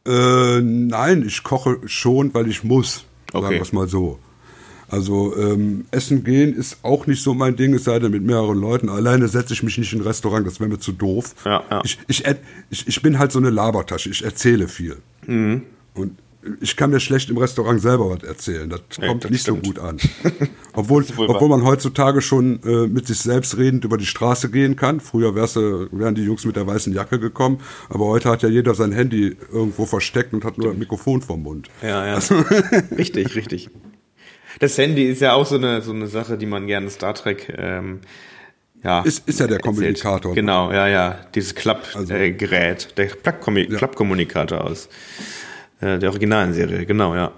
Äh, 0.07 0.61
nein, 0.61 1.25
ich 1.27 1.43
koche 1.43 1.81
schon, 1.87 2.33
weil 2.33 2.49
ich 2.49 2.62
muss. 2.64 3.05
Okay. 3.33 3.43
Sagen 3.43 3.55
wir 3.57 3.62
es 3.62 3.73
mal 3.73 3.89
so. 3.89 4.18
Also 4.91 5.36
ähm, 5.36 5.84
essen 5.93 6.24
gehen 6.24 6.53
ist 6.53 6.78
auch 6.82 7.07
nicht 7.07 7.22
so 7.22 7.32
mein 7.32 7.55
Ding, 7.55 7.72
es 7.74 7.84
sei 7.84 8.01
denn 8.01 8.11
mit 8.11 8.24
mehreren 8.24 8.59
Leuten. 8.59 8.88
Alleine 8.88 9.28
setze 9.28 9.53
ich 9.53 9.62
mich 9.62 9.78
nicht 9.78 9.93
in 9.93 10.01
ein 10.01 10.07
Restaurant, 10.07 10.45
das 10.47 10.59
wäre 10.59 10.68
mir 10.68 10.80
zu 10.80 10.91
doof. 10.91 11.34
Ja, 11.45 11.62
ja. 11.70 11.80
Ich, 11.84 11.99
ich, 12.09 12.24
ich, 12.70 12.88
ich 12.88 13.03
bin 13.03 13.18
halt 13.18 13.30
so 13.30 13.38
eine 13.38 13.51
Labertasche, 13.51 14.11
ich 14.11 14.24
erzähle 14.24 14.66
viel. 14.66 14.97
Mhm. 15.26 15.62
Und 15.95 16.18
ich 16.61 16.76
kann 16.76 16.91
mir 16.91 17.01
schlecht 17.01 17.30
im 17.30 17.36
Restaurant 17.36 17.80
selber 17.80 18.11
was 18.11 18.22
erzählen. 18.22 18.68
Das 18.68 18.80
ja, 18.99 19.07
kommt 19.07 19.24
das 19.24 19.30
nicht 19.30 19.43
stimmt. 19.43 19.64
so 19.64 19.72
gut 19.72 19.78
an. 19.78 19.99
obwohl, 20.72 21.05
obwohl 21.16 21.49
man 21.49 21.64
heutzutage 21.64 22.22
schon 22.22 22.61
äh, 22.64 22.86
mit 22.86 23.07
sich 23.07 23.18
selbst 23.18 23.59
redend 23.59 23.84
über 23.84 23.99
die 23.99 24.07
Straße 24.07 24.51
gehen 24.51 24.74
kann. 24.74 25.01
Früher 25.01 25.36
äh, 25.36 25.88
wären 25.93 26.14
die 26.14 26.22
Jungs 26.22 26.45
mit 26.45 26.57
der 26.57 26.66
weißen 26.66 26.93
Jacke 26.93 27.20
gekommen, 27.20 27.59
aber 27.88 28.07
heute 28.07 28.30
hat 28.30 28.43
ja 28.43 28.49
jeder 28.49 28.74
sein 28.74 28.93
Handy 28.93 29.36
irgendwo 29.53 29.86
versteckt 29.86 30.32
und 30.32 30.45
hat 30.45 30.59
nur 30.59 30.70
ein 30.70 30.78
Mikrofon 30.78 31.20
vom 31.22 31.43
Mund. 31.43 31.68
Ja, 31.82 32.07
ja. 32.07 32.14
Also 32.14 32.36
richtig, 32.97 33.36
richtig. 33.36 33.70
Das 34.59 34.77
Handy 34.77 35.05
ist 35.05 35.21
ja 35.21 35.35
auch 35.35 35.47
so 35.47 35.57
eine, 35.57 35.81
so 35.83 35.93
eine 35.93 36.07
Sache, 36.07 36.37
die 36.37 36.47
man 36.47 36.67
gerne 36.67 36.91
Star 36.91 37.15
Trek 37.15 37.55
ähm, 37.57 38.01
ja, 38.83 39.03
ist, 39.03 39.29
ist 39.29 39.41
ja 39.41 39.47
der 39.47 39.59
Kommunikator. 39.59 40.31
Ne? 40.31 40.37
Genau, 40.37 40.73
ja, 40.73 40.87
ja. 40.89 41.19
Dieses 41.35 41.55
Klappgerät, 41.55 41.97
also, 41.97 42.15
äh, 42.15 42.77
der 42.97 43.07
Klappkommunikator 43.77 44.59
ja. 44.59 44.65
aus 44.65 44.89
äh, 45.81 45.99
der 45.99 46.11
originalen 46.11 46.55
Serie, 46.55 46.87
genau, 46.87 47.15
ja. 47.15 47.33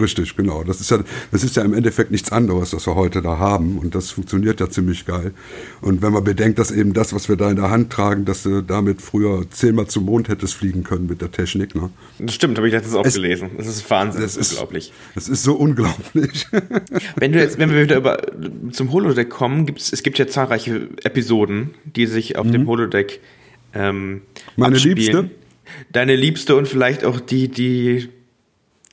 Richtig, 0.00 0.36
genau. 0.36 0.64
Das 0.64 0.80
ist 0.80 0.90
ja, 0.90 0.98
das 1.30 1.44
ist 1.44 1.56
ja 1.56 1.62
im 1.62 1.74
Endeffekt 1.74 2.10
nichts 2.10 2.32
anderes, 2.32 2.72
was 2.72 2.86
wir 2.86 2.94
heute 2.94 3.22
da 3.22 3.38
haben. 3.38 3.78
Und 3.78 3.94
das 3.94 4.10
funktioniert 4.10 4.60
ja 4.60 4.68
ziemlich 4.68 5.06
geil. 5.06 5.32
Und 5.80 6.02
wenn 6.02 6.12
man 6.12 6.24
bedenkt, 6.24 6.58
dass 6.58 6.70
eben 6.70 6.92
das, 6.92 7.12
was 7.12 7.28
wir 7.28 7.36
da 7.36 7.50
in 7.50 7.56
der 7.56 7.70
Hand 7.70 7.90
tragen, 7.90 8.24
dass 8.24 8.42
du 8.42 8.62
damit 8.62 9.02
früher 9.02 9.44
zehnmal 9.50 9.86
zum 9.86 10.04
Mond 10.04 10.28
hättest 10.28 10.54
fliegen 10.54 10.84
können 10.84 11.06
mit 11.06 11.20
der 11.20 11.30
Technik. 11.30 11.74
Ne? 11.74 11.90
Das 12.18 12.34
stimmt, 12.34 12.56
habe 12.56 12.68
ich 12.68 12.74
letztens 12.74 12.94
auch 12.94 13.04
es, 13.04 13.14
gelesen. 13.14 13.50
Das 13.56 13.66
ist 13.66 13.88
Wahnsinn, 13.90 14.22
das 14.22 14.36
ist 14.36 14.52
unglaublich. 14.52 14.92
Das 15.14 15.28
ist 15.28 15.42
so 15.42 15.54
unglaublich. 15.54 16.46
wenn 17.16 17.32
du 17.32 17.38
jetzt, 17.38 17.58
wenn 17.58 17.70
wir 17.70 17.82
wieder 17.82 17.96
über, 17.96 18.18
zum 18.70 18.92
Holodeck 18.92 19.30
kommen, 19.30 19.66
gibt's, 19.66 19.92
es 19.92 20.02
gibt 20.02 20.18
ja 20.18 20.26
zahlreiche 20.26 20.88
Episoden, 21.02 21.74
die 21.84 22.06
sich 22.06 22.36
auf 22.36 22.46
mhm. 22.46 22.52
dem 22.52 22.66
Holodeck 22.66 23.20
ähm, 23.74 24.22
Meine 24.56 24.76
abspielen. 24.76 24.96
Liebste? 24.96 25.30
Deine 25.92 26.14
Liebste 26.14 26.56
und 26.56 26.68
vielleicht 26.68 27.04
auch 27.04 27.20
die, 27.20 27.48
die 27.48 28.10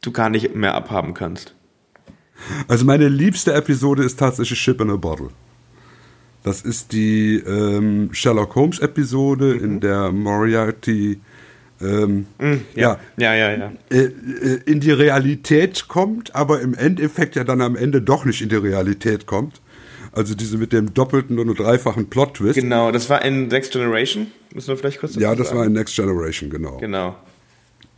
du 0.02 0.12
gar 0.12 0.30
nicht 0.30 0.56
mehr 0.56 0.74
abhaben 0.74 1.14
kannst? 1.14 1.56
Also 2.68 2.86
meine 2.86 3.08
liebste 3.08 3.54
Episode 3.54 4.04
ist 4.04 4.20
tatsächlich 4.20 4.60
Ship 4.60 4.80
in 4.82 4.90
a 4.90 4.96
Bottle. 4.96 5.30
Das 6.44 6.62
ist 6.62 6.92
die 6.92 7.36
ähm, 7.36 8.10
Sherlock 8.14 8.56
Holmes 8.56 8.80
Episode, 8.80 9.54
mhm. 9.56 9.64
in 9.64 9.80
der 9.80 10.12
Moriarty 10.12 11.20
ähm, 11.82 12.28
mhm, 12.40 12.62
ja. 12.76 13.00
ja, 13.18 13.34
ja, 13.34 13.52
ja, 13.52 13.58
ja. 13.58 13.72
Äh, 13.90 14.04
äh, 14.06 14.60
in 14.66 14.80
die 14.80 14.92
Realität 14.92 15.88
kommt, 15.88 16.36
aber 16.36 16.62
im 16.62 16.74
Endeffekt 16.74 17.36
ja 17.36 17.44
dann 17.44 17.62
am 17.62 17.76
Ende 17.76 18.02
doch 18.02 18.26
nicht 18.26 18.42
in 18.42 18.50
die 18.50 18.56
Realität 18.56 19.26
kommt. 19.26 19.62
Also 20.14 20.36
diese 20.36 20.58
mit 20.58 20.74
dem 20.74 20.94
doppelten 20.94 21.40
und 21.40 21.58
dreifachen 21.58 22.10
Plot-Twist. 22.10 22.56
Genau, 22.56 22.92
das 22.92 23.10
war 23.10 23.24
in 23.24 23.48
Next 23.48 23.72
Generation. 23.72 24.28
Müssen 24.54 24.68
wir 24.68 24.78
vielleicht 24.78 25.00
kurz 25.00 25.16
Ja, 25.16 25.34
das 25.36 25.48
sagen? 25.48 25.60
war 25.60 25.66
in 25.66 25.74
Next 25.74 25.96
Generation, 25.96 26.50
genau. 26.50 26.78
Genau. 26.78 27.16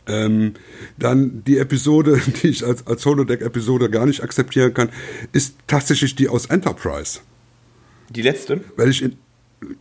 Ähm, 0.06 0.54
dann 0.98 1.42
die 1.44 1.58
Episode, 1.58 2.20
die 2.42 2.48
ich 2.48 2.64
als, 2.64 2.86
als 2.86 3.04
Holodeck-Episode 3.06 3.90
gar 3.90 4.06
nicht 4.06 4.22
akzeptieren 4.22 4.74
kann, 4.74 4.90
ist 5.32 5.56
tatsächlich 5.66 6.14
die 6.14 6.28
aus 6.28 6.46
Enterprise. 6.46 7.20
Die 8.10 8.22
letzte? 8.22 8.60
Weil 8.76 8.90
ich 8.90 9.02
in, 9.02 9.16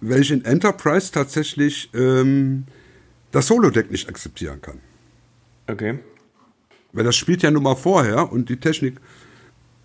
weil 0.01 0.21
ich 0.21 0.31
in 0.31 0.45
Enterprise 0.45 1.11
tatsächlich 1.11 1.89
ähm, 1.93 2.65
das 3.31 3.49
Holodeck 3.49 3.91
nicht 3.91 4.07
akzeptieren 4.07 4.61
kann. 4.61 4.79
Okay. 5.67 5.99
Weil 6.93 7.03
das 7.03 7.15
spielt 7.15 7.41
ja 7.41 7.51
nun 7.51 7.63
mal 7.63 7.75
vorher 7.75 8.31
und 8.31 8.49
die 8.49 8.57
Technik 8.57 8.95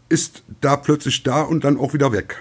ist 0.08 0.42
da 0.60 0.76
plötzlich 0.76 1.22
da 1.22 1.42
und 1.42 1.64
dann 1.64 1.78
auch 1.78 1.94
wieder 1.94 2.12
weg. 2.12 2.40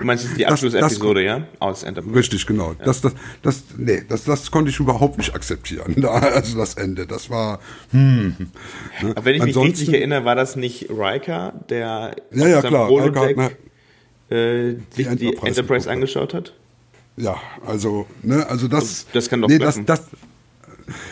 Du 0.00 0.06
meinst 0.06 0.36
die 0.36 0.46
Abschlussepisode, 0.46 1.22
ja? 1.22 1.46
Aus 1.58 1.82
Enterprise. 1.82 2.16
Richtig, 2.16 2.46
genau. 2.46 2.74
Ja. 2.78 2.84
Das, 2.84 3.00
das, 3.02 3.12
das, 3.42 3.64
nee, 3.76 4.02
das, 4.08 4.24
das 4.24 4.50
konnte 4.50 4.70
ich 4.70 4.80
überhaupt 4.80 5.18
nicht 5.18 5.34
akzeptieren. 5.34 5.94
Also 6.10 6.58
das 6.58 6.74
Ende, 6.74 7.06
das 7.06 7.28
war. 7.30 7.60
Hm, 7.90 8.34
ne? 9.02 9.10
Aber 9.14 9.24
wenn 9.24 9.34
ich 9.36 9.42
mich 9.42 9.56
richtig 9.56 9.92
erinnere, 9.92 10.24
war 10.24 10.34
das 10.34 10.56
nicht 10.56 10.88
Riker, 10.90 11.52
der 11.68 12.16
ja, 12.32 12.48
ja, 12.48 12.62
klar. 12.62 12.88
Holodeck, 12.88 13.38
Riker, 13.38 13.50
äh, 14.30 14.76
sich 14.90 15.08
die, 15.08 15.16
die 15.16 15.36
Enterprise, 15.36 15.90
angeschaut 15.90 16.34
hat? 16.34 16.54
Ja, 17.16 17.36
also, 17.66 18.06
ne, 18.22 18.46
also 18.48 18.68
das. 18.68 19.06
Das 19.12 19.28
kann 19.28 19.42
doch 19.42 19.48
nee, 19.48 19.58
das, 19.58 19.80
das, 19.84 20.04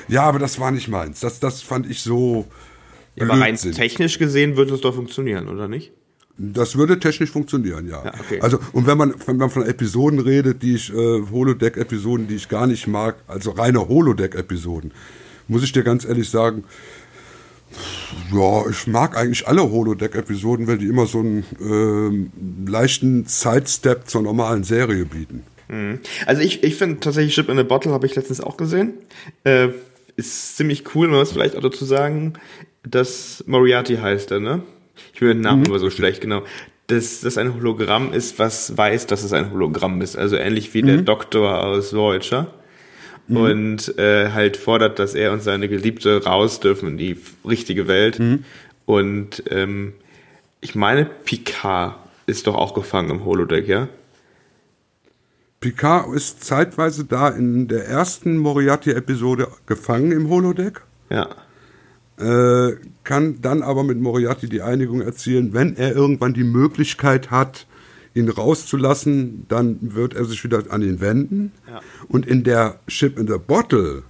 Ja, 0.08 0.22
aber 0.22 0.38
das 0.38 0.58
war 0.58 0.70
nicht 0.70 0.88
meins. 0.88 1.20
Das, 1.20 1.40
das 1.40 1.62
fand 1.62 1.88
ich 1.90 2.00
so. 2.00 2.46
Ja, 3.16 3.24
aber 3.24 3.40
rein 3.40 3.56
technisch 3.56 4.18
gesehen 4.18 4.56
würde 4.56 4.74
es 4.74 4.80
doch 4.80 4.94
funktionieren, 4.94 5.48
oder 5.48 5.68
nicht? 5.68 5.92
Das 6.40 6.76
würde 6.76 7.00
technisch 7.00 7.30
funktionieren, 7.30 7.88
ja. 7.88 8.04
ja 8.04 8.12
okay. 8.14 8.40
Also, 8.40 8.60
und 8.72 8.86
wenn 8.86 8.96
man, 8.96 9.12
wenn 9.26 9.36
man 9.36 9.50
von 9.50 9.66
Episoden 9.66 10.20
redet, 10.20 10.62
die 10.62 10.76
ich, 10.76 10.92
äh, 10.92 11.22
Holodeck-Episoden, 11.30 12.28
die 12.28 12.36
ich 12.36 12.48
gar 12.48 12.68
nicht 12.68 12.86
mag, 12.86 13.16
also 13.26 13.50
reine 13.50 13.88
Holodeck-Episoden, 13.88 14.92
muss 15.48 15.64
ich 15.64 15.72
dir 15.72 15.82
ganz 15.82 16.04
ehrlich 16.04 16.30
sagen, 16.30 16.62
ja, 18.32 18.70
ich 18.70 18.86
mag 18.86 19.16
eigentlich 19.16 19.48
alle 19.48 19.68
Holodeck-Episoden, 19.68 20.68
weil 20.68 20.78
die 20.78 20.86
immer 20.86 21.06
so 21.06 21.18
einen 21.18 21.44
äh, 21.60 22.70
leichten 22.70 23.24
Sidestep 23.26 24.08
zur 24.08 24.22
normalen 24.22 24.62
Serie 24.62 25.04
bieten. 25.04 25.42
Mhm. 25.68 25.98
Also 26.24 26.40
ich, 26.42 26.62
ich 26.62 26.76
finde 26.76 27.00
tatsächlich 27.00 27.34
Ship 27.34 27.48
in 27.48 27.58
a 27.58 27.64
Bottle 27.64 27.92
habe 27.92 28.06
ich 28.06 28.14
letztens 28.14 28.40
auch 28.40 28.56
gesehen. 28.56 28.94
Äh, 29.44 29.70
ist 30.16 30.56
ziemlich 30.56 30.94
cool, 30.94 31.08
man 31.08 31.18
muss 31.18 31.32
vielleicht 31.32 31.56
auch 31.56 31.62
dazu 31.62 31.84
sagen, 31.84 32.34
dass 32.82 33.44
Moriarty 33.46 33.96
heißt 33.96 34.30
er, 34.30 34.40
ne? 34.40 34.62
Ich 35.14 35.20
will 35.20 35.34
den 35.34 35.40
Namen 35.40 35.60
mhm. 35.60 35.66
immer 35.66 35.78
so 35.78 35.90
schlecht, 35.90 36.20
genau. 36.20 36.42
Dass 36.86 37.20
das 37.20 37.36
ein 37.36 37.54
Hologramm 37.54 38.12
ist, 38.12 38.38
was 38.38 38.76
weiß, 38.76 39.06
dass 39.06 39.22
es 39.22 39.32
ein 39.32 39.52
Hologramm 39.52 40.00
ist. 40.00 40.16
Also 40.16 40.36
ähnlich 40.36 40.72
wie 40.74 40.82
mhm. 40.82 40.86
der 40.86 40.96
Doktor 41.02 41.64
aus 41.64 41.94
Voyager. 41.94 42.46
Mhm. 43.26 43.36
Und 43.36 43.98
äh, 43.98 44.30
halt 44.30 44.56
fordert, 44.56 44.98
dass 44.98 45.14
er 45.14 45.32
und 45.32 45.42
seine 45.42 45.68
Geliebte 45.68 46.24
raus 46.24 46.60
dürfen 46.60 46.90
in 46.90 46.98
die 46.98 47.16
richtige 47.46 47.88
Welt. 47.88 48.18
Mhm. 48.18 48.44
Und 48.86 49.42
ähm, 49.50 49.92
ich 50.60 50.74
meine, 50.74 51.04
Picard 51.04 51.96
ist 52.26 52.46
doch 52.46 52.54
auch 52.54 52.74
gefangen 52.74 53.10
im 53.10 53.24
Holodeck, 53.24 53.68
ja? 53.68 53.88
Picard 55.60 56.14
ist 56.14 56.44
zeitweise 56.44 57.04
da 57.04 57.28
in 57.28 57.68
der 57.68 57.86
ersten 57.86 58.38
Moriarty-Episode 58.38 59.48
gefangen 59.66 60.12
im 60.12 60.28
Holodeck. 60.28 60.82
Ja. 61.10 61.28
Äh, 62.18 62.76
kann 63.04 63.40
dann 63.40 63.62
aber 63.62 63.84
mit 63.84 64.00
Moriarty 64.00 64.48
die 64.48 64.62
Einigung 64.62 65.00
erzielen, 65.00 65.52
wenn 65.52 65.76
er 65.76 65.94
irgendwann 65.94 66.34
die 66.34 66.44
Möglichkeit 66.44 67.30
hat, 67.30 67.66
ihn 68.14 68.28
rauszulassen, 68.28 69.46
dann 69.48 69.78
wird 69.80 70.14
er 70.14 70.24
sich 70.24 70.42
wieder 70.44 70.64
an 70.70 70.82
ihn 70.82 71.00
wenden. 71.00 71.52
Ja. 71.68 71.80
Und 72.08 72.26
in 72.26 72.42
der 72.42 72.80
Ship 72.88 73.18
in 73.18 73.28
the 73.28 73.38
Bottle, 73.38 74.02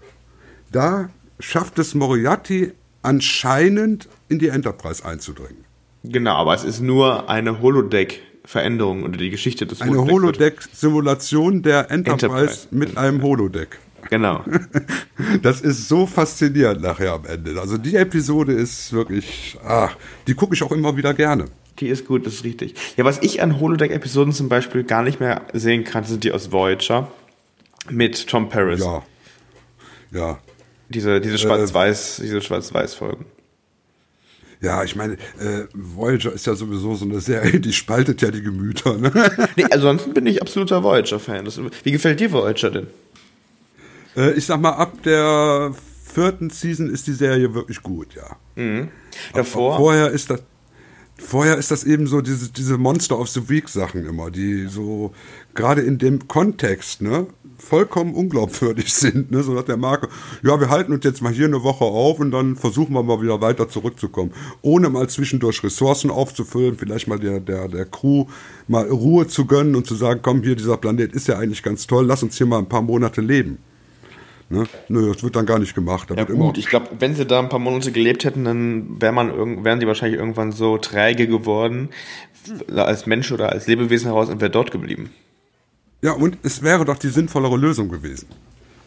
da 0.73 1.11
schafft 1.39 1.79
es 1.79 1.95
Moriarty 1.95 2.73
anscheinend 3.03 4.09
in 4.29 4.39
die 4.39 4.49
Enterprise 4.49 5.05
einzudringen. 5.05 5.65
Genau, 6.05 6.35
aber 6.37 6.55
es 6.55 6.65
ist 6.65 6.81
nur 6.81 7.29
eine 7.29 7.61
Holodeck-Veränderung 7.61 9.03
oder 9.03 9.19
die 9.19 9.31
Geschichte 9.31 9.67
des 9.67 9.81
Eine 9.81 9.99
Holodeck-Simulation 9.99 11.63
der 11.63 11.91
Enterprise, 11.91 12.27
Enterprise, 12.27 12.69
mit 12.71 12.97
einem 12.97 13.23
Holodeck. 13.23 13.79
Genau. 14.11 14.45
Das 15.43 15.61
ist 15.61 15.89
so 15.89 16.07
faszinierend 16.07 16.81
nachher 16.81 17.13
am 17.13 17.25
Ende. 17.27 17.61
Also 17.61 17.77
die 17.77 17.97
Episode 17.97 18.53
ist 18.53 18.93
wirklich, 18.93 19.59
ach, 19.65 19.97
die 20.27 20.35
gucke 20.35 20.55
ich 20.55 20.63
auch 20.63 20.71
immer 20.71 20.97
wieder 20.97 21.13
gerne. 21.13 21.47
Die 21.81 21.89
ist 21.89 22.07
gut, 22.07 22.25
das 22.25 22.35
ist 22.35 22.45
richtig. 22.45 22.75
Ja, 22.97 23.05
was 23.05 23.19
ich 23.21 23.43
an 23.43 23.59
Holodeck-Episoden 23.59 24.33
zum 24.33 24.49
Beispiel 24.49 24.85
gar 24.85 25.03
nicht 25.03 25.19
mehr 25.21 25.43
sehen 25.53 25.85
kann, 25.85 26.05
sind 26.05 26.23
die 26.23 26.33
aus 26.33 26.53
Voyager 26.53 27.11
mit 27.91 28.29
Tom 28.29 28.49
Paris. 28.49 28.81
Ja. 28.81 29.03
Ja. 30.13 30.39
Diese, 30.89 31.21
diese 31.21 31.35
äh, 31.35 31.39
Schwarz-Weiß, 31.39 32.21
äh, 32.21 32.23
diese 32.23 32.41
Schwarz-Weiß-Folgen. 32.41 33.27
Ja, 34.61 34.83
ich 34.83 34.97
meine, 34.97 35.15
äh, 35.15 35.67
Voyager 35.73 36.33
ist 36.33 36.47
ja 36.47 36.55
sowieso 36.55 36.95
so 36.95 37.05
eine 37.05 37.21
Serie, 37.21 37.61
die 37.61 37.73
spaltet 37.73 38.23
ja 38.23 38.31
die 38.31 38.43
Gemüter. 38.43 38.97
Ne? 38.97 39.13
Nee, 39.57 39.67
ansonsten 39.71 40.15
bin 40.15 40.27
ich 40.27 40.43
absoluter 40.43 40.83
Voyager-Fan. 40.83 41.49
Wie 41.85 41.93
gefällt 41.93 42.19
dir 42.21 42.33
Voyager 42.33 42.71
denn? 42.71 42.87
Äh, 44.19 44.33
ich 44.33 44.47
sag 44.47 44.61
mal, 44.61 44.73
ab 44.73 45.03
der 45.05 45.73
vierten 46.05 46.51
Season 46.51 46.91
ist 46.91 47.07
die 47.07 47.12
Serie 47.12 47.55
wirklich 47.55 47.83
gut, 47.83 48.09
ja. 48.14 48.37
Mhm. 48.57 48.89
Davor? 49.33 49.75
Aber 49.75 49.83
vorher 49.85 50.11
ist 50.11 50.31
das. 50.31 50.43
Vorher 51.21 51.59
ist 51.59 51.73
das 51.73 51.83
eben 51.83 52.07
so 52.07 52.21
diese, 52.21 52.53
diese 52.53 52.79
Monster 52.79 53.19
of 53.19 53.29
the 53.29 53.49
Week 53.49 53.69
Sachen 53.69 54.07
immer, 54.07 54.31
die 54.31 54.69
so 54.69 55.12
gerade 55.53 55.81
in 55.81 55.99
dem 55.99 56.29
Kontext, 56.29 57.03
ne, 57.03 57.27
vollkommen 57.59 58.14
unglaubwürdig 58.14 58.95
sind. 58.95 59.33
Ne? 59.33 59.43
So 59.43 59.59
hat 59.59 59.66
der 59.66 59.79
Marke, 59.79 60.09
ja, 60.45 60.61
wir 60.61 60.71
halten 60.71 60.93
uns 60.93 61.05
jetzt 61.05 61.21
mal 61.21 61.33
hier 61.33 61.47
eine 61.47 61.64
Woche 61.64 61.85
auf 61.85 62.21
und 62.21 62.31
dann 62.31 62.55
versuchen 62.55 62.95
wir 62.95 63.03
mal 63.03 63.21
wieder 63.21 63.41
weiter 63.41 63.69
zurückzukommen. 63.69 64.33
Ohne 64.62 64.91
mal 64.91 65.09
zwischendurch 65.09 65.61
Ressourcen 65.64 66.12
aufzufüllen, 66.12 66.77
vielleicht 66.79 67.09
mal 67.09 67.19
der, 67.19 67.41
der, 67.41 67.66
der 67.66 67.85
Crew 67.85 68.27
mal 68.69 68.87
Ruhe 68.89 69.27
zu 69.27 69.45
gönnen 69.45 69.75
und 69.75 69.89
zu 69.89 69.97
sagen, 69.97 70.21
komm, 70.23 70.45
hier, 70.45 70.55
dieser 70.55 70.77
Planet 70.77 71.12
ist 71.12 71.27
ja 71.27 71.37
eigentlich 71.37 71.64
ganz 71.64 71.89
toll, 71.89 72.07
lass 72.07 72.23
uns 72.23 72.39
hier 72.39 72.47
mal 72.47 72.59
ein 72.59 72.69
paar 72.69 72.83
Monate 72.83 73.21
leben. 73.23 73.59
Ne? 74.51 74.64
Nö, 74.88 75.12
das 75.12 75.22
wird 75.22 75.36
dann 75.36 75.44
gar 75.44 75.59
nicht 75.59 75.74
gemacht. 75.74 76.11
Da 76.11 76.14
ja, 76.14 76.24
gut, 76.24 76.57
ich 76.57 76.66
glaube, 76.68 76.88
wenn 76.99 77.14
sie 77.14 77.26
da 77.26 77.38
ein 77.38 77.51
paar 77.51 77.59
Monate 77.59 77.92
gelebt 77.92 78.24
hätten, 78.24 78.44
dann 78.44 79.01
wär 79.01 79.12
man 79.12 79.64
wären 79.64 79.78
die 79.78 79.86
wahrscheinlich 79.86 80.18
irgendwann 80.18 80.53
so 80.53 80.78
träge 80.78 81.26
geworden, 81.26 81.90
als 82.74 83.07
Mensch 83.07 83.30
oder 83.30 83.53
als 83.53 83.66
Lebewesen 83.66 84.07
heraus 84.07 84.30
und 84.30 84.40
wäre 84.40 84.51
dort 84.51 84.70
geblieben. 84.70 85.11
Ja, 86.01 86.12
und 86.12 86.38
es 86.42 86.62
wäre 86.62 86.84
doch 86.84 86.96
die 86.96 87.09
sinnvollere 87.09 87.57
Lösung 87.57 87.88
gewesen. 87.88 88.28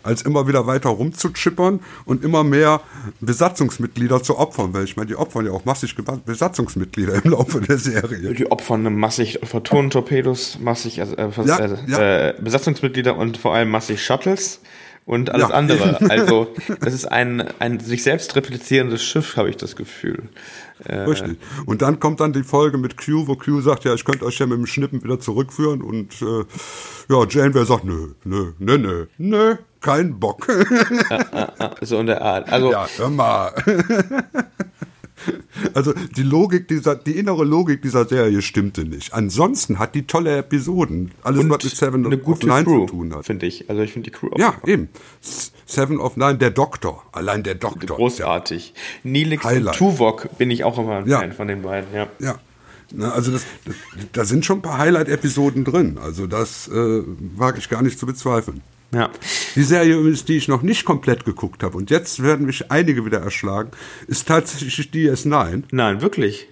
Als 0.03 0.24
immer 0.24 0.47
wieder 0.47 0.66
weiter 0.66 0.89
rumzuchippern 0.89 1.80
und 2.05 2.24
immer 2.24 2.43
mehr 2.43 2.82
Besatzungsmitglieder 3.20 4.24
zu 4.24 4.39
opfern, 4.39 4.74
weil 4.74 4.86
ich 4.86 4.97
meine, 4.97 5.09
die 5.09 5.16
opfern 5.16 5.45
ja 5.45 5.51
auch 5.51 5.64
massig 5.66 5.95
Besatzungsmitglieder 6.26 7.24
im 7.24 7.32
Laufe 7.32 7.62
der 7.62 7.78
Serie. 7.78 8.34
Die 8.34 8.49
opfern 8.49 8.95
massig 8.95 9.41
Photonentorpedos, 9.43 10.57
massig 10.59 11.01
also, 11.01 11.16
äh, 11.18 11.30
ja, 11.45 11.59
äh, 11.59 11.78
ja. 11.86 12.30
Äh, 12.30 12.34
Besatzungsmitglieder 12.41 13.16
und 13.16 13.38
vor 13.38 13.53
allem 13.53 13.70
massig 13.70 14.03
Shuttles 14.03 14.62
und 15.06 15.30
alles 15.32 15.49
ja. 15.49 15.56
andere. 15.56 15.97
Also 16.10 16.54
das 16.80 16.93
ist 16.93 17.06
ein, 17.06 17.43
ein 17.60 17.80
sich 17.80 18.04
selbst 18.04 18.36
replizierendes 18.36 19.04
Schiff, 19.04 19.38
habe 19.38 19.49
ich 19.49 19.58
das 19.58 19.76
Gefühl. 19.76 20.30
Äh, 20.86 20.99
Richtig. 20.99 21.38
Und 21.66 21.82
dann 21.82 21.99
kommt 21.99 22.20
dann 22.20 22.34
die 22.34 22.43
Folge 22.43 22.78
mit 22.78 22.97
Q, 22.97 23.28
wo 23.28 23.36
Q 23.36 23.62
sagt, 23.62 23.86
ja, 23.86 23.93
ich 23.93 24.04
könnte 24.04 24.26
euch 24.26 24.39
ja 24.39 24.45
mit 24.45 24.58
dem 24.58 24.66
Schnippen 24.66 25.04
wieder 25.04 25.20
zurückführen. 25.20 25.82
Und 25.82 26.22
äh, 26.22 26.45
ja, 27.10 27.26
Janeway 27.30 27.66
sagt, 27.66 27.84
nö, 27.84 28.10
nö, 28.24 28.54
nö, 28.60 28.78
nö, 28.78 29.06
nö, 29.18 29.56
kein 29.80 30.20
Bock. 30.20 30.47
so 31.82 31.99
in 31.99 32.08
der 32.08 32.22
Art. 32.22 32.52
Also, 32.52 32.72
ja, 32.72 32.88
hör 32.97 33.10
mal. 33.10 33.54
Also 35.74 35.94
die 36.16 36.24
Logik 36.24 36.68
dieser, 36.68 36.96
die 36.96 37.18
innere 37.18 37.44
Logik 37.44 37.82
dieser 37.82 38.06
Serie 38.06 38.42
stimmte 38.42 38.84
nicht. 38.84 39.14
Ansonsten 39.14 39.80
hat 39.80 39.96
die 39.96 40.08
tolle 40.08 40.38
Episoden. 40.38 41.12
Alles, 41.24 41.50
was 41.50 41.64
mit 41.64 41.76
Seven 41.76 42.06
eine 42.06 42.22
of 42.22 42.44
Nine 42.44 42.64
Crew, 42.64 42.86
zu 42.86 42.94
tun 42.94 43.16
hat. 43.16 43.26
Finde 43.26 43.46
ich. 43.46 43.70
Also 43.70 43.82
ich 43.82 43.94
finde 43.94 44.10
die 44.10 44.16
Crew 44.16 44.30
auch. 44.32 44.40
Ja, 44.40 44.56
eben. 44.66 44.90
Seven 45.66 46.00
of 46.00 46.18
Nine, 46.18 46.38
der 46.38 46.52
Doktor. 46.52 47.04
Allein 47.12 47.44
der 47.44 47.56
Doktor. 47.56 47.98
Großartig. 47.98 48.74
Ja. 48.76 49.12
Neelix 49.12 49.46
und 49.46 49.72
Tuvok 49.74 50.38
bin 50.38 50.52
ich 50.52 50.64
auch 50.64 50.78
immer 50.78 50.98
ein 50.98 51.08
ja. 51.08 51.20
Fan 51.20 51.34
von 51.34 51.48
den 51.48 51.62
beiden, 51.62 51.94
ja. 51.94 52.08
Ja. 52.20 52.40
Na, 52.94 53.12
also 53.12 53.32
das, 53.32 53.46
das, 53.66 53.76
da 54.12 54.26
sind 54.26 54.46
schon 54.46 54.60
ein 54.60 54.62
paar 54.62 54.78
Highlight-Episoden 54.78 55.64
drin. 55.64 55.98
Also 56.02 56.28
das 56.28 56.68
äh, 56.68 57.04
wage 57.36 57.60
ich 57.60 57.70
gar 57.70 57.82
nicht 57.82 57.98
zu 57.98 58.06
bezweifeln. 58.06 58.62
Ja. 58.94 59.10
Die 59.56 59.64
Serie, 59.64 59.98
die 60.12 60.38
ich 60.38 60.48
noch 60.48 60.62
nicht 60.62 60.86
komplett 60.86 61.26
geguckt 61.26 61.64
habe, 61.64 61.78
und 61.78 61.89
jetzt 61.89 62.22
werden 62.22 62.46
mich 62.46 62.72
einige 62.72 63.06
wieder 63.06 63.20
erschlagen, 63.20 63.72
ist 64.08 64.28
tatsächlich 64.28 64.89
DS9. 64.89 65.64
Nein, 65.72 66.02
wirklich? 66.02 66.48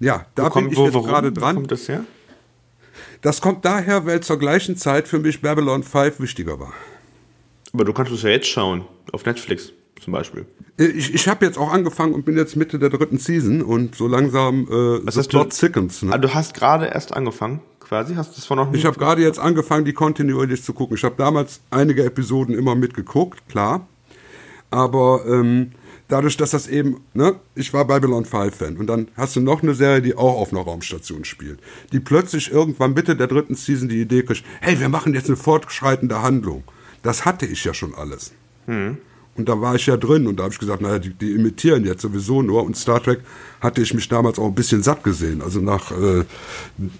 Ja, 0.00 0.26
da 0.34 0.54
wo 0.54 0.60
bin 0.60 0.70
ich 0.70 0.76
wo, 0.76 0.86
jetzt 0.86 0.94
gerade 0.94 1.32
dran. 1.32 1.56
Wo 1.56 1.60
kommt 1.60 1.72
das 1.72 1.88
her? 1.88 2.04
Das 3.22 3.40
kommt 3.40 3.64
daher, 3.64 4.06
weil 4.06 4.20
zur 4.20 4.38
gleichen 4.38 4.76
Zeit 4.76 5.08
für 5.08 5.18
mich 5.18 5.40
Babylon 5.40 5.82
5 5.82 6.20
wichtiger 6.20 6.58
war. 6.60 6.72
Aber 7.72 7.84
du 7.84 7.92
kannst 7.92 8.12
es 8.12 8.22
ja 8.22 8.30
jetzt 8.30 8.46
schauen, 8.46 8.84
auf 9.12 9.24
Netflix 9.24 9.72
zum 10.00 10.12
Beispiel. 10.12 10.46
Ich, 10.78 11.14
ich 11.14 11.28
habe 11.28 11.44
jetzt 11.44 11.58
auch 11.58 11.72
angefangen 11.72 12.14
und 12.14 12.24
bin 12.24 12.36
jetzt 12.36 12.56
Mitte 12.56 12.78
der 12.78 12.90
dritten 12.90 13.18
Season 13.18 13.62
und 13.62 13.94
so 13.94 14.06
langsam 14.06 14.64
äh, 14.64 15.06
Was 15.06 15.16
hast 15.16 15.28
Plot 15.28 15.52
du, 15.52 15.54
sickens. 15.54 16.02
Ne? 16.02 16.12
Ah, 16.12 16.18
du 16.18 16.32
hast 16.32 16.54
gerade 16.54 16.86
erst 16.86 17.14
angefangen? 17.14 17.60
Quasi? 17.86 18.14
Hast 18.14 18.32
du 18.32 18.36
das 18.36 18.46
vor 18.46 18.56
noch 18.56 18.70
nicht? 18.70 18.80
Ich 18.80 18.86
habe 18.86 18.98
gerade 18.98 19.22
jetzt 19.22 19.38
angefangen, 19.38 19.84
die 19.84 19.92
kontinuierlich 19.92 20.62
zu 20.62 20.72
gucken. 20.72 20.96
Ich 20.96 21.04
habe 21.04 21.14
damals 21.16 21.60
einige 21.70 22.04
Episoden 22.04 22.54
immer 22.54 22.74
mitgeguckt, 22.74 23.48
klar. 23.48 23.86
Aber 24.70 25.24
ähm, 25.26 25.72
dadurch, 26.08 26.36
dass 26.36 26.50
das 26.50 26.66
eben, 26.68 27.00
ne, 27.14 27.36
ich 27.54 27.72
war 27.72 27.84
Babylon 27.86 28.24
5 28.24 28.54
Fan 28.54 28.76
und 28.76 28.86
dann 28.86 29.08
hast 29.16 29.36
du 29.36 29.40
noch 29.40 29.62
eine 29.62 29.74
Serie, 29.74 30.02
die 30.02 30.16
auch 30.16 30.40
auf 30.40 30.52
einer 30.52 30.62
Raumstation 30.62 31.24
spielt, 31.24 31.60
die 31.92 32.00
plötzlich 32.00 32.50
irgendwann 32.50 32.94
Mitte 32.94 33.16
der 33.16 33.26
dritten 33.26 33.54
Season 33.54 33.88
die 33.88 34.00
Idee 34.00 34.22
kriegt, 34.22 34.44
hey, 34.60 34.78
wir 34.80 34.88
machen 34.88 35.14
jetzt 35.14 35.28
eine 35.28 35.36
fortschreitende 35.36 36.22
Handlung. 36.22 36.64
Das 37.02 37.24
hatte 37.24 37.46
ich 37.46 37.64
ja 37.64 37.74
schon 37.74 37.94
alles. 37.94 38.32
Hm. 38.66 38.98
Und 39.36 39.48
da 39.48 39.60
war 39.60 39.74
ich 39.74 39.86
ja 39.86 39.96
drin 39.96 40.26
und 40.26 40.36
da 40.36 40.44
habe 40.44 40.52
ich 40.52 40.58
gesagt, 40.58 40.80
naja, 40.80 40.98
die, 40.98 41.10
die 41.10 41.32
imitieren 41.32 41.84
jetzt 41.84 42.02
sowieso 42.02 42.42
nur. 42.42 42.64
Und 42.64 42.76
Star 42.76 43.02
Trek 43.02 43.20
hatte 43.60 43.82
ich 43.82 43.92
mich 43.94 44.08
damals 44.08 44.38
auch 44.38 44.46
ein 44.46 44.54
bisschen 44.54 44.82
satt 44.82 45.04
gesehen. 45.04 45.42
Also 45.42 45.60
nach, 45.60 45.90
äh, 45.92 46.24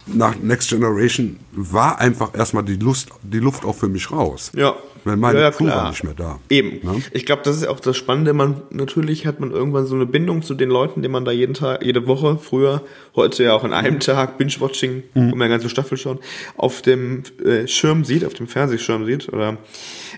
nach 0.07 0.37
Next 0.37 0.70
Generation 0.70 1.39
war 1.53 1.99
einfach 1.99 2.37
erstmal 2.37 2.64
die 2.64 2.76
Lust, 2.76 3.09
die 3.22 3.39
Luft 3.39 3.64
auch 3.64 3.74
für 3.74 3.89
mich 3.89 4.11
raus. 4.11 4.53
Ja. 4.55 4.74
Weil 5.07 5.17
meine 5.17 5.41
ja, 5.41 5.53
Crew 5.53 5.69
war 5.69 5.91
nicht 5.91 6.03
mehr 6.03 6.15
da. 6.15 6.41
Eben. 6.51 6.81
Ja? 6.83 6.97
Ich 7.13 7.25
glaube, 7.27 7.43
das 7.45 7.57
ist 7.57 7.69
auch 7.69 7.79
das 7.79 7.97
Spannende. 7.97 8.33
Man, 8.33 8.63
natürlich 8.71 9.25
hat 9.25 9.39
man 9.39 9.53
irgendwann 9.53 9.87
so 9.87 9.95
eine 9.95 10.05
Bindung 10.05 10.43
zu 10.43 10.55
den 10.55 10.69
Leuten, 10.69 11.01
die 11.01 11.09
man 11.09 11.25
da 11.25 11.31
jeden 11.31 11.55
Tag, 11.55 11.85
jede 11.85 12.09
Woche, 12.09 12.39
früher, 12.39 12.83
heute 13.15 13.45
ja 13.45 13.55
auch 13.55 13.63
in 13.63 13.73
einem 13.73 14.01
Tag 14.01 14.37
Binge-Watching, 14.37 15.05
mhm. 15.15 15.33
um 15.33 15.41
eine 15.41 15.49
ganze 15.49 15.69
Staffel 15.69 15.97
schauen, 15.97 16.19
auf 16.57 16.83
dem 16.83 17.23
äh, 17.45 17.69
Schirm 17.69 18.05
sieht, 18.05 18.25
auf 18.25 18.35
dem 18.35 18.49
Fernsehschirm 18.49 19.07
sieht. 19.07 19.33
Oder 19.33 19.59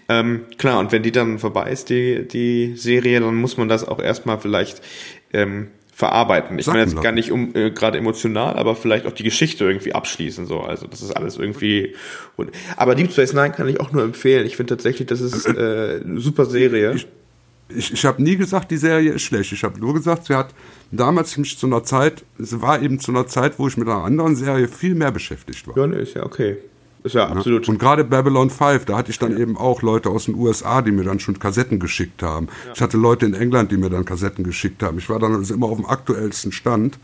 ähm, 0.09 0.47
klar, 0.57 0.79
und 0.79 0.91
wenn 0.91 1.03
die 1.03 1.13
dann 1.13 1.39
vorbei 1.39 1.71
ist, 1.71 1.91
die, 1.91 2.27
die 2.27 2.75
Serie, 2.75 3.21
dann 3.21 3.35
muss 3.35 3.59
man 3.59 3.69
das 3.69 3.87
auch 3.87 4.01
erstmal 4.01 4.41
vielleicht 4.41 4.81
ähm, 5.35 5.69
verarbeiten. 5.99 6.61
Ich 6.61 6.69
meine 6.69 6.79
jetzt 6.79 7.01
gar 7.03 7.11
nicht 7.11 7.33
um 7.33 7.57
äh, 7.57 7.73
gerade 7.73 7.99
emotional, 7.99 8.55
aber 8.55 8.77
vielleicht 8.77 9.05
auch 9.05 9.11
die 9.11 9.25
Geschichte 9.25 9.65
irgendwie 9.65 9.95
abschließen 9.95 10.47
so. 10.47 10.61
Also 10.61 10.87
das 10.87 11.03
ist 11.03 11.11
alles 11.11 11.39
irgendwie. 11.39 11.97
Aber 12.77 12.95
Deep 12.95 13.11
Space 13.11 13.33
Nine 13.33 13.51
kann 13.51 13.67
ich 13.67 13.81
auch 13.81 13.91
nur 13.91 14.05
empfehlen. 14.05 14.47
Ich 14.47 14.57
finde 14.57 14.77
tatsächlich, 14.77 15.09
das 15.09 15.21
ist 15.21 15.45
äh, 15.47 16.01
eine 16.05 16.21
super 16.21 16.47
Serie. 16.47 16.95
Ich, 16.95 17.09
ich, 17.69 17.93
ich 17.95 18.05
habe 18.05 18.23
nie 18.23 18.37
gesagt, 18.37 18.71
die 18.71 18.77
Serie 18.77 19.11
ist 19.11 19.23
schlecht. 19.23 19.51
Ich 19.51 19.65
habe 19.65 19.81
nur 19.81 19.93
gesagt, 19.93 20.27
sie 20.27 20.37
hat 20.37 20.55
damals 20.93 21.37
mich 21.37 21.59
zu 21.59 21.67
einer 21.67 21.83
Zeit, 21.83 22.25
es 22.39 22.61
war 22.61 22.81
eben 22.81 23.01
zu 23.01 23.11
einer 23.11 23.27
Zeit, 23.27 23.59
wo 23.59 23.67
ich 23.67 23.77
mit 23.77 23.89
einer 23.89 24.05
anderen 24.05 24.37
Serie 24.37 24.69
viel 24.69 24.95
mehr 24.95 25.11
beschäftigt 25.11 25.67
war. 25.67 25.77
Ja, 25.77 25.89
ne, 25.89 25.97
ist 25.97 26.15
ja 26.15 26.25
okay. 26.25 26.59
Ist 27.05 27.15
ja 27.15 27.29
absolut. 27.29 27.67
Ja. 27.67 27.73
Und 27.73 27.79
gerade 27.79 28.05
Babylon 28.05 28.51
5, 28.51 28.85
da 28.85 28.97
hatte 28.97 29.11
ich 29.11 29.19
dann 29.19 29.33
ja. 29.33 29.39
eben 29.39 29.57
auch 29.57 29.83
Leute 29.83 30.11
aus 30.11 30.25
den 30.25 30.35
USA, 30.35 30.83
die 30.83 30.91
mir 30.91 31.05
dann 31.05 31.21
schon 31.21 31.39
Kassetten 31.39 31.79
geschickt 31.79 32.23
haben. 32.23 32.49
Ja. 32.67 32.73
Ich 32.75 32.81
hatte 32.81 32.97
Leute 32.97 33.27
in 33.27 33.35
England, 33.35 33.71
die 33.71 33.77
mir 33.77 33.91
dann 33.91 34.05
Kassetten 34.05 34.45
geschickt 34.45 34.83
haben. 34.83 34.99
Ich 34.99 35.09
war 35.09 35.19
dann 35.19 35.35
also 35.35 35.55
immer 35.55 35.67
auf 35.67 35.77
dem 35.77 35.87
aktuellsten 35.87 36.53
Stand. 36.53 36.99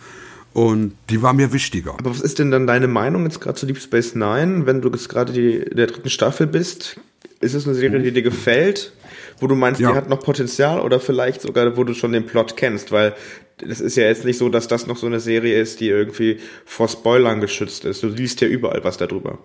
Und 0.52 0.94
die 1.10 1.20
war 1.20 1.32
mir 1.32 1.52
wichtiger. 1.52 1.94
Aber 1.98 2.10
was 2.10 2.20
ist 2.20 2.38
denn 2.38 2.52
dann 2.52 2.68
deine 2.68 2.86
Meinung 2.86 3.24
jetzt 3.24 3.40
gerade 3.40 3.58
zu 3.58 3.66
Deep 3.66 3.78
Space 3.78 4.14
Nine, 4.14 4.66
wenn 4.66 4.80
du 4.80 4.88
jetzt 4.88 5.08
gerade 5.08 5.32
die 5.32 5.64
der 5.64 5.88
dritten 5.88 6.10
Staffel 6.10 6.46
bist? 6.46 7.00
Ist 7.40 7.54
es 7.54 7.66
eine 7.66 7.74
Serie, 7.74 8.00
die 8.00 8.12
dir 8.12 8.22
gefällt? 8.22 8.92
Wo 9.40 9.48
du 9.48 9.56
meinst, 9.56 9.80
die 9.80 9.86
hat 9.86 10.08
noch 10.08 10.20
Potenzial 10.20 10.80
oder 10.80 11.00
vielleicht 11.00 11.42
sogar, 11.42 11.76
wo 11.76 11.82
du 11.82 11.92
schon 11.92 12.12
den 12.12 12.24
Plot 12.24 12.56
kennst? 12.56 12.92
Weil 12.92 13.14
das 13.58 13.80
ist 13.80 13.96
ja 13.96 14.04
jetzt 14.04 14.24
nicht 14.24 14.38
so, 14.38 14.48
dass 14.48 14.68
das 14.68 14.86
noch 14.86 14.96
so 14.96 15.06
eine 15.06 15.18
Serie 15.18 15.60
ist, 15.60 15.80
die 15.80 15.88
irgendwie 15.88 16.38
vor 16.64 16.86
Spoilern 16.88 17.40
geschützt 17.40 17.84
ist. 17.84 18.04
Du 18.04 18.06
liest 18.06 18.40
ja 18.40 18.46
überall 18.46 18.84
was 18.84 18.96
darüber. 18.96 19.38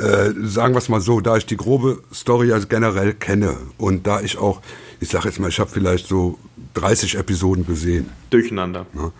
Äh, 0.00 0.32
sagen 0.44 0.72
wir 0.72 0.78
es 0.78 0.88
mal 0.88 1.00
so, 1.00 1.20
da 1.20 1.36
ich 1.36 1.44
die 1.44 1.58
grobe 1.58 2.02
Story 2.12 2.52
also 2.52 2.66
generell 2.68 3.12
kenne 3.12 3.56
und 3.76 4.06
da 4.06 4.20
ich 4.22 4.38
auch, 4.38 4.62
ich 4.98 5.10
sage 5.10 5.28
jetzt 5.28 5.38
mal, 5.38 5.48
ich 5.48 5.60
habe 5.60 5.68
vielleicht 5.68 6.06
so 6.06 6.38
30 6.74 7.16
Episoden 7.16 7.66
gesehen. 7.66 8.08
Durcheinander. 8.30 8.86
Ja. 8.94 9.12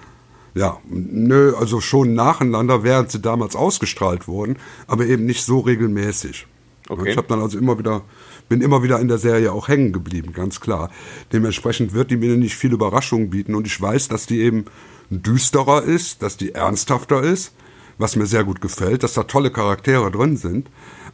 ja, 0.54 0.78
nö, 0.88 1.54
also 1.54 1.80
schon 1.80 2.14
nacheinander, 2.14 2.82
während 2.82 3.10
sie 3.10 3.20
damals 3.20 3.56
ausgestrahlt 3.56 4.26
wurden, 4.26 4.56
aber 4.86 5.04
eben 5.04 5.26
nicht 5.26 5.44
so 5.44 5.60
regelmäßig. 5.60 6.46
Okay. 6.88 7.10
Ich 7.10 7.16
habe 7.18 7.28
dann 7.28 7.42
also 7.42 7.58
immer 7.58 7.78
wieder, 7.78 8.02
bin 8.48 8.62
immer 8.62 8.82
wieder 8.82 8.98
in 9.00 9.08
der 9.08 9.18
Serie 9.18 9.52
auch 9.52 9.68
hängen 9.68 9.92
geblieben, 9.92 10.32
ganz 10.32 10.60
klar. 10.60 10.90
Dementsprechend 11.32 11.92
wird 11.92 12.10
die 12.10 12.16
mir 12.16 12.36
nicht 12.36 12.56
viel 12.56 12.72
Überraschung 12.72 13.28
bieten 13.28 13.54
und 13.54 13.66
ich 13.66 13.78
weiß, 13.80 14.08
dass 14.08 14.26
die 14.26 14.40
eben 14.40 14.64
düsterer 15.10 15.82
ist, 15.82 16.22
dass 16.22 16.38
die 16.38 16.54
ernsthafter 16.54 17.22
ist 17.22 17.52
was 18.00 18.16
mir 18.16 18.26
sehr 18.26 18.44
gut 18.44 18.60
gefällt, 18.60 19.02
dass 19.02 19.12
da 19.14 19.24
tolle 19.24 19.50
Charaktere 19.50 20.10
drin 20.10 20.36
sind. 20.36 20.68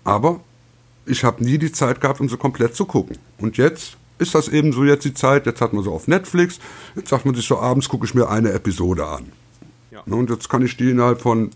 Aber 0.04 0.40
ich 1.04 1.24
habe 1.24 1.44
nie 1.44 1.58
die 1.58 1.72
Zeit 1.72 2.00
gehabt, 2.00 2.20
um 2.20 2.28
sie 2.28 2.36
komplett 2.36 2.76
zu 2.76 2.84
gucken. 2.84 3.18
Und 3.38 3.56
jetzt 3.56 3.96
ist 4.18 4.34
das 4.34 4.48
eben 4.48 4.72
so 4.72 4.84
jetzt 4.84 5.04
die 5.04 5.12
Zeit, 5.12 5.46
jetzt 5.46 5.60
hat 5.60 5.72
man 5.72 5.82
so 5.82 5.92
auf 5.92 6.08
Netflix, 6.08 6.58
jetzt 6.94 7.08
sagt 7.08 7.26
man 7.26 7.34
sich 7.34 7.46
so, 7.46 7.58
abends 7.58 7.88
gucke 7.88 8.06
ich 8.06 8.14
mir 8.14 8.28
eine 8.28 8.52
Episode 8.52 9.06
an. 9.06 9.32
Ja. 9.90 10.00
Und 10.06 10.30
jetzt 10.30 10.48
kann 10.48 10.64
ich 10.64 10.76
die 10.76 10.90
innerhalb 10.90 11.20
von, 11.20 11.50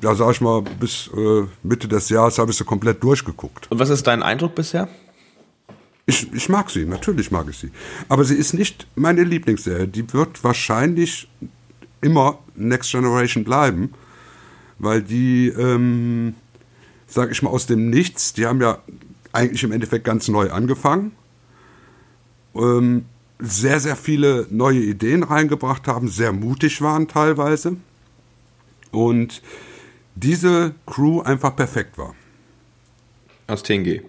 ja 0.00 0.14
sag 0.14 0.32
ich 0.32 0.40
mal, 0.40 0.62
bis 0.62 1.10
äh, 1.14 1.44
Mitte 1.62 1.86
des 1.86 2.08
Jahres 2.08 2.38
habe 2.38 2.50
ich 2.50 2.56
sie 2.56 2.64
komplett 2.64 3.02
durchgeguckt. 3.02 3.70
Und 3.70 3.78
was 3.78 3.90
ist 3.90 4.06
dein 4.06 4.22
Eindruck 4.22 4.54
bisher? 4.54 4.88
Ich, 6.06 6.32
ich 6.32 6.48
mag 6.48 6.70
sie, 6.70 6.86
natürlich 6.86 7.30
mag 7.30 7.46
ich 7.50 7.58
sie. 7.58 7.70
Aber 8.08 8.24
sie 8.24 8.36
ist 8.36 8.54
nicht 8.54 8.86
meine 8.94 9.22
Lieblingsserie. 9.22 9.88
Die 9.88 10.12
wird 10.12 10.42
wahrscheinlich 10.44 11.28
immer 12.00 12.38
Next 12.54 12.92
Generation 12.92 13.44
bleiben 13.44 13.92
weil 14.78 15.02
die, 15.02 15.48
ähm, 15.48 16.34
sag 17.06 17.30
ich 17.30 17.42
mal, 17.42 17.50
aus 17.50 17.66
dem 17.66 17.90
Nichts, 17.90 18.32
die 18.34 18.46
haben 18.46 18.60
ja 18.60 18.78
eigentlich 19.32 19.62
im 19.62 19.72
Endeffekt 19.72 20.04
ganz 20.04 20.28
neu 20.28 20.50
angefangen, 20.50 21.12
ähm, 22.54 23.04
sehr, 23.38 23.80
sehr 23.80 23.96
viele 23.96 24.46
neue 24.50 24.80
Ideen 24.80 25.22
reingebracht 25.22 25.88
haben, 25.88 26.08
sehr 26.08 26.32
mutig 26.32 26.80
waren 26.80 27.06
teilweise 27.06 27.76
und 28.90 29.42
diese 30.14 30.74
Crew 30.86 31.20
einfach 31.20 31.54
perfekt 31.54 31.98
war. 31.98 32.14
Aus 33.46 33.62
TNG. 33.62 34.02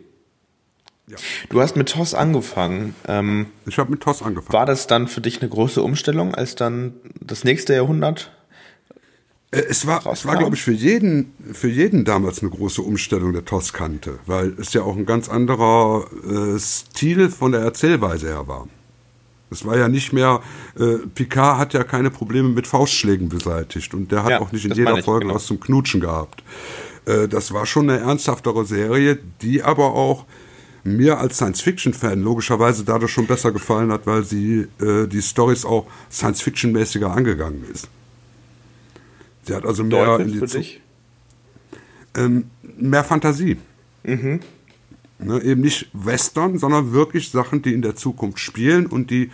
Ja. 1.10 1.18
Du 1.50 1.62
hast 1.62 1.76
mit 1.76 1.90
TOS 1.90 2.14
angefangen. 2.14 2.96
Ähm, 3.08 3.48
ich 3.66 3.78
habe 3.78 3.92
mit 3.92 4.02
TOS 4.02 4.22
angefangen. 4.22 4.54
War 4.54 4.66
das 4.66 4.88
dann 4.88 5.08
für 5.08 5.22
dich 5.22 5.42
eine 5.42 5.50
große 5.50 5.82
Umstellung, 5.82 6.36
als 6.36 6.56
dann 6.56 6.94
das 7.22 7.44
nächste 7.44 7.74
Jahrhundert 7.74 8.32
es 9.52 9.88
war, 9.88 10.06
es 10.08 10.26
war 10.26 10.38
glaube 10.38 10.56
ich, 10.56 10.62
für 10.62 10.74
jeden, 10.74 11.34
für 11.54 11.70
jeden 11.70 12.04
damals 12.04 12.42
eine 12.42 12.52
große 12.52 12.82
Umstellung 12.82 13.32
der 13.34 13.46
Toskante, 13.46 14.20
weil 14.26 14.54
es 14.60 14.74
ja 14.74 14.82
auch 14.82 14.96
ein 14.96 15.06
ganz 15.06 15.30
anderer 15.30 16.06
äh, 16.30 16.60
Stil 16.60 17.30
von 17.30 17.54
der 17.54 17.62
Erzählweise 17.62 18.28
her 18.28 18.48
war. 18.48 18.68
Es 19.50 19.66
war 19.66 19.78
ja 19.78 19.88
nicht 19.88 20.12
mehr, 20.12 20.42
äh, 20.78 20.98
Picard 21.16 21.58
hat 21.58 21.74
ja 21.74 21.86
keine 21.86 22.12
Probleme 22.12 22.50
mit 22.50 22.68
Faustschlägen 22.68 23.30
beseitigt 23.30 23.94
und 23.94 24.12
der 24.12 24.24
hat 24.24 24.32
ja, 24.32 24.40
auch 24.42 24.52
nicht 24.52 24.66
in 24.66 24.74
jeder 24.74 25.02
Folge 25.02 25.26
genau. 25.26 25.36
was 25.36 25.46
zum 25.46 25.62
Knutschen 25.62 26.02
gehabt. 26.02 26.44
Äh, 27.06 27.30
das 27.30 27.54
war 27.54 27.66
schon 27.66 27.90
eine 27.90 28.00
ernsthaftere 28.02 28.66
Serie, 28.66 29.18
die 29.42 29.64
aber 29.64 29.94
auch 29.94 30.26
mir 30.84 31.20
als 31.20 31.38
Science-Fiction-Fan 31.38 32.22
logischerweise 32.22 32.84
dadurch 32.84 33.12
schon 33.12 33.28
besser 33.28 33.54
gefallen 33.54 33.94
hat, 33.94 34.06
weil 34.06 34.24
sie 34.24 34.68
äh, 34.82 35.08
die 35.08 35.22
Stories 35.22 35.64
auch 35.64 35.86
Science-Fiction-mäßiger 36.12 37.10
angegangen 37.10 37.64
ist. 37.72 37.88
Sie 39.48 39.56
hat 39.56 39.66
also 39.66 39.84
mehr 39.84 40.20
in 40.20 40.32
die 40.32 40.40
für 40.40 40.48
dich? 40.48 40.82
Ähm, 42.16 42.46
mehr 42.78 43.04
Fantasie. 43.04 43.58
Mhm. 44.04 44.40
Ne, 45.20 45.42
eben 45.42 45.62
nicht 45.62 45.90
Western, 45.94 46.60
sondern 46.60 46.94
wirklich 46.94 47.32
Sachen, 47.32 47.62
die 47.62 47.74
in 47.74 47.82
der 47.82 47.96
Zukunft 47.96 48.40
spielen 48.40 48.86
und 48.86 49.10
die 49.10 49.32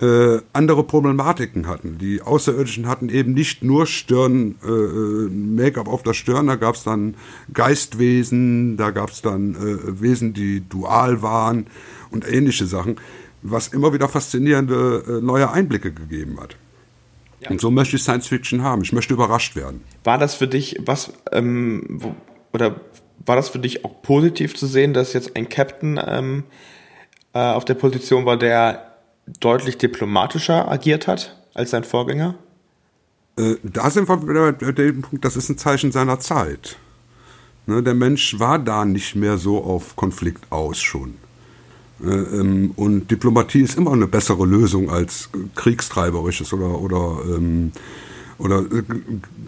äh, 0.00 0.40
andere 0.52 0.84
Problematiken 0.84 1.66
hatten. 1.66 1.98
Die 1.98 2.22
Außerirdischen 2.22 2.86
hatten 2.86 3.08
eben 3.08 3.34
nicht 3.34 3.62
nur 3.62 3.86
Stirn, 3.86 4.54
äh, 4.64 4.68
äh 4.68 5.28
Make-up 5.28 5.88
auf 5.88 6.02
der 6.02 6.14
Stirn, 6.14 6.46
da 6.46 6.56
gab 6.56 6.76
es 6.76 6.84
dann 6.84 7.14
Geistwesen, 7.52 8.76
da 8.76 8.90
gab 8.90 9.10
es 9.10 9.22
dann 9.22 9.54
äh, 9.54 10.00
Wesen, 10.00 10.32
die 10.32 10.62
dual 10.66 11.20
waren 11.20 11.66
und 12.10 12.26
ähnliche 12.26 12.66
Sachen, 12.66 12.96
was 13.42 13.68
immer 13.68 13.92
wieder 13.92 14.08
faszinierende 14.08 15.04
äh, 15.06 15.20
neue 15.20 15.50
Einblicke 15.50 15.92
gegeben 15.92 16.40
hat. 16.40 16.56
Ja. 17.40 17.50
Und 17.50 17.60
so 17.60 17.70
möchte 17.70 17.96
ich 17.96 18.02
Science 18.02 18.26
Fiction 18.26 18.62
haben. 18.62 18.82
Ich 18.82 18.92
möchte 18.92 19.14
überrascht 19.14 19.54
werden. 19.56 19.82
War 20.04 20.18
das 20.18 20.34
für 20.34 20.48
dich 20.48 20.76
was, 20.84 21.12
ähm, 21.32 22.00
oder 22.52 22.80
war 23.24 23.36
das 23.36 23.48
für 23.48 23.58
dich 23.58 23.84
auch 23.84 24.02
positiv 24.02 24.56
zu 24.56 24.66
sehen, 24.66 24.94
dass 24.94 25.12
jetzt 25.12 25.36
ein 25.36 25.48
Captain 25.48 26.00
ähm, 26.04 26.44
äh, 27.32 27.38
auf 27.38 27.64
der 27.64 27.74
Position 27.74 28.24
war, 28.24 28.36
der 28.36 28.94
deutlich 29.40 29.78
diplomatischer 29.78 30.70
agiert 30.70 31.06
hat 31.06 31.36
als 31.54 31.70
sein 31.70 31.84
Vorgänger? 31.84 32.34
Äh, 33.38 33.56
da 33.62 33.90
sind 33.90 34.08
wir 34.08 34.16
bei 34.52 34.72
dem 34.72 35.02
Punkt, 35.02 35.24
das 35.24 35.36
ist 35.36 35.48
ein 35.48 35.58
Zeichen 35.58 35.92
seiner 35.92 36.18
Zeit. 36.20 36.76
Ne, 37.66 37.82
der 37.82 37.94
Mensch 37.94 38.38
war 38.38 38.58
da 38.58 38.84
nicht 38.84 39.14
mehr 39.14 39.36
so 39.36 39.62
auf 39.62 39.94
Konflikt 39.94 40.50
aus 40.50 40.80
schon. 40.80 41.18
Äh, 42.02 42.06
ähm, 42.06 42.72
und 42.76 43.10
Diplomatie 43.10 43.62
ist 43.62 43.76
immer 43.76 43.92
eine 43.92 44.06
bessere 44.06 44.46
Lösung 44.46 44.90
als 44.90 45.30
kriegstreiberisches 45.54 46.52
oder, 46.52 46.80
oder, 46.80 47.18
ähm, 47.26 47.72
oder 48.38 48.60
äh, 48.60 48.82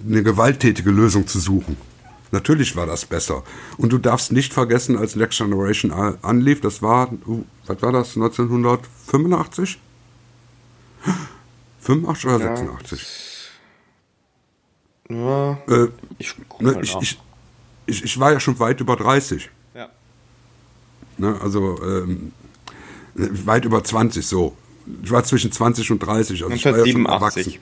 eine 0.07 0.23
gewalttätige 0.23 0.91
Lösung 0.91 1.27
zu 1.27 1.39
suchen. 1.39 1.77
Natürlich 2.33 2.77
war 2.77 2.87
das 2.87 3.07
besser. 3.07 3.43
Und 3.77 3.93
du 3.93 3.99
darfst 3.99 4.31
nicht 4.33 4.53
vergessen, 4.53 4.97
als 4.97 5.17
Next 5.17 5.39
Generation 5.39 5.91
anlief, 6.23 6.61
das 6.61 6.81
war, 6.81 7.13
uh, 7.27 7.45
was 7.67 7.83
war 7.83 7.93
das, 7.93 8.17
1985? 8.17 9.79
85 11.81 12.27
oder 12.31 12.45
ja. 12.45 12.57
86? 12.57 13.31
Ja, 15.09 15.53
äh, 15.67 15.89
ich, 16.19 16.37
ne, 16.61 16.79
ich, 16.83 16.97
ich, 17.01 17.21
ich, 17.87 18.05
ich, 18.05 18.21
war 18.21 18.33
ja 18.33 18.39
schon 18.39 18.61
weit 18.61 18.81
über 18.81 18.95
30. 18.95 19.51
Ja. 19.75 19.89
Ne, 21.19 21.37
also, 21.43 21.83
ähm, 21.83 22.31
weit 23.47 23.65
über 23.65 23.83
20 23.83 24.27
so. 24.27 24.55
Ich 25.03 25.11
war 25.11 25.25
zwischen 25.25 25.53
20 25.53 25.91
und 25.91 25.99
30. 26.01 26.43
Also 26.43 26.53
1987. 26.53 27.55
Ja 27.55 27.61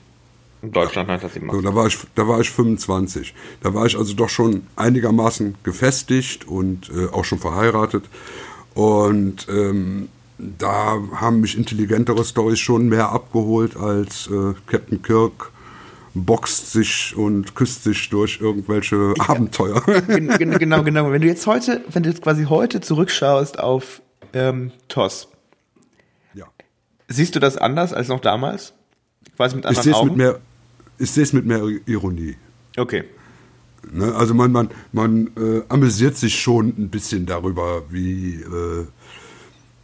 in 0.62 0.72
Deutschland 0.72 1.09
1987. 1.09 1.52
So, 1.52 1.61
da, 1.62 1.74
war 1.74 1.86
ich, 1.86 1.98
da 2.14 2.28
war 2.28 2.40
ich 2.40 2.50
25. 2.50 3.34
Da 3.62 3.74
war 3.74 3.86
ich 3.86 3.96
also 3.96 4.14
doch 4.14 4.28
schon 4.28 4.66
einigermaßen 4.76 5.54
gefestigt 5.62 6.48
und 6.48 6.90
äh, 6.90 7.06
auch 7.12 7.24
schon 7.24 7.38
verheiratet. 7.38 8.04
Und 8.74 9.46
ähm, 9.48 10.09
da 10.38 10.98
haben 11.14 11.40
mich 11.40 11.56
intelligentere 11.56 12.24
Stories 12.24 12.59
schon 12.59 12.88
mehr 12.88 13.11
abgeholt 13.11 13.76
als 13.76 14.28
äh, 14.28 14.54
Captain 14.66 15.02
Kirk 15.02 15.52
boxt 16.14 16.72
sich 16.72 17.14
und 17.16 17.54
küsst 17.54 17.84
sich 17.84 18.09
durch 18.09 18.40
irgendwelche 18.40 19.14
ja. 19.16 19.28
Abenteuer. 19.28 19.82
Genau, 20.09 20.82
genau. 20.82 21.12
Wenn 21.12 21.22
du 21.22 21.28
jetzt 21.28 21.46
heute, 21.46 21.84
wenn 21.92 22.02
du 22.02 22.09
jetzt 22.09 22.22
quasi 22.22 22.44
heute 22.44 22.80
zurückschaust 22.80 23.61
auf 23.61 24.02
ähm, 24.32 24.72
TOS, 24.88 25.28
Siehst 27.09 27.34
du 27.34 27.40
das 27.40 27.56
anders 27.56 27.92
als 27.92 28.09
noch 28.09 28.20
damals? 28.20 28.74
Quasi 29.36 29.56
mit 29.56 29.66
anderen 29.66 29.88
ich 29.88 29.94
Augen? 29.94 30.09
Mit 30.09 30.16
mehr, 30.18 30.38
ich 30.98 31.11
sehe 31.11 31.22
es 31.22 31.32
mit 31.32 31.46
mehr 31.46 31.62
Ironie. 31.86 32.36
Okay. 32.76 33.04
Ne, 33.90 34.14
also 34.14 34.34
man, 34.34 34.52
man, 34.52 34.70
man 34.92 35.30
äh, 35.36 35.62
amüsiert 35.68 36.16
sich 36.16 36.38
schon 36.38 36.74
ein 36.76 36.90
bisschen 36.90 37.26
darüber, 37.26 37.82
wie, 37.90 38.34
äh, 38.34 38.86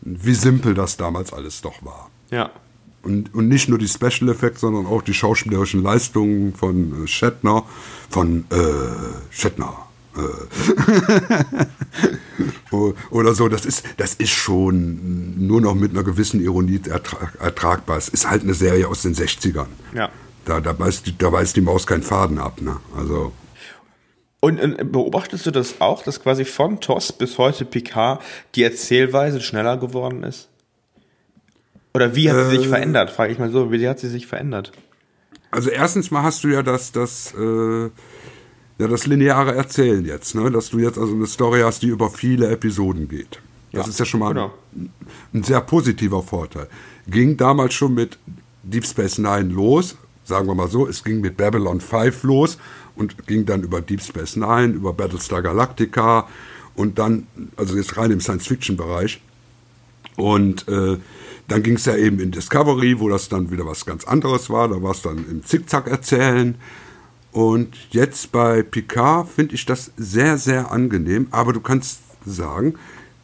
wie 0.02 0.34
simpel 0.34 0.74
das 0.74 0.96
damals 0.96 1.32
alles 1.32 1.62
doch 1.62 1.82
war. 1.84 2.10
Ja. 2.30 2.50
Und, 3.02 3.34
und 3.34 3.48
nicht 3.48 3.68
nur 3.68 3.78
die 3.78 3.88
Special 3.88 4.28
Effects, 4.28 4.60
sondern 4.60 4.86
auch 4.86 5.02
die 5.02 5.14
schauspielerischen 5.14 5.82
Leistungen 5.82 6.54
von 6.54 7.04
äh, 7.04 7.06
Shatner, 7.06 7.64
von 8.10 8.44
äh, 8.50 8.54
Shatner. 9.30 9.86
oder 13.10 13.34
so, 13.34 13.48
das 13.48 13.66
ist, 13.66 13.84
das 13.96 14.14
ist 14.14 14.30
schon 14.30 15.46
nur 15.46 15.60
noch 15.60 15.74
mit 15.74 15.92
einer 15.92 16.04
gewissen 16.04 16.40
Ironie 16.40 16.80
ertrag, 16.88 17.36
ertragbar. 17.40 17.96
Es 17.96 18.08
ist 18.08 18.28
halt 18.28 18.42
eine 18.42 18.54
Serie 18.54 18.88
aus 18.88 19.02
den 19.02 19.14
60ern. 19.14 19.66
Ja. 19.94 20.10
Da, 20.44 20.60
da, 20.60 20.72
beißt, 20.72 21.06
die, 21.06 21.16
da 21.16 21.30
beißt 21.30 21.56
die 21.56 21.62
Maus 21.62 21.86
keinen 21.86 22.02
Faden 22.02 22.38
ab. 22.38 22.60
Ne? 22.60 22.76
Also. 22.96 23.32
Und 24.40 24.58
äh, 24.58 24.84
beobachtest 24.84 25.46
du 25.46 25.50
das 25.50 25.80
auch, 25.80 26.02
dass 26.02 26.22
quasi 26.22 26.44
von 26.44 26.80
TOS 26.80 27.12
bis 27.12 27.38
heute 27.38 27.64
Picard 27.64 28.22
die 28.54 28.62
Erzählweise 28.62 29.40
schneller 29.40 29.78
geworden 29.78 30.22
ist? 30.22 30.48
Oder 31.94 32.14
wie 32.14 32.30
hat 32.30 32.36
äh, 32.36 32.44
sie 32.44 32.56
sich 32.56 32.66
äh. 32.66 32.68
verändert? 32.68 33.10
Frage 33.10 33.32
ich 33.32 33.38
mal 33.38 33.50
so, 33.50 33.72
wie 33.72 33.88
hat 33.88 34.00
sie 34.00 34.08
sich 34.08 34.26
verändert? 34.26 34.72
Also 35.50 35.70
erstens 35.70 36.10
mal 36.10 36.24
hast 36.24 36.42
du 36.42 36.48
ja 36.48 36.62
das, 36.62 36.90
das 36.90 37.32
äh, 37.34 37.90
ja, 38.78 38.88
das 38.88 39.06
lineare 39.06 39.54
Erzählen 39.54 40.04
jetzt, 40.04 40.34
ne? 40.34 40.50
dass 40.50 40.70
du 40.70 40.78
jetzt 40.78 40.98
also 40.98 41.12
eine 41.12 41.26
Story 41.26 41.60
hast, 41.60 41.82
die 41.82 41.88
über 41.88 42.10
viele 42.10 42.50
Episoden 42.50 43.08
geht. 43.08 43.40
Das 43.72 43.86
ja, 43.86 43.90
ist 43.90 43.98
ja 43.98 44.04
schon 44.04 44.20
mal 44.20 44.34
genau. 44.34 44.52
ein, 44.74 44.90
ein, 45.32 45.42
sehr 45.42 45.60
positiver 45.60 46.22
Vorteil. 46.22 46.68
Ging 47.06 47.36
damals 47.36 47.74
schon 47.74 47.94
mit 47.94 48.18
Deep 48.62 48.86
Space 48.86 49.18
Nine 49.18 49.52
los, 49.52 49.96
sagen 50.24 50.46
wir 50.46 50.54
mal 50.54 50.68
so, 50.68 50.86
es 50.86 51.04
ging 51.04 51.20
mit 51.20 51.36
Babylon 51.36 51.80
5 51.80 52.22
los 52.24 52.58
und 52.96 53.26
ging 53.26 53.44
dann 53.46 53.62
über 53.62 53.80
Deep 53.80 54.02
Space 54.02 54.36
Nine, 54.36 54.74
über 54.74 54.92
Battlestar 54.92 55.42
Galactica 55.42 56.28
und 56.74 56.98
dann, 56.98 57.26
also 57.56 57.76
jetzt 57.76 57.96
rein 57.96 58.10
im 58.10 58.20
Science-Fiction-Bereich. 58.20 59.20
Und 60.16 60.66
äh, 60.68 60.98
dann 61.48 61.62
ging 61.62 61.74
es 61.74 61.84
ja 61.84 61.96
eben 61.96 62.20
in 62.20 62.30
Discovery, 62.30 62.98
wo 63.00 63.08
das 63.08 63.28
dann 63.28 63.50
wieder 63.50 63.66
was 63.66 63.84
ganz 63.84 64.04
anderes 64.04 64.48
war. 64.50 64.68
Da 64.68 64.82
war 64.82 64.92
es 64.92 65.02
dann 65.02 65.24
im 65.30 65.44
Zickzack 65.44 65.88
erzählen. 65.88 66.56
Und 67.34 67.74
jetzt 67.90 68.30
bei 68.30 68.62
Picard 68.62 69.28
finde 69.28 69.56
ich 69.56 69.66
das 69.66 69.90
sehr, 69.96 70.38
sehr 70.38 70.70
angenehm. 70.70 71.26
Aber 71.32 71.52
du 71.52 71.60
kannst 71.60 71.98
sagen, 72.24 72.74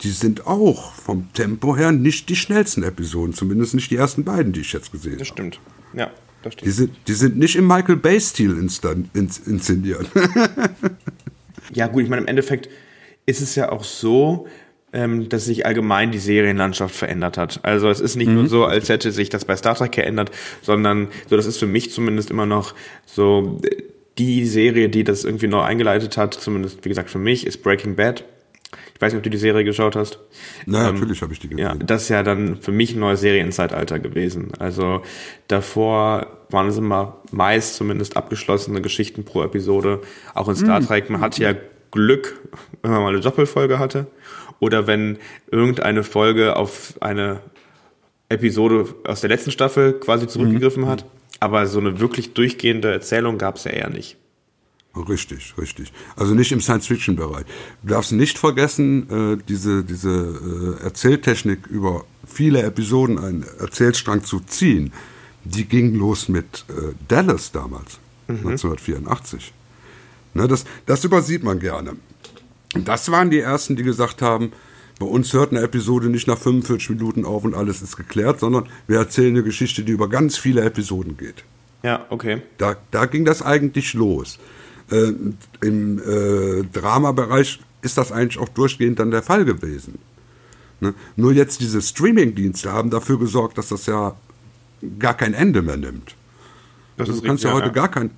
die 0.00 0.10
sind 0.10 0.48
auch 0.48 0.92
vom 0.94 1.32
Tempo 1.32 1.76
her 1.76 1.92
nicht 1.92 2.28
die 2.28 2.34
schnellsten 2.34 2.82
Episoden. 2.82 3.34
Zumindest 3.34 3.72
nicht 3.72 3.88
die 3.92 3.96
ersten 3.96 4.24
beiden, 4.24 4.52
die 4.52 4.62
ich 4.62 4.72
jetzt 4.72 4.90
gesehen 4.90 5.12
habe. 5.12 5.20
Das 5.20 5.28
stimmt. 5.28 5.60
Ja, 5.94 6.10
das 6.42 6.54
stimmt. 6.54 6.66
Die 6.66 6.72
sind, 6.72 6.96
die 7.06 7.12
sind 7.12 7.38
nicht 7.38 7.54
im 7.54 7.68
Michael 7.68 7.96
Bay-Stil 7.96 8.58
inszeniert. 8.58 10.06
ja, 11.72 11.86
gut, 11.86 12.02
ich 12.02 12.08
meine, 12.08 12.22
im 12.22 12.28
Endeffekt 12.28 12.68
ist 13.26 13.40
es 13.40 13.54
ja 13.54 13.70
auch 13.70 13.84
so, 13.84 14.48
ähm, 14.92 15.28
dass 15.28 15.44
sich 15.44 15.66
allgemein 15.66 16.10
die 16.10 16.18
Serienlandschaft 16.18 16.96
verändert 16.96 17.38
hat. 17.38 17.60
Also 17.62 17.88
es 17.88 18.00
ist 18.00 18.16
nicht 18.16 18.26
mhm. 18.26 18.34
nur 18.34 18.48
so, 18.48 18.64
als 18.64 18.88
hätte 18.88 19.12
sich 19.12 19.28
das 19.28 19.44
bei 19.44 19.54
Star 19.54 19.76
Trek 19.76 19.92
geändert, 19.92 20.32
sondern 20.62 21.06
so, 21.28 21.36
das 21.36 21.46
ist 21.46 21.58
für 21.58 21.68
mich 21.68 21.92
zumindest 21.92 22.32
immer 22.32 22.46
noch 22.46 22.74
so 23.06 23.60
die 24.26 24.46
Serie, 24.46 24.88
die 24.88 25.04
das 25.04 25.24
irgendwie 25.24 25.48
neu 25.48 25.62
eingeleitet 25.62 26.16
hat, 26.16 26.34
zumindest 26.34 26.84
wie 26.84 26.88
gesagt 26.88 27.10
für 27.10 27.18
mich, 27.18 27.46
ist 27.46 27.62
Breaking 27.62 27.96
Bad. 27.96 28.24
Ich 28.94 29.00
weiß 29.00 29.12
nicht, 29.12 29.18
ob 29.18 29.24
du 29.24 29.30
die 29.30 29.38
Serie 29.38 29.64
geschaut 29.64 29.96
hast. 29.96 30.18
Na, 30.66 30.88
ähm, 30.88 30.94
natürlich 30.94 31.22
habe 31.22 31.32
ich 31.32 31.38
die 31.38 31.48
gesehen. 31.48 31.64
Ja, 31.64 31.74
das 31.74 32.02
ist 32.02 32.08
ja 32.10 32.22
dann 32.22 32.58
für 32.58 32.70
mich 32.70 32.94
ein 32.94 33.00
neues 33.00 33.20
Serienzeitalter 33.20 33.98
gewesen. 33.98 34.52
Also 34.58 35.02
davor 35.48 36.26
waren 36.50 36.68
es 36.68 36.76
immer 36.76 37.16
meist 37.30 37.76
zumindest 37.76 38.18
abgeschlossene 38.18 38.82
Geschichten 38.82 39.24
pro 39.24 39.42
Episode. 39.42 40.02
Auch 40.34 40.48
in 40.50 40.56
Star 40.56 40.80
mhm. 40.80 40.86
Trek, 40.86 41.08
man 41.08 41.22
hatte 41.22 41.42
ja 41.42 41.54
Glück, 41.90 42.38
wenn 42.82 42.90
man 42.90 43.02
mal 43.02 43.08
eine 43.08 43.20
Doppelfolge 43.20 43.78
hatte. 43.78 44.06
Oder 44.58 44.86
wenn 44.86 45.16
irgendeine 45.50 46.02
Folge 46.02 46.56
auf 46.56 46.94
eine 47.00 47.40
Episode 48.28 48.86
aus 49.04 49.22
der 49.22 49.30
letzten 49.30 49.50
Staffel 49.50 49.94
quasi 49.94 50.26
zurückgegriffen 50.26 50.84
mhm. 50.84 50.88
hat. 50.88 51.04
Aber 51.40 51.66
so 51.66 51.80
eine 51.80 51.98
wirklich 52.00 52.34
durchgehende 52.34 52.92
Erzählung 52.92 53.38
gab 53.38 53.56
es 53.56 53.64
ja 53.64 53.72
eher 53.72 53.90
nicht. 53.90 54.16
Richtig, 54.96 55.54
richtig. 55.56 55.92
Also 56.16 56.34
nicht 56.34 56.50
im 56.50 56.60
Science-Fiction-Bereich. 56.60 57.44
Du 57.82 57.88
darfst 57.88 58.12
nicht 58.12 58.38
vergessen, 58.38 59.08
äh, 59.38 59.42
diese, 59.48 59.84
diese 59.84 60.78
äh, 60.80 60.84
Erzähltechnik 60.84 61.66
über 61.68 62.04
viele 62.26 62.62
Episoden 62.62 63.18
einen 63.18 63.44
Erzählstrang 63.60 64.24
zu 64.24 64.40
ziehen. 64.40 64.92
Die 65.44 65.64
ging 65.64 65.94
los 65.94 66.28
mit 66.28 66.64
äh, 66.68 66.92
Dallas 67.06 67.52
damals, 67.52 67.98
mhm. 68.26 68.48
1984. 68.48 69.52
Ne, 70.34 70.48
das, 70.48 70.64
das 70.86 71.04
übersieht 71.04 71.44
man 71.44 71.60
gerne. 71.60 71.96
Das 72.74 73.10
waren 73.10 73.30
die 73.30 73.40
ersten, 73.40 73.76
die 73.76 73.82
gesagt 73.82 74.22
haben, 74.22 74.52
bei 75.00 75.06
uns 75.06 75.32
hört 75.32 75.50
eine 75.50 75.62
Episode 75.62 76.10
nicht 76.10 76.28
nach 76.28 76.38
45 76.38 76.90
Minuten 76.90 77.24
auf 77.24 77.42
und 77.44 77.54
alles 77.54 77.80
ist 77.80 77.96
geklärt, 77.96 78.38
sondern 78.38 78.68
wir 78.86 78.98
erzählen 78.98 79.34
eine 79.34 79.42
Geschichte, 79.42 79.82
die 79.82 79.92
über 79.92 80.08
ganz 80.08 80.36
viele 80.36 80.60
Episoden 80.60 81.16
geht. 81.16 81.42
Ja, 81.82 82.04
okay. 82.10 82.42
Da, 82.58 82.76
da 82.90 83.06
ging 83.06 83.24
das 83.24 83.40
eigentlich 83.40 83.94
los. 83.94 84.38
Äh, 84.90 85.14
Im 85.62 85.98
äh, 85.98 86.64
Dramabereich 86.70 87.60
ist 87.80 87.96
das 87.96 88.12
eigentlich 88.12 88.38
auch 88.38 88.50
durchgehend 88.50 88.98
dann 88.98 89.10
der 89.10 89.22
Fall 89.22 89.46
gewesen. 89.46 89.98
Ne? 90.80 90.92
Nur 91.16 91.32
jetzt 91.32 91.60
diese 91.60 91.80
Streaming-Dienste 91.80 92.70
haben 92.70 92.90
dafür 92.90 93.18
gesorgt, 93.18 93.56
dass 93.56 93.68
das 93.68 93.86
ja 93.86 94.14
gar 94.98 95.14
kein 95.14 95.32
Ende 95.32 95.62
mehr 95.62 95.78
nimmt. 95.78 96.14
Das 96.98 97.08
also 97.08 97.22
du 97.22 97.26
kannst 97.26 97.42
ja 97.42 97.54
heute 97.54 97.68
ja. 97.68 97.72
gar 97.72 97.88
kein, 97.88 98.10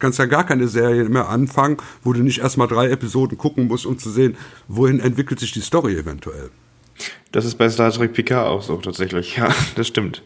kannst 0.00 0.18
ja 0.18 0.26
gar 0.26 0.44
keine 0.44 0.68
Serie 0.68 1.08
mehr 1.08 1.28
anfangen, 1.28 1.76
wo 2.02 2.12
du 2.12 2.22
nicht 2.22 2.40
erstmal 2.40 2.68
drei 2.68 2.90
Episoden 2.90 3.38
gucken 3.38 3.68
musst, 3.68 3.86
um 3.86 3.98
zu 3.98 4.10
sehen, 4.10 4.36
wohin 4.68 5.00
entwickelt 5.00 5.38
sich 5.38 5.52
die 5.52 5.60
Story 5.60 5.96
eventuell. 5.96 6.50
Das 7.32 7.44
ist 7.44 7.56
bei 7.56 7.68
Star 7.68 7.92
Trek 7.92 8.12
Picard 8.12 8.48
auch 8.48 8.62
so 8.62 8.76
tatsächlich, 8.76 9.36
ja, 9.36 9.54
das 9.76 9.86
stimmt. 9.86 10.22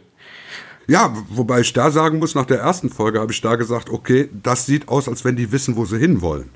Ja, 0.87 1.15
wobei 1.31 1.61
ich 1.61 1.73
da 1.73 1.91
sagen 1.91 2.19
muss, 2.19 2.35
nach 2.35 2.47
der 2.47 2.59
ersten 2.59 2.91
Folge 2.91 3.21
habe 3.21 3.33
ich 3.33 3.41
da 3.41 3.57
gesagt, 3.57 3.89
okay, 3.89 4.29
das 4.43 4.67
sieht 4.67 4.89
aus, 4.89 5.09
als 5.09 5.25
wenn 5.25 5.37
die 5.37 5.51
wissen, 5.51 5.77
wo 5.77 5.85
sie 5.87 5.99
hinwollen. 5.99 6.51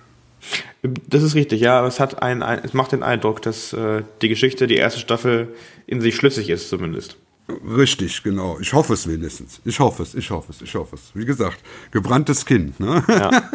Das 0.83 1.23
ist 1.23 1.35
richtig, 1.35 1.61
ja, 1.61 1.79
aber 1.79 1.89
es 1.89 1.99
hat 1.99 2.23
einen, 2.23 2.43
es 2.43 2.75
macht 2.75 2.93
den 2.93 3.03
Eindruck, 3.03 3.43
dass 3.43 3.73
äh, 3.73 4.03
die 4.23 4.29
Geschichte, 4.29 4.67
die 4.67 4.77
erste 4.77 5.01
Staffel 5.01 5.55
in 5.87 6.01
sich 6.01 6.15
schlüssig 6.15 6.51
ist, 6.51 6.69
zumindest. 6.69 7.17
Richtig, 7.49 8.23
genau. 8.23 8.59
Ich 8.61 8.75
hoffe 8.75 8.93
es 8.93 9.09
wenigstens. 9.09 9.61
Ich 9.65 9.81
hoffe 9.81 10.03
es, 10.03 10.15
ich 10.15 10.31
hoffe 10.31 10.53
es, 10.53 10.61
ich 10.61 10.75
hoffe 10.75 10.97
es. 10.97 11.11
Wie 11.15 11.25
gesagt, 11.25 11.59
gebranntes 11.91 12.45
Kind. 12.45 12.79
Ne? 12.79 13.03
Ja. 13.09 13.51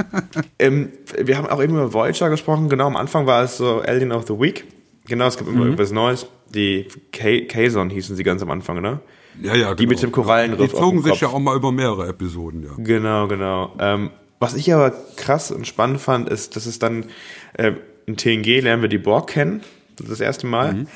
ähm, 0.58 0.90
wir 1.16 1.38
haben 1.38 1.46
auch 1.46 1.62
eben 1.62 1.72
über 1.72 1.92
Voyager 1.92 2.28
gesprochen. 2.28 2.68
Genau, 2.68 2.86
am 2.86 2.96
Anfang 2.96 3.26
war 3.26 3.42
es 3.42 3.56
so 3.56 3.80
Alien 3.80 4.12
of 4.12 4.26
the 4.26 4.38
Week. 4.38 4.64
Genau, 5.06 5.26
es 5.26 5.38
gibt 5.38 5.48
immer 5.48 5.64
mhm. 5.64 5.72
etwas 5.72 5.92
Neues. 5.92 6.26
Die 6.54 6.88
Kazon 7.10 7.88
hießen 7.88 8.16
sie 8.16 8.22
ganz 8.22 8.42
am 8.42 8.50
Anfang, 8.50 8.82
ne? 8.82 9.00
Ja, 9.40 9.54
ja, 9.54 9.74
Die 9.74 9.84
genau. 9.84 9.94
mit 9.94 10.02
dem 10.02 10.12
Korallenriff. 10.12 10.70
Die 10.70 10.76
zogen 10.76 11.02
sich 11.02 11.20
ja 11.20 11.28
auch 11.28 11.38
mal 11.38 11.56
über 11.56 11.72
mehrere 11.72 12.06
Episoden, 12.08 12.64
ja. 12.64 12.70
Genau, 12.76 13.28
genau. 13.28 13.72
Ähm, 13.78 14.10
was 14.40 14.54
ich 14.54 14.72
aber 14.74 14.92
krass 15.16 15.50
und 15.50 15.66
spannend 15.66 16.00
fand, 16.02 16.28
ist, 16.28 16.54
dass 16.56 16.66
es 16.66 16.78
dann 16.78 17.06
äh, 17.54 17.72
in 18.04 18.16
TNG 18.16 18.60
lernen 18.60 18.82
wir 18.82 18.88
die 18.90 18.98
Borg 18.98 19.30
kennen. 19.30 19.62
Das, 19.96 20.04
ist 20.04 20.12
das 20.12 20.20
erste 20.20 20.46
Mal. 20.46 20.74
Mhm 20.74 20.86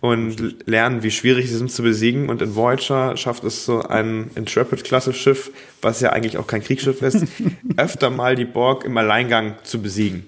und 0.00 0.66
lernen, 0.66 1.02
wie 1.02 1.10
schwierig 1.10 1.48
sie 1.48 1.56
sind 1.56 1.72
zu 1.72 1.82
besiegen. 1.82 2.28
Und 2.28 2.40
in 2.40 2.54
Voyager 2.54 3.16
schafft 3.16 3.44
es 3.44 3.64
so 3.64 3.82
ein 3.82 4.30
Intrepid-Klasse-Schiff, 4.34 5.50
was 5.82 6.00
ja 6.00 6.10
eigentlich 6.10 6.38
auch 6.38 6.46
kein 6.46 6.62
Kriegsschiff 6.62 7.02
ist, 7.02 7.26
öfter 7.76 8.10
mal 8.10 8.36
die 8.36 8.44
Borg 8.44 8.84
im 8.84 8.96
Alleingang 8.96 9.56
zu 9.64 9.82
besiegen. 9.82 10.26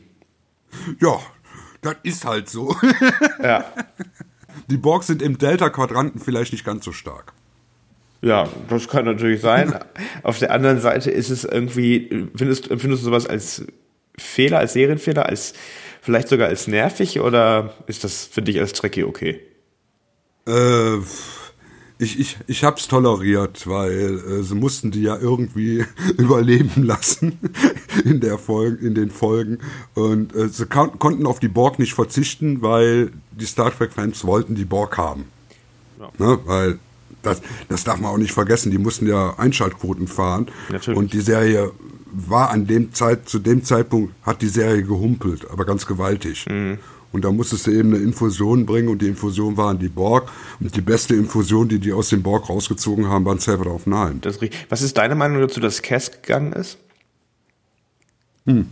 Ja, 1.01 1.21
das 1.83 1.97
ist 2.03 2.25
halt 2.25 2.49
so. 2.49 2.77
ja. 3.43 3.65
Die 4.69 4.77
Borg 4.77 5.05
sind 5.05 5.23
im 5.23 5.39
Delta-Quadranten 5.39 6.21
vielleicht 6.21 6.53
nicht 6.53 6.65
ganz 6.65 6.85
so 6.85 6.93
stark. 6.93 7.33
Ja, 8.23 8.49
das 8.69 8.89
kann 8.89 9.05
natürlich 9.05 9.41
sein. 9.41 9.79
Auf 10.23 10.39
der 10.39 10.51
anderen 10.51 10.81
Seite 10.81 11.11
ist 11.11 11.31
es 11.31 11.45
irgendwie, 11.45 12.29
findest, 12.35 12.71
empfindest 12.71 13.03
du 13.03 13.07
sowas 13.07 13.27
als 13.27 13.65
Fehler, 14.19 14.59
als 14.59 14.75
Serienfehler, 14.75 15.27
als 15.27 15.55
vielleicht 16.03 16.29
sogar 16.29 16.49
als 16.49 16.67
nervig 16.67 17.21
oder 17.21 17.75
ist 17.87 18.05
das 18.05 18.27
für 18.27 18.43
dich 18.43 18.61
als 18.61 18.73
Trekkie 18.73 19.05
okay? 19.05 19.41
Äh, 20.51 21.01
ich, 21.99 22.19
ich, 22.19 22.39
ich 22.47 22.65
hab's 22.65 22.89
toleriert, 22.89 23.67
weil 23.67 24.19
äh, 24.19 24.43
sie 24.43 24.55
mussten 24.55 24.91
die 24.91 25.03
ja 25.03 25.19
irgendwie 25.19 25.85
überleben 26.17 26.83
lassen 26.83 27.39
in, 28.05 28.21
der 28.21 28.39
Folge, 28.39 28.87
in 28.87 28.95
den 28.95 29.11
Folgen. 29.11 29.59
Und 29.95 30.35
äh, 30.35 30.49
sie 30.49 30.65
kon 30.65 30.99
konnten 30.99 31.27
auf 31.27 31.41
die 31.41 31.49
Borg 31.49 31.79
nicht 31.79 31.93
verzichten, 31.93 32.63
weil 32.63 33.13
die 33.33 33.45
Star 33.45 33.71
Trek-Fans 33.71 34.25
wollten 34.25 34.55
die 34.55 34.65
Borg 34.65 34.97
haben. 34.97 35.27
Ja. 35.99 36.11
Ne? 36.17 36.39
Weil 36.47 36.79
das, 37.21 37.43
das 37.69 37.85
darf 37.85 38.01
man 38.01 38.13
auch 38.13 38.19
nicht 38.19 38.33
vergessen, 38.33 38.71
die 38.71 38.79
mussten 38.79 39.07
ja 39.07 39.35
Einschaltquoten 39.39 40.09
fahren. 40.09 40.47
Natürlich. 40.71 40.99
Und 40.99 41.13
die 41.13 41.21
Serie 41.21 41.71
war 42.13 42.51
an 42.51 42.67
dem 42.67 42.95
Zeit, 42.95 43.29
zu 43.29 43.39
dem 43.39 43.63
Zeitpunkt 43.63 44.15
hat 44.23 44.41
die 44.41 44.49
Serie 44.49 44.83
gehumpelt, 44.83 45.51
aber 45.51 45.67
ganz 45.67 45.87
gewaltig. 45.87 46.47
Mhm. 46.49 46.79
Und 47.13 47.25
da 47.25 47.33
musstest 47.33 47.67
du 47.67 47.73
eben 47.73 47.95
eine 47.95 48.03
Infusion 48.03 48.67
bringen 48.67 48.89
und 48.89 49.03
die 49.03 49.09
Infusion 49.09 49.57
waren 49.57 49.79
die 49.79 49.89
Borg. 49.89 50.31
Und 50.61 50.75
die 50.77 50.81
beste 50.81 51.15
Infusion, 51.15 51.69
die 51.69 51.79
die 51.79 51.93
aus 51.93 52.11
dem 52.11 52.23
Borg 52.23 52.49
rausgezogen 52.49 53.09
haben, 53.09 53.25
waren 53.25 53.39
Seven 53.39 53.67
of 53.67 53.87
Nine. 53.87 54.17
Das 54.21 54.37
ist 54.37 54.43
richtig. 54.43 54.67
Was 54.69 54.83
ist 54.83 54.97
deine 54.97 55.15
Meinung 55.15 55.41
dazu, 55.41 55.61
dass 55.61 55.83
Cass 55.83 56.13
gegangen 56.13 56.53
ist? 56.53 56.79
Hm. 58.47 58.67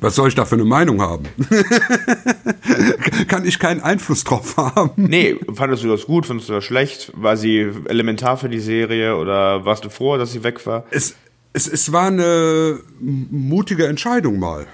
Was 0.00 0.14
soll 0.14 0.28
ich 0.28 0.34
da 0.34 0.44
für 0.44 0.56
eine 0.56 0.64
Meinung 0.64 1.00
haben? 1.00 1.24
Kann 3.28 3.46
ich 3.46 3.58
keinen 3.58 3.80
Einfluss 3.80 4.24
drauf 4.24 4.56
haben? 4.58 4.90
Nee, 4.96 5.36
fandest 5.54 5.84
du 5.84 5.88
das 5.88 6.04
gut, 6.04 6.26
fandest 6.26 6.50
du 6.50 6.54
das 6.54 6.64
schlecht? 6.64 7.12
War 7.14 7.36
sie 7.36 7.70
elementar 7.86 8.36
für 8.36 8.50
die 8.50 8.60
Serie 8.60 9.16
oder 9.16 9.64
warst 9.64 9.84
du 9.86 9.90
froh, 9.90 10.18
dass 10.18 10.32
sie 10.32 10.44
weg 10.44 10.64
war? 10.66 10.84
Es, 10.90 11.14
es, 11.54 11.66
es 11.66 11.92
war 11.92 12.08
eine 12.08 12.78
mutige 13.00 13.86
Entscheidung 13.86 14.38
mal. 14.38 14.66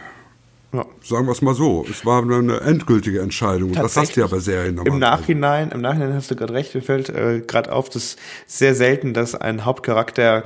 Ja. 0.73 0.87
Sagen 1.03 1.27
wir 1.27 1.33
es 1.33 1.43
mal 1.43 1.55
so. 1.55 1.85
Es 1.91 2.07
war 2.07 2.23
eine 2.23 2.61
endgültige 2.61 3.21
Entscheidung. 3.21 3.73
Das 3.73 3.97
hast 3.97 4.17
du 4.17 4.21
ja 4.21 4.27
bei 4.27 4.39
Serien 4.39 4.79
Im 4.79 4.99
Nachhinein, 4.99 5.71
im 5.71 5.83
Nachhinein 5.83 6.15
hast 6.15 6.31
du 6.31 6.37
gerade 6.37 6.55
recht. 6.55 6.75
Mir 6.75 6.81
fällt 6.81 7.11
äh, 7.11 7.43
gerade 7.47 7.73
auf, 7.73 7.91
dass 7.91 8.17
sehr 8.47 8.75
selten, 8.75 9.13
dass 9.13 9.35
ein 9.35 9.67
Hauptcharakter 9.67 10.45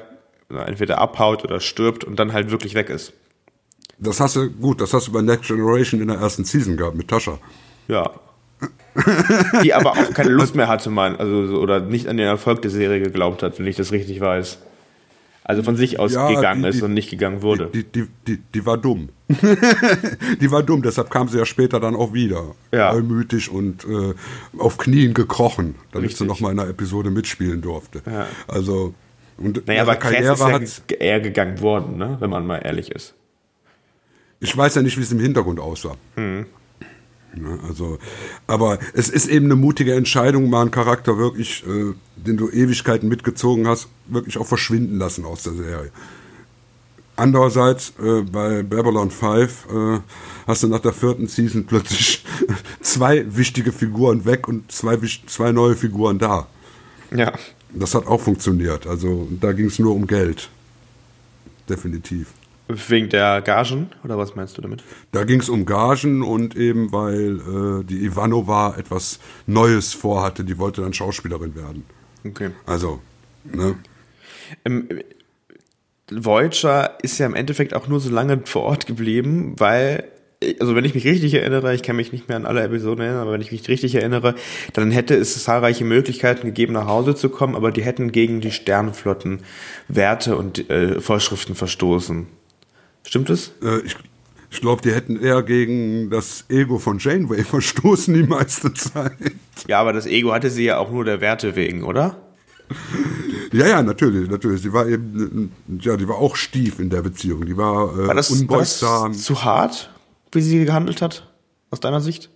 entweder 0.49 0.99
abhaut 0.99 1.45
oder 1.45 1.61
stirbt 1.61 2.05
und 2.05 2.19
dann 2.19 2.33
halt 2.33 2.51
wirklich 2.51 2.75
weg 2.75 2.91
ist. 2.91 3.13
Das 3.99 4.21
hast 4.21 4.37
du, 4.37 4.51
gut, 4.51 4.81
das 4.81 4.93
hast 4.93 5.09
du 5.09 5.13
bei 5.13 5.23
Next 5.23 5.49
Generation 5.49 6.01
in 6.01 6.09
der 6.09 6.19
ersten 6.19 6.45
Season 6.45 6.77
gehabt 6.77 6.97
mit 6.97 7.09
Tascha. 7.09 7.39
Ja. 7.89 8.11
Die 9.63 9.75
aber 9.75 9.93
auch 9.93 10.13
keine 10.13 10.31
Lust 10.31 10.55
mehr 10.55 10.69
hatte, 10.69 10.91
man, 10.91 11.17
also, 11.17 11.59
oder 11.59 11.81
nicht 11.81 12.09
an 12.09 12.17
den 12.17 12.27
Erfolg 12.27 12.63
der 12.63 12.71
Serie 12.71 13.01
geglaubt 13.01 13.43
hat, 13.43 13.59
wenn 13.59 13.67
ich 13.67 13.77
das 13.77 13.93
richtig 13.93 14.21
weiß. 14.21 14.59
Also 15.49 15.63
von 15.63 15.77
sich 15.77 16.01
aus 16.01 16.13
ja, 16.13 16.27
gegangen 16.29 16.65
die, 16.65 16.69
ist 16.71 16.83
und 16.83 16.93
nicht 16.93 17.09
gegangen 17.09 17.41
wurde. 17.41 17.71
Die, 17.73 17.85
die, 17.85 18.07
die, 18.27 18.39
die 18.53 18.67
war 18.67 18.77
dumm. 18.79 19.11
die 20.41 20.51
war 20.51 20.65
dumm, 20.65 20.83
deshalb 20.83 21.09
kam 21.09 21.29
sie 21.29 21.39
ja 21.39 21.47
später 21.47 21.79
dann 21.79 21.95
auch 21.95 22.13
wieder. 22.13 22.57
Ja. 22.73 22.91
Allmütig 22.91 23.49
und 23.51 23.85
äh, 23.85 24.15
auf 24.59 24.77
Knien 24.77 25.15
gekrochen, 25.15 25.77
damit 25.93 26.07
Richtig. 26.11 26.19
sie 26.19 26.25
nochmal 26.27 26.51
in 26.53 26.59
einer 26.59 26.69
Episode 26.69 27.11
mitspielen 27.11 27.63
durfte. 27.63 28.03
Ja. 28.07 28.27
Also, 28.49 28.93
Und 29.39 29.65
Naja, 29.69 29.83
aber 29.83 29.95
Karriere 29.95 30.35
Cass 30.35 30.63
ist 30.63 30.79
ja 30.79 30.85
ge- 30.89 30.99
eher 30.99 31.21
gegangen 31.21 31.61
worden, 31.61 31.97
ne? 31.97 32.17
wenn 32.19 32.31
man 32.31 32.45
mal 32.45 32.59
ehrlich 32.59 32.91
ist. 32.91 33.15
Ich 34.41 34.55
weiß 34.57 34.75
ja 34.75 34.83
nicht, 34.83 34.99
wie 34.99 35.03
es 35.03 35.13
im 35.13 35.21
Hintergrund 35.21 35.61
aussah. 35.61 35.95
Hm. 36.17 36.47
Ne, 37.37 37.59
also, 37.69 37.99
aber 38.47 38.79
es 38.95 39.09
ist 39.09 39.27
eben 39.27 39.47
eine 39.47 39.57
mutige 39.57 39.95
Entscheidung, 39.95 40.49
mal 40.49 40.63
einen 40.63 40.71
Charakter 40.71 41.19
wirklich, 41.19 41.65
äh, 41.67 41.93
den 42.17 42.37
du 42.37 42.49
Ewigkeiten 42.49 43.09
mitgezogen 43.09 43.69
hast, 43.69 43.89
wirklich 44.07 44.39
auch 44.39 44.47
verschwinden 44.47 44.99
lassen 44.99 45.25
aus 45.25 45.43
der 45.43 45.53
Serie. 45.53 45.91
Andererseits, 47.17 47.95
äh, 48.03 48.23
bei 48.23 48.63
Babylon 48.63 49.11
5 49.11 49.67
äh, 49.71 50.01
hast 50.47 50.63
du 50.63 50.69
nach 50.69 50.81
der 50.81 50.93
vierten 50.93 51.29
Season 51.29 51.67
plötzlich 51.67 52.25
zwei 52.81 53.25
wichtige 53.37 53.73
Figuren 53.73 54.25
weg 54.25 54.49
und 54.49 54.71
zwei, 54.73 54.99
zwei 55.27 55.53
neue 55.53 55.77
Figuren 55.77 56.19
da. 56.19 56.47
Ja. 57.15 57.33
Das 57.73 57.95
hat 57.95 58.07
auch 58.07 58.21
funktioniert. 58.21 58.87
Also 58.87 59.29
da 59.41 59.53
ging 59.53 59.67
es 59.67 59.79
nur 59.79 59.95
um 59.95 60.07
Geld. 60.07 60.51
Definitiv. 61.69 62.29
Wegen 62.69 63.09
der 63.11 63.43
Gagen, 63.43 63.91
oder 64.03 64.19
was 64.19 64.35
meinst 64.35 64.59
du 64.59 64.63
damit? 64.63 64.83
Da 65.13 65.23
ging 65.23 65.39
es 65.41 65.49
um 65.49 65.67
Gagen 65.67 66.23
und 66.23 66.57
eben, 66.57 66.91
weil 66.91 67.39
äh, 67.39 67.85
die 67.85 68.05
Ivanova 68.05 68.75
etwas 68.77 69.21
Neues 69.47 69.95
vorhatte, 69.95 70.43
die 70.43 70.59
wollte 70.59 70.83
dann 70.83 70.93
Schauspielerin 70.93 71.55
werden. 71.55 71.85
Okay. 72.25 72.51
Also, 72.67 73.01
ne? 73.45 73.77
Ähm, 74.65 74.89
Voyager 76.11 76.99
ist 77.03 77.19
ja 77.19 77.27
im 77.27 77.35
Endeffekt 77.35 77.75
auch 77.75 77.87
nur 77.87 78.01
so 78.01 78.11
lange 78.11 78.41
vor 78.45 78.63
Ort 78.63 78.87
geblieben, 78.87 79.55
weil, 79.59 80.05
also 80.61 80.75
wenn 80.75 80.85
ich 80.85 80.95
mich 80.95 81.05
richtig 81.05 81.35
erinnere, 81.35 81.75
ich 81.75 81.83
kann 81.83 81.97
mich 81.97 82.13
nicht 82.13 82.29
mehr 82.29 82.37
an 82.37 82.47
alle 82.47 82.63
Episoden 82.63 83.05
erinnern, 83.05 83.23
aber 83.23 83.33
wenn 83.33 83.41
ich 83.41 83.53
mich 83.53 83.69
richtig 83.69 83.95
erinnere, 83.95 84.35
dann 84.73 84.91
hätte 84.91 85.15
es 85.15 85.43
zahlreiche 85.43 85.85
Möglichkeiten 85.85 86.47
gegeben, 86.47 86.73
nach 86.75 86.87
Hause 86.87 87.15
zu 87.15 87.29
kommen, 87.29 87.55
aber 87.55 87.71
die 87.71 87.83
hätten 87.83 88.13
gegen 88.13 88.41
die 88.41 88.53
Sternflotten 88.53 89.41
Werte 89.89 90.37
und 90.37 90.69
äh, 90.71 91.01
Vorschriften 91.01 91.55
verstoßen. 91.55 92.27
Stimmt 93.07 93.31
es? 93.31 93.53
Äh, 93.63 93.81
ich 93.81 93.97
ich 94.51 94.61
glaube, 94.61 94.81
die 94.81 94.93
hätten 94.93 95.21
eher 95.21 95.43
gegen 95.43 96.09
das 96.09 96.45
Ego 96.49 96.79
von 96.79 96.99
Janeway 96.99 97.45
verstoßen 97.45 98.15
die 98.15 98.23
meiste 98.23 98.73
Zeit. 98.73 99.13
Ja, 99.67 99.81
aber 99.81 99.93
das 99.93 100.07
Ego 100.07 100.33
hatte 100.33 100.51
sie 100.51 100.65
ja 100.65 100.79
auch 100.79 100.91
nur 100.91 101.05
der 101.05 101.21
Werte 101.21 101.57
wegen, 101.57 101.83
oder? 101.83 102.17
Ja, 103.53 103.67
ja, 103.69 103.83
natürlich, 103.83 104.29
natürlich. 104.31 104.63
Die 104.63 104.73
war 104.73 104.87
eben, 104.89 105.53
ja, 105.81 105.97
die 105.97 106.09
war 106.09 106.17
auch 106.17 106.37
stief 106.37 106.79
in 106.79 106.91
der 106.91 107.03
Beziehung. 107.03 107.45
Die 107.47 107.57
war, 107.57 107.93
äh, 107.99 108.07
War 108.09 108.15
das, 108.15 108.31
war 108.31 108.41
unbeugsam. 108.41 109.13
das 109.13 109.23
zu 109.23 109.45
hart, 109.45 109.91
wie 110.33 110.41
sie 110.41 110.65
gehandelt 110.65 111.03
hat, 111.03 111.29
aus 111.71 111.81
deiner 111.81 112.01
Sicht? 112.01 112.31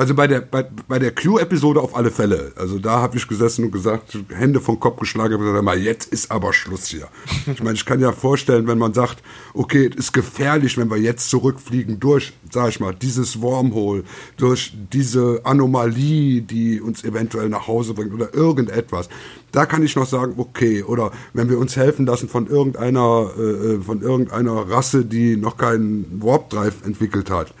Also 0.00 0.14
bei 0.14 0.26
der, 0.26 0.40
bei, 0.40 0.64
bei 0.88 0.98
der 0.98 1.14
Q-Episode 1.14 1.78
auf 1.78 1.94
alle 1.94 2.10
Fälle. 2.10 2.52
Also 2.56 2.78
da 2.78 3.02
habe 3.02 3.18
ich 3.18 3.28
gesessen 3.28 3.66
und 3.66 3.70
gesagt, 3.70 4.16
Hände 4.30 4.58
vom 4.58 4.80
Kopf 4.80 4.98
geschlagen, 4.98 5.34
habe 5.34 5.44
gesagt, 5.44 5.62
mal, 5.62 5.78
jetzt 5.78 6.10
ist 6.10 6.30
aber 6.30 6.54
Schluss 6.54 6.86
hier. 6.86 7.08
Ich 7.52 7.62
meine, 7.62 7.74
ich 7.74 7.84
kann 7.84 8.00
ja 8.00 8.10
vorstellen, 8.12 8.66
wenn 8.66 8.78
man 8.78 8.94
sagt, 8.94 9.22
okay, 9.52 9.90
es 9.92 10.06
ist 10.06 10.12
gefährlich, 10.12 10.78
wenn 10.78 10.88
wir 10.88 10.96
jetzt 10.96 11.28
zurückfliegen 11.28 12.00
durch, 12.00 12.32
sag 12.50 12.70
ich 12.70 12.80
mal, 12.80 12.94
dieses 12.94 13.42
Wormhole, 13.42 14.04
durch 14.38 14.72
diese 14.90 15.42
Anomalie, 15.44 16.40
die 16.40 16.80
uns 16.80 17.04
eventuell 17.04 17.50
nach 17.50 17.66
Hause 17.66 17.92
bringt 17.92 18.14
oder 18.14 18.32
irgendetwas. 18.32 19.10
Da 19.52 19.66
kann 19.66 19.82
ich 19.82 19.96
noch 19.96 20.06
sagen, 20.06 20.32
okay, 20.38 20.82
oder 20.82 21.10
wenn 21.34 21.50
wir 21.50 21.58
uns 21.58 21.76
helfen 21.76 22.06
lassen 22.06 22.30
von 22.30 22.46
irgendeiner, 22.46 23.32
äh, 23.36 23.82
von 23.82 24.00
irgendeiner 24.00 24.70
Rasse, 24.70 25.04
die 25.04 25.36
noch 25.36 25.58
keinen 25.58 26.22
Warp 26.22 26.48
Drive 26.48 26.86
entwickelt 26.86 27.30
hat 27.30 27.52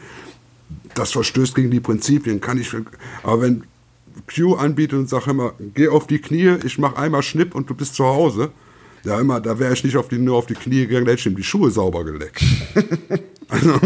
das 0.94 1.12
verstößt 1.12 1.54
gegen 1.54 1.70
die 1.70 1.80
Prinzipien, 1.80 2.40
kann 2.40 2.58
ich. 2.58 2.70
Aber 3.22 3.42
wenn 3.42 3.64
Q 4.32 4.54
anbietet 4.54 4.98
und 4.98 5.08
sagt 5.08 5.26
immer, 5.26 5.54
geh 5.74 5.88
auf 5.88 6.06
die 6.06 6.18
Knie, 6.18 6.56
ich 6.64 6.78
mach 6.78 6.94
einmal 6.94 7.22
Schnipp 7.22 7.54
und 7.54 7.68
du 7.70 7.74
bist 7.74 7.94
zu 7.94 8.04
Hause. 8.04 8.50
Ja, 9.04 9.18
immer, 9.18 9.40
da 9.40 9.58
wäre 9.58 9.72
ich 9.72 9.82
nicht 9.82 9.96
auf 9.96 10.08
die, 10.08 10.18
nur 10.18 10.36
auf 10.36 10.46
die 10.46 10.54
Knie 10.54 10.86
gegangen, 10.86 11.06
da 11.06 11.12
hätte 11.12 11.20
ich 11.20 11.26
ihm 11.26 11.36
die 11.36 11.42
Schuhe 11.42 11.70
sauber 11.70 12.04
geleckt. 12.04 12.44
also, 13.48 13.78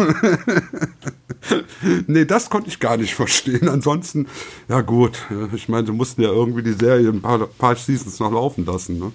nee, 2.09 2.25
das 2.25 2.51
konnte 2.51 2.69
ich 2.69 2.81
gar 2.81 2.97
nicht 2.97 3.15
verstehen. 3.15 3.69
Ansonsten, 3.69 4.27
ja 4.69 4.81
gut, 4.81 5.23
ich 5.55 5.69
meine, 5.69 5.87
sie 5.87 5.93
mussten 5.93 6.23
ja 6.23 6.31
irgendwie 6.31 6.65
die 6.65 6.73
Serie 6.73 7.11
ein 7.11 7.23
paar, 7.23 7.47
paar 7.47 7.77
Seasons 7.77 8.19
noch 8.19 8.33
laufen 8.33 8.67
lassen. 8.67 8.99
Ne? 8.99 9.13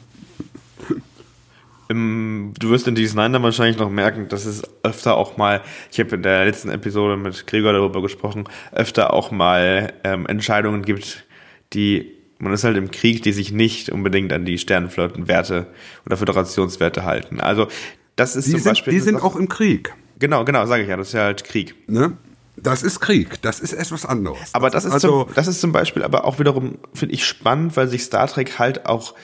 Im, 1.89 2.53
du 2.59 2.69
wirst 2.69 2.87
in 2.87 2.95
DS9 2.95 3.31
dann 3.31 3.41
wahrscheinlich 3.41 3.79
noch 3.79 3.89
merken, 3.89 4.27
dass 4.29 4.45
es 4.45 4.61
öfter 4.83 5.17
auch 5.17 5.37
mal, 5.37 5.61
ich 5.91 5.99
habe 5.99 6.15
in 6.15 6.21
der 6.21 6.45
letzten 6.45 6.69
Episode 6.69 7.17
mit 7.17 7.47
Gregor 7.47 7.73
darüber 7.73 8.03
gesprochen, 8.03 8.43
öfter 8.71 9.11
auch 9.11 9.31
mal 9.31 9.91
ähm, 10.03 10.27
Entscheidungen 10.27 10.83
gibt, 10.83 11.25
die, 11.73 12.11
man 12.37 12.53
ist 12.53 12.63
halt 12.63 12.77
im 12.77 12.91
Krieg, 12.91 13.23
die 13.23 13.33
sich 13.33 13.51
nicht 13.51 13.89
unbedingt 13.89 14.31
an 14.31 14.45
die 14.45 14.59
Sternenflottenwerte 14.59 15.65
oder 16.05 16.15
Föderationswerte 16.15 17.05
halten. 17.05 17.39
Also 17.39 17.67
das 18.15 18.35
ist 18.35 18.45
Die, 18.45 18.51
zum 18.51 18.59
sind, 18.59 18.71
Beispiel... 18.71 18.93
die 18.93 18.99
sind 18.99 19.15
auch 19.15 19.35
im 19.35 19.49
Krieg. 19.49 19.95
Genau, 20.19 20.45
genau, 20.45 20.67
sage 20.67 20.83
ich 20.83 20.89
ja, 20.89 20.97
das 20.97 21.07
ist 21.07 21.13
ja 21.13 21.23
halt 21.23 21.43
Krieg. 21.43 21.73
Ne? 21.89 22.17
Das 22.55 22.83
ist 22.83 22.99
Krieg, 22.99 23.41
das 23.41 23.59
ist 23.59 23.73
etwas 23.73 24.05
anderes. 24.05 24.53
Aber 24.53 24.69
das 24.69 24.85
ist, 24.85 24.91
also, 24.91 25.23
zum, 25.23 25.33
das 25.33 25.47
ist 25.47 25.59
zum 25.59 25.71
Beispiel 25.71 26.03
aber 26.03 26.25
auch 26.25 26.37
wiederum, 26.37 26.77
finde 26.93 27.15
ich, 27.15 27.25
spannend, 27.25 27.75
weil 27.77 27.87
sich 27.87 28.03
Star 28.03 28.27
Trek 28.27 28.59
halt 28.59 28.85
auch 28.85 29.15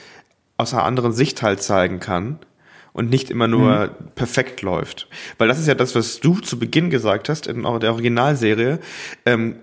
aus 0.56 0.74
einer 0.74 0.84
anderen 0.84 1.12
Sicht 1.12 1.42
halt 1.42 1.62
zeigen 1.62 2.00
kann 2.00 2.40
und 2.96 3.10
nicht 3.10 3.30
immer 3.30 3.46
nur 3.46 3.86
Mhm. 3.86 3.90
perfekt 4.14 4.62
läuft. 4.62 5.06
Weil 5.38 5.48
das 5.48 5.58
ist 5.60 5.68
ja 5.68 5.74
das, 5.74 5.94
was 5.94 6.18
du 6.20 6.40
zu 6.40 6.58
Beginn 6.58 6.88
gesagt 6.90 7.28
hast 7.28 7.46
in 7.46 7.62
der 7.62 7.92
Originalserie, 7.92 8.78
ähm, 9.26 9.56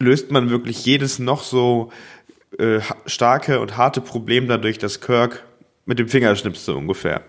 löst 0.00 0.30
man 0.32 0.50
wirklich 0.50 0.84
jedes 0.84 1.18
noch 1.20 1.44
so 1.44 1.92
äh, 2.58 2.80
starke 3.06 3.60
und 3.60 3.76
harte 3.76 4.00
Problem 4.00 4.48
dadurch, 4.48 4.78
dass 4.78 5.00
Kirk 5.00 5.44
mit 5.86 5.98
dem 5.98 6.08
Finger 6.08 6.34
schnipst 6.36 6.64
so 6.64 6.76
ungefähr. 6.76 7.22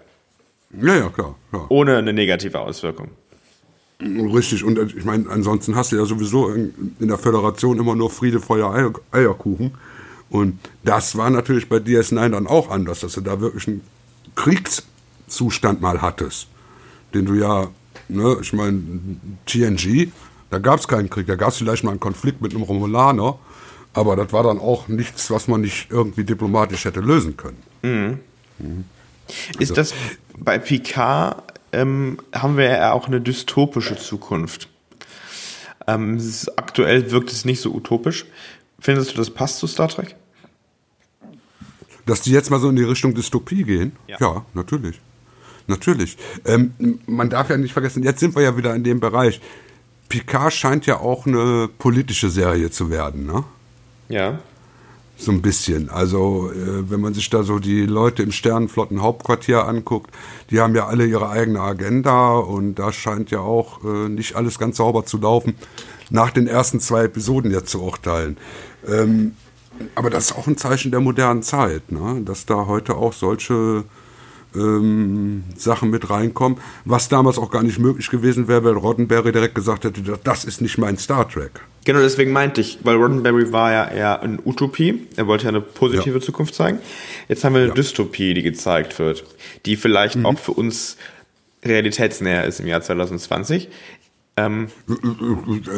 ja, 0.82 0.96
ja, 0.96 1.10
klar, 1.10 1.36
klar. 1.52 1.66
Ohne 1.70 1.98
eine 1.98 2.14
negative 2.14 2.60
Auswirkung. 2.60 3.10
Richtig, 4.02 4.64
und 4.64 4.78
äh, 4.78 4.86
ich 4.98 5.06
meine, 5.06 5.30
ansonsten 5.30 5.76
hast 5.76 5.92
du 5.92 5.96
ja 5.96 6.06
sowieso 6.06 6.50
in, 6.50 6.96
in 7.00 7.08
der 7.08 7.18
Föderation 7.18 7.80
immer 7.80 7.96
nur 7.96 8.10
Friede, 8.10 8.40
Feuer, 8.40 8.74
Eier, 8.74 8.92
Eierkuchen. 9.12 9.72
Und 10.30 10.60
das 10.84 11.16
war 11.18 11.30
natürlich 11.30 11.70
bei 11.70 11.78
DS9 11.78 12.30
dann 12.30 12.48
auch 12.48 12.70
anders, 12.72 13.00
dass 13.02 13.14
du 13.14 13.22
da 13.22 13.40
wirklich 13.40 13.68
einen 13.68 13.82
Kriegszustand 15.26 15.82
mal 15.82 16.02
hattest. 16.02 16.48
Den 17.14 17.26
du 17.26 17.36
ja, 17.36 17.68
ne, 18.10 18.38
ich 18.42 18.54
meine, 18.54 18.82
TNG, 19.46 20.10
da 20.50 20.60
gab 20.60 20.80
es 20.80 20.88
keinen 20.88 21.10
Krieg, 21.10 21.28
da 21.28 21.36
gab 21.36 21.50
es 21.50 21.58
vielleicht 21.58 21.84
mal 21.84 21.92
einen 21.92 22.00
Konflikt 22.00 22.42
mit 22.42 22.54
einem 22.54 22.64
Romulaner, 22.64 23.38
aber 23.94 24.16
das 24.16 24.34
war 24.34 24.44
dann 24.44 24.60
auch 24.60 24.88
nichts, 24.88 25.32
was 25.32 25.48
man 25.48 25.62
nicht 25.62 25.88
irgendwie 25.90 26.24
diplomatisch 26.24 26.86
hätte 26.86 27.00
lösen 27.00 27.38
können. 27.38 27.58
Ist 29.60 29.78
das 29.78 29.94
bei 30.38 30.60
Picard 30.60 31.42
ähm, 31.72 32.20
haben 32.34 32.58
wir 32.58 32.66
ja 32.66 32.94
auch 32.94 33.08
eine 33.08 33.20
dystopische 33.20 33.98
Zukunft. 33.98 34.70
Ähm, 35.88 36.18
ist, 36.18 36.58
aktuell 36.58 37.12
wirkt 37.12 37.32
es 37.32 37.44
nicht 37.44 37.60
so 37.60 37.74
utopisch. 37.74 38.26
Findest 38.80 39.12
du, 39.12 39.18
das 39.18 39.30
passt 39.30 39.60
zu 39.60 39.68
Star 39.68 39.90
Trek? 39.90 40.16
Dass 42.06 42.22
die 42.22 42.32
jetzt 42.32 42.50
mal 42.50 42.60
so 42.60 42.70
in 42.70 42.76
die 42.76 42.84
Richtung 42.84 43.14
Dystopie 43.14 43.64
gehen? 43.64 43.94
Ja. 44.08 44.18
Ja, 44.20 44.46
natürlich. 44.54 45.00
Natürlich. 45.68 46.18
Ähm, 46.46 46.74
man 47.08 47.30
darf 47.30 47.50
ja 47.50 47.58
nicht 47.58 47.74
vergessen, 47.74 48.04
jetzt 48.04 48.20
sind 48.20 48.36
wir 48.36 48.44
ja 48.44 48.58
wieder 48.58 48.76
in 48.76 48.84
dem 48.84 49.00
Bereich. 49.00 49.42
Picard 50.10 50.54
scheint 50.54 50.86
ja 50.86 51.00
auch 51.00 51.26
eine 51.26 51.68
politische 51.80 52.30
Serie 52.30 52.70
zu 52.70 52.92
werden, 52.92 53.26
ne? 53.26 53.44
Ja. 54.08 54.40
So 55.18 55.32
ein 55.32 55.42
bisschen. 55.42 55.90
Also, 55.90 56.52
äh, 56.52 56.90
wenn 56.90 57.00
man 57.00 57.14
sich 57.14 57.30
da 57.30 57.44
so 57.44 57.60
die 57.60 57.86
Leute 57.86 58.22
im 58.22 58.32
Sternenflotten-Hauptquartier 58.32 59.66
anguckt, 59.66 60.12
die 60.52 60.60
haben 60.60 60.76
ja 60.76 60.88
alle 60.88 61.06
ihre 61.06 61.30
eigene 61.30 61.62
Agenda 61.62 62.36
und 62.36 62.76
da 62.76 62.92
scheint 62.92 63.32
ja 63.32 63.40
auch 63.40 63.84
äh, 63.84 64.10
nicht 64.10 64.36
alles 64.36 64.60
ganz 64.60 64.78
sauber 64.78 65.06
zu 65.06 65.18
laufen, 65.18 65.56
nach 66.10 66.32
den 66.32 66.48
ersten 66.48 66.80
zwei 66.80 67.06
Episoden 67.06 67.50
jetzt 67.50 67.70
zu 67.70 67.82
urteilen. 67.82 68.38
Ähm, 68.88 69.36
aber 69.96 70.10
das 70.10 70.32
ist 70.32 70.38
auch 70.38 70.48
ein 70.48 70.58
Zeichen 70.58 70.92
der 70.92 71.00
modernen 71.00 71.44
Zeit, 71.44 71.92
ne? 71.92 72.22
dass 72.24 72.46
da 72.46 72.68
heute 72.68 72.96
auch 72.96 73.14
solche 73.14 73.86
ähm, 74.56 75.44
Sachen 75.56 75.90
mit 75.90 76.10
reinkommen, 76.10 76.58
was 76.86 77.10
damals 77.10 77.38
auch 77.38 77.52
gar 77.52 77.64
nicht 77.64 77.80
möglich 77.80 78.10
gewesen 78.10 78.48
wäre, 78.48 78.64
weil 78.64 78.74
Roddenberry 78.74 79.32
direkt 79.32 79.56
gesagt 79.56 79.84
hätte, 79.84 80.02
das 80.24 80.46
ist 80.46 80.62
nicht 80.62 80.78
mein 80.78 80.98
Star 80.98 81.28
Trek. 81.30 81.52
Genau, 81.86 82.00
deswegen 82.00 82.32
meinte 82.32 82.62
ich, 82.62 82.80
weil 82.84 82.96
Roddenberry 82.96 83.52
war 83.52 83.72
ja 83.72 83.88
eher 83.88 84.22
eine 84.22 84.40
Utopie. 84.44 85.06
Er 85.18 85.28
wollte 85.28 85.44
ja 85.44 85.50
eine 85.50 85.62
positive 85.62 86.18
Ja. 86.18 86.22
Zukunft 86.22 86.56
zeigen. 86.56 86.80
Jetzt 87.28 87.44
haben 87.44 87.54
wir 87.54 87.62
eine 87.62 87.74
Dystopie, 87.74 88.34
die 88.34 88.42
gezeigt 88.42 88.98
wird, 88.98 89.24
die 89.68 89.76
vielleicht 89.76 90.16
Mhm. 90.16 90.26
auch 90.26 90.40
für 90.40 90.54
uns 90.54 90.98
realitätsnäher 91.64 92.46
ist 92.46 92.60
im 92.60 92.68
Jahr 92.68 92.82
2020. 92.82 93.70
Ähm, 94.38 94.68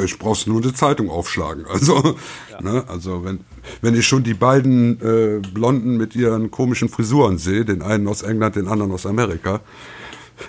Ich 0.03 0.17
brauchst 0.17 0.47
nur 0.47 0.61
eine 0.61 0.73
Zeitung 0.73 1.09
aufschlagen. 1.09 1.65
Also, 1.67 2.15
ne, 2.59 2.83
also 2.87 3.23
wenn, 3.23 3.41
wenn 3.81 3.95
ich 3.95 4.07
schon 4.07 4.23
die 4.23 4.33
beiden 4.33 4.99
äh, 5.01 5.47
Blonden 5.47 5.97
mit 5.97 6.15
ihren 6.15 6.49
komischen 6.49 6.89
Frisuren 6.89 7.37
sehe, 7.37 7.65
den 7.65 7.81
einen 7.81 8.07
aus 8.07 8.23
England, 8.23 8.55
den 8.55 8.67
anderen 8.67 8.91
aus 8.91 9.05
Amerika, 9.05 9.61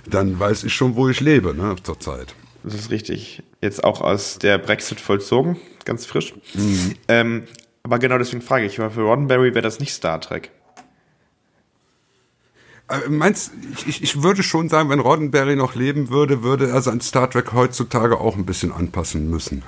dann 0.06 0.38
weiß 0.38 0.64
ich 0.64 0.74
schon, 0.74 0.96
wo 0.96 1.08
ich 1.08 1.20
lebe, 1.20 1.54
ne, 1.54 1.76
zurzeit. 1.82 2.34
Das 2.64 2.74
ist 2.74 2.90
richtig. 2.90 3.42
Jetzt 3.60 3.84
auch 3.84 4.00
aus 4.00 4.38
der 4.38 4.58
Brexit 4.58 5.00
vollzogen, 5.00 5.56
ganz 5.84 6.06
frisch. 6.06 6.34
Ähm, 7.08 7.44
aber 7.82 7.98
genau 7.98 8.18
deswegen 8.18 8.42
frage 8.42 8.66
ich, 8.66 8.78
weil 8.78 8.90
für 8.90 9.02
Roddenberry 9.02 9.54
wäre 9.54 9.62
das 9.62 9.80
nicht 9.80 9.92
Star 9.92 10.20
Trek. 10.20 10.50
Äh, 12.88 13.08
meinst 13.08 13.52
ich, 13.86 14.02
ich 14.02 14.22
würde 14.22 14.42
schon 14.42 14.68
sagen, 14.68 14.88
wenn 14.88 15.00
Roddenberry 15.00 15.56
noch 15.56 15.74
leben 15.74 16.10
würde, 16.10 16.42
würde 16.42 16.68
er 16.68 16.80
sein 16.82 17.00
Star 17.00 17.30
Trek 17.30 17.52
heutzutage 17.52 18.18
auch 18.18 18.36
ein 18.36 18.46
bisschen 18.46 18.72
anpassen 18.72 19.28
müssen. 19.30 19.62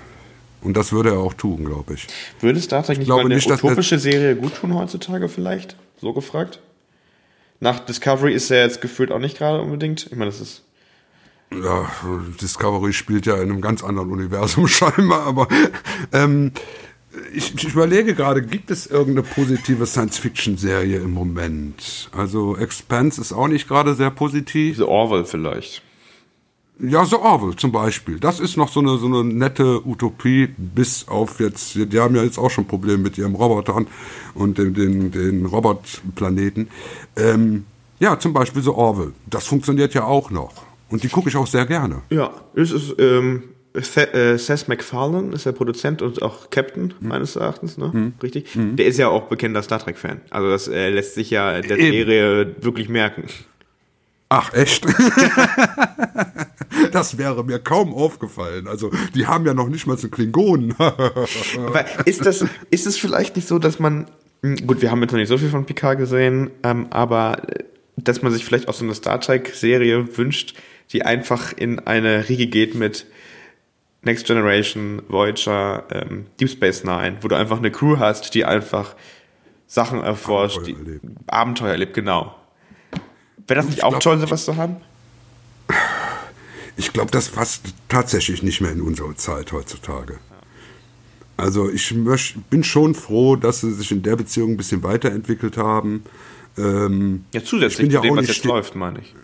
Und 0.62 0.76
das 0.76 0.92
würde 0.92 1.10
er 1.10 1.18
auch 1.18 1.34
tun, 1.34 1.64
glaube 1.64 1.94
ich. 1.94 2.06
Würde 2.40 2.60
Star 2.60 2.82
Trek 2.82 2.98
nicht 2.98 3.08
mal 3.08 3.20
eine 3.20 3.34
nicht, 3.34 3.50
utopische 3.50 3.98
Serie 3.98 4.36
gut 4.36 4.56
tun 4.56 4.74
heutzutage 4.74 5.28
vielleicht? 5.28 5.76
So 6.00 6.12
gefragt? 6.12 6.60
Nach 7.60 7.78
Discovery 7.78 8.34
ist 8.34 8.50
er 8.50 8.64
jetzt 8.64 8.80
gefühlt 8.80 9.12
auch 9.12 9.18
nicht 9.18 9.36
gerade 9.36 9.60
unbedingt. 9.60 10.06
Ich 10.06 10.12
meine, 10.12 10.26
das 10.26 10.40
ist. 10.40 10.62
Ja, 11.52 11.90
Discovery 12.40 12.92
spielt 12.92 13.26
ja 13.26 13.34
in 13.36 13.50
einem 13.50 13.60
ganz 13.60 13.82
anderen 13.82 14.10
Universum 14.10 14.68
scheinbar, 14.68 15.26
aber 15.26 15.48
ähm, 16.12 16.52
ich, 17.32 17.54
ich 17.54 17.72
überlege 17.72 18.14
gerade, 18.14 18.42
gibt 18.42 18.70
es 18.70 18.86
irgendeine 18.86 19.26
positive 19.26 19.84
Science-Fiction-Serie 19.86 20.98
im 21.00 21.12
Moment? 21.12 22.08
Also 22.12 22.56
Expanse 22.56 23.20
ist 23.20 23.32
auch 23.32 23.48
nicht 23.48 23.68
gerade 23.68 23.94
sehr 23.94 24.10
positiv. 24.10 24.76
The 24.76 24.84
Orwell 24.84 25.24
vielleicht. 25.24 25.82
Ja, 26.78 27.04
so 27.04 27.20
Orwell 27.20 27.56
zum 27.56 27.72
Beispiel. 27.72 28.18
Das 28.20 28.40
ist 28.40 28.56
noch 28.56 28.68
so 28.68 28.80
eine, 28.80 28.96
so 28.96 29.06
eine 29.06 29.24
nette 29.24 29.86
Utopie, 29.86 30.48
bis 30.56 31.08
auf 31.08 31.40
jetzt, 31.40 31.74
die 31.74 31.98
haben 31.98 32.14
ja 32.14 32.22
jetzt 32.22 32.38
auch 32.38 32.50
schon 32.50 32.66
Probleme 32.66 32.98
mit 32.98 33.18
ihrem 33.18 33.34
Robotern 33.34 33.86
und 34.34 34.56
den, 34.56 34.72
den, 34.72 35.10
den 35.10 35.46
Robotplaneten. 35.46 36.68
Ähm, 37.16 37.66
ja, 37.98 38.18
zum 38.18 38.32
Beispiel 38.32 38.62
so 38.62 38.76
Orwell. 38.76 39.12
Das 39.26 39.46
funktioniert 39.46 39.92
ja 39.94 40.04
auch 40.04 40.30
noch. 40.30 40.54
Und 40.88 41.02
die 41.02 41.08
gucke 41.08 41.28
ich 41.28 41.36
auch 41.36 41.46
sehr 41.46 41.66
gerne. 41.66 42.02
Ja, 42.08 42.32
es 42.54 42.72
ist, 42.72 42.94
ähm, 42.98 43.42
Seth, 43.74 44.14
äh, 44.14 44.36
Seth 44.38 44.68
MacFarlane 44.68 45.34
ist 45.34 45.46
der 45.46 45.52
Produzent 45.52 46.02
und 46.02 46.22
auch 46.22 46.50
Captain, 46.50 46.94
Hm. 47.00 47.08
meines 47.08 47.36
Erachtens, 47.36 47.78
ne? 47.78 48.12
Richtig? 48.22 48.46
Der 48.54 48.86
ist 48.86 48.98
ja 48.98 49.08
auch 49.08 49.28
bekannter 49.28 49.62
Star 49.62 49.78
Trek-Fan. 49.78 50.20
Also 50.30 50.50
das 50.50 50.68
äh, 50.68 50.90
lässt 50.90 51.14
sich 51.14 51.30
ja 51.30 51.60
der 51.60 51.78
Eben. 51.78 51.92
Serie 51.92 52.56
wirklich 52.60 52.88
merken. 52.88 53.24
Ach, 54.28 54.52
echt? 54.54 54.84
das 56.92 57.18
wäre 57.18 57.44
mir 57.44 57.58
kaum 57.58 57.94
aufgefallen. 57.94 58.68
Also, 58.68 58.90
die 59.14 59.26
haben 59.26 59.46
ja 59.46 59.54
noch 59.54 59.68
nicht 59.68 59.86
mal 59.86 59.98
so 59.98 60.08
Klingonen. 60.08 60.74
Aber 60.78 61.84
ist 62.06 62.24
das, 62.24 62.44
ist 62.70 62.86
es 62.86 62.96
vielleicht 62.96 63.36
nicht 63.36 63.48
so, 63.48 63.58
dass 63.58 63.78
man, 63.78 64.06
hm, 64.42 64.66
gut, 64.66 64.82
wir 64.82 64.90
haben 64.90 65.00
jetzt 65.02 65.12
noch 65.12 65.18
nicht 65.18 65.28
so 65.28 65.38
viel 65.38 65.50
von 65.50 65.64
Picard 65.64 65.98
gesehen, 65.98 66.50
ähm, 66.62 66.86
aber 66.90 67.42
äh, 67.48 67.64
dass 67.96 68.22
man 68.22 68.32
sich 68.32 68.44
vielleicht 68.44 68.68
auch 68.68 68.74
so 68.74 68.84
eine 68.84 68.94
Star 68.94 69.20
Trek-Serie 69.20 70.16
wünscht, 70.16 70.54
die 70.92 71.04
einfach 71.04 71.52
in 71.52 71.78
eine 71.80 72.28
Riege 72.28 72.46
geht 72.46 72.74
mit 72.74 73.06
Next 74.02 74.26
Generation, 74.26 75.02
Voyager, 75.08 75.84
ähm, 75.90 76.26
Deep 76.40 76.48
Space 76.50 76.84
Nine, 76.84 77.18
wo 77.20 77.28
du 77.28 77.36
einfach 77.36 77.58
eine 77.58 77.70
Crew 77.70 77.98
hast, 77.98 78.34
die 78.34 78.44
einfach 78.44 78.94
Sachen 79.66 80.00
erforscht, 80.02 80.56
Abenteuer 80.58 80.74
die 80.74 80.88
erlebt. 80.88 81.04
Abenteuer 81.26 81.70
erlebt, 81.70 81.94
genau. 81.94 82.34
Wäre 83.46 83.60
das 83.60 83.66
nicht 83.68 83.84
auch 83.84 83.90
glaub- 83.90 84.00
toll, 84.02 84.18
sowas 84.18 84.44
zu 84.44 84.56
haben? 84.56 84.76
Ich 86.76 86.92
glaube, 86.92 87.10
das 87.10 87.28
passt 87.28 87.74
tatsächlich 87.88 88.42
nicht 88.42 88.60
mehr 88.60 88.72
in 88.72 88.80
unsere 88.80 89.14
Zeit 89.16 89.52
heutzutage. 89.52 90.18
Also 91.36 91.70
ich 91.70 91.94
bin 92.50 92.64
schon 92.64 92.94
froh, 92.94 93.36
dass 93.36 93.60
sie 93.60 93.72
sich 93.72 93.92
in 93.92 94.02
der 94.02 94.16
Beziehung 94.16 94.52
ein 94.52 94.56
bisschen 94.56 94.82
weiterentwickelt 94.82 95.56
haben. 95.56 96.04
Ähm, 96.58 97.24
Ja, 97.32 97.40
Ich 97.40 97.46
zusätzlich 97.46 97.88
bin 97.88 97.90
ja 97.90 98.00
zu 98.00 98.02
dem, 98.06 98.12
auch 98.12 98.16
was 98.18 98.26
nicht 98.28 98.36
jetzt 98.36 98.44
läuft, 98.44 98.74
meine 98.76 99.00
ich. 99.00 99.14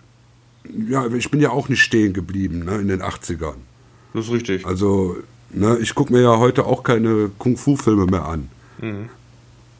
ja, 0.89 1.05
ich 1.07 1.29
bin 1.31 1.39
ja 1.39 1.49
auch 1.51 1.67
nicht 1.69 1.81
stehen 1.81 2.13
geblieben 2.13 2.65
ne, 2.65 2.75
in 2.77 2.87
den 2.87 3.01
80ern. 3.01 3.55
Das 4.13 4.25
ist 4.25 4.31
richtig. 4.31 4.65
Also, 4.65 5.17
ne, 5.51 5.77
ich 5.81 5.95
gucke 5.95 6.13
mir 6.13 6.21
ja 6.21 6.37
heute 6.37 6.65
auch 6.65 6.83
keine 6.83 7.31
Kung-Fu-Filme 7.37 8.05
mehr 8.05 8.25
an. 8.25 8.49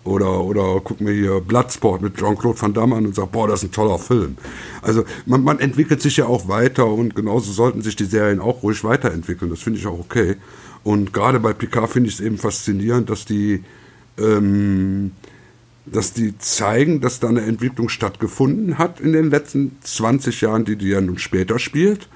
Oder, 0.03 0.41
oder 0.41 0.79
guck 0.81 1.01
mir 1.01 1.11
hier 1.11 1.41
Bloodsport 1.41 2.01
mit 2.01 2.15
Jean-Claude 2.15 2.61
Van 2.61 2.73
Damme 2.73 2.95
an 2.95 3.05
und 3.07 3.15
sag, 3.15 3.31
boah, 3.33 3.47
das 3.47 3.61
ist 3.61 3.69
ein 3.69 3.71
toller 3.73 3.99
Film. 3.99 4.37
Also 4.81 5.03
man, 5.25 5.43
man 5.43 5.59
entwickelt 5.59 6.01
sich 6.01 6.17
ja 6.17 6.27
auch 6.27 6.47
weiter 6.47 6.85
und 6.87 7.13
genauso 7.13 7.51
sollten 7.51 7.81
sich 7.81 7.97
die 7.97 8.05
Serien 8.05 8.39
auch 8.39 8.63
ruhig 8.63 8.85
weiterentwickeln. 8.85 9.51
Das 9.51 9.59
finde 9.59 9.79
ich 9.79 9.87
auch 9.87 9.99
okay. 9.99 10.37
Und 10.85 11.11
gerade 11.11 11.41
bei 11.41 11.51
Picard 11.51 11.89
finde 11.89 12.07
ich 12.07 12.15
es 12.15 12.21
eben 12.21 12.37
faszinierend, 12.37 13.09
dass 13.09 13.25
die, 13.25 13.65
ähm, 14.17 15.11
dass 15.85 16.13
die 16.13 16.37
zeigen, 16.37 17.01
dass 17.01 17.19
da 17.19 17.27
eine 17.27 17.41
Entwicklung 17.41 17.89
stattgefunden 17.89 18.77
hat 18.77 19.01
in 19.01 19.11
den 19.11 19.29
letzten 19.29 19.75
20 19.81 20.39
Jahren, 20.39 20.63
die 20.63 20.77
die 20.77 20.87
ja 20.87 21.01
nun 21.01 21.17
später 21.17 21.59
spielt 21.59 22.07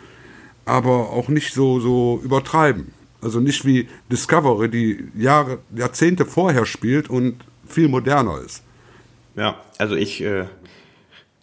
aber 0.66 1.10
auch 1.12 1.28
nicht 1.28 1.54
so, 1.54 1.80
so 1.80 2.22
übertreiben. 2.24 2.94
Also 3.22 3.40
nicht 3.40 3.66
wie 3.66 3.88
Discovery, 4.12 4.70
die 4.70 5.10
Jahre, 5.16 5.60
Jahrzehnte 5.76 6.26
vorher 6.26 6.66
spielt 6.66 7.10
und 7.10 7.36
viel 7.68 7.88
moderner 7.88 8.40
ist. 8.44 8.64
Ja, 9.36 9.62
also 9.78 9.96
ich 9.96 10.22
äh, 10.22 10.46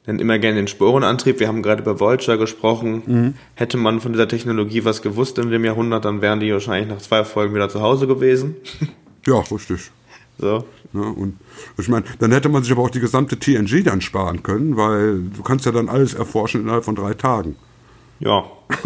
nenne 0.06 0.20
immer 0.20 0.38
gerne 0.38 0.56
den 0.56 0.68
Sporenantrieb. 0.68 1.38
Wir 1.38 1.48
haben 1.48 1.62
gerade 1.62 1.82
über 1.82 2.00
Voyager 2.00 2.36
gesprochen. 2.36 3.02
Mhm. 3.06 3.34
Hätte 3.54 3.76
man 3.76 4.00
von 4.00 4.12
dieser 4.12 4.28
Technologie 4.28 4.84
was 4.84 5.02
gewusst 5.02 5.38
in 5.38 5.50
dem 5.50 5.64
Jahrhundert, 5.64 6.04
dann 6.04 6.20
wären 6.20 6.40
die 6.40 6.52
wahrscheinlich 6.52 6.88
nach 6.88 7.00
zwei 7.00 7.24
Folgen 7.24 7.54
wieder 7.54 7.68
zu 7.68 7.80
Hause 7.80 8.06
gewesen. 8.06 8.56
Ja, 9.26 9.40
richtig. 9.40 9.90
So. 10.38 10.64
Ja, 10.94 11.00
und 11.00 11.38
ich 11.76 11.88
meine, 11.88 12.06
dann 12.18 12.32
hätte 12.32 12.48
man 12.48 12.62
sich 12.62 12.72
aber 12.72 12.82
auch 12.82 12.90
die 12.90 13.00
gesamte 13.00 13.38
TNG 13.38 13.84
dann 13.84 14.00
sparen 14.00 14.42
können, 14.42 14.76
weil 14.76 15.20
du 15.20 15.42
kannst 15.42 15.66
ja 15.66 15.72
dann 15.72 15.90
alles 15.90 16.14
erforschen 16.14 16.62
innerhalb 16.62 16.84
von 16.84 16.94
drei 16.94 17.12
Tagen. 17.12 17.56
Ja. 18.20 18.44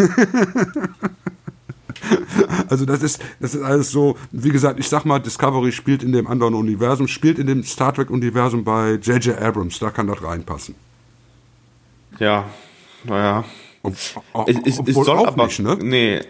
Also 2.68 2.84
das 2.84 3.02
ist, 3.02 3.22
das 3.38 3.54
ist 3.54 3.62
alles 3.62 3.90
so, 3.90 4.16
wie 4.32 4.50
gesagt, 4.50 4.80
ich 4.80 4.88
sag 4.88 5.04
mal, 5.04 5.18
Discovery 5.20 5.70
spielt 5.72 6.02
in 6.02 6.12
dem 6.12 6.26
anderen 6.26 6.54
Universum, 6.54 7.06
spielt 7.06 7.38
in 7.38 7.46
dem 7.46 7.62
Star 7.62 7.94
Trek-Universum 7.94 8.64
bei 8.64 8.94
J.J. 8.94 9.40
Abrams, 9.40 9.78
da 9.78 9.90
kann 9.90 10.08
das 10.08 10.22
reinpassen. 10.22 10.74
Ja. 12.18 12.46
Naja. 13.04 13.44
Ob, 13.82 13.94
Es, 13.94 14.56
es, 14.56 14.66
es 14.66 14.78
obwohl 14.80 15.04
soll 15.04 15.18
auch 15.18 15.26
aber. 15.28 15.44
nicht, 15.46 15.58
ne? 15.60 15.76
Nee. 15.80 16.20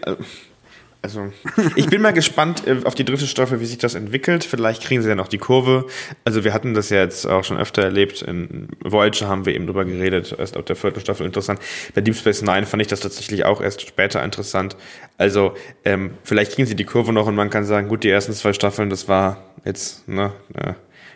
Also, 1.03 1.33
ich 1.75 1.87
bin 1.87 2.01
mal 2.01 2.13
gespannt 2.13 2.65
äh, 2.65 2.77
auf 2.85 2.95
die 2.95 3.03
dritte 3.03 3.27
Staffel, 3.27 3.59
wie 3.59 3.65
sich 3.65 3.77
das 3.77 3.93
entwickelt. 3.93 4.45
Vielleicht 4.45 4.81
kriegen 4.81 5.01
sie 5.01 5.09
ja 5.09 5.15
noch 5.15 5.27
die 5.27 5.37
Kurve. 5.37 5.85
Also, 6.23 6.45
wir 6.45 6.53
hatten 6.53 6.73
das 6.73 6.89
ja 6.89 6.99
jetzt 6.99 7.27
auch 7.27 7.43
schon 7.43 7.57
öfter 7.57 7.83
erlebt. 7.83 8.21
In 8.21 8.69
Voyager 8.81 9.27
haben 9.27 9.45
wir 9.45 9.53
eben 9.53 9.67
drüber 9.67 9.83
geredet. 9.83 10.33
Erst 10.39 10.55
ab 10.55 10.65
der 10.65 10.77
vierten 10.77 11.01
Staffel 11.01 11.25
interessant. 11.25 11.59
Bei 11.93 11.99
Deep 11.99 12.15
Space 12.15 12.41
Nine 12.41 12.65
fand 12.65 12.81
ich 12.81 12.87
das 12.87 13.01
tatsächlich 13.01 13.43
auch 13.43 13.59
erst 13.59 13.81
später 13.81 14.23
interessant. 14.23 14.77
Also, 15.17 15.55
ähm, 15.83 16.11
vielleicht 16.23 16.53
kriegen 16.53 16.69
sie 16.69 16.75
die 16.75 16.85
Kurve 16.85 17.11
noch 17.11 17.27
und 17.27 17.35
man 17.35 17.49
kann 17.49 17.65
sagen, 17.65 17.89
gut, 17.89 18.05
die 18.05 18.09
ersten 18.09 18.31
zwei 18.31 18.53
Staffeln, 18.53 18.89
das 18.89 19.09
war 19.09 19.43
jetzt, 19.65 20.07
ne, 20.07 20.31
äh, 20.53 20.71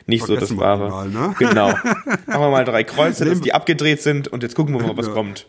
nicht 0.06 0.26
so 0.26 0.36
das 0.36 0.58
Wahre. 0.58 1.08
ne? 1.08 1.34
Genau. 1.40 1.68
Machen 2.26 2.26
wir 2.28 2.50
mal 2.50 2.66
drei 2.66 2.84
Kreuze, 2.84 3.24
dass 3.24 3.40
die 3.40 3.54
abgedreht 3.54 4.02
sind 4.02 4.28
und 4.28 4.44
jetzt 4.44 4.56
gucken 4.56 4.78
wir 4.78 4.86
mal, 4.86 4.98
was 4.98 5.12
kommt. 5.12 5.48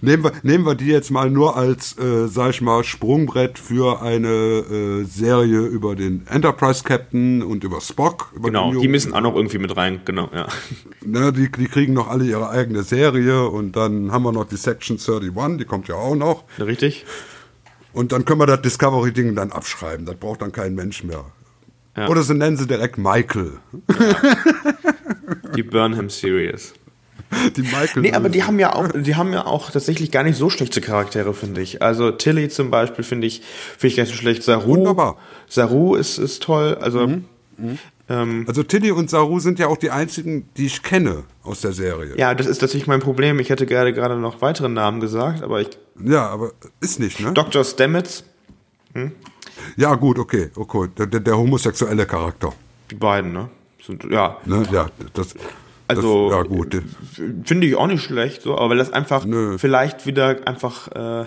Nehmen 0.00 0.24
wir, 0.24 0.32
nehmen 0.42 0.64
wir 0.64 0.74
die 0.74 0.86
jetzt 0.86 1.10
mal 1.10 1.30
nur 1.30 1.56
als, 1.56 1.98
äh, 1.98 2.26
sag 2.28 2.50
ich 2.50 2.60
mal, 2.60 2.84
Sprungbrett 2.84 3.58
für 3.58 4.02
eine 4.02 4.28
äh, 4.28 5.04
Serie 5.04 5.60
über 5.60 5.94
den 5.94 6.26
Enterprise 6.26 6.82
Captain 6.84 7.42
und 7.42 7.64
über 7.64 7.80
Spock. 7.80 8.32
Über 8.34 8.48
Genau, 8.48 8.74
die 8.74 8.88
müssen 8.88 9.12
auch 9.12 9.20
noch 9.20 9.36
irgendwie 9.36 9.58
mit 9.58 9.76
rein, 9.76 10.00
genau, 10.04 10.28
ja. 10.34 10.46
Ne, 11.04 11.32
die, 11.32 11.50
die 11.50 11.66
kriegen 11.66 11.92
noch 11.92 12.08
alle 12.08 12.24
ihre 12.24 12.48
eigene 12.50 12.82
Serie 12.82 13.48
und 13.48 13.76
dann 13.76 14.12
haben 14.12 14.22
wir 14.22 14.32
noch 14.32 14.46
die 14.46 14.56
Section 14.56 14.98
31, 14.98 15.58
die 15.58 15.64
kommt 15.64 15.88
ja 15.88 15.96
auch 15.96 16.14
noch. 16.14 16.44
Richtig? 16.58 17.04
Und 17.92 18.12
dann 18.12 18.24
können 18.24 18.40
wir 18.40 18.46
das 18.46 18.62
Discovery-Ding 18.62 19.34
dann 19.34 19.52
abschreiben. 19.52 20.06
Das 20.06 20.16
braucht 20.16 20.42
dann 20.42 20.52
kein 20.52 20.74
Mensch 20.74 21.04
mehr. 21.04 21.24
Ja. 21.96 22.08
Oder 22.08 22.22
sie 22.22 22.34
nennen 22.34 22.56
sie 22.56 22.66
direkt 22.66 22.96
Michael. 22.96 23.58
Die 25.54 25.62
Burnham 25.62 26.08
Series. 26.08 26.72
Die 27.56 27.62
Michael. 27.62 28.02
Nee, 28.02 28.12
aber 28.12 28.28
die 28.28 28.44
haben 28.44 28.58
ja 28.58 28.74
auch, 28.74 28.88
die 28.94 29.14
haben 29.16 29.32
ja 29.32 29.46
auch 29.46 29.70
tatsächlich 29.70 30.10
gar 30.10 30.22
nicht 30.22 30.36
so 30.36 30.50
schlechte 30.50 30.80
Charaktere, 30.80 31.32
finde 31.34 31.60
ich. 31.62 31.82
Also 31.82 32.10
Tilly 32.10 32.48
zum 32.48 32.70
Beispiel 32.70 33.04
finde 33.04 33.26
ich, 33.26 33.42
finde 33.78 33.86
ich 33.88 33.96
gar 33.96 34.02
nicht 34.04 34.12
so 34.12 34.18
schlecht. 34.18 34.42
Saru, 34.42 34.76
Wunderbar. 34.76 35.16
Saru 35.48 35.94
ist, 35.94 36.18
ist 36.18 36.42
toll. 36.42 36.76
Also, 36.80 37.08
ähm, 38.08 38.44
Also 38.46 38.62
Tilly 38.62 38.90
und 38.90 39.08
Saru 39.10 39.38
sind 39.38 39.58
ja 39.58 39.68
auch 39.68 39.76
die 39.76 39.90
einzigen, 39.90 40.48
die 40.56 40.66
ich 40.66 40.82
kenne 40.82 41.24
aus 41.42 41.60
der 41.60 41.72
Serie. 41.72 42.14
ja, 42.16 42.34
das 42.34 42.46
ist 42.46 42.58
tatsächlich 42.58 42.86
mein 42.86 43.00
Problem. 43.00 43.38
Ich 43.38 43.50
hätte 43.50 43.66
gerade 43.66 43.92
gerade 43.92 44.16
noch 44.16 44.42
weitere 44.42 44.68
Namen 44.68 45.00
gesagt, 45.00 45.42
aber 45.42 45.60
ich, 45.60 45.70
Ja, 46.04 46.28
aber 46.28 46.52
ist 46.80 47.00
nicht, 47.00 47.20
ne? 47.20 47.32
Dr. 47.32 47.64
Stamets, 47.64 48.24
Ja, 49.76 49.94
gut, 49.94 50.18
okay, 50.18 50.50
okay. 50.56 50.88
Der, 50.98 51.06
der, 51.06 51.20
der 51.20 51.38
homosexuelle 51.38 52.04
Charakter. 52.06 52.52
die 52.90 52.96
beiden, 52.96 53.32
ne? 53.32 53.48
Sind, 53.84 54.04
ja, 54.10 54.36
Ne? 54.44 54.64
Ja, 54.70 54.88
das, 55.14 55.34
Also, 55.88 56.30
das, 56.30 56.38
ja 56.38 56.42
gut. 56.44 56.82
finde 57.44 57.66
ich 57.66 57.76
auch 57.76 57.86
nicht 57.86 58.02
schlecht, 58.02 58.42
so, 58.42 58.56
aber 58.56 58.70
weil 58.70 58.78
das 58.78 58.92
einfach 58.92 59.24
Nö. 59.24 59.58
vielleicht 59.58 60.06
wieder 60.06 60.38
einfach 60.46 60.88
äh, 60.88 61.24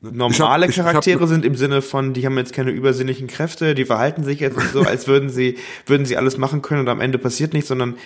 normale 0.00 0.30
Ich 0.30 0.40
hab- 0.40 0.58
ich- 0.70 0.70
ich 0.70 0.78
hab- 0.78 0.86
Charaktere 0.92 1.26
sind 1.26 1.44
im 1.44 1.54
Sinne 1.54 1.82
von, 1.82 2.12
die 2.12 2.24
haben 2.24 2.36
jetzt 2.38 2.52
keine 2.52 2.70
übersinnlichen 2.70 3.26
Kräfte, 3.26 3.74
die 3.74 3.84
verhalten 3.84 4.24
sich 4.24 4.40
jetzt 4.40 4.56
nicht 4.56 4.70
so, 4.72 4.80
als 4.86 5.06
würden 5.06 5.28
sie, 5.30 5.56
würden 5.86 6.06
sie 6.06 6.16
alles 6.16 6.38
machen 6.38 6.62
können 6.62 6.80
und 6.80 6.88
am 6.88 7.00
Ende 7.00 7.18
passiert 7.18 7.52
nichts, 7.52 7.68
sondern 7.68 7.96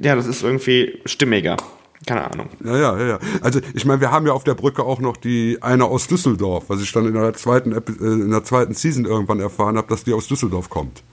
ja, 0.00 0.14
das 0.16 0.26
ist 0.26 0.42
irgendwie 0.42 0.98
stimmiger. 1.06 1.56
Keine 2.04 2.28
Ahnung. 2.28 2.48
Ja, 2.64 2.76
ja, 2.76 2.98
ja, 2.98 3.06
ja. 3.10 3.18
Also 3.42 3.60
ich 3.74 3.84
meine, 3.84 4.00
wir 4.00 4.10
haben 4.10 4.26
ja 4.26 4.32
auf 4.32 4.42
der 4.42 4.54
Brücke 4.54 4.82
auch 4.82 4.98
noch 4.98 5.16
die 5.16 5.58
eine 5.60 5.84
aus 5.84 6.08
Düsseldorf, 6.08 6.64
was 6.66 6.82
ich 6.82 6.90
dann 6.90 7.06
in 7.06 7.14
der 7.14 7.32
zweiten 7.34 7.72
Epi- 7.72 8.00
äh, 8.02 8.12
in 8.24 8.30
der 8.32 8.42
zweiten 8.42 8.74
Season 8.74 9.04
irgendwann 9.04 9.38
erfahren 9.38 9.76
habe, 9.76 9.86
dass 9.86 10.02
die 10.02 10.12
aus 10.12 10.26
Düsseldorf 10.26 10.68
kommt. 10.68 11.04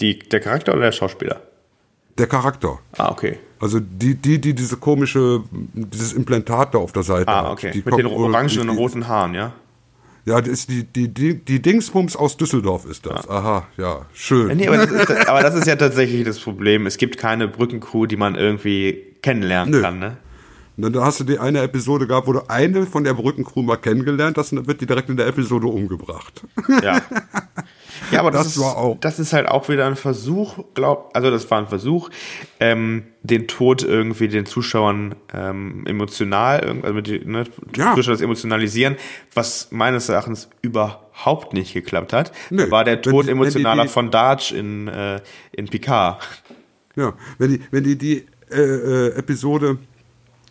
Die, 0.00 0.18
der 0.18 0.40
Charakter 0.40 0.72
oder 0.74 0.82
der 0.82 0.92
Schauspieler? 0.92 1.40
Der 2.18 2.26
Charakter. 2.26 2.78
Ah, 2.96 3.10
okay. 3.10 3.38
Also 3.60 3.80
die, 3.80 4.14
die, 4.14 4.40
die 4.40 4.54
diese 4.54 4.76
komische, 4.76 5.42
dieses 5.52 6.12
Implantat 6.12 6.74
da 6.74 6.78
auf 6.78 6.92
der 6.92 7.02
Seite 7.02 7.28
Ah, 7.28 7.44
hat. 7.44 7.52
okay. 7.52 7.70
Die 7.72 7.78
Mit 7.78 7.86
kommt 7.86 7.98
den 8.00 8.06
orangen 8.06 8.58
und 8.60 8.76
roten 8.76 9.08
Haaren, 9.08 9.34
ja? 9.34 9.52
Ja, 10.26 10.40
das 10.40 10.48
ist 10.48 10.70
die, 10.70 10.84
die, 10.84 11.08
die, 11.12 11.34
die 11.44 11.60
Dingsbums 11.60 12.16
aus 12.16 12.36
Düsseldorf 12.38 12.86
ist 12.86 13.04
das. 13.04 13.28
Aha, 13.28 13.66
ja, 13.76 14.06
schön. 14.14 14.56
Nee, 14.56 14.68
aber 14.68 14.78
das, 14.78 14.90
ist, 14.90 15.28
aber 15.28 15.42
das 15.42 15.54
ist 15.54 15.66
ja 15.66 15.76
tatsächlich 15.76 16.24
das 16.24 16.38
Problem. 16.40 16.86
Es 16.86 16.96
gibt 16.96 17.18
keine 17.18 17.46
Brückencrew, 17.46 18.06
die 18.06 18.16
man 18.16 18.34
irgendwie 18.34 19.02
kennenlernen 19.22 19.72
Nö. 19.74 19.80
kann, 19.82 19.98
ne? 19.98 20.16
Und 20.76 20.82
dann 20.82 20.92
da 20.94 21.04
hast 21.04 21.20
du 21.20 21.24
die 21.24 21.38
eine 21.38 21.60
Episode 21.60 22.06
gehabt, 22.06 22.26
wo 22.26 22.32
du 22.32 22.40
eine 22.48 22.84
von 22.86 23.04
der 23.04 23.14
Brückencrew 23.14 23.62
mal 23.62 23.76
kennengelernt 23.76 24.36
hast 24.38 24.52
und 24.52 24.56
dann 24.56 24.66
wird 24.66 24.80
die 24.80 24.86
direkt 24.86 25.08
in 25.10 25.16
der 25.16 25.26
Episode 25.26 25.66
umgebracht. 25.66 26.42
Ja. 26.82 27.00
Ja, 28.10 28.20
aber 28.20 28.30
das, 28.30 28.44
Das 28.44 28.56
ist, 28.56 28.62
war 28.62 28.76
auch- 28.76 28.96
das 29.00 29.18
ist 29.18 29.32
halt 29.32 29.48
auch 29.48 29.68
wieder 29.68 29.86
ein 29.86 29.96
Versuch, 29.96 30.58
glaub, 30.74 31.10
also 31.14 31.30
das 31.30 31.50
war 31.50 31.58
ein 31.58 31.66
Versuch, 31.68 32.10
ähm, 32.60 33.04
den 33.22 33.46
Tod 33.48 33.82
irgendwie 33.82 34.28
den 34.28 34.46
Zuschauern 34.46 35.14
ähm, 35.32 35.84
emotional, 35.86 36.60
also 36.82 36.94
mit 36.94 37.06
die, 37.06 37.18
ne, 37.24 37.44
Ja. 37.76 37.94
Zuschauer 37.94 38.12
das 38.14 38.20
emotionalisieren, 38.20 38.96
was 39.34 39.68
meines 39.70 40.08
Erachtens 40.08 40.48
überhaupt 40.62 41.52
nicht 41.52 41.72
geklappt 41.74 42.12
hat. 42.12 42.32
Da 42.50 42.70
war 42.70 42.84
der 42.84 42.96
Wenn 42.96 43.02
Tod 43.02 43.26
wenn 43.26 43.32
emotionaler 43.32 43.84
die- 43.84 43.88
von 43.88 44.10
Darch 44.10 44.52
in, 44.52 44.88
äh, 44.88 45.20
in 45.52 45.66
Picard. 45.68 46.22
Ja, 46.96 47.14
wenn 47.38 47.50
die, 47.50 47.60
wenn 47.70 47.84
die 47.84 47.96
die 47.98 48.26
äh, 48.50 48.60
äh, 48.60 49.08
Episode, 49.16 49.78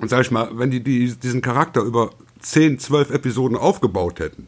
sag 0.02 0.22
ich 0.22 0.32
mal, 0.32 0.50
wenn 0.54 0.72
die, 0.72 0.84
die 0.84 1.14
diesen 1.16 1.42
Charakter 1.42 1.82
über 1.82 2.10
10, 2.40 2.80
12 2.80 3.12
Episoden 3.12 3.56
aufgebaut 3.56 4.20
hätten, 4.20 4.48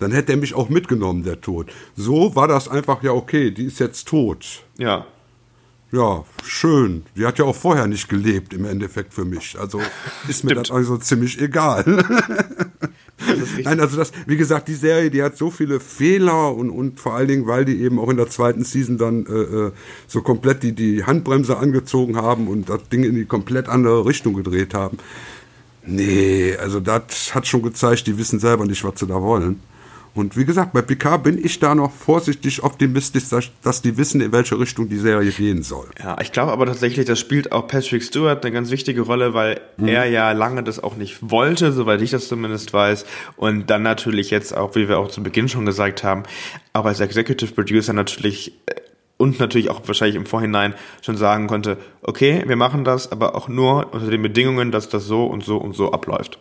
dann 0.00 0.10
hätte 0.10 0.32
er 0.32 0.38
mich 0.38 0.54
auch 0.54 0.68
mitgenommen, 0.68 1.22
der 1.22 1.40
Tod. 1.40 1.70
So 1.94 2.34
war 2.34 2.48
das 2.48 2.68
einfach, 2.68 3.02
ja, 3.02 3.12
okay, 3.12 3.50
die 3.50 3.64
ist 3.66 3.78
jetzt 3.78 4.08
tot. 4.08 4.64
Ja. 4.78 5.06
Ja, 5.92 6.24
schön. 6.44 7.02
Die 7.16 7.26
hat 7.26 7.38
ja 7.38 7.44
auch 7.44 7.56
vorher 7.56 7.88
nicht 7.88 8.08
gelebt, 8.08 8.54
im 8.54 8.64
Endeffekt 8.64 9.12
für 9.12 9.24
mich. 9.24 9.58
Also 9.58 9.80
ist 10.28 10.44
mir 10.44 10.54
das 10.54 10.70
also 10.70 10.96
ziemlich 10.96 11.40
egal. 11.40 11.84
Nein, 13.64 13.80
also 13.80 13.96
das, 13.96 14.12
wie 14.26 14.36
gesagt, 14.36 14.68
die 14.68 14.74
Serie, 14.74 15.10
die 15.10 15.22
hat 15.22 15.36
so 15.36 15.50
viele 15.50 15.80
Fehler 15.80 16.54
und, 16.54 16.70
und 16.70 17.00
vor 17.00 17.14
allen 17.14 17.28
Dingen, 17.28 17.46
weil 17.46 17.64
die 17.64 17.82
eben 17.82 17.98
auch 17.98 18.08
in 18.08 18.16
der 18.16 18.30
zweiten 18.30 18.64
Season 18.64 18.98
dann 18.98 19.26
äh, 19.26 19.32
äh, 19.32 19.72
so 20.06 20.22
komplett 20.22 20.62
die, 20.62 20.72
die 20.72 21.04
Handbremse 21.04 21.58
angezogen 21.58 22.16
haben 22.16 22.48
und 22.48 22.68
das 22.70 22.88
Ding 22.88 23.02
in 23.02 23.16
die 23.16 23.26
komplett 23.26 23.68
andere 23.68 24.06
Richtung 24.06 24.34
gedreht 24.34 24.72
haben. 24.72 24.96
Nee, 25.84 26.56
also 26.56 26.78
das 26.78 27.34
hat 27.34 27.46
schon 27.46 27.62
gezeigt, 27.62 28.06
die 28.06 28.16
wissen 28.16 28.38
selber 28.38 28.64
nicht, 28.64 28.84
was 28.84 29.00
sie 29.00 29.06
da 29.06 29.20
wollen. 29.20 29.60
Und 30.14 30.36
wie 30.36 30.44
gesagt, 30.44 30.72
bei 30.72 30.82
Picard 30.82 31.22
bin 31.22 31.42
ich 31.42 31.58
da 31.60 31.74
noch 31.74 31.92
vorsichtig 31.92 32.62
optimistisch, 32.62 33.28
dass, 33.28 33.50
dass 33.62 33.82
die 33.82 33.96
wissen, 33.96 34.20
in 34.20 34.32
welche 34.32 34.58
Richtung 34.58 34.88
die 34.88 34.98
Serie 34.98 35.30
gehen 35.30 35.62
soll. 35.62 35.88
Ja, 36.02 36.16
ich 36.20 36.32
glaube 36.32 36.52
aber 36.52 36.66
tatsächlich, 36.66 37.06
das 37.06 37.20
spielt 37.20 37.52
auch 37.52 37.68
Patrick 37.68 38.02
Stewart 38.02 38.44
eine 38.44 38.52
ganz 38.52 38.70
wichtige 38.70 39.02
Rolle, 39.02 39.34
weil 39.34 39.60
er 39.78 40.06
ja 40.06 40.32
lange 40.32 40.62
das 40.62 40.82
auch 40.82 40.96
nicht 40.96 41.30
wollte, 41.30 41.72
soweit 41.72 42.02
ich 42.02 42.10
das 42.10 42.28
zumindest 42.28 42.72
weiß. 42.72 43.06
Und 43.36 43.70
dann 43.70 43.82
natürlich 43.82 44.30
jetzt 44.30 44.56
auch, 44.56 44.74
wie 44.74 44.88
wir 44.88 44.98
auch 44.98 45.08
zu 45.08 45.22
Beginn 45.22 45.48
schon 45.48 45.66
gesagt 45.66 46.02
haben, 46.02 46.24
auch 46.72 46.84
als 46.84 47.00
Executive 47.00 47.52
Producer 47.54 47.92
natürlich 47.92 48.52
äh, 48.66 48.74
und 49.16 49.38
natürlich 49.38 49.68
auch 49.68 49.82
wahrscheinlich 49.86 50.16
im 50.16 50.24
Vorhinein 50.24 50.74
schon 51.02 51.18
sagen 51.18 51.46
konnte, 51.46 51.76
okay, 52.00 52.42
wir 52.46 52.56
machen 52.56 52.84
das, 52.84 53.12
aber 53.12 53.34
auch 53.34 53.48
nur 53.48 53.92
unter 53.92 54.10
den 54.10 54.22
Bedingungen, 54.22 54.72
dass 54.72 54.88
das 54.88 55.04
so 55.04 55.26
und 55.26 55.44
so 55.44 55.58
und 55.58 55.74
so 55.74 55.92
abläuft. 55.92 56.38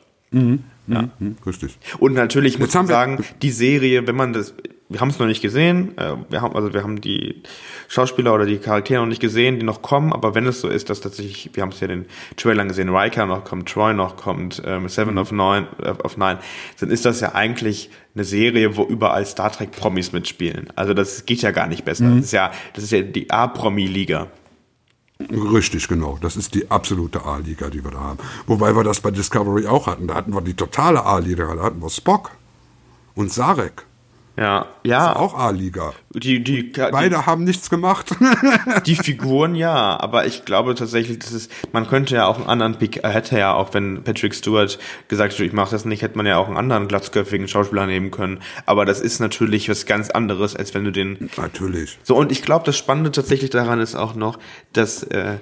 Hm, 1.20 1.36
richtig. 1.46 1.78
Und 2.00 2.14
natürlich 2.14 2.58
muss 2.58 2.70
Jetzt 2.70 2.76
haben 2.76 2.86
man 2.88 2.94
sagen, 2.94 3.26
die 3.42 3.52
Serie, 3.52 4.08
wenn 4.08 4.16
man 4.16 4.34
das, 4.34 4.56
wir 4.90 5.00
haben 5.00 5.10
es 5.10 5.20
noch 5.20 5.28
nicht 5.28 5.42
gesehen, 5.42 5.96
äh, 5.98 6.16
wir 6.30 6.42
haben, 6.42 6.56
also 6.56 6.74
wir 6.74 6.82
haben 6.82 7.00
die 7.00 7.44
Schauspieler 7.88 8.34
oder 8.34 8.46
die 8.46 8.58
Charaktere 8.58 9.00
noch 9.00 9.08
nicht 9.08 9.22
gesehen, 9.22 9.60
die 9.60 9.66
noch 9.66 9.84
kommen, 9.84 10.12
aber 10.12 10.34
wenn 10.34 10.48
es 10.48 10.62
so 10.62 10.68
ist, 10.68 10.90
dass 10.90 11.02
tatsächlich, 11.02 11.52
wir 11.54 11.62
haben 11.62 11.70
es 11.70 11.80
ja 11.80 11.88
den 11.88 12.06
Trailern 12.38 12.68
gesehen, 12.68 12.90
Riker 12.90 13.28
noch 13.28 13.44
kommt, 13.44 13.70
Troy 13.70 13.94
noch 13.94 14.18
kommt, 14.18 14.64
ähm, 14.66 14.90
Seven 14.90 15.20
of 15.20 15.32
Nine, 15.32 15.68
äh, 15.84 15.92
of 16.04 16.18
Nine, 16.18 16.40
dann 16.80 16.90
ist 16.90 17.06
das 17.06 17.22
ja 17.22 17.36
eigentlich 17.36 17.92
eine 18.16 18.24
Serie, 18.24 18.76
wo 18.76 18.84
überall 18.84 19.26
Star 19.28 19.52
Trek 19.52 19.72
Promis 19.72 20.12
mitspielen. 20.12 20.70
Also 20.76 20.96
das 20.96 21.26
geht 21.28 21.44
ja 21.44 21.52
gar 21.52 21.68
nicht 21.68 21.86
besser. 21.86 22.10
Das 22.16 22.26
ist 22.26 22.34
ja, 22.34 22.52
das 22.74 22.84
ist 22.84 22.92
ja 22.92 23.02
die 23.02 23.30
A-Promi-Liga. 23.30 24.28
Richtig, 25.32 25.88
genau. 25.88 26.18
Das 26.22 26.38
ist 26.38 26.56
die 26.56 26.72
absolute 26.72 27.26
A-Liga, 27.26 27.70
die 27.70 27.84
wir 27.84 27.92
da 27.92 28.00
haben. 28.00 28.20
Wobei 28.48 28.76
wir 28.76 28.84
das 28.84 29.02
bei 29.02 29.12
Discovery 29.12 29.68
auch 29.68 29.86
hatten. 29.88 30.08
Da 30.08 30.16
hatten 30.16 30.34
wir 30.34 30.42
die 30.42 30.54
totale 30.54 31.06
A-Liga. 31.06 31.54
Da 31.56 31.64
hatten 31.64 31.82
wir 31.82 31.90
Spock 31.90 32.32
und 33.16 33.32
Sarek. 33.32 33.86
Ja, 34.40 34.68
ja. 34.86 35.18
Auch 35.18 35.38
A-Liga. 35.38 35.92
Die, 36.12 36.42
die, 36.42 36.72
die, 36.72 36.80
Beide 36.80 37.26
haben 37.26 37.44
nichts 37.44 37.70
gemacht. 37.70 38.16
Die 38.86 38.96
Figuren 38.96 39.54
ja, 39.54 40.00
aber 40.00 40.28
ich 40.28 40.46
glaube 40.46 40.76
tatsächlich, 40.76 41.20
dass 41.20 41.32
es, 41.34 41.50
man 41.74 41.88
könnte 41.88 42.16
ja 42.16 42.26
auch 42.26 42.38
einen 42.38 42.48
anderen 42.48 42.78
Pick, 42.78 43.04
äh, 43.04 43.10
hätte 43.10 43.38
ja 43.38 43.54
auch, 43.54 43.74
wenn 43.74 44.02
Patrick 44.04 44.34
Stewart 44.34 44.80
gesagt 45.10 45.34
hat, 45.34 45.40
ich 45.42 45.52
mache 45.52 45.72
das 45.72 45.84
nicht, 45.84 46.04
hätte 46.04 46.16
man 46.16 46.26
ja 46.26 46.38
auch 46.38 46.48
einen 46.48 46.56
anderen 46.56 46.88
glatzköpfigen 46.88 47.50
Schauspieler 47.50 47.86
nehmen 47.86 48.12
können. 48.12 48.40
Aber 48.66 48.86
das 48.86 49.02
ist 49.02 49.20
natürlich 49.20 49.68
was 49.68 49.86
ganz 49.86 50.10
anderes, 50.10 50.56
als 50.56 50.74
wenn 50.74 50.86
du 50.86 50.92
den. 50.92 51.30
Natürlich. 51.36 52.00
So, 52.04 52.16
und 52.16 52.32
ich 52.32 52.42
glaube, 52.42 52.66
das 52.66 52.78
Spannende 52.78 53.12
tatsächlich 53.12 53.50
daran 53.50 53.82
ist 53.82 53.96
auch 53.96 54.16
noch, 54.16 54.40
dass 54.72 55.04
äh, 55.04 55.40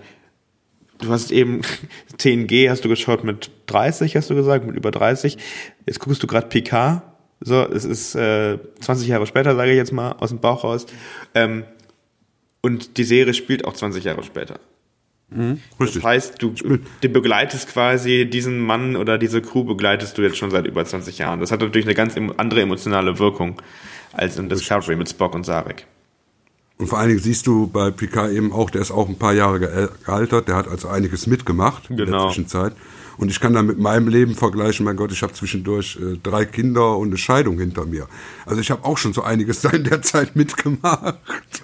du 0.98 1.12
hast 1.12 1.32
eben 1.32 1.62
TNG 2.18 2.68
hast 2.70 2.84
du 2.84 2.90
geschaut 2.90 3.24
mit 3.24 3.52
30, 3.68 4.16
hast 4.16 4.32
du 4.32 4.36
gesagt, 4.36 4.66
mit 4.66 4.76
über 4.76 4.90
30. 4.90 5.38
Jetzt 5.86 6.00
guckst 6.00 6.24
du 6.24 6.26
gerade 6.26 6.48
PK. 6.48 7.04
So, 7.40 7.62
es 7.64 7.86
ist 7.86 8.16
äh, 8.16 8.58
20 8.80 9.08
Jahre 9.08 9.28
später, 9.28 9.56
sage 9.56 9.72
ich 9.72 9.78
jetzt 9.78 9.92
mal, 9.92 10.14
aus 10.14 10.30
dem 10.30 10.40
Bauch 10.40 10.64
raus. 10.64 10.86
Ähm, 11.36 11.66
und 12.62 12.98
die 12.98 13.04
Serie 13.04 13.34
spielt 13.34 13.66
auch 13.66 13.74
20 13.74 14.04
Jahre 14.04 14.24
später. 14.24 14.60
Richtig. 15.30 15.96
Das 15.96 16.04
heißt, 16.04 16.42
du, 16.42 16.52
du 17.02 17.10
begleitest 17.10 17.68
quasi 17.68 18.26
diesen 18.30 18.60
Mann 18.60 18.96
oder 18.96 19.18
diese 19.18 19.42
Crew 19.42 19.66
begleitest 19.66 20.18
du 20.18 20.22
jetzt 20.22 20.38
schon 20.38 20.52
seit 20.52 20.66
über 20.66 20.86
20 20.86 21.18
Jahren. 21.18 21.42
Das 21.42 21.52
hat 21.52 21.60
natürlich 21.60 21.86
eine 21.86 21.96
ganz 21.96 22.16
andere 22.38 22.62
emotionale 22.62 23.20
Wirkung 23.20 23.62
als 24.14 24.38
in 24.38 24.48
Discovery 24.48 24.96
mit 24.96 25.10
Spock 25.10 25.36
und 25.36 25.46
Sarek. 25.46 25.86
Und 26.78 26.88
vor 26.88 27.00
allen 27.00 27.10
Dingen 27.10 27.20
siehst 27.20 27.46
du 27.46 27.68
bei 27.68 27.92
Picard 27.92 28.32
eben 28.32 28.54
auch, 28.54 28.70
der 28.70 28.82
ist 28.82 28.92
auch 28.92 29.10
ein 29.10 29.18
paar 29.18 29.34
Jahre 29.34 29.60
ge- 29.60 29.90
gealtert, 30.06 30.48
der 30.48 30.56
hat 30.56 30.68
also 30.70 30.88
einiges 30.88 31.28
mitgemacht 31.28 31.90
in 31.90 31.98
der 31.98 32.06
Genau. 32.06 32.30
Und 33.18 33.30
ich 33.30 33.40
kann 33.40 33.54
da 33.54 33.64
mit 33.64 33.80
meinem 33.80 34.08
Leben 34.08 34.36
vergleichen, 34.36 34.86
mein 34.86 34.96
Gott, 34.96 35.12
ich 35.12 35.24
habe 35.24 35.34
zwischendurch 35.34 35.98
äh, 36.02 36.18
drei 36.22 36.46
Kinder 36.46 36.98
und 36.98 37.08
eine 37.08 37.18
Scheidung 37.18 37.60
hinter 37.60 37.86
mir. 37.86 38.08
Also 38.46 38.62
ich 38.62 38.70
habe 38.70 38.86
auch 38.86 38.98
schon 38.98 39.14
so 39.14 39.24
einiges 39.24 39.62
da 39.62 39.70
in 39.70 39.84
der 39.84 40.02
Zeit 40.02 40.36
mitgemacht. 40.36 41.18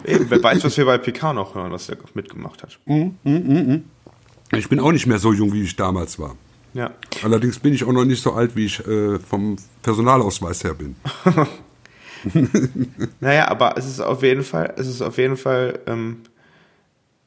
Eben, 0.05 0.29
wer 0.29 0.41
weiß, 0.41 0.63
was 0.63 0.77
wir 0.77 0.85
bei 0.85 0.97
Picard 0.97 1.35
noch 1.35 1.55
hören, 1.55 1.71
was 1.71 1.89
er 1.89 1.97
mitgemacht 2.13 2.63
hat. 2.63 2.79
Ich 4.51 4.69
bin 4.69 4.79
auch 4.79 4.91
nicht 4.91 5.05
mehr 5.05 5.19
so 5.19 5.33
jung, 5.33 5.53
wie 5.53 5.63
ich 5.63 5.75
damals 5.75 6.17
war. 6.19 6.35
Ja. 6.73 6.91
Allerdings 7.23 7.59
bin 7.59 7.73
ich 7.73 7.83
auch 7.83 7.91
noch 7.91 8.05
nicht 8.05 8.23
so 8.23 8.33
alt, 8.33 8.55
wie 8.55 8.65
ich 8.65 8.85
äh, 8.87 9.19
vom 9.19 9.57
Personalausweis 9.81 10.63
her 10.63 10.73
bin. 10.73 10.95
Naja, 13.19 13.49
aber 13.49 13.77
es 13.77 13.85
ist 13.85 13.99
auf 13.99 14.23
jeden 14.23 14.43
Fall, 14.43 14.73
es 14.77 14.87
ist 14.87 15.01
auf 15.01 15.17
jeden 15.17 15.37
Fall 15.37 15.79
ähm, 15.87 16.21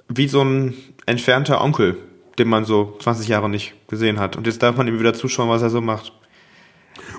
wie 0.09 0.29
so 0.29 0.43
ein 0.43 0.75
entfernter 1.07 1.61
Onkel, 1.63 1.99
den 2.39 2.49
man 2.49 2.65
so 2.65 2.97
20 3.01 3.29
Jahre 3.29 3.49
nicht 3.49 3.75
gesehen 3.89 4.19
hat. 4.19 4.37
Und 4.37 4.47
jetzt 4.47 4.63
darf 4.63 4.77
man 4.77 4.87
ihm 4.89 4.99
wieder 4.99 5.15
zuschauen, 5.15 5.49
was 5.49 5.63
er 5.63 5.71
so 5.71 5.81
macht. 5.81 6.13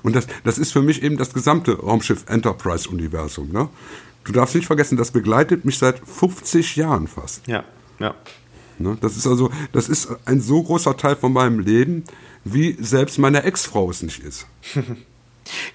Und 0.03 0.15
das, 0.15 0.27
das 0.43 0.57
ist 0.57 0.71
für 0.71 0.81
mich 0.81 1.03
eben 1.03 1.17
das 1.17 1.33
gesamte 1.33 1.79
Raumschiff 1.79 2.25
Enterprise-Universum. 2.27 3.51
Ne? 3.51 3.69
Du 4.23 4.31
darfst 4.31 4.55
nicht 4.55 4.67
vergessen, 4.67 4.97
das 4.97 5.11
begleitet 5.11 5.65
mich 5.65 5.77
seit 5.77 5.99
50 5.99 6.75
Jahren 6.75 7.07
fast. 7.07 7.47
Ja, 7.47 7.63
ja. 7.99 8.15
Ne? 8.79 8.97
Das 9.01 9.17
ist 9.17 9.25
also, 9.27 9.49
das 9.71 9.89
ist 9.89 10.09
ein 10.25 10.41
so 10.41 10.61
großer 10.61 10.97
Teil 10.97 11.15
von 11.15 11.33
meinem 11.33 11.59
Leben, 11.59 12.03
wie 12.43 12.77
selbst 12.79 13.17
meine 13.17 13.43
Ex-Frau 13.43 13.89
es 13.89 14.03
nicht 14.03 14.23
ist. 14.23 14.47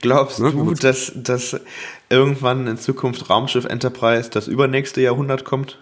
Glaubst 0.01 0.39
Ne, 0.39 0.53
du, 0.53 0.75
dass, 0.75 1.13
dass 1.17 1.59
irgendwann 2.11 2.67
in 2.67 2.77
Zukunft 2.77 3.31
Raumschiff 3.31 3.65
Enterprise 3.65 4.29
das 4.31 4.47
übernächste 4.47 5.01
Jahrhundert 5.01 5.45
kommt? 5.45 5.79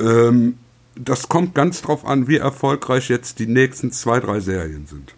Ähm, 0.00 0.58
das 0.96 1.28
kommt 1.28 1.54
ganz 1.54 1.82
drauf 1.82 2.04
an, 2.04 2.26
wie 2.26 2.36
erfolgreich 2.36 3.08
jetzt 3.08 3.38
die 3.38 3.46
nächsten 3.46 3.92
zwei, 3.92 4.18
drei 4.20 4.40
Serien 4.40 4.86
sind. 4.86 5.14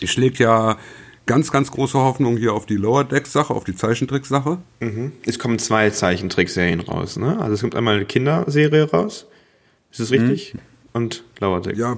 Ich 0.00 0.16
lege 0.16 0.44
ja 0.44 0.78
ganz, 1.26 1.50
ganz 1.50 1.70
große 1.70 1.98
Hoffnung 1.98 2.36
hier 2.36 2.52
auf 2.52 2.66
die 2.66 2.76
Lower 2.76 3.04
Decks-Sache, 3.04 3.54
auf 3.54 3.64
die 3.64 3.74
Zeichentricksache. 3.74 4.58
Es 5.24 5.38
kommen 5.38 5.58
zwei 5.58 5.90
Zeichentrickserien 5.90 6.80
raus, 6.80 7.16
ne? 7.16 7.38
Also 7.40 7.54
es 7.54 7.60
kommt 7.60 7.74
einmal 7.74 7.96
eine 7.96 8.04
Kinderserie 8.04 8.90
raus. 8.90 9.26
Ist 9.90 10.00
das 10.00 10.10
richtig? 10.10 10.54
Und 10.92 11.24
Lower 11.40 11.60
Deck. 11.60 11.76
Ja, 11.76 11.96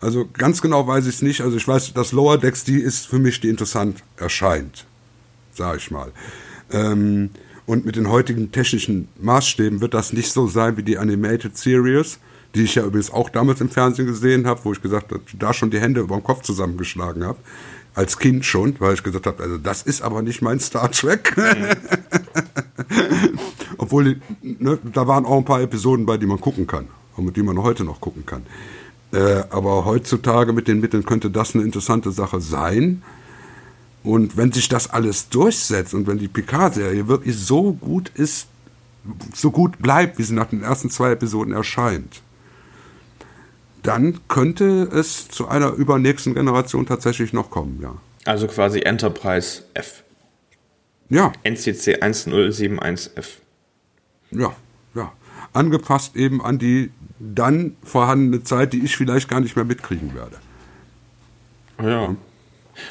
also 0.00 0.28
ganz 0.32 0.60
genau 0.60 0.86
weiß 0.86 1.06
ich 1.06 1.16
es 1.16 1.22
nicht. 1.22 1.40
Also 1.40 1.56
ich 1.56 1.66
weiß, 1.66 1.94
dass 1.94 2.12
Lower 2.12 2.38
Decks 2.38 2.64
die 2.64 2.80
ist 2.80 3.06
für 3.06 3.18
mich, 3.18 3.40
die 3.40 3.48
interessant 3.48 4.02
erscheint, 4.16 4.86
sage 5.52 5.78
ich 5.78 5.90
mal. 5.90 6.12
Ähm, 6.70 7.30
und 7.66 7.84
mit 7.84 7.96
den 7.96 8.08
heutigen 8.08 8.52
technischen 8.52 9.08
Maßstäben 9.20 9.80
wird 9.80 9.92
das 9.92 10.12
nicht 10.12 10.32
so 10.32 10.46
sein 10.46 10.76
wie 10.76 10.82
die 10.82 10.98
Animated 10.98 11.56
Series, 11.56 12.18
die 12.54 12.62
ich 12.62 12.76
ja 12.76 12.84
übrigens 12.84 13.10
auch 13.10 13.28
damals 13.28 13.60
im 13.60 13.68
Fernsehen 13.68 14.06
gesehen 14.06 14.46
habe, 14.46 14.60
wo 14.64 14.72
ich 14.72 14.80
gesagt 14.80 15.12
habe, 15.12 15.22
da 15.38 15.52
schon 15.52 15.70
die 15.70 15.80
Hände 15.80 16.00
über 16.00 16.16
den 16.16 16.24
Kopf 16.24 16.42
zusammengeschlagen 16.42 17.24
habe. 17.24 17.38
Als 17.94 18.18
Kind 18.18 18.44
schon, 18.44 18.76
weil 18.78 18.94
ich 18.94 19.02
gesagt 19.02 19.26
habe, 19.26 19.42
also 19.42 19.58
das 19.58 19.82
ist 19.82 20.02
aber 20.02 20.22
nicht 20.22 20.42
mein 20.42 20.60
Star 20.60 20.90
Trek. 20.90 21.34
Obwohl 23.78 24.08
obwohl, 24.18 24.20
ne, 24.42 24.78
da 24.92 25.06
waren 25.06 25.24
auch 25.24 25.38
ein 25.38 25.44
paar 25.44 25.62
Episoden 25.62 26.06
bei, 26.06 26.18
die 26.18 26.26
man 26.26 26.40
gucken 26.40 26.66
kann. 26.66 26.88
Und 27.16 27.24
mit 27.24 27.36
die 27.36 27.42
man 27.42 27.62
heute 27.62 27.84
noch 27.84 28.00
gucken 28.00 28.26
kann. 28.26 28.42
Äh, 29.12 29.44
aber 29.48 29.86
heutzutage 29.86 30.52
mit 30.52 30.68
den 30.68 30.80
Mitteln 30.80 31.06
könnte 31.06 31.30
das 31.30 31.54
eine 31.54 31.64
interessante 31.64 32.10
Sache 32.10 32.42
sein. 32.42 33.02
Und 34.06 34.36
wenn 34.36 34.52
sich 34.52 34.68
das 34.68 34.88
alles 34.88 35.30
durchsetzt 35.30 35.92
und 35.92 36.06
wenn 36.06 36.18
die 36.18 36.28
Picard-Serie 36.28 37.08
wirklich 37.08 37.36
so 37.36 37.72
gut 37.72 38.08
ist, 38.10 38.46
so 39.34 39.50
gut 39.50 39.78
bleibt, 39.80 40.18
wie 40.18 40.22
sie 40.22 40.32
nach 40.32 40.46
den 40.46 40.62
ersten 40.62 40.90
zwei 40.90 41.10
Episoden 41.10 41.52
erscheint, 41.52 42.22
dann 43.82 44.20
könnte 44.28 44.82
es 44.92 45.26
zu 45.26 45.48
einer 45.48 45.72
übernächsten 45.72 46.34
Generation 46.34 46.86
tatsächlich 46.86 47.32
noch 47.32 47.50
kommen, 47.50 47.80
ja. 47.82 47.96
Also 48.24 48.46
quasi 48.46 48.80
Enterprise 48.80 49.64
F. 49.74 50.04
Ja. 51.08 51.32
NCC 51.42 52.00
1071F. 52.00 53.26
Ja, 54.30 54.54
ja. 54.94 55.12
Angepasst 55.52 56.14
eben 56.14 56.40
an 56.44 56.60
die 56.60 56.92
dann 57.18 57.76
vorhandene 57.82 58.44
Zeit, 58.44 58.72
die 58.72 58.84
ich 58.84 58.96
vielleicht 58.96 59.28
gar 59.28 59.40
nicht 59.40 59.56
mehr 59.56 59.64
mitkriegen 59.64 60.14
werde. 60.14 60.36
Ja. 61.82 62.14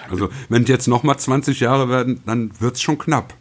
Also, 0.09 0.29
wenn 0.49 0.63
es 0.63 0.69
jetzt 0.69 0.87
nochmal 0.87 1.17
20 1.17 1.59
Jahre 1.59 1.89
werden, 1.89 2.21
dann 2.25 2.51
wird 2.59 2.75
es 2.75 2.81
schon 2.81 2.97
knapp. 2.97 3.33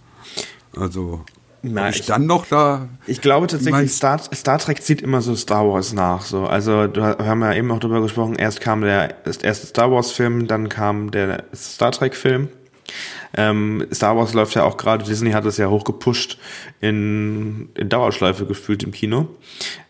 Also, 0.76 1.24
Na, 1.62 1.88
ich 1.88 2.00
ich- 2.00 2.06
dann 2.06 2.26
noch 2.26 2.46
da. 2.46 2.88
Ich 3.06 3.20
glaube 3.20 3.46
tatsächlich, 3.46 3.92
Star, 3.92 4.18
Star 4.34 4.58
Trek 4.58 4.82
zieht 4.82 5.00
immer 5.02 5.22
so 5.22 5.34
Star 5.36 5.66
Wars 5.68 5.92
nach. 5.92 6.22
So. 6.22 6.46
Also 6.46 6.72
wir 6.94 7.16
haben 7.20 7.40
ja 7.42 7.54
eben 7.54 7.70
auch 7.70 7.78
drüber 7.78 8.00
gesprochen, 8.02 8.34
erst 8.34 8.60
kam 8.60 8.80
der 8.82 9.08
das 9.24 9.38
erste 9.38 9.66
Star 9.68 9.90
Wars 9.90 10.10
Film, 10.12 10.46
dann 10.46 10.68
kam 10.68 11.10
der 11.10 11.44
Star 11.54 11.92
Trek 11.92 12.14
Film. 12.14 12.48
Ähm, 13.36 13.86
Star 13.92 14.16
Wars 14.16 14.34
läuft 14.34 14.54
ja 14.54 14.62
auch 14.64 14.76
gerade, 14.76 15.04
Disney 15.04 15.32
hat 15.32 15.44
es 15.46 15.56
ja 15.56 15.68
hochgepusht 15.68 16.38
in, 16.80 17.68
in 17.74 17.88
Dauerschleife 17.88 18.46
gefühlt 18.46 18.82
im 18.82 18.92
Kino. 18.92 19.28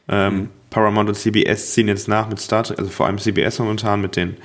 Ähm, 0.09 0.49
Paramount 0.71 1.09
und 1.09 1.15
CBS 1.15 1.73
ziehen 1.73 1.89
jetzt 1.89 2.09
nach 2.09 2.29
mit 2.29 2.41
Star 2.41 2.63
Trek, 2.63 2.79
also 2.79 2.91
vor 2.91 3.07
allem 3.07 3.19
CBS 3.19 3.59
momentan 3.59 4.01
mit 4.01 4.17
den, 4.17 4.37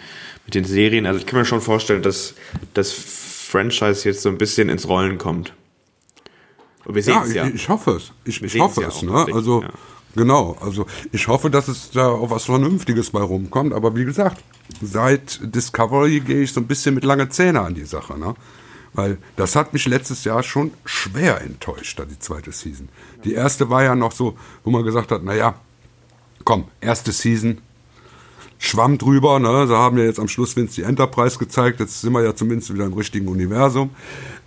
mit 0.50 0.56
den 0.56 0.66
Serien. 0.66 1.06
Also 1.06 1.20
ich 1.20 1.28
kann 1.28 1.40
mir 1.40 1.46
schon 1.46 1.62
vorstellen, 1.62 2.02
dass 2.02 2.34
das 2.74 2.92
Franchise 2.92 4.08
jetzt 4.10 4.24
so 4.24 4.30
ein 4.30 4.40
bisschen 4.40 4.68
ins 4.68 4.88
Rollen 4.88 5.20
kommt. 5.20 5.54
Und 6.86 6.96
wir 6.96 7.04
sehen 7.04 7.14
Ja, 7.14 7.26
ich, 7.26 7.34
ja. 7.36 7.48
ich 7.48 7.70
hoffe 7.70 7.92
es. 7.92 8.12
Ich, 8.26 8.42
ich 8.42 8.60
hoffe 8.60 8.82
ja 8.82 8.88
es. 8.88 8.96
auch 8.96 9.04
Ne? 9.04 9.34
Also, 9.34 9.62
ja. 9.62 9.70
genau. 10.16 10.58
Also, 10.60 10.88
ich 11.12 11.28
hoffe, 11.28 11.52
dass 11.52 11.68
es 11.68 11.92
da 11.92 12.08
auch 12.08 12.32
was 12.32 12.46
Vernünftiges 12.46 13.12
bei 13.12 13.22
rumkommt. 13.22 13.74
Aber 13.74 13.96
wie 13.96 14.06
gesagt, 14.06 14.44
seit 14.82 15.40
Discovery 15.44 16.20
gehe 16.22 16.42
ich 16.42 16.52
so 16.52 16.62
ein 16.62 16.68
bisschen 16.68 16.96
mit 16.96 17.04
lange 17.04 17.30
Zähne 17.30 17.62
an 17.62 17.76
die 17.76 17.86
Sache. 17.86 18.18
Ne? 18.18 18.34
Weil 18.94 19.20
das 19.36 19.56
hat 19.56 19.74
mich 19.74 19.86
letztes 19.86 20.24
Jahr 20.24 20.42
schon 20.42 20.72
schwer 20.84 21.42
enttäuscht, 21.42 22.00
da 22.00 22.06
die 22.06 22.18
zweite 22.18 22.52
Season. 22.52 22.90
Die 23.24 23.34
erste 23.34 23.70
war 23.70 23.84
ja 23.84 23.96
noch 23.96 24.14
so, 24.14 24.36
wo 24.64 24.72
man 24.72 24.84
gesagt 24.84 25.12
hat, 25.12 25.24
naja, 25.24 25.54
komm, 26.44 26.66
erste 26.82 27.12
Season, 27.12 27.60
schwamm 28.60 28.98
drüber, 28.98 29.40
ne? 29.40 29.66
Da 29.68 29.78
haben 29.78 29.98
wir 29.98 30.06
jetzt 30.06 30.20
am 30.20 30.28
Schluss 30.28 30.56
Vince 30.56 30.76
die 30.76 30.84
Enterprise 30.84 31.40
gezeigt, 31.40 31.80
jetzt 31.80 32.02
sind 32.02 32.14
wir 32.14 32.24
ja 32.24 32.36
zumindest 32.36 32.72
wieder 32.72 32.86
im 32.86 32.94
richtigen 32.94 33.28
Universum. 33.28 33.90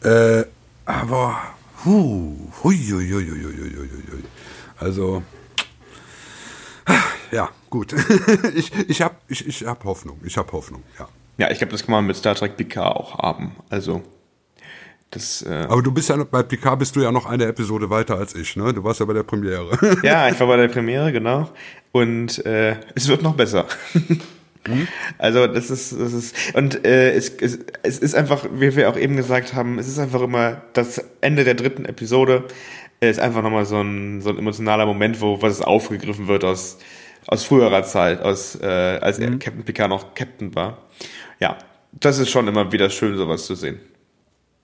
Äh, 0.05 0.45
aber, 0.85 1.39
hu, 1.85 2.37
hui, 2.63 2.77
hui, 2.77 3.11
hui, 3.11 3.27
hui, 3.27 4.25
also, 4.79 5.23
ja, 7.31 7.49
gut. 7.71 7.95
ich 8.55 8.73
ich 8.89 9.01
habe 9.01 9.15
ich, 9.29 9.47
ich 9.47 9.67
hab 9.67 9.85
Hoffnung, 9.85 10.21
ich 10.25 10.37
habe 10.37 10.53
Hoffnung, 10.53 10.83
ja. 10.99 11.09
Ja, 11.39 11.51
ich 11.51 11.59
glaube, 11.59 11.73
das 11.73 11.85
kann 11.85 11.93
man 11.93 12.07
mit 12.07 12.17
Star 12.17 12.35
Trek 12.35 12.57
Picard 12.57 12.95
auch 12.95 13.19
haben. 13.19 13.57
Also, 13.71 14.03
das, 15.13 15.43
äh, 15.43 15.67
Aber 15.69 15.83
du 15.83 15.93
bist 15.93 16.09
ja, 16.09 16.17
noch- 16.17 16.27
bei 16.27 16.43
Picard 16.43 16.79
bist 16.81 16.97
du 16.97 17.01
ja 17.01 17.13
noch 17.13 17.27
eine 17.27 17.45
Episode 17.47 17.89
weiter 17.89 18.17
als 18.19 18.35
ich, 18.35 18.57
ne? 18.57 18.73
Du 18.73 18.83
warst 18.83 18.99
ja 18.99 19.07
bei 19.07 19.13
der 19.13 19.23
Premiere. 19.23 19.79
ja, 20.03 20.29
ich 20.29 20.39
war 20.41 20.47
bei 20.49 20.57
der 20.57 20.69
Premiere, 20.75 21.13
genau. 21.13 21.51
Und 21.93 22.45
äh, 22.45 22.77
es 22.95 23.07
wird 23.09 23.23
noch 23.23 23.35
besser. 23.35 23.67
Also 25.19 25.49
das 25.49 25.71
ist, 25.71 25.91
das 25.99 26.13
ist 26.13 26.55
und 26.55 26.85
äh, 26.85 27.11
es, 27.15 27.31
es, 27.31 27.59
es 27.83 27.99
ist 27.99 28.15
einfach, 28.15 28.47
wie 28.55 28.77
wir 28.77 28.89
auch 28.89 28.97
eben 28.97 29.17
gesagt 29.17 29.55
haben, 29.55 29.81
es 29.81 29.89
ist 29.89 29.99
einfach 29.99 30.23
immer 30.23 30.63
das 30.73 31.05
Ende 31.21 31.43
der 31.43 31.55
dritten 31.55 31.85
Episode 31.85 32.45
ist 33.01 33.19
einfach 33.19 33.43
nochmal 33.43 33.67
so 33.67 33.81
ein, 33.81 34.21
so 34.21 34.31
ein 34.31 34.39
emotionaler 34.39 34.87
Moment, 34.87 35.21
wo 35.21 35.43
was 35.43 35.61
aufgegriffen 35.63 36.29
wird 36.29 36.45
aus 36.45 36.79
aus 37.27 37.43
früherer 37.43 37.83
Zeit, 37.83 38.21
aus 38.23 38.55
äh, 38.55 38.67
als 39.01 39.19
er 39.19 39.31
Captain 39.39 39.65
Picard 39.65 39.89
noch 39.91 40.15
Captain 40.15 40.55
war. 40.55 40.79
Ja, 41.41 41.59
das 41.91 42.19
ist 42.21 42.31
schon 42.31 42.47
immer 42.47 42.71
wieder 42.71 42.89
schön, 42.89 43.17
sowas 43.17 43.47
zu 43.47 43.57
sehen. 43.57 43.81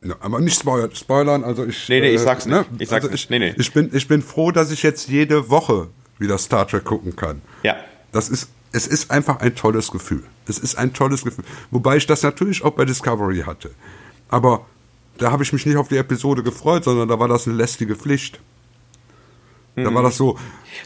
Ja, 0.03 0.15
aber 0.20 0.41
nicht 0.41 0.59
spoilern, 0.59 1.45
also 1.45 1.65
ich. 1.65 1.89
Nee, 1.89 2.01
nee, 2.01 2.11
ich 2.15 2.20
sag's 2.20 2.47
nicht. 2.47 2.65
Ich 2.79 2.89
sag's 2.89 3.05
also 3.05 3.12
nicht. 3.12 3.25
Ich, 3.25 3.31
Nee, 3.31 3.39
nee. 3.39 3.55
ich, 3.57 3.73
bin, 3.73 3.91
ich 3.93 4.07
bin 4.07 4.23
froh, 4.23 4.53
dass 4.53 4.70
ich 4.70 4.83
jetzt 4.83 5.09
jede 5.09 5.51
Woche 5.51 5.89
wieder 6.19 6.39
Star 6.39 6.66
Trek 6.69 6.85
gucken 6.85 7.16
kann. 7.16 7.43
Ja. 7.62 7.77
Das 8.12 8.29
ist, 8.29 8.49
es 8.73 8.87
ist 8.87 9.11
einfach 9.11 9.41
ein 9.41 9.55
tolles 9.55 9.91
Gefühl. 9.91 10.23
Es 10.47 10.59
ist 10.59 10.77
ein 10.77 10.93
tolles 10.93 11.25
Gefühl. 11.25 11.45
Wobei 11.70 11.97
ich 11.97 12.07
das 12.07 12.23
natürlich 12.23 12.65
auch 12.65 12.73
bei 12.73 12.85
Discovery 12.85 13.41
hatte. 13.41 13.70
Aber 14.29 14.66
da 15.19 15.33
habe 15.33 15.43
ich 15.43 15.53
mich 15.53 15.66
nicht 15.66 15.77
auf 15.77 15.89
die 15.89 15.97
Episode 15.97 16.43
gefreut, 16.43 16.85
sondern 16.85 17.09
da 17.09 17.19
war 17.19 17.29
das 17.29 17.47
eine 17.47 17.57
lästige 17.57 17.97
Pflicht. 17.97 18.41
Da 19.75 19.95
war 19.95 20.03
das 20.03 20.16
so, 20.16 20.37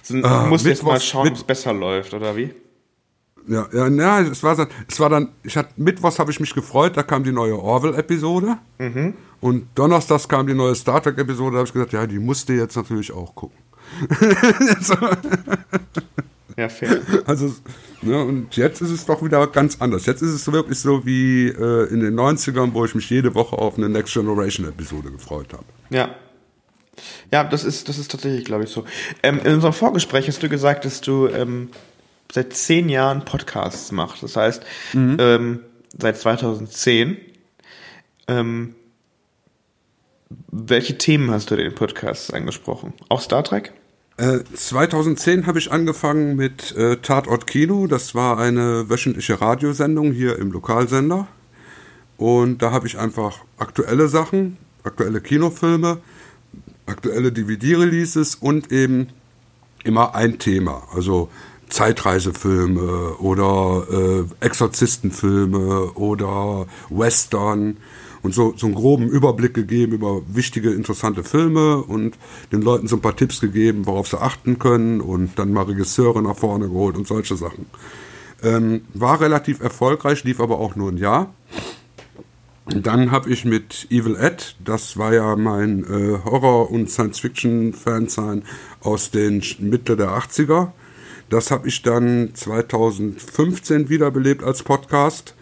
So, 0.02 0.20
du 0.20 0.28
musst 0.48 0.66
jetzt 0.66 0.82
mal 0.82 1.00
schauen, 1.00 1.28
ob 1.28 1.34
es 1.34 1.44
besser 1.44 1.72
läuft, 1.72 2.12
oder 2.12 2.36
wie? 2.36 2.54
Ja, 3.48 3.66
ja, 3.72 3.88
ja, 3.88 4.20
es 4.20 4.42
war, 4.42 4.54
so- 4.56 4.66
es 4.88 4.98
war 5.00 5.08
dann, 5.10 5.28
ich 5.42 5.56
hatte, 5.56 5.70
Mittwochs 5.76 6.18
habe 6.18 6.30
ich 6.30 6.40
mich 6.40 6.54
gefreut, 6.54 6.96
da 6.96 7.02
kam 7.02 7.24
die 7.24 7.32
neue 7.32 7.58
Orville-Episode. 7.58 8.58
Und 9.40 9.66
donnerstags 9.74 10.28
kam 10.28 10.46
die 10.46 10.54
neue 10.54 10.74
Star 10.74 11.02
Trek-Episode, 11.02 11.52
da 11.52 11.58
habe 11.58 11.66
ich 11.66 11.72
gesagt, 11.72 11.92
ja, 11.92 12.06
die 12.06 12.18
musste 12.18 12.52
jetzt 12.52 12.76
natürlich 12.76 13.12
auch 13.12 13.34
gucken. 13.34 13.58
Ja, 16.56 16.68
fair. 16.68 17.00
Also, 17.24 17.54
ne, 18.02 18.22
und 18.22 18.54
jetzt 18.58 18.82
ist 18.82 18.90
es 18.90 19.06
doch 19.06 19.22
wieder 19.24 19.46
ganz 19.46 19.78
anders. 19.80 20.04
Jetzt 20.04 20.20
ist 20.20 20.32
es 20.32 20.52
wirklich 20.52 20.78
so 20.78 21.06
wie 21.06 21.46
äh, 21.48 21.86
in 21.90 22.00
den 22.00 22.14
90ern, 22.14 22.74
wo 22.74 22.84
ich 22.84 22.94
mich 22.94 23.08
jede 23.08 23.34
Woche 23.34 23.56
auf 23.56 23.78
eine 23.78 23.88
Next 23.88 24.12
Generation 24.12 24.68
Episode 24.68 25.10
gefreut 25.10 25.54
habe. 25.54 25.64
Ja. 25.88 26.14
Ja, 27.32 27.42
das 27.44 27.64
ist, 27.64 27.88
das 27.88 27.96
ist 27.96 28.10
tatsächlich, 28.10 28.44
glaube 28.44 28.64
ich, 28.64 28.70
so. 28.70 28.84
Ähm, 29.22 29.40
in 29.42 29.54
unserem 29.54 29.72
Vorgespräch 29.72 30.28
hast 30.28 30.42
du 30.42 30.50
gesagt, 30.50 30.84
dass 30.84 31.00
du 31.00 31.26
ähm, 31.28 31.70
seit 32.32 32.54
zehn 32.54 32.88
Jahren 32.88 33.24
Podcasts 33.24 33.92
machst. 33.92 34.22
Das 34.22 34.36
heißt, 34.36 34.62
ähm, 35.18 35.60
seit 35.96 36.16
2010. 36.16 37.18
Ähm, 38.26 38.74
welche 40.50 40.96
Themen 40.96 41.30
hast 41.30 41.50
du 41.50 41.56
in 41.56 41.64
den 41.64 41.74
Podcasts 41.74 42.32
angesprochen? 42.32 42.94
Auch 43.10 43.20
Star 43.20 43.44
Trek? 43.44 43.72
Äh, 44.16 44.38
2010 44.54 45.46
habe 45.46 45.58
ich 45.58 45.70
angefangen 45.70 46.34
mit 46.36 46.74
äh, 46.74 46.96
Tatort 46.96 47.46
Kino. 47.46 47.86
Das 47.86 48.14
war 48.14 48.38
eine 48.38 48.88
wöchentliche 48.88 49.40
Radiosendung 49.40 50.12
hier 50.12 50.38
im 50.38 50.52
Lokalsender. 50.52 51.28
Und 52.16 52.62
da 52.62 52.70
habe 52.70 52.86
ich 52.86 52.98
einfach 52.98 53.40
aktuelle 53.58 54.08
Sachen, 54.08 54.56
aktuelle 54.84 55.20
Kinofilme, 55.20 55.98
aktuelle 56.86 57.30
DVD-Releases 57.30 58.36
und 58.36 58.72
eben 58.72 59.08
immer 59.84 60.14
ein 60.14 60.38
Thema. 60.38 60.88
Also 60.94 61.28
Zeitreisefilme 61.72 63.16
oder 63.18 63.86
äh, 63.90 64.44
Exorzistenfilme 64.44 65.92
oder 65.94 66.66
Western 66.90 67.78
und 68.22 68.34
so, 68.34 68.54
so 68.56 68.66
einen 68.66 68.74
groben 68.74 69.08
Überblick 69.08 69.54
gegeben 69.54 69.92
über 69.92 70.22
wichtige, 70.28 70.70
interessante 70.70 71.24
Filme 71.24 71.78
und 71.78 72.18
den 72.52 72.60
Leuten 72.60 72.88
so 72.88 72.96
ein 72.96 73.02
paar 73.02 73.16
Tipps 73.16 73.40
gegeben, 73.40 73.86
worauf 73.86 74.06
sie 74.06 74.20
achten 74.20 74.58
können 74.58 75.00
und 75.00 75.38
dann 75.38 75.52
mal 75.52 75.64
Regisseure 75.64 76.22
nach 76.22 76.36
vorne 76.36 76.68
geholt 76.68 76.96
und 76.96 77.06
solche 77.06 77.36
Sachen. 77.36 77.66
Ähm, 78.42 78.82
war 78.92 79.20
relativ 79.20 79.60
erfolgreich, 79.60 80.24
lief 80.24 80.40
aber 80.40 80.58
auch 80.58 80.76
nur 80.76 80.90
ein 80.90 80.98
Jahr. 80.98 81.32
Dann 82.66 83.10
habe 83.10 83.30
ich 83.30 83.44
mit 83.44 83.86
Evil 83.90 84.16
Ed, 84.16 84.56
das 84.62 84.96
war 84.98 85.12
ja 85.12 85.36
mein 85.36 85.84
äh, 85.84 86.18
Horror- 86.24 86.70
und 86.70 86.90
Science-Fiction-Fansein 86.90 88.42
aus 88.80 89.10
den 89.10 89.42
Mitte 89.58 89.96
der 89.96 90.10
80er. 90.10 90.72
Das 91.32 91.50
habe 91.50 91.66
ich 91.66 91.80
dann 91.80 92.34
2015 92.34 93.88
wiederbelebt 93.88 94.44
als 94.44 94.62
Podcast 94.62 95.34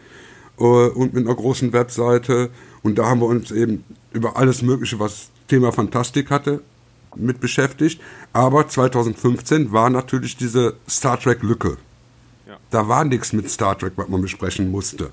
äh, 0.57 0.63
und 0.63 1.15
mit 1.15 1.27
einer 1.27 1.35
großen 1.35 1.73
Webseite. 1.73 2.51
Und 2.85 2.97
da 2.97 3.07
haben 3.07 3.21
wir 3.21 3.27
uns 3.27 3.51
eben 3.51 3.83
über 4.13 4.37
alles 4.37 4.63
Mögliche, 4.63 5.01
was 5.01 5.31
Thema 5.49 5.73
Fantastik 5.73 6.31
hatte, 6.31 6.61
mit 7.17 7.41
beschäftigt. 7.41 8.01
Aber 8.33 8.69
2015 8.69 9.73
war 9.73 9.91
natürlich 9.91 10.37
diese 10.37 10.77
Star 10.89 11.19
Trek-Lücke. 11.19 11.77
Da 12.71 12.87
war 12.87 13.05
nichts 13.05 13.33
mit 13.33 13.51
Star 13.51 13.77
Trek, 13.77 13.95
was 13.97 14.09
man 14.09 14.23
besprechen 14.23 14.71
musste. 14.71 15.11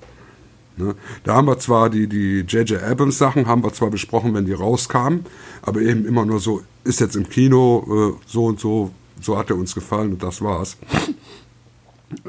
Ne? 0.75 0.93
Da 1.23 1.33
haben 1.33 1.47
wir 1.47 1.57
zwar 1.57 1.89
die 1.89 2.05
die 2.05 2.41
J.J. 2.41 2.83
Abrams 2.83 3.17
Sachen 3.17 3.47
haben 3.47 3.63
wir 3.63 3.73
zwar 3.73 3.89
besprochen, 3.89 4.35
wenn 4.35 4.45
die 4.45 4.53
rauskamen, 4.53 5.25
aber 5.63 5.81
eben 5.81 6.05
immer 6.05 6.23
nur 6.23 6.39
so 6.39 6.61
ist 6.83 6.99
jetzt 6.99 7.15
im 7.15 7.27
Kino 7.27 8.13
äh, 8.19 8.27
so 8.27 8.45
und 8.45 8.59
so, 8.59 8.91
so 9.21 9.37
hat 9.37 9.49
er 9.49 9.55
uns 9.57 9.73
gefallen 9.75 10.13
und 10.13 10.23
das 10.23 10.41
war's. 10.41 10.77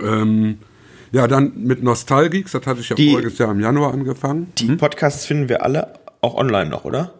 ähm, 0.01 0.59
ja, 1.13 1.27
dann 1.27 1.53
mit 1.65 1.83
Nostalgics, 1.83 2.53
das 2.53 2.67
hatte 2.67 2.81
ich 2.81 2.89
ja 2.91 2.97
Die- 2.97 3.13
voriges 3.13 3.39
Jahr 3.39 3.51
im 3.53 3.61
Januar 3.61 3.93
angefangen. 3.93 4.53
Die 4.59 4.75
Podcasts 4.77 5.25
finden 5.27 5.49
wir 5.49 5.63
alle 5.63 5.95
auch 6.21 6.35
online 6.35 6.69
noch, 6.71 6.85
oder? 6.85 7.15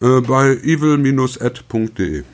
Äh, 0.00 0.20
bei 0.22 0.56
evil-ed.de. 0.62 2.24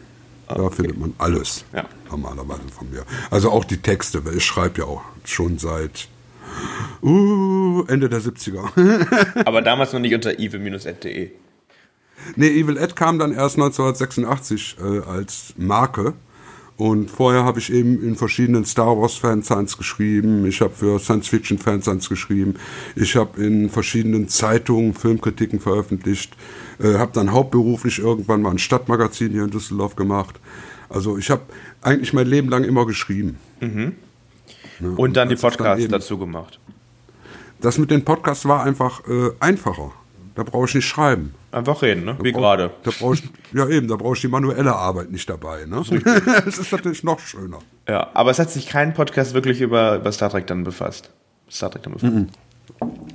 Da 0.48 0.68
findet 0.70 0.98
man 0.98 1.14
alles 1.18 1.64
Ja. 1.72 1.84
normalerweise 2.10 2.62
von 2.76 2.90
mir. 2.90 3.04
Also 3.30 3.50
auch 3.50 3.64
die 3.64 3.76
Texte, 3.76 4.24
weil 4.24 4.36
ich 4.36 4.44
schreibe 4.44 4.80
ja 4.80 4.86
auch 4.86 5.02
schon 5.24 5.58
seit 5.58 6.08
uh, 7.02 7.84
Ende 7.86 8.08
der 8.08 8.20
70er. 8.20 9.44
Aber 9.44 9.62
damals 9.62 9.92
noch 9.92 10.00
nicht 10.00 10.14
unter 10.14 10.38
evil-ed.de. 10.38 11.30
nee, 12.36 12.48
Evil 12.60 12.76
Ed 12.78 12.96
kam 12.96 13.18
dann 13.20 13.32
erst 13.32 13.56
1986 13.56 14.76
äh, 14.82 15.00
als 15.08 15.54
Marke. 15.56 16.14
Und 16.80 17.10
vorher 17.10 17.44
habe 17.44 17.58
ich 17.58 17.70
eben 17.70 18.02
in 18.02 18.16
verschiedenen 18.16 18.64
Star 18.64 18.98
Wars 18.98 19.16
Fansigns 19.16 19.76
geschrieben. 19.76 20.46
Ich 20.46 20.62
habe 20.62 20.72
für 20.74 20.98
Science 20.98 21.28
Fiction 21.28 21.58
Fansigns 21.58 22.08
geschrieben. 22.08 22.54
Ich 22.96 23.16
habe 23.16 23.44
in 23.44 23.68
verschiedenen 23.68 24.28
Zeitungen 24.28 24.94
Filmkritiken 24.94 25.60
veröffentlicht. 25.60 26.34
Äh, 26.78 26.94
habe 26.94 27.10
dann 27.12 27.32
hauptberuflich 27.32 27.98
irgendwann 27.98 28.40
mal 28.40 28.52
ein 28.52 28.58
Stadtmagazin 28.58 29.30
hier 29.30 29.44
in 29.44 29.50
Düsseldorf 29.50 29.94
gemacht. 29.94 30.40
Also 30.88 31.18
ich 31.18 31.28
habe 31.30 31.42
eigentlich 31.82 32.14
mein 32.14 32.26
Leben 32.26 32.48
lang 32.48 32.64
immer 32.64 32.86
geschrieben. 32.86 33.36
Und 34.96 35.16
dann 35.18 35.28
die 35.28 35.34
das 35.34 35.38
ist 35.38 35.42
dann 35.44 35.50
Podcasts 35.50 35.84
eben- 35.84 35.92
dazu 35.92 36.16
gemacht. 36.16 36.60
Das 37.60 37.76
mit 37.76 37.90
den 37.90 38.06
Podcasts 38.06 38.46
war 38.46 38.64
einfach 38.64 39.06
äh, 39.06 39.32
einfacher. 39.38 39.92
Da 40.34 40.42
brauche 40.44 40.66
ich 40.66 40.74
nicht 40.74 40.86
schreiben. 40.86 41.34
Einfach 41.50 41.82
reden, 41.82 42.04
ne? 42.04 42.16
Wie 42.22 42.32
gerade. 42.32 42.70
Da 42.84 42.90
brauche 42.98 43.14
ich, 43.14 43.22
ja 43.52 43.68
eben, 43.68 43.88
da 43.88 43.96
brauche 43.96 44.14
ich 44.14 44.20
die 44.20 44.28
manuelle 44.28 44.74
Arbeit 44.74 45.10
nicht 45.10 45.28
dabei. 45.28 45.64
Ne? 45.66 45.82
Das 46.44 46.58
ist 46.58 46.70
natürlich 46.72 47.02
noch 47.02 47.18
schöner. 47.18 47.58
Ja, 47.88 48.10
aber 48.14 48.30
es 48.30 48.38
hat 48.38 48.50
sich 48.50 48.66
kein 48.68 48.94
Podcast 48.94 49.34
wirklich 49.34 49.60
über, 49.60 49.96
über 49.96 50.12
Star 50.12 50.30
Trek 50.30 50.46
dann 50.46 50.62
befasst. 50.64 51.10
Star 51.50 51.70
Trek 51.70 51.82
dann 51.82 51.94
befasst. 51.94 52.12
Mhm. 52.14 52.28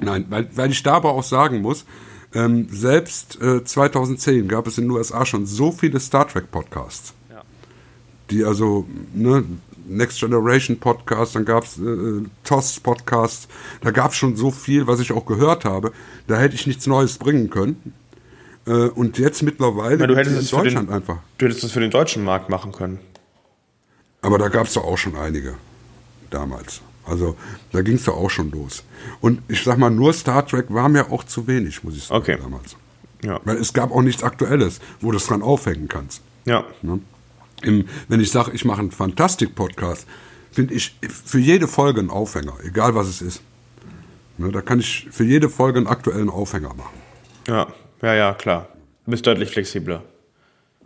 Nein, 0.01 0.25
weil, 0.29 0.49
weil 0.55 0.71
ich 0.71 0.83
da 0.83 0.95
aber 0.95 1.11
auch 1.13 1.23
sagen 1.23 1.61
muss, 1.61 1.85
ähm, 2.33 2.67
selbst 2.69 3.41
äh, 3.41 3.63
2010 3.63 4.49
gab 4.49 4.67
es 4.67 4.77
in 4.77 4.85
den 4.85 4.91
USA 4.91 5.25
schon 5.25 5.45
so 5.45 5.71
viele 5.71 5.99
Star 6.01 6.27
Trek 6.27 6.51
Podcasts, 6.51 7.13
Ja. 7.31 7.41
die 8.29 8.43
also 8.43 8.85
ne, 9.13 9.45
Next 9.87 10.19
Generation 10.19 10.79
Podcasts, 10.79 11.33
dann 11.33 11.45
gab 11.45 11.63
es 11.63 11.77
äh, 11.77 12.23
TOS 12.43 12.79
Podcasts, 12.79 13.47
da 13.81 13.91
gab 13.91 14.11
es 14.11 14.17
schon 14.17 14.35
so 14.35 14.51
viel, 14.51 14.87
was 14.87 14.99
ich 14.99 15.11
auch 15.11 15.25
gehört 15.25 15.65
habe. 15.65 15.91
Da 16.27 16.37
hätte 16.37 16.55
ich 16.55 16.67
nichts 16.67 16.87
Neues 16.87 17.17
bringen 17.17 17.49
können. 17.49 17.93
Äh, 18.67 18.71
und 18.89 19.17
jetzt 19.17 19.43
mittlerweile 19.43 19.99
Ja, 19.99 20.07
du 20.07 20.15
hättest 20.15 20.35
in 20.37 20.41
es 20.41 20.49
für 20.49 20.57
Deutschland 20.57 20.89
den, 20.89 20.95
einfach. 20.95 21.17
Du 21.37 21.45
hättest 21.45 21.63
das 21.63 21.71
für 21.71 21.79
den 21.81 21.91
deutschen 21.91 22.23
Markt 22.23 22.49
machen 22.49 22.71
können. 22.71 22.99
Aber 24.21 24.37
da 24.39 24.47
gab 24.47 24.65
es 24.67 24.73
doch 24.73 24.83
auch 24.83 24.97
schon 24.97 25.15
einige 25.15 25.55
damals. 26.31 26.81
Also 27.05 27.35
da 27.71 27.81
ging 27.83 27.95
es 27.95 28.03
doch 28.05 28.17
auch 28.17 28.31
schon 28.31 28.49
los. 28.49 28.83
Und 29.21 29.41
ich 29.47 29.63
sag 29.63 29.77
mal, 29.77 29.91
nur 29.91 30.11
Star 30.13 30.45
Trek 30.47 30.65
war 30.69 30.89
mir 30.89 31.11
auch 31.11 31.23
zu 31.23 31.45
wenig, 31.45 31.83
muss 31.83 31.95
ich 31.95 32.05
sagen, 32.05 32.21
Okay. 32.21 32.37
damals. 32.41 32.75
Ja. 33.23 33.39
Weil 33.43 33.57
es 33.57 33.73
gab 33.73 33.91
auch 33.91 34.01
nichts 34.01 34.23
Aktuelles, 34.23 34.79
wo 35.01 35.11
du 35.11 35.17
es 35.17 35.27
dran 35.27 35.43
aufhängen 35.43 35.87
kannst. 35.87 36.21
Ja. 36.45 36.63
Ne? 36.81 36.99
Im, 37.65 37.85
wenn 38.07 38.19
ich 38.19 38.31
sage, 38.31 38.51
ich 38.53 38.65
mache 38.65 38.79
einen 38.79 38.91
Fantastik-Podcast, 38.91 40.07
finde 40.51 40.73
ich 40.73 40.95
für 41.01 41.39
jede 41.39 41.67
Folge 41.67 41.99
einen 41.99 42.09
Aufhänger, 42.09 42.53
egal 42.63 42.95
was 42.95 43.07
es 43.07 43.21
ist. 43.21 43.41
Ne, 44.37 44.51
da 44.51 44.61
kann 44.61 44.79
ich 44.79 45.07
für 45.11 45.23
jede 45.23 45.49
Folge 45.49 45.79
einen 45.79 45.87
aktuellen 45.87 46.29
Aufhänger 46.29 46.73
machen. 46.73 46.97
Ja. 47.47 47.67
Ja, 48.01 48.13
ja, 48.13 48.33
klar. 48.33 48.67
Du 49.05 49.11
bist 49.11 49.25
deutlich 49.25 49.49
flexibler. 49.49 50.03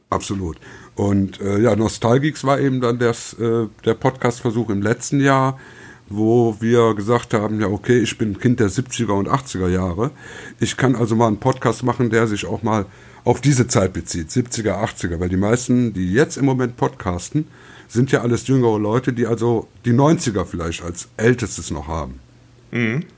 Absolut. 0.10 0.58
Und 0.96 1.42
äh, 1.42 1.60
ja, 1.60 1.76
Nostalgics 1.76 2.44
war 2.44 2.60
eben 2.60 2.82
dann 2.82 3.00
das, 3.00 3.34
äh, 3.34 3.68
der 3.86 3.94
Podcast-Versuch 3.94 4.70
im 4.70 4.82
letzten 4.82 5.20
Jahr, 5.20 5.60
wo 6.08 6.56
wir 6.60 6.96
gesagt 6.96 7.34
haben, 7.34 7.60
ja 7.62 7.68
okay, 7.68 8.00
ich 8.00 8.18
bin 8.18 8.40
Kind 8.40 8.60
der 8.60 8.70
70er 8.70 9.12
und 9.12 9.28
80er 9.28 9.68
Jahre. 9.68 10.12
Ich 10.60 10.78
kann 10.78 10.96
also 10.96 11.16
mal 11.16 11.28
einen 11.28 11.40
Podcast 11.40 11.84
machen, 11.84 12.10
der 12.10 12.28
sich 12.28 12.46
auch 12.46 12.64
mal 12.64 12.86
auf 13.24 13.42
diese 13.42 13.68
Zeit 13.68 13.94
bezieht, 13.94 14.30
70er, 14.30 14.84
80er, 14.84 15.20
weil 15.20 15.30
die 15.30 15.38
meisten, 15.38 15.94
die 15.94 16.12
jetzt 16.14 16.38
im 16.38 16.46
Moment 16.46 16.78
podcasten, 16.78 17.48
sind 17.88 18.12
ja 18.12 18.22
alles 18.22 18.48
jüngere 18.48 18.78
Leute, 18.80 19.14
die 19.14 19.26
also 19.26 19.68
die 19.86 19.94
90er 19.94 20.46
vielleicht 20.46 20.84
als 20.84 21.10
ältestes 21.18 21.72
noch 21.72 21.88
haben. 21.88 22.20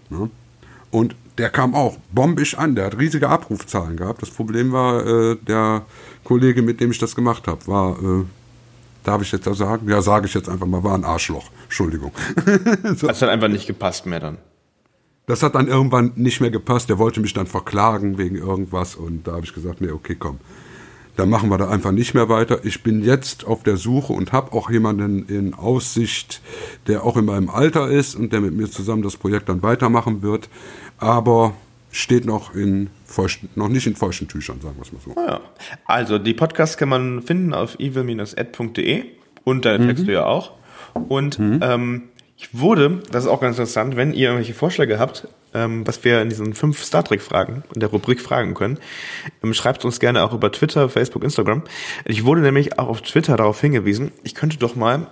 Ne? 0.10 0.30
Und 0.90 1.16
der 1.38 1.50
kam 1.50 1.76
auch 1.76 1.98
bombisch 2.12 2.58
an, 2.58 2.76
der 2.76 2.86
hat 2.86 2.98
riesige 2.98 3.30
Abrufzahlen 3.30 3.98
gehabt. 3.98 4.22
Das 4.22 4.30
Problem 4.30 4.72
war, 4.72 5.06
äh, 5.06 5.36
der 5.36 5.86
Kollege, 6.24 6.62
mit 6.62 6.80
dem 6.80 6.92
ich 6.92 7.00
das 7.00 7.16
gemacht 7.16 7.48
habe, 7.48 7.66
war, 7.68 7.98
äh, 8.02 8.26
darf 9.04 9.22
ich 9.22 9.32
jetzt 9.32 9.48
da 9.48 9.54
sagen? 9.54 9.90
Ja, 9.90 10.02
sage 10.02 10.28
ich 10.28 10.34
jetzt 10.34 10.50
einfach 10.50 10.68
mal, 10.68 10.84
war 10.84 10.96
ein 10.96 11.06
Arschloch. 11.06 11.50
Entschuldigung. 11.64 12.12
so. 12.96 13.08
Das 13.08 13.22
hat 13.22 13.30
einfach 13.30 13.48
nicht 13.48 13.68
gepasst 13.68 14.06
mehr 14.06 14.20
dann. 14.20 14.38
Das 15.32 15.44
hat 15.44 15.56
dann 15.56 15.70
irgendwann 15.70 16.12
nicht 16.18 16.42
mehr 16.42 16.52
gepasst. 16.52 16.90
Der 16.90 17.00
wollte 17.00 17.22
mich 17.22 17.32
dann 17.32 17.48
verklagen 17.48 18.18
wegen 18.18 18.36
irgendwas 18.36 18.96
und 18.96 19.26
da 19.26 19.32
habe 19.32 19.46
ich 19.46 19.54
gesagt, 19.54 19.80
nee, 19.80 19.90
okay, 19.90 20.18
komm. 20.20 20.40
Dann 21.16 21.30
machen 21.30 21.48
wir 21.50 21.58
da 21.58 21.70
einfach 21.70 21.94
nicht 21.94 22.14
mehr 22.14 22.28
weiter. 22.28 22.66
Ich 22.66 22.84
bin 22.84 23.02
jetzt 23.02 23.48
auf 23.48 23.64
der 23.64 23.78
Suche 23.78 24.12
und 24.12 24.34
habe 24.34 24.52
auch 24.52 24.70
jemanden 24.70 25.26
in 25.30 25.54
Aussicht, 25.54 26.42
der 26.88 27.06
auch 27.06 27.16
in 27.16 27.24
meinem 27.24 27.50
Alter 27.50 27.90
ist 27.90 28.14
und 28.16 28.34
der 28.34 28.42
mit 28.42 28.54
mir 28.54 28.70
zusammen 28.70 29.04
das 29.04 29.16
Projekt 29.16 29.48
dann 29.48 29.64
weitermachen 29.64 30.22
wird. 30.22 30.50
Aber 30.98 31.54
steht 31.92 32.26
noch, 32.26 32.54
in 32.54 32.90
feuchten, 33.06 33.48
noch 33.56 33.70
nicht 33.70 33.88
in 33.88 33.96
feuchten 33.96 34.28
Tüchern, 34.28 34.60
sagen 34.60 34.76
wir 34.76 34.82
es 34.82 34.92
mal 34.92 35.00
so. 35.00 35.16
Ah, 35.16 35.32
ja. 35.32 35.42
Also, 35.86 36.18
die 36.18 36.34
Podcasts 36.34 36.76
kann 36.76 36.90
man 36.90 37.22
finden 37.22 37.54
auf 37.54 37.80
evil-ed.de 37.80 39.06
und 39.46 39.64
deine 39.64 39.88
Texte 39.88 40.12
ja 40.12 40.26
auch. 40.26 40.52
Und 40.94 41.40
ähm, 41.40 42.10
ich 42.42 42.58
wurde, 42.58 43.04
das 43.12 43.26
ist 43.26 43.30
auch 43.30 43.40
ganz 43.40 43.58
interessant, 43.58 43.96
wenn 43.96 44.14
ihr 44.14 44.30
irgendwelche 44.30 44.56
Vorschläge 44.56 44.98
habt, 44.98 45.28
ähm, 45.54 45.86
was 45.86 46.04
wir 46.04 46.24
in 46.24 46.30
diesen 46.30 46.56
fünf 46.56 46.84
Star 46.84 47.04
Trek-Fragen, 47.04 47.64
in 47.72 47.80
der 47.80 47.90
Rubrik 47.90 48.20
fragen 48.20 48.56
können, 48.56 48.80
ähm, 49.44 49.54
schreibt 49.54 49.86
uns 49.86 50.00
gerne 50.00 50.24
auch 50.24 50.34
über 50.34 50.52
Twitter, 50.52 50.90
Facebook, 50.90 51.24
Instagram. 51.24 51.62
Ich 52.04 52.26
wurde 52.26 52.42
nämlich 52.42 52.80
auch 52.80 52.88
auf 52.88 53.02
Twitter 53.04 53.38
darauf 53.38 53.62
hingewiesen, 53.62 54.12
ich 54.24 54.34
könnte 54.34 54.58
doch 54.58 54.76
mal 54.76 55.06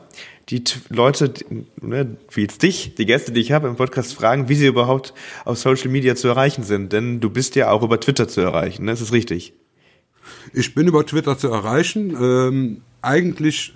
die 0.49 0.63
T 0.63 0.79
Leute, 0.89 1.29
die, 1.29 1.67
ne, 1.79 2.17
wie 2.31 2.41
jetzt 2.41 2.63
dich, 2.63 2.95
die 2.95 3.05
Gäste, 3.05 3.31
die 3.31 3.41
ich 3.41 3.51
habe 3.51 3.67
im 3.67 3.75
Podcast, 3.75 4.15
fragen, 4.15 4.49
wie 4.49 4.55
sie 4.55 4.65
überhaupt 4.65 5.13
auf 5.45 5.59
Social 5.59 5.89
Media 5.89 6.15
zu 6.15 6.29
erreichen 6.29 6.63
sind. 6.63 6.91
Denn 6.93 7.19
du 7.19 7.29
bist 7.29 7.55
ja 7.55 7.69
auch 7.69 7.83
über 7.83 7.99
Twitter 7.99 8.27
zu 8.27 8.41
erreichen, 8.41 8.85
ne? 8.85 8.91
das 8.91 9.01
ist 9.01 9.11
richtig. 9.11 9.53
Ich 10.51 10.73
bin 10.73 10.87
über 10.87 11.05
Twitter 11.05 11.37
zu 11.37 11.49
erreichen. 11.49 12.17
Ähm, 12.19 12.81
eigentlich 13.01 13.73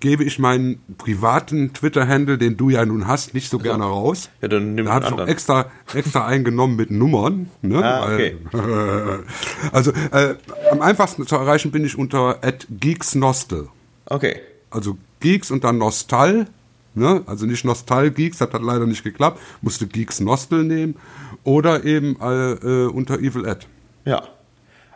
gebe 0.00 0.22
ich 0.24 0.38
meinen 0.38 0.80
privaten 0.96 1.72
Twitter-Handle, 1.72 2.38
den 2.38 2.56
du 2.56 2.70
ja 2.70 2.84
nun 2.86 3.06
hast, 3.06 3.34
nicht 3.34 3.50
so 3.50 3.58
gerne 3.58 3.84
raus. 3.84 4.30
Ja, 4.40 4.48
dann 4.48 4.74
nimm 4.74 4.86
Da 4.86 4.92
habe 4.92 5.06
ich 5.06 5.12
auch 5.12 5.26
extra, 5.26 5.66
extra 5.92 6.26
eingenommen 6.26 6.76
mit 6.76 6.90
Nummern. 6.90 7.50
Ne? 7.62 7.84
Ah, 7.84 8.12
okay. 8.12 8.36
Also 9.72 9.92
äh, 10.12 10.34
am 10.70 10.82
einfachsten 10.82 11.26
zu 11.26 11.34
erreichen 11.34 11.70
bin 11.70 11.84
ich 11.84 11.98
unter 11.98 12.38
@geeksnostel. 12.70 13.68
Okay. 14.06 14.40
Also 14.70 14.98
Geeks 15.20 15.50
und 15.50 15.64
dann 15.64 15.78
Nostal. 15.78 16.46
Ne? 16.94 17.22
Also 17.26 17.46
nicht 17.46 17.64
Nostal-Geeks, 17.64 18.40
hat 18.40 18.54
das 18.54 18.62
leider 18.62 18.86
nicht 18.86 19.02
geklappt. 19.02 19.40
Musste 19.62 19.86
Geeks 19.86 20.20
Nostel 20.20 20.64
nehmen. 20.64 20.96
Oder 21.42 21.84
eben 21.84 22.16
äh, 22.20 22.52
äh, 22.52 22.86
unter 22.86 23.18
Evil 23.18 23.46
Ed. 23.46 23.66
Ja. 24.04 24.22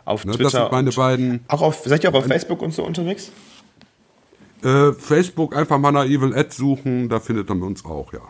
Auf 0.05 0.25
Ne? 0.25 0.31
Twitter. 0.31 0.43
Das 0.43 0.51
sind 0.53 0.71
meine 0.71 0.91
beiden. 0.91 1.43
auch 1.47 1.61
auf, 1.61 1.81
seid 1.85 2.03
ihr 2.03 2.09
auch 2.09 2.15
auf 2.15 2.25
Facebook 2.25 2.61
und 2.61 2.73
so 2.73 2.83
unterwegs? 2.83 3.31
Äh, 4.63 4.91
Facebook 4.93 5.55
einfach 5.55 5.77
mal 5.77 5.91
nach 5.91 6.05
Evil 6.05 6.33
Ed 6.33 6.51
suchen, 6.53 7.09
da 7.09 7.19
findet 7.19 7.47
man 7.49 7.61
uns 7.63 7.85
auch, 7.85 8.11
ja. 8.13 8.21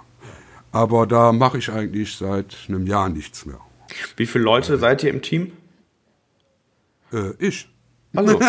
Aber 0.71 1.07
da 1.07 1.31
mache 1.31 1.57
ich 1.57 1.71
eigentlich 1.71 2.15
seit 2.15 2.55
einem 2.67 2.85
Jahr 2.85 3.09
nichts 3.09 3.45
mehr. 3.45 3.59
Wie 4.15 4.27
viele 4.27 4.43
Leute 4.43 4.77
seid 4.77 5.03
ihr 5.03 5.09
im 5.09 5.21
Team? 5.21 5.51
Äh, 7.11 7.31
ich. 7.39 7.67
Also, 8.15 8.39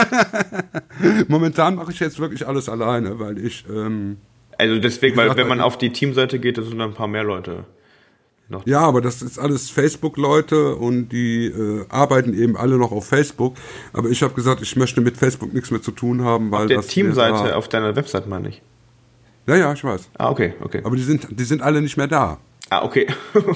Momentan 1.28 1.77
mache 1.77 1.93
ich 1.93 2.01
jetzt 2.01 2.19
wirklich 2.19 2.47
alles 2.47 2.69
alleine, 2.69 3.19
weil 3.19 3.39
ich, 3.39 3.65
ähm, 3.69 4.19
also 4.59 4.78
deswegen, 4.78 5.16
weil 5.16 5.35
wenn 5.36 5.48
man 5.48 5.61
also- 5.61 5.66
auf 5.69 5.78
die 5.78 5.90
Teamseite 5.90 6.39
geht, 6.39 6.59
das 6.59 6.66
sind 6.66 6.81
ein 6.81 6.94
paar 6.94 7.09
mehr 7.09 7.24
Leute. 7.24 7.65
Noch. 8.51 8.66
ja, 8.66 8.81
aber 8.81 9.01
das 9.01 9.22
ist 9.22 9.39
alles 9.39 9.70
Facebook-Leute 9.70 10.74
und 10.74 11.10
die 11.10 11.47
äh, 11.47 11.85
arbeiten 11.89 12.35
eben 12.35 12.56
alle 12.56 12.78
noch 12.78 12.90
auf 12.90 13.06
Facebook. 13.06 13.55
Aber 13.93 14.09
ich 14.09 14.24
habe 14.24 14.35
gesagt, 14.35 14.60
ich 14.60 14.74
möchte 14.74 15.01
mit 15.01 15.16
Facebook 15.16 15.55
nichts 15.55 15.70
mehr 15.70 15.81
zu 15.81 15.93
tun 15.93 16.24
haben, 16.24 16.51
weil 16.51 16.62
Auf 16.62 16.66
der 16.66 16.77
das 16.78 16.89
Teamseite, 16.89 17.56
auf 17.56 17.68
deiner 17.68 17.94
Website 17.94 18.27
meine 18.27 18.48
ich. 18.48 18.60
Ja, 19.47 19.55
ja, 19.55 19.72
ich 19.72 19.85
weiß. 19.85 20.10
Ah, 20.18 20.31
okay, 20.31 20.55
okay. 20.60 20.82
Aber 20.82 20.97
die 20.97 21.02
sind, 21.02 21.28
die 21.31 21.44
sind 21.44 21.62
alle 21.62 21.81
nicht 21.81 21.97
mehr 21.97 22.09
da. 22.09 22.39
Ah, 22.70 22.82
okay. 22.82 23.06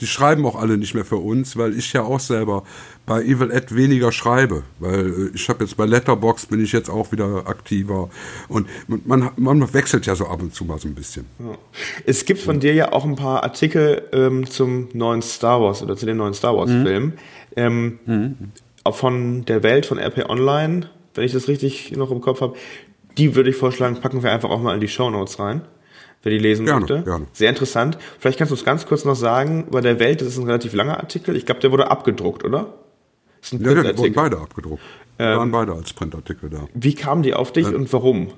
Die 0.00 0.06
schreiben 0.06 0.44
auch 0.46 0.56
alle 0.56 0.76
nicht 0.78 0.94
mehr 0.94 1.04
für 1.04 1.16
uns, 1.16 1.56
weil 1.56 1.76
ich 1.76 1.92
ja 1.92 2.02
auch 2.02 2.20
selber 2.20 2.64
bei 3.06 3.22
Evil 3.22 3.50
Ed 3.50 3.74
weniger 3.74 4.12
schreibe. 4.12 4.62
Weil 4.78 5.06
äh, 5.06 5.30
ich 5.34 5.48
habe 5.48 5.64
jetzt 5.64 5.76
bei 5.76 5.86
Letterbox 5.86 6.46
bin 6.46 6.62
ich 6.62 6.72
jetzt 6.72 6.90
auch 6.90 7.12
wieder 7.12 7.46
aktiver. 7.46 8.10
Und 8.48 8.68
man, 9.06 9.30
man 9.36 9.72
wechselt 9.74 10.06
ja 10.06 10.14
so 10.14 10.26
ab 10.26 10.42
und 10.42 10.54
zu 10.54 10.64
mal 10.64 10.78
so 10.78 10.88
ein 10.88 10.94
bisschen. 10.94 11.24
es 12.04 12.24
gibt 12.24 12.40
von 12.40 12.60
dir 12.60 12.74
ja 12.74 12.92
auch 12.92 13.04
ein 13.04 13.16
paar 13.16 13.42
Artikel 13.42 14.02
ähm, 14.12 14.46
zum 14.46 14.88
neuen 14.92 15.22
Star 15.22 15.60
Wars 15.60 15.82
oder 15.82 15.96
zu 15.96 16.06
den 16.06 16.16
neuen 16.18 16.34
Star 16.34 16.56
Wars 16.56 16.70
Filmen. 16.70 17.14
Ähm, 17.56 17.98
Auch 18.84 18.96
von 18.96 19.44
der 19.46 19.62
Welt, 19.62 19.86
von 19.86 19.98
RP 19.98 20.28
Online, 20.28 20.90
wenn 21.14 21.24
ich 21.24 21.32
das 21.32 21.48
richtig 21.48 21.92
noch 21.96 22.10
im 22.10 22.20
Kopf 22.20 22.40
habe. 22.40 22.54
Die 23.18 23.34
würde 23.34 23.50
ich 23.50 23.56
vorschlagen, 23.56 24.00
packen 24.00 24.22
wir 24.22 24.30
einfach 24.30 24.50
auch 24.50 24.60
mal 24.60 24.74
in 24.74 24.80
die 24.80 24.88
Show 24.88 25.10
Notes 25.10 25.38
rein. 25.38 25.62
Wer 26.26 26.32
die 26.32 26.38
lesen 26.38 26.66
Gerne, 26.66 26.80
möchte. 26.80 27.02
gerne. 27.04 27.26
Sehr 27.32 27.50
interessant. 27.50 27.98
Vielleicht 28.18 28.36
kannst 28.36 28.50
du 28.50 28.56
es 28.56 28.64
ganz 28.64 28.84
kurz 28.84 29.04
noch 29.04 29.14
sagen, 29.14 29.68
bei 29.70 29.80
der 29.80 30.00
Welt, 30.00 30.20
das 30.20 30.26
ist 30.26 30.38
ein 30.38 30.46
relativ 30.46 30.72
langer 30.72 30.98
Artikel. 30.98 31.36
Ich 31.36 31.46
glaube, 31.46 31.60
der 31.60 31.70
wurde 31.70 31.88
abgedruckt, 31.88 32.42
oder? 32.42 32.74
Das 33.40 33.50
sind 33.50 33.64
Ja, 33.64 33.70
ja, 33.70 33.92
die 33.92 33.96
wurden 33.96 34.12
beide 34.12 34.38
abgedruckt. 34.38 34.82
Ähm, 35.20 35.38
waren 35.38 35.52
beide 35.52 35.74
als 35.74 35.92
Printartikel 35.92 36.50
da. 36.50 36.66
Wie 36.74 36.96
kamen 36.96 37.22
die 37.22 37.32
auf 37.32 37.52
dich 37.52 37.68
und 37.68 37.92
warum? 37.92 38.32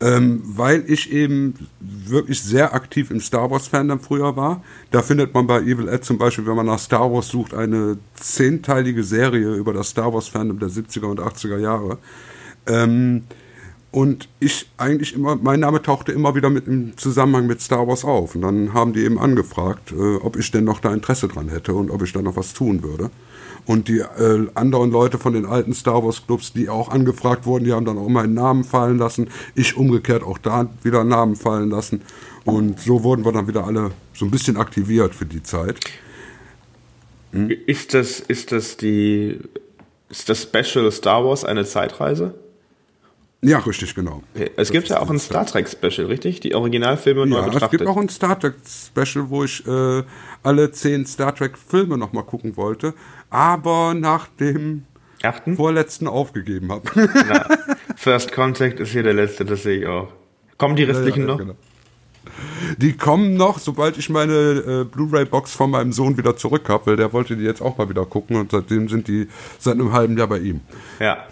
Ähm, 0.00 0.42
weil 0.44 0.84
ich 0.86 1.10
eben 1.10 1.54
wirklich 1.80 2.40
sehr 2.40 2.72
aktiv 2.72 3.10
im 3.10 3.18
Star 3.18 3.50
Wars 3.50 3.66
Fandom 3.66 3.98
früher 3.98 4.36
war. 4.36 4.62
Da 4.92 5.02
findet 5.02 5.34
man 5.34 5.48
bei 5.48 5.58
Evil 5.62 5.88
Ed 5.88 6.04
zum 6.04 6.18
Beispiel, 6.18 6.46
wenn 6.46 6.54
man 6.54 6.66
nach 6.66 6.78
Star 6.78 7.12
Wars 7.12 7.30
sucht, 7.30 7.52
eine 7.52 7.98
zehnteilige 8.14 9.02
Serie 9.02 9.54
über 9.54 9.72
das 9.72 9.88
Star 9.88 10.14
Wars 10.14 10.28
Fandom 10.28 10.60
der 10.60 10.68
70er 10.68 11.06
und 11.06 11.18
80er 11.18 11.58
Jahre. 11.58 11.98
Ähm, 12.68 13.24
und 13.92 14.30
ich 14.40 14.70
eigentlich 14.78 15.14
immer, 15.14 15.36
mein 15.36 15.60
Name 15.60 15.82
tauchte 15.82 16.12
immer 16.12 16.34
wieder 16.34 16.48
mit 16.48 16.66
im 16.66 16.96
Zusammenhang 16.96 17.46
mit 17.46 17.60
Star 17.60 17.86
Wars 17.86 18.06
auf. 18.06 18.34
Und 18.34 18.40
dann 18.40 18.72
haben 18.72 18.94
die 18.94 19.04
eben 19.04 19.18
angefragt, 19.18 19.92
äh, 19.92 20.16
ob 20.16 20.36
ich 20.36 20.50
denn 20.50 20.64
noch 20.64 20.80
da 20.80 20.94
Interesse 20.94 21.28
dran 21.28 21.50
hätte 21.50 21.74
und 21.74 21.90
ob 21.90 22.02
ich 22.02 22.10
da 22.14 22.22
noch 22.22 22.34
was 22.34 22.54
tun 22.54 22.82
würde. 22.82 23.10
Und 23.66 23.88
die 23.88 23.98
äh, 23.98 24.48
anderen 24.54 24.90
Leute 24.90 25.18
von 25.18 25.34
den 25.34 25.44
alten 25.44 25.74
Star 25.74 26.02
Wars 26.02 26.26
Clubs, 26.26 26.54
die 26.54 26.70
auch 26.70 26.88
angefragt 26.88 27.44
wurden, 27.44 27.64
die 27.64 27.72
haben 27.74 27.84
dann 27.84 27.98
auch 27.98 28.08
meinen 28.08 28.32
Namen 28.32 28.64
fallen 28.64 28.96
lassen. 28.96 29.28
Ich 29.54 29.76
umgekehrt 29.76 30.22
auch 30.22 30.38
da 30.38 30.70
wieder 30.82 31.04
Namen 31.04 31.36
fallen 31.36 31.68
lassen. 31.68 32.00
Und 32.46 32.80
so 32.80 33.04
wurden 33.04 33.26
wir 33.26 33.32
dann 33.32 33.46
wieder 33.46 33.66
alle 33.66 33.90
so 34.14 34.24
ein 34.24 34.30
bisschen 34.30 34.56
aktiviert 34.56 35.14
für 35.14 35.26
die 35.26 35.42
Zeit. 35.42 35.78
Ist 37.66 37.92
das, 37.92 38.20
ist 38.20 38.52
das 38.52 38.78
die, 38.78 39.38
ist 40.08 40.30
das 40.30 40.42
Special 40.42 40.90
Star 40.90 41.24
Wars 41.26 41.44
eine 41.44 41.66
Zeitreise? 41.66 42.34
Ja, 43.44 43.58
richtig, 43.58 43.94
genau. 43.96 44.22
Okay. 44.34 44.50
Es 44.56 44.70
gibt 44.70 44.88
ja 44.88 45.00
auch 45.00 45.10
ein 45.10 45.18
Star 45.18 45.44
Trek 45.44 45.68
Special, 45.68 46.06
richtig? 46.06 46.38
Die 46.40 46.54
Originalfilme 46.54 47.26
neu 47.26 47.38
Ja, 47.38 47.46
es 47.46 47.54
betrachtet. 47.54 47.80
gibt 47.80 47.90
auch 47.90 47.96
ein 47.96 48.08
Star 48.08 48.38
Trek 48.38 48.54
Special, 48.64 49.30
wo 49.30 49.42
ich 49.42 49.66
äh, 49.66 50.04
alle 50.44 50.70
zehn 50.70 51.04
Star 51.06 51.34
Trek 51.34 51.58
Filme 51.58 51.98
nochmal 51.98 52.22
gucken 52.22 52.56
wollte, 52.56 52.94
aber 53.30 53.94
nach 53.94 54.28
dem 54.38 54.84
Achten? 55.24 55.56
vorletzten 55.56 56.06
aufgegeben 56.06 56.70
habe. 56.70 56.88
First 57.96 58.30
Contact 58.32 58.78
ist 58.78 58.90
hier 58.92 59.02
der 59.02 59.14
letzte, 59.14 59.44
das 59.44 59.64
sehe 59.64 59.80
ich 59.80 59.86
auch. 59.86 60.08
Kommen 60.56 60.76
die 60.76 60.84
restlichen 60.84 61.26
noch? 61.26 61.38
genau. 61.38 61.54
Die 62.78 62.92
kommen 62.96 63.34
noch, 63.34 63.58
sobald 63.58 63.98
ich 63.98 64.08
meine 64.08 64.32
äh, 64.32 64.84
Blu-ray-Box 64.84 65.52
von 65.52 65.72
meinem 65.72 65.92
Sohn 65.92 66.16
wieder 66.16 66.36
zurück 66.36 66.68
habe, 66.68 66.86
weil 66.86 66.96
der 66.96 67.12
wollte 67.12 67.36
die 67.36 67.42
jetzt 67.42 67.60
auch 67.60 67.76
mal 67.76 67.88
wieder 67.88 68.06
gucken 68.06 68.36
und 68.36 68.52
seitdem 68.52 68.88
sind 68.88 69.08
die 69.08 69.26
seit 69.58 69.74
einem 69.74 69.92
halben 69.92 70.16
Jahr 70.16 70.28
bei 70.28 70.38
ihm. 70.38 70.60
Ja. 71.00 71.26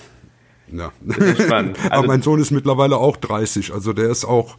Ja. 0.72 0.92
spannend. 1.38 1.76
Aber 1.86 1.94
Also- 1.96 2.06
mein 2.06 2.22
Sohn 2.22 2.40
ist 2.40 2.50
mittlerweile 2.50 2.96
auch 2.98 3.16
30, 3.16 3.72
also 3.72 3.92
der 3.92 4.08
ist 4.10 4.24
auch, 4.24 4.56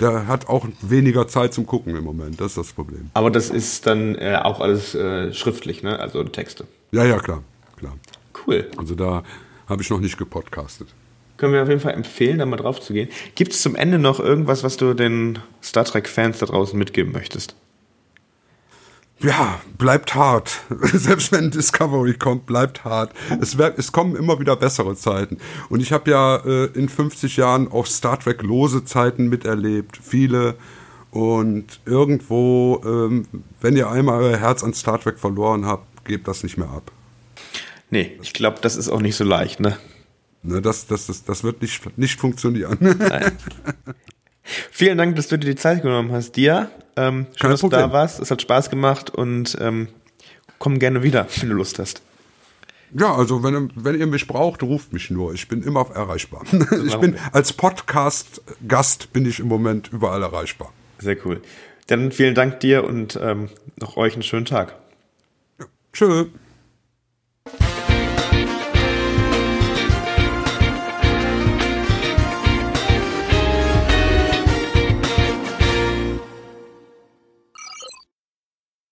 der 0.00 0.26
hat 0.26 0.48
auch 0.48 0.66
weniger 0.82 1.26
Zeit 1.28 1.52
zum 1.54 1.66
Gucken 1.66 1.96
im 1.96 2.04
Moment, 2.04 2.40
das 2.40 2.48
ist 2.52 2.58
das 2.58 2.72
Problem. 2.72 3.10
Aber 3.14 3.30
das 3.30 3.50
ist 3.50 3.86
dann 3.86 4.14
äh, 4.14 4.38
auch 4.42 4.60
alles 4.60 4.94
äh, 4.94 5.32
schriftlich, 5.32 5.82
ne? 5.82 5.98
Also 5.98 6.22
Texte. 6.24 6.66
Ja, 6.92 7.04
ja, 7.04 7.18
klar, 7.18 7.42
klar. 7.76 7.94
Cool. 8.46 8.68
Also 8.76 8.94
da 8.94 9.22
habe 9.68 9.82
ich 9.82 9.90
noch 9.90 10.00
nicht 10.00 10.16
gepodcastet. 10.16 10.88
Können 11.36 11.52
wir 11.52 11.62
auf 11.62 11.68
jeden 11.68 11.80
Fall 11.80 11.94
empfehlen, 11.94 12.38
da 12.38 12.46
mal 12.46 12.56
drauf 12.56 12.80
zu 12.80 12.92
gehen. 12.92 13.08
Gibt 13.36 13.52
es 13.52 13.62
zum 13.62 13.76
Ende 13.76 13.98
noch 13.98 14.18
irgendwas, 14.18 14.64
was 14.64 14.76
du 14.76 14.94
den 14.94 15.38
Star 15.62 15.84
Trek-Fans 15.84 16.38
da 16.38 16.46
draußen 16.46 16.76
mitgeben 16.78 17.12
möchtest? 17.12 17.54
Ja, 19.20 19.60
bleibt 19.76 20.14
hart. 20.14 20.60
Selbst 20.92 21.32
wenn 21.32 21.50
Discovery 21.50 22.14
kommt, 22.14 22.46
bleibt 22.46 22.84
hart. 22.84 23.12
Es, 23.40 23.58
wär, 23.58 23.76
es 23.76 23.90
kommen 23.90 24.14
immer 24.14 24.38
wieder 24.38 24.54
bessere 24.54 24.94
Zeiten. 24.94 25.38
Und 25.68 25.80
ich 25.80 25.92
habe 25.92 26.10
ja 26.10 26.36
äh, 26.36 26.66
in 26.66 26.88
50 26.88 27.36
Jahren 27.36 27.70
auch 27.70 27.86
Star 27.86 28.18
Trek 28.18 28.42
lose 28.42 28.84
Zeiten 28.84 29.28
miterlebt. 29.28 29.98
Viele. 30.00 30.54
Und 31.10 31.80
irgendwo, 31.84 32.80
ähm, 32.84 33.26
wenn 33.60 33.76
ihr 33.76 33.90
einmal 33.90 34.22
euer 34.22 34.36
Herz 34.36 34.62
an 34.62 34.74
Star 34.74 35.00
Trek 35.00 35.18
verloren 35.18 35.66
habt, 35.66 36.04
gebt 36.04 36.28
das 36.28 36.42
nicht 36.44 36.56
mehr 36.56 36.68
ab. 36.68 36.92
Nee, 37.90 38.18
ich 38.22 38.34
glaube, 38.34 38.58
das 38.60 38.76
ist 38.76 38.88
auch 38.88 39.00
nicht 39.00 39.16
so 39.16 39.24
leicht, 39.24 39.60
ne? 39.60 39.78
Ne, 40.42 40.62
das, 40.62 40.86
das, 40.86 41.06
das, 41.06 41.24
das 41.24 41.42
wird 41.42 41.60
nicht, 41.62 41.98
nicht 41.98 42.20
funktionieren. 42.20 42.78
Vielen 44.70 44.98
Dank, 44.98 45.16
dass 45.16 45.28
du 45.28 45.38
dir 45.38 45.50
die 45.50 45.56
Zeit 45.56 45.82
genommen 45.82 46.12
hast, 46.12 46.32
dir. 46.32 46.70
Ähm, 46.96 47.26
schön, 47.30 47.36
Kein 47.38 47.50
dass 47.50 47.60
du 47.60 47.68
da 47.68 47.92
warst. 47.92 48.20
Es 48.20 48.30
hat 48.30 48.42
Spaß 48.42 48.70
gemacht 48.70 49.10
und 49.10 49.56
ähm, 49.60 49.88
komm 50.58 50.78
gerne 50.78 51.02
wieder, 51.02 51.26
wenn 51.36 51.48
du 51.50 51.54
Lust 51.54 51.78
hast. 51.78 52.02
ja, 52.92 53.14
also 53.14 53.42
wenn, 53.42 53.70
wenn 53.74 53.98
ihr 53.98 54.06
mich 54.06 54.26
braucht, 54.26 54.62
ruft 54.62 54.92
mich 54.92 55.10
nur. 55.10 55.34
Ich 55.34 55.48
bin 55.48 55.62
immer 55.62 55.86
erreichbar. 55.94 56.42
Ich 56.86 56.96
bin 56.96 57.16
als 57.32 57.52
Podcast-Gast 57.52 59.12
bin 59.12 59.26
ich 59.26 59.40
im 59.40 59.48
Moment 59.48 59.90
überall 59.92 60.22
erreichbar. 60.22 60.72
Sehr 60.98 61.16
cool. 61.24 61.42
Dann 61.86 62.12
vielen 62.12 62.34
Dank 62.34 62.60
dir 62.60 62.84
und 62.84 63.18
ähm, 63.22 63.48
noch 63.76 63.96
euch 63.96 64.14
einen 64.14 64.22
schönen 64.22 64.44
Tag. 64.44 64.74
Tschö. 65.92 66.26